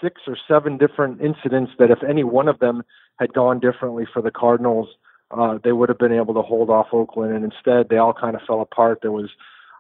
six 0.01 0.21
or 0.27 0.37
seven 0.47 0.77
different 0.77 1.21
incidents 1.21 1.71
that 1.79 1.89
if 1.89 2.03
any 2.03 2.23
one 2.23 2.47
of 2.47 2.59
them 2.59 2.83
had 3.19 3.33
gone 3.33 3.59
differently 3.59 4.05
for 4.11 4.21
the 4.21 4.31
Cardinals, 4.31 4.89
uh, 5.33 5.57
they 5.63 5.71
would 5.71 5.89
have 5.89 5.97
been 5.97 6.13
able 6.13 6.33
to 6.33 6.41
hold 6.41 6.69
off 6.69 6.87
Oakland, 6.93 7.33
and 7.33 7.43
instead 7.43 7.89
they 7.89 7.97
all 7.97 8.13
kind 8.13 8.35
of 8.35 8.41
fell 8.45 8.61
apart. 8.61 8.99
There 9.01 9.11
was 9.11 9.29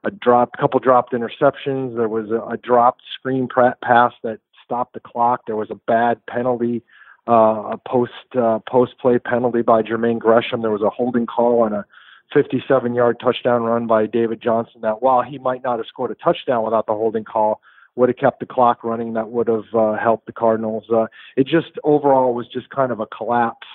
a 0.03 0.11
drop, 0.11 0.57
couple 0.59 0.79
dropped 0.79 1.13
interceptions. 1.13 1.95
There 1.95 2.09
was 2.09 2.31
a, 2.31 2.41
a 2.53 2.57
dropped 2.57 3.03
screen 3.13 3.47
pass 3.47 4.13
that 4.23 4.39
stopped 4.63 4.93
the 4.93 4.99
clock. 4.99 5.41
There 5.45 5.55
was 5.55 5.69
a 5.69 5.75
bad 5.75 6.25
penalty, 6.25 6.81
uh, 7.27 7.71
a 7.73 7.77
post 7.87 8.11
uh, 8.37 8.59
post 8.67 8.97
play 8.99 9.19
penalty 9.19 9.61
by 9.61 9.81
Jermaine 9.83 10.19
Gresham. 10.19 10.61
There 10.61 10.71
was 10.71 10.81
a 10.81 10.89
holding 10.89 11.25
call 11.25 11.61
on 11.61 11.73
a 11.73 11.85
57 12.33 12.95
yard 12.95 13.19
touchdown 13.19 13.63
run 13.63 13.87
by 13.87 14.07
David 14.07 14.41
Johnson. 14.41 14.81
That 14.81 15.01
while 15.01 15.21
he 15.21 15.37
might 15.37 15.63
not 15.63 15.77
have 15.77 15.87
scored 15.87 16.11
a 16.11 16.15
touchdown 16.15 16.63
without 16.63 16.87
the 16.87 16.93
holding 16.93 17.23
call, 17.23 17.61
would 17.95 18.09
have 18.09 18.17
kept 18.17 18.39
the 18.39 18.45
clock 18.45 18.83
running. 18.83 19.13
That 19.13 19.29
would 19.29 19.47
have 19.47 19.73
uh, 19.73 19.93
helped 19.93 20.25
the 20.25 20.31
Cardinals. 20.31 20.85
Uh, 20.91 21.05
it 21.37 21.45
just 21.45 21.71
overall 21.83 22.33
was 22.33 22.47
just 22.47 22.69
kind 22.69 22.91
of 22.91 22.99
a 22.99 23.05
collapse. 23.05 23.67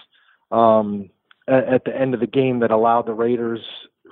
Um, 0.51 1.11
at, 1.49 1.85
the 1.85 1.97
end 1.97 2.15
of 2.15 2.21
the 2.21 2.27
game 2.27 2.61
that 2.61 2.71
allowed 2.71 3.07
the 3.07 3.15
Raiders, 3.15 3.61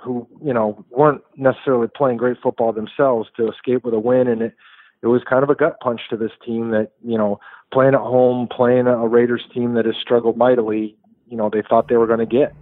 who 0.03 0.27
you 0.43 0.53
know 0.53 0.85
weren't 0.89 1.21
necessarily 1.35 1.87
playing 1.87 2.17
great 2.17 2.37
football 2.41 2.73
themselves, 2.73 3.29
to 3.37 3.49
escape 3.49 3.83
with 3.83 3.93
a 3.93 3.99
win. 3.99 4.27
And 4.27 4.41
it 4.41 4.55
it 5.01 5.07
was 5.07 5.21
kind 5.29 5.43
of 5.43 5.49
a 5.49 5.55
gut 5.55 5.79
punch 5.79 6.01
to 6.09 6.17
this 6.17 6.31
team 6.45 6.71
that 6.71 6.91
you 7.05 7.17
know 7.17 7.39
playing 7.71 7.93
at 7.93 7.99
home, 7.99 8.47
playing 8.47 8.87
a 8.87 9.07
Raiders 9.07 9.43
team 9.53 9.73
that 9.75 9.85
has 9.85 9.95
struggled 10.01 10.37
mightily. 10.37 10.95
You 11.29 11.37
know, 11.37 11.49
they 11.51 11.61
thought 11.61 11.89
they 11.89 11.97
were 11.97 12.07
going 12.07 12.19
to 12.19 12.25
get. 12.25 12.53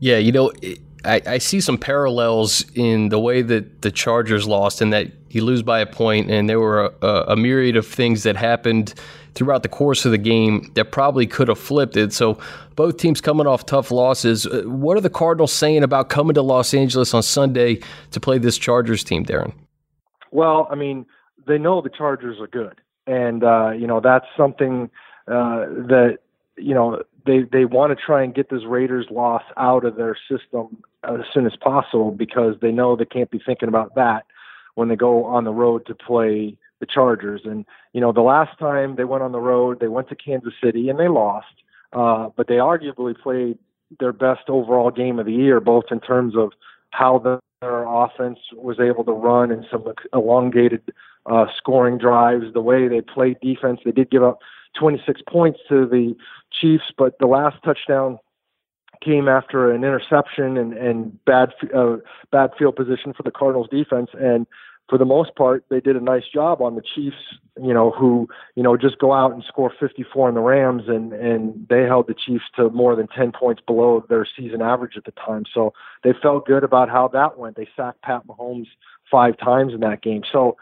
Yeah, 0.00 0.16
you 0.16 0.32
know, 0.32 0.52
I, 1.04 1.20
I 1.26 1.38
see 1.38 1.60
some 1.60 1.78
parallels 1.78 2.64
in 2.74 3.10
the 3.10 3.20
way 3.20 3.42
that 3.42 3.82
the 3.82 3.90
Chargers 3.90 4.46
lost, 4.46 4.80
and 4.80 4.92
that 4.92 5.12
you 5.30 5.44
lose 5.44 5.62
by 5.62 5.80
a 5.80 5.86
point, 5.86 6.30
and 6.30 6.48
there 6.48 6.60
were 6.60 6.92
a, 7.02 7.32
a 7.32 7.36
myriad 7.36 7.76
of 7.76 7.86
things 7.86 8.22
that 8.22 8.36
happened 8.36 8.94
throughout 9.34 9.62
the 9.62 9.68
course 9.68 10.04
of 10.04 10.12
the 10.12 10.18
game 10.18 10.70
that 10.74 10.92
probably 10.92 11.26
could 11.26 11.48
have 11.48 11.58
flipped 11.58 11.96
it. 11.96 12.12
So 12.12 12.38
both 12.76 12.96
teams 12.96 13.20
coming 13.20 13.46
off 13.46 13.66
tough 13.66 13.90
losses. 13.90 14.46
Uh, 14.46 14.62
what 14.66 14.96
are 14.96 15.00
the 15.00 15.10
Cardinals 15.10 15.52
saying 15.52 15.82
about 15.82 16.08
coming 16.08 16.34
to 16.34 16.42
Los 16.42 16.72
Angeles 16.74 17.14
on 17.14 17.22
Sunday 17.22 17.80
to 18.12 18.20
play 18.20 18.38
this 18.38 18.58
Chargers 18.58 19.04
team, 19.04 19.24
Darren? 19.24 19.52
Well, 20.30 20.68
I 20.70 20.74
mean, 20.74 21.06
they 21.46 21.58
know 21.58 21.80
the 21.80 21.90
Chargers 21.90 22.40
are 22.40 22.46
good, 22.46 22.80
and 23.06 23.44
uh, 23.44 23.70
you 23.70 23.86
know 23.86 24.00
that's 24.00 24.26
something 24.36 24.90
uh, 25.28 25.66
that 25.66 26.18
you 26.56 26.74
know 26.74 27.02
they 27.26 27.42
they 27.52 27.64
want 27.64 27.96
to 27.96 28.04
try 28.04 28.22
and 28.22 28.34
get 28.34 28.50
this 28.50 28.64
Raiders 28.66 29.06
loss 29.10 29.42
out 29.56 29.84
of 29.84 29.96
their 29.96 30.16
system 30.28 30.82
as 31.04 31.20
soon 31.32 31.46
as 31.46 31.54
possible 31.60 32.10
because 32.10 32.54
they 32.60 32.72
know 32.72 32.96
they 32.96 33.04
can't 33.04 33.30
be 33.30 33.40
thinking 33.44 33.68
about 33.68 33.94
that 33.94 34.24
when 34.74 34.88
they 34.88 34.96
go 34.96 35.24
on 35.24 35.44
the 35.44 35.52
road 35.52 35.86
to 35.86 35.94
play 35.94 36.56
the 36.84 36.92
Chargers. 36.92 37.42
And 37.44 37.64
you 37.92 38.00
know, 38.00 38.12
the 38.12 38.20
last 38.20 38.58
time 38.58 38.96
they 38.96 39.04
went 39.04 39.22
on 39.22 39.32
the 39.32 39.40
road, 39.40 39.80
they 39.80 39.88
went 39.88 40.08
to 40.10 40.14
Kansas 40.14 40.54
City 40.62 40.88
and 40.88 40.98
they 40.98 41.08
lost, 41.08 41.54
uh, 41.92 42.28
but 42.36 42.46
they 42.46 42.56
arguably 42.56 43.18
played 43.18 43.58
their 44.00 44.12
best 44.12 44.48
overall 44.48 44.90
game 44.90 45.18
of 45.18 45.26
the 45.26 45.32
year, 45.32 45.60
both 45.60 45.84
in 45.90 46.00
terms 46.00 46.36
of 46.36 46.52
how 46.90 47.18
the, 47.18 47.38
their 47.60 47.84
offense 47.86 48.38
was 48.52 48.78
able 48.80 49.04
to 49.04 49.12
run 49.12 49.50
and 49.50 49.66
some 49.70 49.84
elongated 50.12 50.82
uh, 51.26 51.46
scoring 51.56 51.98
drives, 51.98 52.52
the 52.52 52.60
way 52.60 52.88
they 52.88 53.00
played 53.00 53.38
defense. 53.40 53.80
They 53.84 53.92
did 53.92 54.10
give 54.10 54.22
up 54.22 54.38
26 54.78 55.22
points 55.28 55.60
to 55.68 55.86
the 55.86 56.14
Chiefs, 56.50 56.92
but 56.96 57.18
the 57.18 57.26
last 57.26 57.56
touchdown 57.64 58.18
came 59.00 59.28
after 59.28 59.70
an 59.70 59.84
interception 59.84 60.56
and, 60.56 60.72
and 60.74 61.24
bad 61.24 61.52
uh, 61.74 61.96
bad 62.30 62.50
field 62.58 62.76
position 62.76 63.12
for 63.12 63.22
the 63.22 63.30
Cardinals 63.30 63.68
defense. 63.70 64.10
And 64.14 64.46
for 64.88 64.98
the 64.98 65.04
most 65.04 65.34
part, 65.34 65.64
they 65.70 65.80
did 65.80 65.96
a 65.96 66.00
nice 66.00 66.24
job 66.32 66.60
on 66.60 66.74
the 66.74 66.82
Chiefs, 66.82 67.16
you 67.56 67.72
know, 67.72 67.90
who, 67.90 68.28
you 68.54 68.62
know, 68.62 68.76
just 68.76 68.98
go 68.98 69.12
out 69.12 69.32
and 69.32 69.42
score 69.48 69.72
54 69.80 70.28
in 70.28 70.34
the 70.34 70.40
Rams 70.42 70.82
and, 70.88 71.12
and 71.12 71.66
they 71.68 71.82
held 71.84 72.06
the 72.06 72.14
Chiefs 72.14 72.44
to 72.56 72.68
more 72.70 72.94
than 72.94 73.08
10 73.08 73.32
points 73.32 73.62
below 73.66 74.04
their 74.08 74.26
season 74.36 74.60
average 74.60 74.96
at 74.96 75.04
the 75.04 75.12
time. 75.12 75.44
So 75.52 75.72
they 76.02 76.12
felt 76.20 76.46
good 76.46 76.64
about 76.64 76.90
how 76.90 77.08
that 77.08 77.38
went. 77.38 77.56
They 77.56 77.68
sacked 77.74 78.02
Pat 78.02 78.26
Mahomes 78.26 78.66
five 79.10 79.38
times 79.38 79.72
in 79.72 79.80
that 79.80 80.02
game. 80.02 80.22
So 80.30 80.56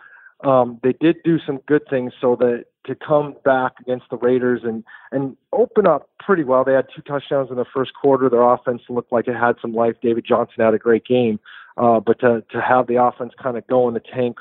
um, 0.45 0.79
they 0.83 0.93
did 0.93 1.16
do 1.25 1.39
some 1.45 1.59
good 1.66 1.83
things 1.91 2.12
so 2.20 2.37
that 2.37 2.66
to 2.87 2.95
come 2.95 3.37
back 3.45 3.72
against 3.80 4.07
the 4.11 4.16
Raiders 4.16 4.62
and 4.64 4.85
and 5.11 5.37
open 5.53 5.87
up 5.87 6.09
pretty 6.18 6.45
well. 6.45 6.64
They 6.64 6.72
had 6.72 6.87
two 6.95 7.03
touchdowns 7.03 7.51
in 7.51 7.57
the 7.57 7.64
first 7.64 7.93
quarter. 7.95 8.28
Their 8.28 8.43
offense 8.43 8.83
looked 8.89 9.12
like 9.12 9.28
it 9.28 9.37
had 9.37 9.57
some 9.61 9.74
life. 9.74 9.97
David 10.03 10.24
Johnson 10.26 10.64
had 10.64 10.74
a 10.74 10.78
great 10.78 11.05
game, 11.05 11.39
uh, 11.76 12.01
but 12.01 12.20
to 12.20 12.45
to 12.51 12.61
have 12.61 12.87
the 12.87 13.03
offense 13.03 13.33
kind 13.41 13.57
of 13.57 13.66
go 13.66 13.89
in 13.89 13.95
the 13.95 14.01
tank 14.01 14.39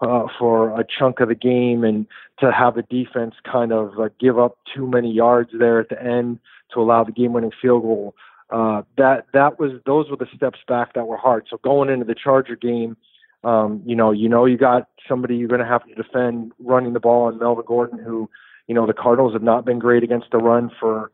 uh, 0.00 0.26
for 0.38 0.78
a 0.78 0.84
chunk 0.84 1.20
of 1.20 1.28
the 1.28 1.34
game 1.34 1.84
and 1.84 2.06
to 2.40 2.50
have 2.50 2.74
the 2.74 2.82
defense 2.82 3.34
kind 3.50 3.72
of 3.72 3.98
uh, 3.98 4.08
give 4.18 4.38
up 4.38 4.58
too 4.74 4.86
many 4.86 5.12
yards 5.12 5.50
there 5.58 5.80
at 5.80 5.88
the 5.88 6.02
end 6.02 6.38
to 6.74 6.80
allow 6.80 7.04
the 7.04 7.12
game-winning 7.12 7.52
field 7.60 7.82
goal. 7.82 8.14
Uh, 8.50 8.82
that 8.98 9.26
that 9.32 9.58
was 9.58 9.72
those 9.86 10.10
were 10.10 10.16
the 10.16 10.26
steps 10.34 10.58
back 10.68 10.92
that 10.94 11.06
were 11.06 11.16
hard. 11.16 11.46
So 11.48 11.58
going 11.58 11.88
into 11.88 12.04
the 12.04 12.14
Charger 12.14 12.56
game 12.56 12.96
um, 13.44 13.82
you 13.84 13.96
know, 13.96 14.12
you 14.12 14.28
know, 14.28 14.44
you 14.44 14.56
got 14.56 14.88
somebody 15.08 15.36
you're 15.36 15.48
going 15.48 15.60
to 15.60 15.66
have 15.66 15.86
to 15.86 15.94
defend 15.94 16.52
running 16.58 16.92
the 16.92 17.00
ball 17.00 17.26
on 17.26 17.38
Melvin 17.38 17.64
Gordon, 17.66 17.98
who, 17.98 18.30
you 18.66 18.74
know, 18.74 18.86
the 18.86 18.92
Cardinals 18.92 19.32
have 19.32 19.42
not 19.42 19.64
been 19.64 19.78
great 19.78 20.04
against 20.04 20.30
the 20.30 20.38
run 20.38 20.70
for 20.78 21.10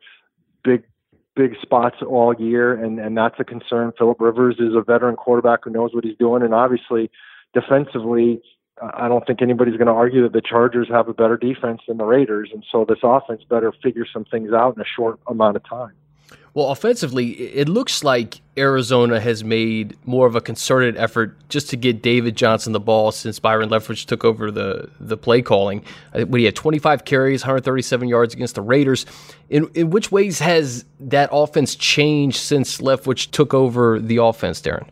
big, 0.63 0.85
big 1.35 1.55
spots 1.63 1.97
all 2.07 2.35
year, 2.35 2.75
and 2.75 2.99
and 2.99 3.17
that's 3.17 3.37
a 3.39 3.45
concern. 3.45 3.93
Philip 3.97 4.21
Rivers 4.21 4.57
is 4.59 4.75
a 4.75 4.83
veteran 4.83 5.17
quarterback 5.17 5.65
who 5.65 5.71
knows 5.71 5.95
what 5.95 6.05
he's 6.05 6.19
doing, 6.19 6.43
and 6.43 6.53
obviously, 6.53 7.11
defensively, 7.55 8.43
I 8.81 9.09
don't 9.09 9.27
think 9.27 9.41
anybody's 9.41 9.77
going 9.77 9.87
to 9.87 9.93
argue 9.93 10.23
that 10.23 10.33
the 10.33 10.43
Chargers 10.43 10.89
have 10.91 11.09
a 11.09 11.15
better 11.15 11.37
defense 11.37 11.81
than 11.89 11.97
the 11.97 12.05
Raiders, 12.05 12.51
and 12.53 12.65
so 12.71 12.85
this 12.85 12.99
offense 13.03 13.43
better 13.49 13.73
figure 13.83 14.07
some 14.13 14.25
things 14.25 14.53
out 14.53 14.77
in 14.77 14.83
a 14.83 14.87
short 14.97 15.19
amount 15.27 15.57
of 15.57 15.65
time. 15.69 15.95
Well, 16.55 16.71
offensively, 16.71 17.31
it 17.31 17.69
looks 17.69 18.03
like 18.03 18.41
Arizona 18.57 19.21
has 19.21 19.45
made 19.45 19.97
more 20.05 20.27
of 20.27 20.35
a 20.35 20.41
concerted 20.41 20.97
effort 20.97 21.37
just 21.49 21.71
to 21.71 21.77
get 21.77 22.03
David 22.03 22.37
Johnson 22.37 22.73
the 22.73 22.81
ball 22.81 23.13
since 23.13 23.39
Byron 23.39 23.69
Leftwich 23.69 24.07
took 24.07 24.25
over 24.25 24.51
the 24.51 24.91
the 24.99 25.17
play 25.17 25.43
calling. 25.43 25.85
Uh, 26.15 26.23
when 26.23 26.41
he 26.41 26.45
had 26.45 26.57
25 26.57 27.05
carries, 27.05 27.43
137 27.43 28.09
yards 28.09 28.35
against 28.35 28.55
the 28.55 28.63
Raiders. 28.63 29.07
In 29.51 29.69
in 29.75 29.91
which 29.91 30.11
ways 30.11 30.41
has 30.41 30.85
that 31.01 31.29
offense 31.33 31.75
changed 31.75 32.39
since 32.39 32.79
Leftwich 32.79 33.31
took 33.31 33.55
over 33.55 34.01
the 34.01 34.17
offense, 34.17 34.61
Darren? 34.61 34.89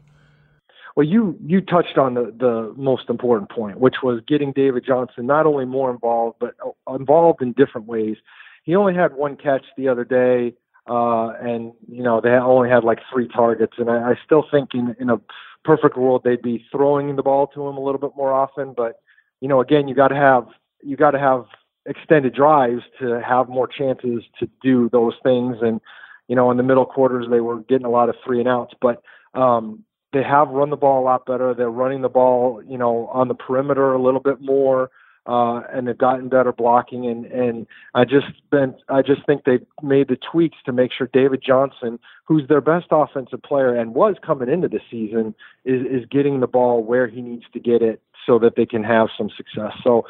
Well, 0.95 1.07
you 1.07 1.37
you 1.45 1.61
touched 1.61 1.99
on 1.99 2.15
the 2.15 2.35
the 2.39 2.75
most 2.77 3.11
important 3.11 3.51
point, 3.51 3.81
which 3.81 3.97
was 4.03 4.21
getting 4.29 4.53
David 4.53 4.85
Johnson 4.87 5.27
not 5.27 5.47
only 5.47 5.65
more 5.65 5.91
involved, 5.91 6.37
but 6.39 6.55
uh, 6.65 6.95
involved 6.95 7.43
in 7.43 7.53
different 7.53 7.87
ways. 7.87 8.17
He 8.63 8.75
only 8.75 8.95
had 8.95 9.15
one 9.15 9.37
catch 9.37 9.65
the 9.77 9.89
other 9.89 10.05
day 10.05 10.55
uh, 10.89 11.33
and 11.41 11.73
you 11.89 12.03
know 12.03 12.21
they 12.21 12.31
only 12.31 12.69
had 12.69 12.85
like 12.85 13.01
three 13.13 13.29
targets. 13.29 13.75
And 13.79 13.91
I, 13.91 14.13
I 14.13 14.15
still 14.25 14.45
think 14.51 14.71
in, 14.75 14.97
in 15.01 15.11
a 15.11 15.21
perfect 15.65 15.97
world 15.97 16.23
they'd 16.25 16.43
be 16.43 16.65
throwing 16.71 17.15
the 17.17 17.23
ball 17.23 17.49
to 17.49 17.67
him 17.67 17.77
a 17.77 17.83
little 17.83 18.01
bit 18.01 18.13
more 18.17 18.33
often. 18.33 18.73
But 18.77 19.01
you 19.41 19.49
know, 19.49 19.61
again, 19.61 19.89
you 19.89 19.95
got 19.95 20.09
to 20.09 20.17
have 20.17 20.47
you 20.83 20.97
got 20.97 21.13
to 21.13 21.19
have 21.19 21.47
extended 21.87 22.35
drives 22.35 22.83
to 23.01 23.21
have 23.21 23.49
more 23.49 23.69
chances 23.69 24.23
to 24.41 24.49
do 24.63 24.89
those 24.91 25.15
things. 25.23 25.57
And 25.61 25.81
you 26.29 26.37
know, 26.37 26.51
in 26.51 26.57
the 26.57 26.63
middle 26.63 26.87
quarters 26.87 27.27
they 27.31 27.41
were 27.41 27.61
getting 27.61 27.87
a 27.87 27.91
lot 27.91 28.09
of 28.09 28.17
three 28.25 28.41
and 28.41 28.49
outs, 28.49 28.75
but 28.81 29.03
um, 29.35 29.85
they 30.13 30.23
have 30.23 30.49
run 30.49 30.71
the 30.71 30.77
ball 30.77 31.03
a 31.03 31.05
lot 31.05 31.27
better. 31.27 31.55
They're 31.55 31.71
running 31.71 32.03
the 32.03 32.09
ball, 32.09 32.63
you 32.67 32.79
know, 32.79 33.09
on 33.09 33.29
the 33.29 33.35
perimeter 33.35 33.93
a 33.93 34.03
little 34.03 34.21
bit 34.21 34.41
more 34.41 34.91
uh, 35.27 35.61
and 35.73 35.87
they've 35.87 35.99
gotten 35.99 36.29
better 36.29 36.53
blocking. 36.53 37.07
And 37.07 37.27
and 37.27 37.67
I 37.95 38.05
just 38.05 38.27
been 38.51 38.75
I 38.89 39.03
just 39.03 39.25
think 39.27 39.45
they've 39.45 39.67
made 39.83 40.09
the 40.09 40.17
tweaks 40.17 40.59
to 40.67 40.73
make 40.73 40.93
sure 40.93 41.09
David 41.13 41.43
Johnson, 41.45 41.99
who's 42.25 42.49
their 42.49 42.61
best 42.61 42.87
offensive 42.91 43.43
player 43.43 43.75
and 43.75 43.95
was 43.95 44.17
coming 44.25 44.49
into 44.49 44.69
the 44.69 44.81
season, 44.91 45.35
is 45.65 45.83
is 45.87 46.07
getting 46.11 46.41
the 46.41 46.47
ball 46.47 46.83
where 46.83 47.07
he 47.07 47.21
needs 47.21 47.45
to 47.53 47.61
get 47.61 47.83
it 47.83 48.01
so 48.25 48.39
that 48.39 48.55
they 48.57 48.67
can 48.67 48.85
have 48.85 49.09
some 49.17 49.31
success. 49.37 49.73
So. 49.83 50.05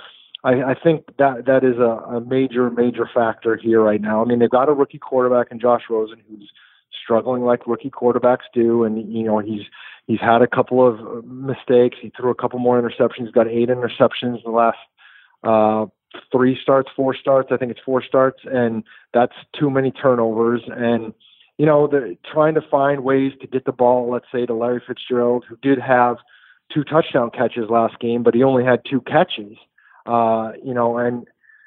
I, 0.45 0.62
I 0.62 0.75
think 0.81 1.07
that 1.19 1.47
that 1.47 1.64
is 1.64 1.79
a, 1.79 2.17
a 2.17 2.21
major, 2.21 2.71
major 2.71 3.09
factor 3.12 3.57
here 3.57 3.81
right 3.81 4.01
now. 4.01 4.23
I 4.23 4.27
mean, 4.27 4.39
they've 4.39 4.51
got 4.51 4.69
a 4.69 4.73
rookie 4.73 4.99
quarterback 4.99 5.51
in 5.51 5.59
Josh 5.59 5.85
Rosen 5.91 6.23
who's 6.29 6.53
struggling 7.03 7.43
like 7.43 7.67
rookie 7.67 7.91
quarterbacks 7.91 8.45
do, 8.53 8.85
and 8.85 9.12
you 9.12 9.25
know 9.25 9.39
he's 9.39 9.62
he's 10.07 10.21
had 10.21 10.43
a 10.43 10.47
couple 10.47 10.87
of 10.87 11.25
mistakes. 11.25 11.97
He 12.01 12.12
threw 12.17 12.31
a 12.31 12.35
couple 12.35 12.59
more 12.59 12.81
interceptions. 12.81 13.33
Got 13.33 13.49
eight 13.49 13.69
interceptions 13.69 14.37
in 14.37 14.43
the 14.45 14.51
last 14.51 14.79
uh, 15.45 15.87
three 16.32 16.59
starts, 16.61 16.89
four 16.95 17.14
starts. 17.14 17.49
I 17.53 17.57
think 17.57 17.70
it's 17.70 17.80
four 17.84 18.03
starts, 18.03 18.41
and 18.45 18.84
that's 19.12 19.34
too 19.59 19.70
many 19.70 19.91
turnovers. 19.91 20.62
And 20.66 21.14
you 21.59 21.66
know, 21.66 21.87
the, 21.87 22.16
trying 22.30 22.55
to 22.55 22.61
find 22.61 23.03
ways 23.03 23.32
to 23.41 23.47
get 23.47 23.64
the 23.64 23.72
ball, 23.72 24.11
let's 24.11 24.26
say, 24.30 24.45
to 24.45 24.55
Larry 24.55 24.82
Fitzgerald, 24.87 25.45
who 25.49 25.57
did 25.62 25.78
have 25.78 26.16
two 26.72 26.84
touchdown 26.84 27.30
catches 27.30 27.70
last 27.70 27.99
game, 27.99 28.22
but 28.22 28.34
he 28.34 28.43
only 28.43 28.64
had 28.64 28.80
two 28.89 29.01
catches. 29.01 29.57
Uh, 30.05 30.53
you 30.62 30.74
know, 30.74 30.99
and 30.99 31.26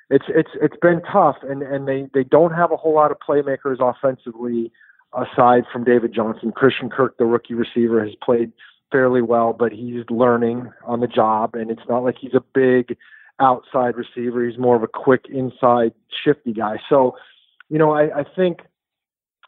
it's 0.09 0.25
it's 0.29 0.51
it's 0.61 0.77
been 0.81 1.01
tough, 1.11 1.37
and 1.43 1.61
and 1.61 1.87
they 1.87 2.07
they 2.13 2.23
don't 2.23 2.53
have 2.53 2.71
a 2.71 2.77
whole 2.77 2.93
lot 2.93 3.11
of 3.11 3.17
playmakers 3.27 3.77
offensively 3.79 4.71
aside 5.13 5.63
from 5.71 5.83
David 5.83 6.13
Johnson. 6.13 6.51
Christian 6.51 6.89
Kirk, 6.89 7.17
the 7.17 7.25
rookie 7.25 7.55
receiver, 7.55 8.03
has 8.03 8.13
played 8.23 8.51
fairly 8.91 9.21
well, 9.21 9.53
but 9.53 9.71
he's 9.71 10.03
learning 10.09 10.71
on 10.85 10.99
the 10.99 11.07
job, 11.07 11.55
and 11.55 11.69
it's 11.71 11.87
not 11.87 12.03
like 12.03 12.15
he's 12.19 12.33
a 12.33 12.43
big 12.53 12.97
outside 13.39 13.95
receiver. 13.95 14.45
He's 14.45 14.57
more 14.57 14.75
of 14.75 14.83
a 14.83 14.87
quick 14.87 15.25
inside 15.29 15.93
shifty 16.23 16.53
guy. 16.53 16.79
So, 16.89 17.15
you 17.69 17.77
know, 17.77 17.91
I, 17.91 18.19
I 18.19 18.23
think 18.35 18.59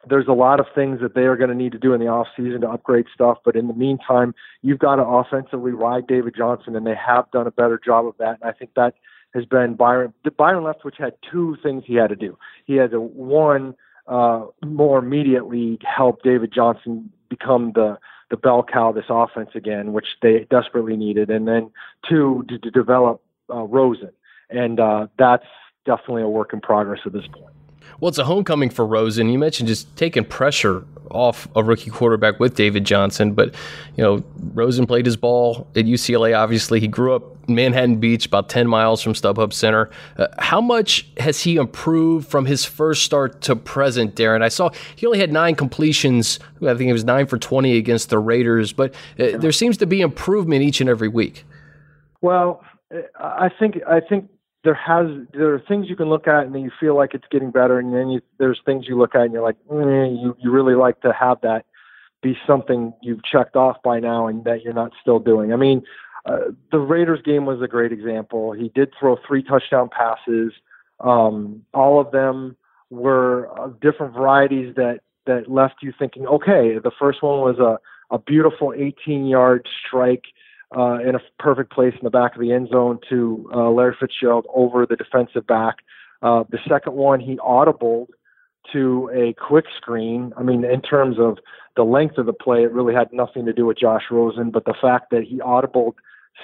there's 0.09 0.27
a 0.27 0.33
lot 0.33 0.59
of 0.59 0.65
things 0.73 0.99
that 1.01 1.13
they 1.13 1.23
are 1.23 1.35
going 1.35 1.49
to 1.49 1.55
need 1.55 1.71
to 1.73 1.77
do 1.77 1.93
in 1.93 1.99
the 1.99 2.07
off 2.07 2.27
season 2.35 2.61
to 2.61 2.69
upgrade 2.69 3.05
stuff. 3.13 3.37
But 3.45 3.55
in 3.55 3.67
the 3.67 3.73
meantime, 3.73 4.33
you've 4.61 4.79
got 4.79 4.95
to 4.95 5.03
offensively 5.03 5.71
ride 5.71 6.07
David 6.07 6.35
Johnson, 6.35 6.75
and 6.75 6.85
they 6.85 6.95
have 6.95 7.29
done 7.31 7.47
a 7.47 7.51
better 7.51 7.79
job 7.83 8.07
of 8.07 8.15
that. 8.17 8.39
And 8.41 8.49
I 8.49 8.51
think 8.51 8.71
that 8.75 8.95
has 9.33 9.45
been 9.45 9.75
Byron. 9.75 10.13
Byron 10.37 10.63
Leftwich 10.63 10.97
had 10.97 11.13
two 11.29 11.57
things 11.61 11.83
he 11.85 11.95
had 11.95 12.09
to 12.09 12.15
do. 12.15 12.37
He 12.65 12.75
had 12.75 12.91
to 12.91 12.99
one 12.99 13.75
uh, 14.07 14.45
more 14.65 14.99
immediately 14.99 15.77
help 15.83 16.23
David 16.23 16.51
Johnson 16.51 17.11
become 17.29 17.71
the 17.73 17.97
the 18.29 18.37
bell 18.37 18.63
cow 18.63 18.89
of 18.89 18.95
this 18.95 19.05
offense 19.09 19.49
again, 19.55 19.91
which 19.91 20.07
they 20.21 20.47
desperately 20.49 20.95
needed, 20.95 21.29
and 21.29 21.47
then 21.47 21.69
two 22.07 22.45
to, 22.47 22.57
to 22.57 22.71
develop 22.71 23.21
uh, 23.51 23.63
Rosen, 23.63 24.11
and 24.49 24.79
uh, 24.79 25.07
that's 25.17 25.45
definitely 25.85 26.23
a 26.23 26.29
work 26.29 26.53
in 26.53 26.61
progress 26.61 27.01
at 27.05 27.13
this 27.13 27.27
point. 27.27 27.53
Well, 27.99 28.09
it's 28.09 28.17
a 28.17 28.25
homecoming 28.25 28.69
for 28.69 28.85
Rosen. 28.85 29.29
You 29.29 29.37
mentioned 29.37 29.67
just 29.67 29.95
taking 29.95 30.25
pressure 30.25 30.85
off 31.11 31.47
a 31.55 31.63
rookie 31.63 31.91
quarterback 31.91 32.39
with 32.39 32.55
David 32.55 32.85
Johnson, 32.85 33.33
but 33.33 33.53
you 33.95 34.03
know 34.03 34.23
Rosen 34.53 34.87
played 34.87 35.05
his 35.05 35.17
ball 35.17 35.67
at 35.75 35.85
UCLA. 35.85 36.37
Obviously, 36.37 36.79
he 36.79 36.87
grew 36.87 37.13
up 37.13 37.23
in 37.47 37.55
Manhattan 37.55 37.97
Beach, 37.97 38.25
about 38.25 38.49
ten 38.49 38.67
miles 38.67 39.01
from 39.03 39.13
StubHub 39.13 39.53
Center. 39.53 39.89
Uh, 40.17 40.27
how 40.39 40.61
much 40.61 41.07
has 41.17 41.41
he 41.41 41.57
improved 41.57 42.27
from 42.27 42.45
his 42.45 42.65
first 42.65 43.03
start 43.03 43.41
to 43.41 43.55
present, 43.55 44.15
Darren? 44.15 44.41
I 44.41 44.49
saw 44.49 44.71
he 44.95 45.05
only 45.05 45.19
had 45.19 45.31
nine 45.31 45.55
completions. 45.55 46.39
I 46.61 46.73
think 46.73 46.89
it 46.89 46.93
was 46.93 47.03
nine 47.03 47.27
for 47.27 47.37
twenty 47.37 47.77
against 47.77 48.09
the 48.09 48.17
Raiders, 48.17 48.73
but 48.73 48.95
uh, 49.19 49.37
there 49.37 49.51
seems 49.51 49.77
to 49.77 49.85
be 49.85 50.01
improvement 50.01 50.63
each 50.63 50.81
and 50.81 50.89
every 50.89 51.07
week. 51.07 51.45
Well, 52.21 52.63
I 53.19 53.49
think 53.57 53.77
I 53.87 53.99
think 53.99 54.29
there 54.63 54.73
has 54.75 55.07
there 55.33 55.53
are 55.53 55.59
things 55.59 55.89
you 55.89 55.95
can 55.95 56.09
look 56.09 56.27
at 56.27 56.45
and 56.45 56.53
then 56.53 56.61
you 56.61 56.71
feel 56.79 56.95
like 56.95 57.13
it's 57.13 57.25
getting 57.31 57.51
better, 57.51 57.79
and 57.79 57.93
then 57.93 58.09
you, 58.09 58.21
there's 58.37 58.59
things 58.65 58.85
you 58.87 58.97
look 58.97 59.15
at 59.15 59.21
and 59.21 59.33
you're 59.33 59.43
like, 59.43 59.57
mm, 59.71 60.21
you 60.21 60.35
you 60.39 60.51
really 60.51 60.75
like 60.75 61.01
to 61.01 61.13
have 61.13 61.41
that 61.41 61.65
be 62.21 62.37
something 62.45 62.93
you've 63.01 63.23
checked 63.23 63.55
off 63.55 63.77
by 63.83 63.99
now 63.99 64.27
and 64.27 64.43
that 64.43 64.61
you're 64.61 64.73
not 64.73 64.91
still 65.01 65.19
doing. 65.19 65.51
I 65.53 65.55
mean, 65.55 65.81
uh, 66.25 66.51
the 66.71 66.77
Raiders 66.77 67.21
game 67.23 67.45
was 67.45 67.61
a 67.63 67.67
great 67.67 67.91
example. 67.91 68.51
He 68.51 68.69
did 68.69 68.93
throw 68.99 69.17
three 69.27 69.41
touchdown 69.41 69.89
passes. 69.89 70.53
Um, 70.99 71.63
all 71.73 71.99
of 71.99 72.11
them 72.11 72.55
were 72.91 73.49
different 73.81 74.13
varieties 74.13 74.75
that 74.75 74.99
that 75.25 75.49
left 75.49 75.75
you 75.81 75.93
thinking, 75.97 76.27
okay, 76.27 76.77
the 76.77 76.91
first 76.99 77.23
one 77.23 77.39
was 77.39 77.57
a 77.59 77.79
a 78.13 78.19
beautiful 78.19 78.73
18 78.75 79.25
yard 79.25 79.67
strike 79.87 80.25
uh, 80.75 80.99
in 80.99 81.15
a 81.15 81.19
perfect 81.39 81.71
place 81.71 81.93
in 81.93 82.03
the 82.03 82.09
back 82.09 82.35
of 82.35 82.41
the 82.41 82.51
end 82.51 82.69
zone 82.69 82.99
to 83.09 83.49
uh, 83.53 83.69
Larry 83.69 83.95
Fitzgerald 83.99 84.45
over 84.53 84.85
the 84.85 84.95
defensive 84.95 85.45
back. 85.45 85.77
Uh, 86.21 86.43
the 86.49 86.59
second 86.67 86.93
one, 86.93 87.19
he 87.19 87.35
audibled 87.37 88.07
to 88.71 89.09
a 89.13 89.33
quick 89.33 89.65
screen. 89.75 90.33
I 90.37 90.43
mean, 90.43 90.63
in 90.63 90.81
terms 90.81 91.17
of 91.19 91.39
the 91.75 91.83
length 91.83 92.17
of 92.17 92.25
the 92.25 92.33
play, 92.33 92.63
it 92.63 92.71
really 92.71 92.93
had 92.93 93.11
nothing 93.11 93.45
to 93.45 93.53
do 93.53 93.65
with 93.65 93.77
Josh 93.77 94.03
Rosen, 94.11 94.51
but 94.51 94.65
the 94.65 94.75
fact 94.79 95.09
that 95.11 95.23
he 95.23 95.37
audibled, 95.37 95.93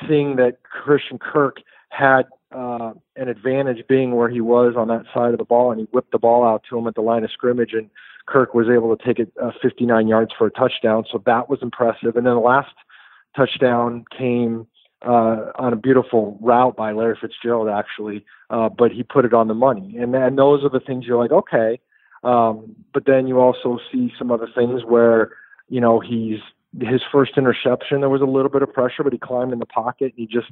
seeing 0.07 0.35
that 0.37 0.63
Christian 0.63 1.19
Kirk 1.19 1.57
had 1.89 2.23
uh, 2.51 2.93
an 3.15 3.27
advantage 3.27 3.85
being 3.87 4.15
where 4.15 4.29
he 4.29 4.41
was 4.41 4.75
on 4.77 4.87
that 4.87 5.03
side 5.13 5.31
of 5.31 5.37
the 5.37 5.45
ball, 5.45 5.71
and 5.71 5.79
he 5.79 5.87
whipped 5.91 6.11
the 6.11 6.17
ball 6.17 6.45
out 6.45 6.63
to 6.69 6.77
him 6.77 6.87
at 6.87 6.95
the 6.95 7.01
line 7.01 7.23
of 7.23 7.31
scrimmage, 7.31 7.73
and 7.73 7.89
Kirk 8.25 8.53
was 8.53 8.67
able 8.67 8.95
to 8.95 9.05
take 9.05 9.19
it 9.19 9.31
uh, 9.41 9.51
59 9.61 10.07
yards 10.07 10.31
for 10.37 10.47
a 10.47 10.51
touchdown. 10.51 11.05
So 11.11 11.21
that 11.25 11.49
was 11.49 11.59
impressive. 11.61 12.15
And 12.15 12.25
then 12.25 12.33
the 12.33 12.39
last 12.39 12.73
touchdown 13.37 14.05
came 14.17 14.67
uh, 15.05 15.51
on 15.55 15.73
a 15.73 15.75
beautiful 15.75 16.37
route 16.41 16.75
by 16.75 16.91
Larry 16.91 17.17
Fitzgerald, 17.21 17.69
actually, 17.69 18.25
uh, 18.49 18.69
but 18.69 18.91
he 18.91 19.03
put 19.03 19.25
it 19.25 19.33
on 19.33 19.47
the 19.47 19.53
money. 19.53 19.95
And 19.97 20.15
and 20.15 20.37
those 20.37 20.63
are 20.63 20.69
the 20.69 20.79
things 20.79 21.05
you're 21.05 21.21
like, 21.21 21.31
okay. 21.31 21.79
Um, 22.23 22.75
but 22.93 23.05
then 23.05 23.27
you 23.27 23.39
also 23.39 23.79
see 23.91 24.11
some 24.17 24.31
other 24.31 24.47
things 24.53 24.81
where, 24.83 25.31
you 25.69 25.79
know, 25.79 25.99
he's 25.99 26.39
his 26.79 27.01
first 27.11 27.37
interception. 27.37 28.01
There 28.01 28.09
was 28.09 28.21
a 28.21 28.25
little 28.25 28.49
bit 28.49 28.63
of 28.63 28.73
pressure, 28.73 29.03
but 29.03 29.13
he 29.13 29.19
climbed 29.19 29.53
in 29.53 29.59
the 29.59 29.65
pocket 29.65 30.13
he 30.15 30.25
just 30.25 30.51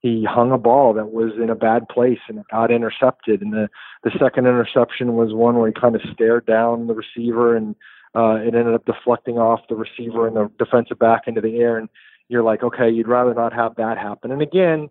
he 0.00 0.24
hung 0.28 0.52
a 0.52 0.58
ball 0.58 0.92
that 0.94 1.10
was 1.10 1.32
in 1.42 1.50
a 1.50 1.54
bad 1.54 1.88
place 1.88 2.18
and 2.28 2.38
it 2.38 2.46
got 2.50 2.70
intercepted. 2.70 3.42
And 3.42 3.52
the 3.52 3.68
the 4.04 4.10
second 4.18 4.46
interception 4.46 5.14
was 5.14 5.34
one 5.34 5.56
where 5.56 5.68
he 5.68 5.74
kind 5.78 5.94
of 5.94 6.02
stared 6.12 6.46
down 6.46 6.86
the 6.86 6.94
receiver 6.94 7.56
and 7.56 7.74
uh, 8.16 8.36
it 8.36 8.54
ended 8.54 8.74
up 8.74 8.86
deflecting 8.86 9.38
off 9.38 9.60
the 9.68 9.74
receiver 9.74 10.26
and 10.26 10.36
the 10.36 10.50
defensive 10.58 10.98
back 10.98 11.22
into 11.26 11.40
the 11.40 11.58
air. 11.58 11.76
And 11.76 11.88
you're 12.28 12.42
like, 12.42 12.62
okay, 12.62 12.88
you'd 12.90 13.08
rather 13.08 13.34
not 13.34 13.52
have 13.52 13.76
that 13.76 13.98
happen. 13.98 14.32
And 14.32 14.40
again, 14.40 14.88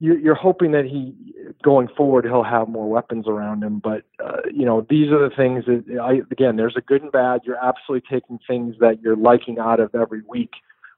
you're 0.00 0.34
hoping 0.34 0.72
that 0.72 0.84
he, 0.84 1.14
going 1.62 1.88
forward, 1.88 2.24
he'll 2.24 2.42
have 2.42 2.68
more 2.68 2.88
weapons 2.88 3.26
around 3.26 3.62
him. 3.62 3.78
But 3.78 4.02
uh, 4.22 4.40
you 4.52 4.64
know, 4.64 4.86
these 4.90 5.10
are 5.10 5.28
the 5.28 5.34
things 5.34 5.64
that 5.66 5.98
I, 6.02 6.14
again, 6.30 6.56
there's 6.56 6.76
a 6.76 6.80
good 6.80 7.02
and 7.02 7.12
bad. 7.12 7.42
You're 7.44 7.62
absolutely 7.62 8.08
taking 8.10 8.38
things 8.46 8.76
that 8.80 9.00
you're 9.02 9.16
liking 9.16 9.58
out 9.58 9.80
of 9.80 9.94
every 9.94 10.22
week, 10.28 10.50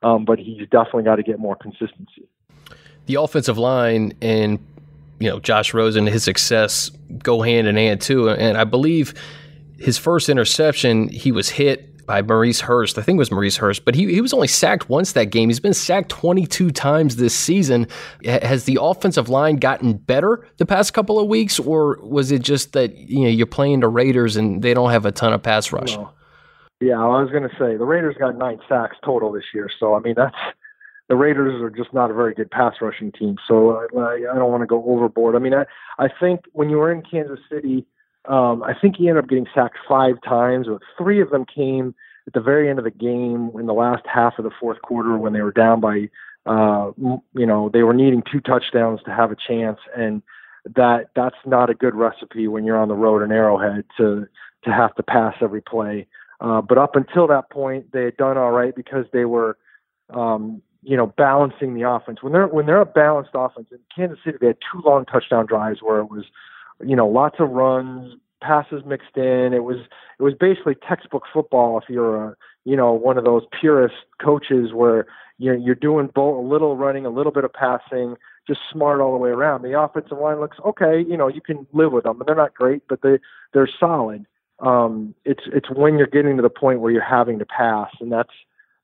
um, 0.02 0.24
but 0.24 0.38
he's 0.38 0.66
definitely 0.70 1.04
got 1.04 1.16
to 1.16 1.22
get 1.22 1.38
more 1.38 1.56
consistency. 1.56 2.26
The 3.04 3.16
offensive 3.16 3.58
line 3.58 4.12
and 4.20 4.58
you 5.20 5.30
know 5.30 5.38
Josh 5.40 5.72
Rosen, 5.72 6.06
his 6.06 6.24
success 6.24 6.90
go 7.18 7.42
hand 7.42 7.68
in 7.68 7.76
hand 7.76 8.00
too. 8.00 8.30
And 8.30 8.56
I 8.56 8.64
believe 8.64 9.14
his 9.78 9.98
first 9.98 10.28
interception, 10.28 11.08
he 11.08 11.32
was 11.32 11.50
hit 11.50 11.96
by 12.06 12.22
Maurice 12.22 12.60
Hurst. 12.60 12.98
I 12.98 13.02
think 13.02 13.16
it 13.16 13.18
was 13.18 13.30
Maurice 13.30 13.56
Hurst, 13.56 13.84
but 13.84 13.94
he, 13.94 14.12
he 14.12 14.20
was 14.20 14.32
only 14.32 14.46
sacked 14.46 14.88
once 14.88 15.12
that 15.12 15.26
game. 15.26 15.48
He's 15.48 15.60
been 15.60 15.74
sacked 15.74 16.08
22 16.08 16.70
times 16.70 17.16
this 17.16 17.34
season. 17.34 17.88
Has 18.24 18.64
the 18.64 18.78
offensive 18.80 19.28
line 19.28 19.56
gotten 19.56 19.94
better 19.94 20.46
the 20.58 20.66
past 20.66 20.94
couple 20.94 21.18
of 21.18 21.26
weeks, 21.26 21.58
or 21.58 21.98
was 22.02 22.30
it 22.30 22.42
just 22.42 22.72
that 22.72 22.96
you 22.96 23.22
know 23.22 23.28
you're 23.28 23.46
playing 23.46 23.80
the 23.80 23.88
Raiders 23.88 24.36
and 24.36 24.62
they 24.62 24.72
don't 24.72 24.90
have 24.90 25.04
a 25.04 25.12
ton 25.12 25.32
of 25.32 25.42
pass 25.42 25.72
rush? 25.72 25.96
Yeah, 26.80 27.00
I 27.00 27.22
was 27.22 27.30
going 27.30 27.42
to 27.42 27.54
say 27.58 27.76
the 27.76 27.84
Raiders 27.84 28.16
got 28.18 28.36
nine 28.36 28.60
sacks 28.68 28.96
total 29.04 29.32
this 29.32 29.44
year, 29.52 29.68
so 29.80 29.94
I 29.94 30.00
mean 30.00 30.14
that's 30.16 30.36
the 31.08 31.16
Raiders 31.16 31.60
are 31.62 31.70
just 31.70 31.92
not 31.92 32.10
a 32.10 32.14
very 32.14 32.34
good 32.34 32.50
pass 32.50 32.74
rushing 32.80 33.12
team. 33.12 33.36
So 33.46 33.86
I, 33.96 34.14
I 34.32 34.38
don't 34.38 34.50
want 34.50 34.62
to 34.62 34.66
go 34.66 34.84
overboard. 34.86 35.36
I 35.36 35.38
mean, 35.38 35.54
I 35.54 35.64
I 35.98 36.08
think 36.20 36.40
when 36.52 36.70
you 36.70 36.76
were 36.76 36.92
in 36.92 37.02
Kansas 37.02 37.40
City 37.50 37.86
um, 38.28 38.62
I 38.62 38.74
think 38.74 38.96
he 38.96 39.08
ended 39.08 39.24
up 39.24 39.30
getting 39.30 39.46
sacked 39.54 39.78
five 39.88 40.16
times, 40.22 40.66
but 40.68 40.82
three 40.98 41.20
of 41.20 41.30
them 41.30 41.44
came 41.44 41.94
at 42.26 42.32
the 42.32 42.40
very 42.40 42.68
end 42.68 42.78
of 42.78 42.84
the 42.84 42.90
game 42.90 43.50
in 43.58 43.66
the 43.66 43.74
last 43.74 44.04
half 44.06 44.38
of 44.38 44.44
the 44.44 44.50
fourth 44.58 44.82
quarter 44.82 45.16
when 45.16 45.32
they 45.32 45.42
were 45.42 45.52
down 45.52 45.80
by, 45.80 46.08
uh, 46.46 46.90
you 46.96 47.46
know, 47.46 47.68
they 47.72 47.82
were 47.82 47.94
needing 47.94 48.22
two 48.30 48.40
touchdowns 48.40 49.00
to 49.04 49.12
have 49.12 49.30
a 49.30 49.36
chance, 49.36 49.78
and 49.96 50.22
that 50.74 51.10
that's 51.14 51.36
not 51.44 51.70
a 51.70 51.74
good 51.74 51.94
recipe 51.94 52.48
when 52.48 52.64
you're 52.64 52.76
on 52.76 52.88
the 52.88 52.94
road 52.94 53.22
in 53.22 53.30
Arrowhead 53.30 53.84
to 53.96 54.26
to 54.64 54.72
have 54.72 54.94
to 54.96 55.02
pass 55.02 55.34
every 55.40 55.60
play. 55.60 56.06
Uh, 56.40 56.60
but 56.60 56.78
up 56.78 56.96
until 56.96 57.26
that 57.28 57.48
point, 57.50 57.92
they 57.92 58.04
had 58.04 58.16
done 58.16 58.36
all 58.36 58.50
right 58.50 58.74
because 58.74 59.06
they 59.12 59.24
were, 59.24 59.56
um, 60.10 60.60
you 60.82 60.96
know, 60.96 61.06
balancing 61.06 61.74
the 61.74 61.88
offense. 61.88 62.22
When 62.22 62.32
they're 62.32 62.48
when 62.48 62.66
they're 62.66 62.80
a 62.80 62.86
balanced 62.86 63.30
offense 63.34 63.68
in 63.70 63.78
Kansas 63.94 64.18
City, 64.24 64.38
they 64.40 64.48
had 64.48 64.58
two 64.72 64.82
long 64.84 65.04
touchdown 65.04 65.46
drives 65.46 65.80
where 65.80 65.98
it 66.00 66.10
was 66.10 66.24
you 66.84 66.96
know, 66.96 67.06
lots 67.06 67.36
of 67.38 67.50
runs, 67.50 68.14
passes 68.42 68.82
mixed 68.84 69.16
in. 69.16 69.52
It 69.52 69.64
was 69.64 69.78
it 70.18 70.22
was 70.22 70.34
basically 70.34 70.74
textbook 70.74 71.24
football 71.32 71.78
if 71.78 71.84
you're 71.88 72.24
a 72.24 72.36
you 72.64 72.76
know 72.76 72.92
one 72.92 73.18
of 73.18 73.24
those 73.24 73.42
purist 73.58 73.94
coaches 74.22 74.72
where 74.72 75.06
you're 75.38 75.56
you're 75.56 75.74
doing 75.74 76.10
both 76.14 76.44
a 76.44 76.46
little 76.46 76.76
running, 76.76 77.06
a 77.06 77.10
little 77.10 77.32
bit 77.32 77.44
of 77.44 77.52
passing, 77.52 78.16
just 78.46 78.60
smart 78.70 79.00
all 79.00 79.12
the 79.12 79.18
way 79.18 79.30
around. 79.30 79.62
The 79.62 79.78
offensive 79.78 80.18
line 80.18 80.40
looks 80.40 80.58
okay, 80.64 81.04
you 81.06 81.16
know, 81.16 81.28
you 81.28 81.40
can 81.40 81.66
live 81.72 81.92
with 81.92 82.04
them, 82.04 82.22
they're 82.26 82.34
not 82.34 82.54
great, 82.54 82.82
but 82.88 83.02
they 83.02 83.18
they're 83.52 83.68
solid. 83.80 84.26
Um, 84.60 85.14
it's 85.24 85.44
it's 85.46 85.70
when 85.70 85.98
you're 85.98 86.06
getting 86.06 86.36
to 86.36 86.42
the 86.42 86.50
point 86.50 86.80
where 86.80 86.92
you're 86.92 87.02
having 87.02 87.38
to 87.38 87.46
pass, 87.46 87.90
and 88.00 88.10
that's 88.10 88.32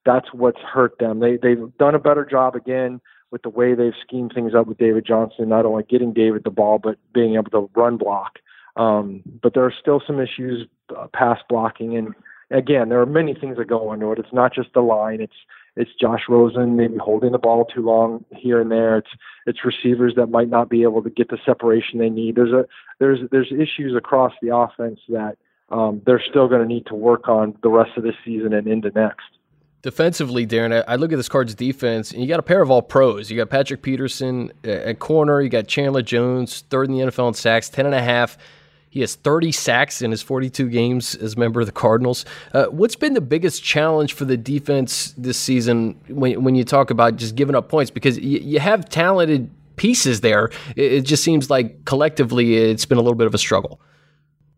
that's 0.05 0.33
what's 0.33 0.61
hurt 0.61 0.99
them. 0.99 1.21
They 1.21 1.37
they've 1.37 1.77
done 1.79 1.95
a 1.95 2.01
better 2.01 2.25
job 2.25 2.55
again 2.57 3.01
with 3.33 3.43
the 3.43 3.49
way 3.49 3.75
they've 3.75 3.95
schemed 4.07 4.33
things 4.35 4.55
up 4.55 4.67
with 4.69 4.79
David 4.79 5.05
Johnson, 5.05 5.49
not 5.49 5.65
only 5.65 5.83
getting 5.83 6.13
David 6.13 6.45
the 6.45 6.51
ball, 6.51 6.79
but 6.79 6.99
being 7.13 7.35
able 7.35 7.51
to 7.51 7.71
run 7.75 7.97
block. 7.97 8.39
Um, 8.77 9.23
but 9.43 9.55
there 9.55 9.65
are 9.65 9.75
still 9.81 10.03
some 10.07 10.21
issues, 10.21 10.69
uh, 10.97 11.09
pass 11.13 11.39
blocking, 11.49 11.97
and 11.97 12.15
again, 12.51 12.91
there 12.91 13.01
are 13.01 13.07
many 13.07 13.35
things 13.35 13.57
that 13.57 13.67
go 13.67 13.93
into 13.93 14.13
it. 14.13 14.19
It's 14.19 14.33
not 14.33 14.55
just 14.55 14.73
the 14.75 14.81
line; 14.81 15.21
it's 15.21 15.37
it's 15.77 15.91
Josh 15.99 16.23
Rosen 16.29 16.77
maybe 16.77 16.97
holding 16.99 17.33
the 17.33 17.39
ball 17.39 17.65
too 17.65 17.83
long 17.83 18.25
here 18.31 18.61
and 18.61 18.71
there. 18.71 18.99
It's 18.99 19.11
it's 19.47 19.65
receivers 19.65 20.15
that 20.17 20.27
might 20.27 20.49
not 20.49 20.69
be 20.69 20.83
able 20.83 21.03
to 21.03 21.11
get 21.11 21.29
the 21.29 21.39
separation 21.45 21.99
they 21.99 22.11
need. 22.11 22.37
There's 22.37 22.53
a 22.53 22.67
there's 22.99 23.21
there's 23.31 23.53
issues 23.53 23.95
across 23.97 24.33
the 24.41 24.55
offense 24.55 25.01
that 25.09 25.37
um, 25.71 26.01
they're 26.07 26.23
still 26.23 26.49
going 26.49 26.63
to 26.63 26.69
need 26.69 26.87
to 26.87 26.95
work 26.95 27.29
on 27.29 27.57
the 27.63 27.71
rest 27.71 27.97
of 27.97 28.05
this 28.05 28.15
season 28.25 28.53
and 28.53 28.67
into 28.67 28.91
next. 28.91 29.25
Defensively, 29.83 30.47
Darren, 30.47 30.85
I 30.87 30.95
look 30.95 31.13
at 31.13 31.17
this 31.17 31.29
Cards 31.29 31.57
defense, 31.57 32.13
and 32.13 32.23
you 32.23 32.29
got 32.29 32.39
a 32.39 32.45
pair 32.45 32.63
of 32.63 32.71
all 32.71 32.83
pros. 32.83 33.33
You 33.33 33.37
got 33.37 33.51
Patrick 33.51 33.83
Peterson 33.83 34.53
uh, 34.65 34.71
at 34.71 35.01
corner. 35.01 35.41
You 35.41 35.49
got 35.49 35.67
Chandler 35.67 36.03
Jones, 36.03 36.63
third 36.71 36.89
in 36.89 36.97
the 36.97 37.01
NFL 37.01 37.29
in 37.29 37.35
sacks, 37.35 37.69
10 37.69 37.87
and 37.87 37.95
a 37.95 38.03
half. 38.03 38.39
He 38.91 39.01
has 39.01 39.17
30 39.17 39.51
sacks 39.51 40.01
in 40.01 40.13
his 40.13 40.23
42 40.23 40.69
games 40.69 41.17
as 41.17 41.35
a 41.35 41.39
member 41.39 41.59
of 41.59 41.67
the 41.67 41.73
Cardinals. 41.73 42.25
Uh, 42.53 42.67
what's 42.67 42.95
been 42.95 43.15
the 43.15 43.21
biggest 43.21 43.65
challenge 43.65 44.13
for 44.13 44.25
the 44.25 44.37
defense 44.37 45.15
this 45.17 45.37
season 45.37 45.99
when, 46.09 46.45
when 46.45 46.55
you 46.55 46.63
talk 46.63 46.91
about 46.91 47.17
just 47.17 47.35
giving 47.35 47.57
up 47.57 47.69
points? 47.69 47.91
Because 47.91 48.19
you, 48.19 48.39
you 48.39 48.61
have 48.61 48.89
talented 48.89 49.51
pieces 49.75 50.21
there. 50.21 50.51
It, 50.77 50.93
it 50.93 51.01
just 51.01 51.25
seems 51.25 51.51
like 51.51 51.85
collectively 51.87 52.55
it's 52.57 52.85
been 52.85 52.99
a 52.99 53.03
little 53.03 53.17
bit 53.17 53.27
of 53.27 53.35
a 53.35 53.39
struggle 53.39 53.81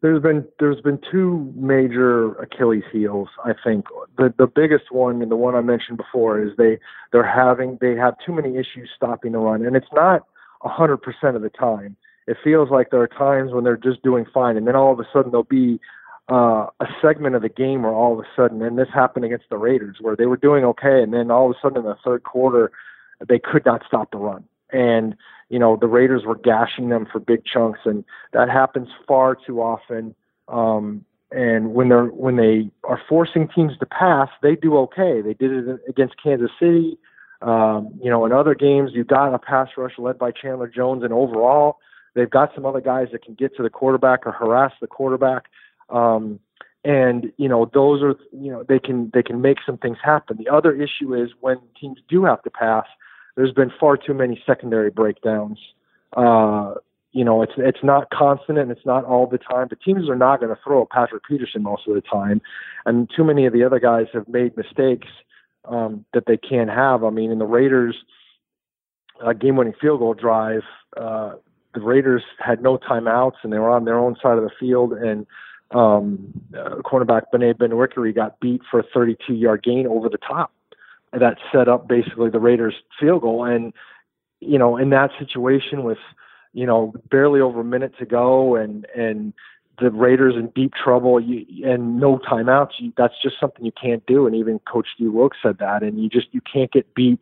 there's 0.04 0.22
been 0.22 0.46
there's 0.60 0.82
been 0.82 0.98
two 1.10 1.50
major 1.56 2.34
Achilles 2.34 2.84
heels. 2.92 3.28
I 3.42 3.52
think 3.64 3.86
the 4.18 4.34
the 4.36 4.46
biggest 4.46 4.92
one 4.92 5.22
and 5.22 5.30
the 5.30 5.36
one 5.36 5.54
I 5.54 5.62
mentioned 5.62 5.96
before 5.96 6.38
is 6.38 6.50
they 6.58 6.78
they're 7.10 7.24
having 7.26 7.78
they 7.80 7.96
have 7.96 8.14
too 8.24 8.34
many 8.34 8.58
issues 8.58 8.90
stopping 8.94 9.32
the 9.32 9.38
run, 9.38 9.64
and 9.64 9.74
it's 9.74 9.92
not 9.94 10.26
hundred 10.60 10.98
percent 10.98 11.36
of 11.36 11.42
the 11.42 11.48
time. 11.48 11.96
It 12.26 12.36
feels 12.44 12.70
like 12.70 12.90
there 12.90 13.00
are 13.00 13.08
times 13.08 13.52
when 13.54 13.64
they're 13.64 13.78
just 13.78 14.02
doing 14.02 14.26
fine, 14.32 14.58
and 14.58 14.66
then 14.66 14.76
all 14.76 14.92
of 14.92 15.00
a 15.00 15.08
sudden 15.10 15.30
there'll 15.30 15.44
be 15.44 15.80
uh, 16.30 16.66
a 16.80 16.86
segment 17.00 17.34
of 17.34 17.40
the 17.40 17.48
game 17.48 17.82
where 17.82 17.92
all 17.92 18.12
of 18.12 18.18
a 18.18 18.28
sudden, 18.36 18.60
and 18.60 18.78
this 18.78 18.88
happened 18.92 19.24
against 19.24 19.48
the 19.48 19.56
Raiders, 19.56 19.96
where 20.02 20.16
they 20.16 20.26
were 20.26 20.36
doing 20.36 20.66
okay, 20.66 21.02
and 21.02 21.14
then 21.14 21.30
all 21.30 21.50
of 21.50 21.56
a 21.56 21.60
sudden 21.62 21.78
in 21.78 21.84
the 21.84 21.96
third 22.04 22.24
quarter 22.24 22.72
they 23.26 23.38
could 23.38 23.64
not 23.64 23.82
stop 23.86 24.10
the 24.10 24.18
run, 24.18 24.44
and 24.70 25.16
you 25.48 25.58
know, 25.58 25.76
the 25.76 25.86
Raiders 25.86 26.24
were 26.24 26.36
gashing 26.36 26.88
them 26.88 27.06
for 27.10 27.18
big 27.18 27.44
chunks, 27.44 27.80
and 27.84 28.04
that 28.32 28.48
happens 28.48 28.88
far 29.06 29.36
too 29.36 29.60
often. 29.60 30.14
Um, 30.48 31.04
and 31.30 31.74
when 31.74 31.88
they're 31.88 32.06
when 32.06 32.36
they 32.36 32.70
are 32.84 33.00
forcing 33.08 33.48
teams 33.48 33.76
to 33.78 33.86
pass, 33.86 34.28
they 34.42 34.54
do 34.54 34.76
okay. 34.78 35.20
They 35.20 35.34
did 35.34 35.50
it 35.52 35.80
against 35.88 36.14
Kansas 36.22 36.50
City. 36.60 36.98
Um, 37.42 37.98
you 38.02 38.08
know, 38.08 38.24
in 38.24 38.32
other 38.32 38.54
games, 38.54 38.92
you've 38.94 39.08
got 39.08 39.34
a 39.34 39.38
pass 39.38 39.68
rush 39.76 39.98
led 39.98 40.18
by 40.18 40.30
Chandler 40.30 40.68
Jones, 40.68 41.02
and 41.02 41.12
overall, 41.12 41.78
they've 42.14 42.30
got 42.30 42.54
some 42.54 42.64
other 42.64 42.80
guys 42.80 43.08
that 43.12 43.24
can 43.24 43.34
get 43.34 43.56
to 43.56 43.62
the 43.62 43.70
quarterback 43.70 44.26
or 44.26 44.32
harass 44.32 44.72
the 44.80 44.86
quarterback. 44.86 45.44
Um, 45.90 46.40
and 46.84 47.32
you 47.36 47.48
know, 47.48 47.70
those 47.72 48.02
are 48.02 48.14
you 48.32 48.50
know 48.50 48.62
they 48.62 48.78
can 48.78 49.10
they 49.12 49.22
can 49.22 49.40
make 49.40 49.58
some 49.64 49.78
things 49.78 49.98
happen. 50.02 50.36
The 50.36 50.48
other 50.48 50.72
issue 50.72 51.14
is 51.14 51.30
when 51.40 51.58
teams 51.80 51.98
do 52.08 52.24
have 52.24 52.42
to 52.42 52.50
pass, 52.50 52.86
there's 53.36 53.52
been 53.52 53.72
far 53.78 53.96
too 53.96 54.14
many 54.14 54.42
secondary 54.46 54.90
breakdowns. 54.90 55.58
Uh, 56.16 56.74
you 57.12 57.24
know, 57.24 57.42
it's 57.42 57.52
it's 57.56 57.82
not 57.82 58.10
constant 58.10 58.58
and 58.58 58.70
it's 58.70 58.84
not 58.84 59.04
all 59.04 59.26
the 59.26 59.38
time. 59.38 59.68
But 59.68 59.80
teams 59.80 60.08
are 60.08 60.16
not 60.16 60.40
going 60.40 60.54
to 60.54 60.60
throw 60.62 60.86
Patrick 60.90 61.22
Peterson 61.28 61.62
most 61.62 61.86
of 61.86 61.94
the 61.94 62.00
time, 62.00 62.42
and 62.86 63.10
too 63.14 63.24
many 63.24 63.46
of 63.46 63.52
the 63.52 63.62
other 63.64 63.78
guys 63.78 64.06
have 64.12 64.28
made 64.28 64.56
mistakes 64.56 65.08
um, 65.64 66.04
that 66.12 66.24
they 66.26 66.36
can't 66.36 66.70
have. 66.70 67.04
I 67.04 67.10
mean, 67.10 67.30
in 67.30 67.38
the 67.38 67.46
Raiders' 67.46 67.96
uh, 69.24 69.32
game-winning 69.32 69.74
field 69.80 70.00
goal 70.00 70.14
drive, 70.14 70.62
uh, 70.96 71.34
the 71.74 71.80
Raiders 71.80 72.22
had 72.38 72.62
no 72.62 72.78
timeouts 72.78 73.36
and 73.42 73.52
they 73.52 73.58
were 73.58 73.70
on 73.70 73.84
their 73.84 73.98
own 73.98 74.16
side 74.20 74.36
of 74.36 74.44
the 74.44 74.50
field, 74.58 74.92
and 74.92 75.26
um, 75.70 76.32
uh, 76.56 76.76
cornerback 76.84 77.22
Bené 77.32 77.54
Benwikere 77.54 78.14
got 78.14 78.38
beat 78.40 78.60
for 78.70 78.80
a 78.80 78.84
32-yard 78.84 79.62
gain 79.62 79.86
over 79.86 80.08
the 80.08 80.18
top. 80.18 80.52
That 81.18 81.38
set 81.52 81.68
up 81.68 81.86
basically 81.88 82.30
the 82.30 82.40
Raiders' 82.40 82.74
field 82.98 83.22
goal, 83.22 83.44
and 83.44 83.72
you 84.40 84.58
know, 84.58 84.76
in 84.76 84.90
that 84.90 85.10
situation 85.18 85.84
with 85.84 85.98
you 86.54 86.64
know, 86.64 86.94
barely 87.10 87.40
over 87.40 87.60
a 87.60 87.64
minute 87.64 87.92
to 87.98 88.06
go 88.06 88.54
and, 88.54 88.86
and 88.96 89.34
the 89.80 89.90
Raiders 89.90 90.34
in 90.36 90.46
deep 90.54 90.72
trouble 90.72 91.20
you, 91.20 91.44
and 91.68 91.98
no 91.98 92.18
timeouts. 92.18 92.70
You, 92.78 92.92
that's 92.96 93.14
just 93.20 93.34
something 93.40 93.64
you 93.64 93.72
can't 93.72 94.06
do. 94.06 94.26
And 94.26 94.36
even 94.36 94.60
Coach 94.60 94.86
D. 94.96 95.08
Wilks 95.08 95.38
said 95.42 95.58
that. 95.58 95.82
And 95.82 96.00
you 96.00 96.08
just, 96.08 96.28
you 96.30 96.40
can't 96.40 96.72
get 96.72 96.94
beat 96.94 97.18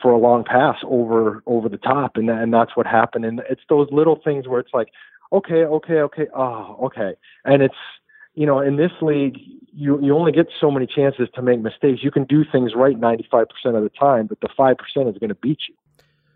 for 0.00 0.10
a 0.10 0.18
long 0.18 0.44
pass 0.44 0.76
over, 0.84 1.42
over 1.46 1.68
the 1.68 1.76
top. 1.76 2.16
And, 2.16 2.30
and 2.30 2.52
that's 2.52 2.74
what 2.74 2.86
happened. 2.86 3.26
And 3.26 3.42
it's 3.50 3.60
those 3.68 3.86
little 3.92 4.18
things 4.24 4.48
where 4.48 4.60
it's 4.60 4.72
like, 4.72 4.88
okay, 5.30 5.64
okay, 5.64 6.00
okay. 6.00 6.26
Oh, 6.34 6.78
okay. 6.84 7.12
And 7.44 7.62
it's, 7.62 7.74
you 8.34 8.46
know, 8.46 8.60
in 8.60 8.76
this 8.76 8.92
league, 9.02 9.36
you 9.72 10.00
you 10.02 10.14
only 10.16 10.32
get 10.32 10.46
so 10.60 10.70
many 10.70 10.86
chances 10.86 11.28
to 11.34 11.42
make 11.42 11.60
mistakes. 11.60 12.00
You 12.02 12.10
can 12.10 12.24
do 12.24 12.44
things 12.50 12.72
right 12.74 12.98
95% 12.98 13.46
of 13.66 13.82
the 13.82 13.90
time, 13.90 14.26
but 14.26 14.40
the 14.40 14.48
5% 14.48 14.74
is 15.08 15.18
going 15.18 15.28
to 15.28 15.34
beat 15.36 15.58
you. 15.68 15.74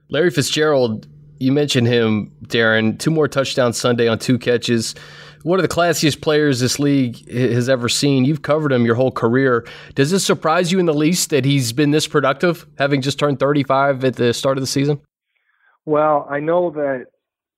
Larry 0.08 0.30
Fitzgerald 0.30 1.08
you 1.38 1.52
mentioned 1.52 1.86
him, 1.86 2.32
Darren. 2.46 2.98
Two 2.98 3.10
more 3.10 3.28
touchdowns 3.28 3.76
Sunday 3.76 4.08
on 4.08 4.18
two 4.18 4.38
catches. 4.38 4.94
One 5.42 5.58
of 5.58 5.62
the 5.62 5.74
classiest 5.74 6.22
players 6.22 6.60
this 6.60 6.78
league 6.78 7.28
has 7.30 7.68
ever 7.68 7.88
seen. 7.88 8.24
You've 8.24 8.42
covered 8.42 8.72
him 8.72 8.86
your 8.86 8.94
whole 8.94 9.10
career. 9.10 9.66
Does 9.94 10.10
this 10.10 10.24
surprise 10.24 10.72
you 10.72 10.78
in 10.78 10.86
the 10.86 10.94
least 10.94 11.30
that 11.30 11.44
he's 11.44 11.72
been 11.72 11.90
this 11.90 12.06
productive, 12.06 12.66
having 12.78 13.02
just 13.02 13.18
turned 13.18 13.38
35 13.38 14.04
at 14.04 14.16
the 14.16 14.32
start 14.32 14.56
of 14.56 14.62
the 14.62 14.66
season? 14.66 15.00
Well, 15.84 16.26
I 16.30 16.40
know 16.40 16.70
that 16.70 17.06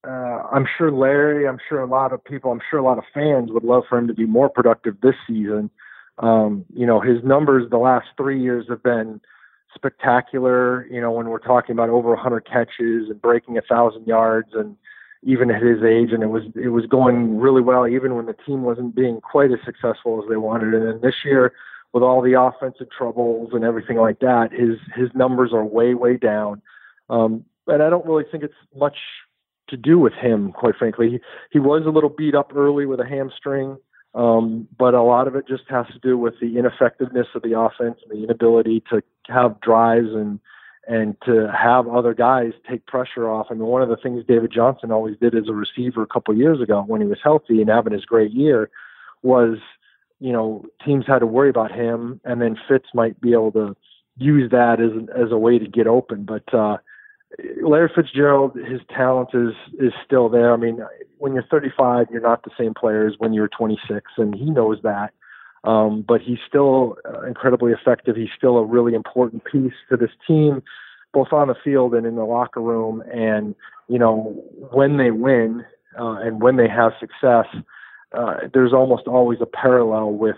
uh, 0.07 0.49
I'm 0.53 0.67
sure 0.79 0.91
Larry, 0.91 1.49
I'm 1.49 1.59
sure 1.69 1.81
a 1.81 1.87
lot 1.87 2.13
of 2.13 2.25
people, 2.25 2.53
I'm 2.53 2.61
sure 2.71 2.79
a 2.79 2.85
lot 2.85 2.99
of 2.99 3.05
fans 3.13 3.51
would 3.53 3.65
love 3.65 3.85
for 3.89 3.99
him 3.99 4.07
to 4.09 4.15
be 4.15 4.27
more 4.27 4.49
productive 4.49 5.01
this 5.01 5.17
season. 5.27 5.71
Um, 6.19 6.65
you 6.75 6.87
know, 6.87 7.01
his 7.01 7.23
numbers 7.25 7.69
the 7.71 7.79
last 7.79 8.07
three 8.17 8.41
years 8.41 8.67
have 8.69 8.83
been– 8.83 9.21
spectacular. 9.77 10.87
You 10.87 11.01
know, 11.01 11.13
when 11.13 11.29
we're 11.29 11.39
talking 11.39 11.73
about 11.73 11.91
over 11.91 12.09
100 12.09 12.45
catches 12.47 13.09
and 13.09 13.23
breaking 13.23 13.57
a 13.57 13.63
thousand 13.63 14.07
yards, 14.07 14.49
and 14.55 14.77
even 15.23 15.51
at 15.51 15.63
his 15.63 15.83
age, 15.85 16.11
and 16.13 16.23
it 16.23 16.29
was 16.29 16.43
it 16.57 16.69
was 16.69 16.87
going 16.87 17.39
really 17.39 17.63
well, 17.63 17.87
even 17.87 18.17
when 18.17 18.27
the 18.27 18.37
team 18.47 18.63
wasn't 18.63 18.97
being 18.97 19.21
quite 19.21 19.53
as 19.53 19.59
successful 19.65 20.21
as 20.21 20.29
they 20.29 20.37
wanted. 20.37 20.75
And 20.75 20.87
then 20.87 21.01
this 21.01 21.15
year, 21.25 21.53
with 21.93 22.03
all 22.03 22.21
the 22.21 22.41
offensive 22.41 22.89
troubles 22.91 23.51
and 23.53 23.65
everything 23.65 23.99
like 23.99 24.19
that, 24.21 24.49
his 24.53 24.79
his 24.97 25.11
numbers 25.15 25.53
are 25.53 25.65
way 25.65 25.95
way 25.95 26.17
down. 26.17 26.61
Um, 27.09 27.45
and 27.69 27.83
I 27.83 27.91
don't 27.91 28.07
really 28.07 28.25
think 28.31 28.43
it's 28.43 28.55
much 28.75 28.97
to 29.69 29.77
do 29.77 29.99
with 29.99 30.13
him, 30.15 30.53
quite 30.53 30.77
frankly. 30.77 31.11
He, 31.11 31.21
he 31.51 31.59
was 31.59 31.83
a 31.87 31.91
little 31.91 32.11
beat 32.11 32.35
up 32.35 32.55
early 32.55 32.87
with 32.87 33.01
a 33.01 33.07
hamstring. 33.07 33.77
Um, 34.15 34.67
but 34.79 34.95
a 34.95 35.03
lot 35.03 35.29
of 35.29 35.37
it 35.37 35.47
just 35.47 35.65
has 35.69 35.87
to 35.89 35.99
do 35.99 36.17
with 36.17 36.35
the 36.41 36.57
ineffectiveness 36.57 37.27
of 37.35 37.43
the 37.43 37.59
offense 37.59 37.99
and 38.03 38.19
the 38.19 38.25
inability 38.25 38.83
to 38.91 39.03
have 39.29 39.61
drives 39.61 40.09
and 40.13 40.41
and 40.89 41.17
to 41.27 41.53
have 41.53 41.89
other 41.89 42.15
guys 42.15 42.53
take 42.69 42.87
pressure 42.87 43.29
off. 43.29 43.49
I 43.51 43.55
mean, 43.55 43.65
one 43.65 43.83
of 43.83 43.89
the 43.89 43.97
things 43.97 44.25
David 44.27 44.53
Johnson 44.53 44.93
always 44.93 45.17
did 45.19 45.35
as 45.35 45.49
a 45.49 45.53
receiver 45.53 46.03
a 46.03 46.07
couple 46.07 46.33
of 46.33 46.39
years 46.39 46.61
ago 46.61 46.85
when 46.87 47.01
he 47.01 47.07
was 47.07 47.19
healthy 47.23 47.61
and 47.61 47.69
having 47.69 47.93
his 47.93 48.05
great 48.05 48.31
year 48.31 48.71
was, 49.23 49.59
you 50.21 50.33
know, 50.33 50.65
teams 50.85 51.05
had 51.07 51.19
to 51.19 51.27
worry 51.27 51.51
about 51.51 51.73
him, 51.73 52.21
and 52.25 52.41
then 52.41 52.57
Fitz 52.69 52.87
might 52.95 53.21
be 53.21 53.33
able 53.33 53.53
to 53.53 53.77
use 54.17 54.51
that 54.51 54.81
as 54.81 54.93
as 55.15 55.31
a 55.31 55.39
way 55.39 55.59
to 55.59 55.67
get 55.67 55.87
open. 55.87 56.25
But 56.25 56.55
uh, 56.55 56.79
Larry 57.63 57.91
Fitzgerald, 57.95 58.57
his 58.57 58.81
talent 58.95 59.31
is 59.35 59.53
is 59.79 59.93
still 60.05 60.29
there. 60.29 60.53
I 60.53 60.57
mean, 60.57 60.81
when 61.19 61.35
you're 61.35 61.45
35, 61.51 62.07
you're 62.11 62.21
not 62.21 62.45
the 62.45 62.51
same 62.59 62.73
player 62.75 63.07
as 63.07 63.15
when 63.19 63.33
you're 63.33 63.49
26, 63.49 64.13
and 64.17 64.35
he 64.35 64.45
knows 64.45 64.79
that. 64.83 65.13
Um, 65.65 66.05
but 66.07 66.21
he's 66.21 66.39
still 66.47 66.97
uh, 67.05 67.23
incredibly 67.23 67.73
effective. 67.73 68.15
He's 68.15 68.31
still 68.37 68.57
a 68.59 68.65
really 68.65 68.95
important 68.95 69.45
piece 69.45 69.73
to 69.91 69.97
this 69.97 70.11
team, 70.27 70.63
both 71.13 71.33
on 71.33 71.49
the 71.49 71.57
field 71.65 71.95
and 71.95 72.07
in 72.07 72.15
the 72.15 72.25
locker 72.25 72.61
room. 72.61 73.03
And 73.13 73.55
you 73.89 73.99
know, 73.99 74.45
when 74.73 74.97
they 74.97 75.11
win 75.11 75.65
uh, 75.99 76.19
and 76.21 76.41
when 76.41 76.57
they 76.57 76.69
have 76.69 76.93
success, 77.01 77.47
uh, 78.17 78.35
there's 78.55 78.73
almost 78.73 79.09
always 79.09 79.41
a 79.41 79.47
parallel 79.47 80.13
with 80.13 80.37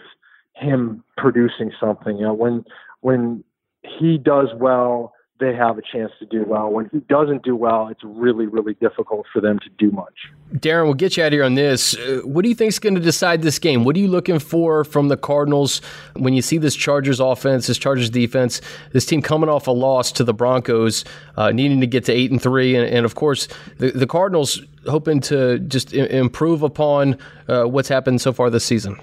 him 0.55 1.05
producing 1.19 1.71
something. 1.79 2.17
You 2.17 2.25
know, 2.25 2.35
when 2.35 2.65
when 3.01 3.45
he 3.83 4.17
does 4.17 4.49
well 4.57 5.13
they 5.41 5.55
have 5.55 5.79
a 5.79 5.83
chance 5.83 6.13
to 6.19 6.27
do 6.27 6.45
well. 6.45 6.71
When 6.71 6.89
he 6.91 6.99
doesn't 7.01 7.43
do 7.43 7.55
well, 7.55 7.89
it's 7.89 8.03
really, 8.03 8.47
really 8.47 8.75
difficult 8.75 9.27
for 9.33 9.41
them 9.41 9.59
to 9.61 9.71
do 9.79 9.91
much. 9.91 10.15
Darren, 10.55 10.85
we'll 10.85 10.95
get 10.95 11.17
you 11.17 11.23
out 11.23 11.29
of 11.29 11.33
here 11.35 11.45
on 11.45 11.55
this. 11.55 11.97
Uh, 11.97 12.21
what 12.25 12.43
do 12.43 12.49
you 12.49 12.55
think 12.55 12.71
is 12.71 12.79
going 12.79 12.95
to 12.95 13.01
decide 13.01 13.43
this 13.43 13.59
game? 13.59 13.85
What 13.85 13.97
are 13.97 13.99
you 13.99 14.09
looking 14.09 14.39
for 14.39 14.85
from 14.85 15.09
the 15.09 15.17
Cardinals 15.17 15.81
when 16.17 16.35
you 16.35 16.43
see 16.43 16.59
this 16.59 16.75
Chargers 16.75 17.21
offense, 17.21 17.67
this 17.67 17.79
Chargers 17.79 18.11
defense, 18.11 18.61
this 18.93 19.07
team 19.07 19.23
coming 19.23 19.49
off 19.49 19.67
a 19.67 19.71
loss 19.71 20.11
to 20.13 20.25
the 20.25 20.35
Broncos, 20.35 21.05
uh, 21.37 21.51
needing 21.51 21.81
to 21.81 21.87
get 21.87 22.05
to 22.07 22.13
eight 22.13 22.31
and 22.31 22.43
three, 22.43 22.75
and, 22.75 22.89
and 22.89 23.05
of 23.05 23.15
course 23.15 23.49
the, 23.79 23.91
the, 23.91 24.07
Cardinals 24.07 24.61
hoping 24.89 25.21
to 25.21 25.59
just 25.61 25.95
I- 25.95 26.07
improve 26.07 26.63
upon 26.63 27.19
uh, 27.47 27.65
what's 27.65 27.89
happened 27.89 28.21
so 28.21 28.33
far 28.33 28.51
this 28.51 28.65
season. 28.65 28.99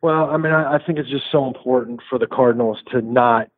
Well, 0.00 0.30
I 0.30 0.36
mean, 0.36 0.52
I, 0.52 0.74
I 0.74 0.78
think 0.84 0.98
it's 0.98 1.10
just 1.10 1.24
so 1.32 1.46
important 1.46 2.00
for 2.08 2.18
the 2.18 2.26
Cardinals 2.26 2.78
to 2.92 3.02
not 3.02 3.48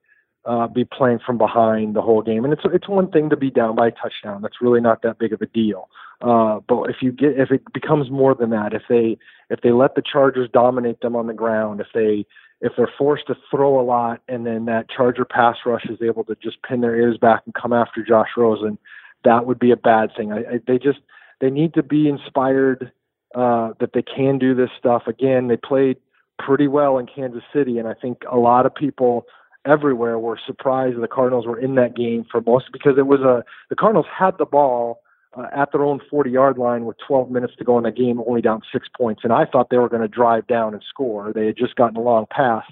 uh, 0.48 0.66
be 0.66 0.84
playing 0.84 1.18
from 1.24 1.36
behind 1.36 1.94
the 1.94 2.00
whole 2.00 2.22
game. 2.22 2.42
And 2.42 2.54
it's 2.54 2.62
it's 2.72 2.88
one 2.88 3.10
thing 3.10 3.28
to 3.28 3.36
be 3.36 3.50
down 3.50 3.76
by 3.76 3.88
a 3.88 3.90
touchdown. 3.90 4.40
That's 4.40 4.62
really 4.62 4.80
not 4.80 5.02
that 5.02 5.18
big 5.18 5.34
of 5.34 5.42
a 5.42 5.46
deal. 5.46 5.90
Uh, 6.22 6.60
but 6.66 6.84
if 6.84 6.96
you 7.02 7.12
get 7.12 7.38
if 7.38 7.50
it 7.50 7.70
becomes 7.74 8.10
more 8.10 8.34
than 8.34 8.48
that, 8.50 8.72
if 8.72 8.82
they 8.88 9.18
if 9.50 9.60
they 9.60 9.72
let 9.72 9.94
the 9.94 10.02
Chargers 10.02 10.48
dominate 10.50 11.00
them 11.02 11.14
on 11.14 11.26
the 11.26 11.34
ground, 11.34 11.80
if 11.80 11.88
they 11.92 12.24
if 12.62 12.72
they're 12.76 12.90
forced 12.96 13.26
to 13.26 13.36
throw 13.50 13.78
a 13.78 13.84
lot 13.84 14.22
and 14.26 14.46
then 14.46 14.64
that 14.64 14.88
Charger 14.88 15.26
pass 15.26 15.56
rush 15.66 15.84
is 15.84 15.98
able 16.02 16.24
to 16.24 16.34
just 16.42 16.62
pin 16.62 16.80
their 16.80 16.96
ears 16.96 17.18
back 17.18 17.42
and 17.44 17.54
come 17.54 17.74
after 17.74 18.02
Josh 18.02 18.30
Rosen, 18.36 18.78
that 19.24 19.44
would 19.44 19.58
be 19.58 19.70
a 19.70 19.76
bad 19.76 20.10
thing. 20.16 20.32
I, 20.32 20.38
I, 20.38 20.60
they 20.66 20.78
just 20.78 21.00
they 21.40 21.50
need 21.50 21.74
to 21.74 21.82
be 21.82 22.08
inspired 22.08 22.90
uh, 23.34 23.74
that 23.80 23.90
they 23.92 24.02
can 24.02 24.38
do 24.38 24.54
this 24.54 24.70
stuff. 24.78 25.02
Again, 25.06 25.48
they 25.48 25.58
played 25.58 25.98
pretty 26.38 26.68
well 26.68 26.96
in 26.96 27.06
Kansas 27.06 27.42
City, 27.52 27.78
and 27.78 27.86
I 27.86 27.92
think 27.92 28.22
a 28.32 28.38
lot 28.38 28.64
of 28.64 28.74
people 28.74 29.26
everywhere 29.68 30.18
were 30.18 30.38
surprised 30.44 31.00
the 31.00 31.08
Cardinals 31.08 31.46
were 31.46 31.58
in 31.58 31.74
that 31.76 31.94
game 31.94 32.24
for 32.30 32.40
most 32.40 32.66
because 32.72 32.96
it 32.96 33.06
was 33.06 33.20
a 33.20 33.44
the 33.68 33.76
Cardinals 33.76 34.06
had 34.12 34.38
the 34.38 34.46
ball 34.46 35.00
uh, 35.36 35.46
at 35.54 35.72
their 35.72 35.82
own 35.82 36.00
40 36.10 36.30
yard 36.30 36.58
line 36.58 36.84
with 36.84 36.96
12 37.06 37.30
minutes 37.30 37.54
to 37.58 37.64
go 37.64 37.76
in 37.78 37.84
the 37.84 37.92
game, 37.92 38.20
only 38.26 38.40
down 38.40 38.62
six 38.72 38.88
points. 38.96 39.22
And 39.24 39.32
I 39.32 39.44
thought 39.44 39.70
they 39.70 39.78
were 39.78 39.88
going 39.88 40.02
to 40.02 40.08
drive 40.08 40.46
down 40.46 40.74
and 40.74 40.82
score. 40.88 41.32
They 41.32 41.46
had 41.46 41.56
just 41.56 41.76
gotten 41.76 41.96
a 41.96 42.00
long 42.00 42.26
pass 42.30 42.64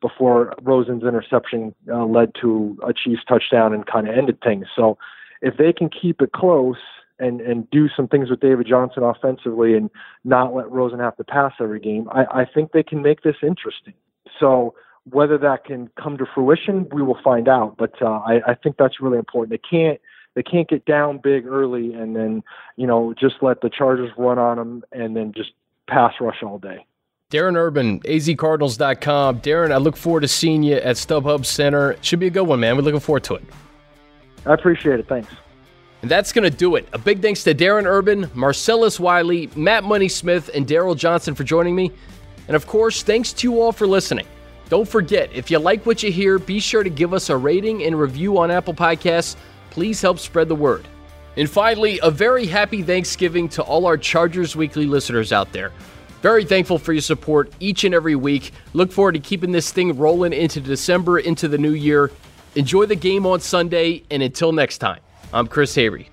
before 0.00 0.54
Rosen's 0.62 1.02
interception 1.02 1.74
uh, 1.90 2.04
led 2.04 2.32
to 2.40 2.78
a 2.86 2.92
Chiefs 2.92 3.22
touchdown 3.26 3.72
and 3.72 3.86
kind 3.86 4.08
of 4.08 4.16
ended 4.16 4.38
things. 4.42 4.66
So 4.74 4.98
if 5.42 5.56
they 5.56 5.72
can 5.72 5.88
keep 5.88 6.20
it 6.22 6.32
close 6.32 6.76
and 7.18 7.40
and 7.40 7.70
do 7.70 7.88
some 7.88 8.08
things 8.08 8.28
with 8.28 8.40
David 8.40 8.66
Johnson 8.66 9.02
offensively 9.02 9.74
and 9.74 9.88
not 10.24 10.54
let 10.54 10.70
Rosen 10.70 10.98
have 10.98 11.16
to 11.16 11.24
pass 11.24 11.52
every 11.60 11.80
game, 11.80 12.08
I, 12.10 12.42
I 12.42 12.44
think 12.44 12.72
they 12.72 12.82
can 12.82 13.02
make 13.02 13.22
this 13.22 13.36
interesting. 13.42 13.94
So 14.38 14.74
whether 15.10 15.38
that 15.38 15.64
can 15.64 15.90
come 16.00 16.16
to 16.18 16.26
fruition, 16.34 16.88
we 16.92 17.02
will 17.02 17.18
find 17.22 17.48
out. 17.48 17.76
But 17.76 18.00
uh, 18.00 18.06
I, 18.06 18.40
I 18.48 18.54
think 18.54 18.76
that's 18.78 19.00
really 19.00 19.18
important. 19.18 19.50
They 19.50 19.68
can't 19.78 20.00
they 20.34 20.42
can't 20.42 20.68
get 20.68 20.84
down 20.84 21.20
big 21.22 21.46
early 21.46 21.94
and 21.94 22.16
then 22.16 22.42
you 22.76 22.86
know 22.86 23.14
just 23.18 23.36
let 23.40 23.60
the 23.60 23.70
Chargers 23.70 24.10
run 24.16 24.38
on 24.38 24.56
them 24.56 24.82
and 24.92 25.16
then 25.16 25.32
just 25.36 25.50
pass 25.88 26.14
rush 26.20 26.42
all 26.42 26.58
day. 26.58 26.86
Darren 27.30 27.56
Urban, 27.56 28.00
azcardinals.com. 28.00 29.40
Darren, 29.40 29.72
I 29.72 29.78
look 29.78 29.96
forward 29.96 30.20
to 30.20 30.28
seeing 30.28 30.62
you 30.62 30.76
at 30.76 30.96
StubHub 30.96 31.44
Center. 31.44 31.96
Should 32.00 32.20
be 32.20 32.26
a 32.26 32.30
good 32.30 32.46
one, 32.46 32.60
man. 32.60 32.76
We're 32.76 32.82
looking 32.82 33.00
forward 33.00 33.24
to 33.24 33.34
it. 33.34 33.44
I 34.46 34.54
appreciate 34.54 35.00
it. 35.00 35.08
Thanks. 35.08 35.32
And 36.02 36.10
that's 36.10 36.32
going 36.32 36.48
to 36.48 36.54
do 36.54 36.76
it. 36.76 36.86
A 36.92 36.98
big 36.98 37.22
thanks 37.22 37.42
to 37.44 37.54
Darren 37.54 37.86
Urban, 37.86 38.30
Marcellus 38.34 39.00
Wiley, 39.00 39.48
Matt 39.56 39.84
Money 39.84 40.08
Smith, 40.08 40.50
and 40.54 40.66
Daryl 40.66 40.96
Johnston 40.96 41.34
for 41.34 41.44
joining 41.44 41.74
me. 41.74 41.90
And 42.46 42.54
of 42.54 42.66
course, 42.66 43.02
thanks 43.02 43.32
to 43.32 43.48
you 43.48 43.60
all 43.60 43.72
for 43.72 43.86
listening. 43.86 44.26
Don't 44.68 44.88
forget, 44.88 45.30
if 45.32 45.50
you 45.50 45.58
like 45.58 45.84
what 45.84 46.02
you 46.02 46.10
hear, 46.10 46.38
be 46.38 46.58
sure 46.58 46.82
to 46.82 46.90
give 46.90 47.12
us 47.12 47.30
a 47.30 47.36
rating 47.36 47.82
and 47.84 47.98
review 47.98 48.38
on 48.38 48.50
Apple 48.50 48.74
Podcasts. 48.74 49.36
Please 49.70 50.00
help 50.00 50.18
spread 50.18 50.48
the 50.48 50.54
word. 50.54 50.86
And 51.36 51.50
finally, 51.50 52.00
a 52.02 52.10
very 52.10 52.46
happy 52.46 52.82
Thanksgiving 52.82 53.48
to 53.50 53.62
all 53.62 53.86
our 53.86 53.96
Chargers 53.96 54.54
Weekly 54.54 54.86
listeners 54.86 55.32
out 55.32 55.52
there. 55.52 55.72
Very 56.22 56.44
thankful 56.44 56.78
for 56.78 56.92
your 56.92 57.02
support 57.02 57.52
each 57.60 57.84
and 57.84 57.94
every 57.94 58.14
week. 58.14 58.52
Look 58.72 58.90
forward 58.90 59.12
to 59.12 59.20
keeping 59.20 59.52
this 59.52 59.70
thing 59.70 59.96
rolling 59.98 60.32
into 60.32 60.60
December, 60.60 61.18
into 61.18 61.48
the 61.48 61.58
new 61.58 61.72
year. 61.72 62.10
Enjoy 62.54 62.86
the 62.86 62.96
game 62.96 63.26
on 63.26 63.40
Sunday, 63.40 64.04
and 64.10 64.22
until 64.22 64.52
next 64.52 64.78
time, 64.78 65.00
I'm 65.32 65.46
Chris 65.46 65.76
Hayre. 65.76 66.06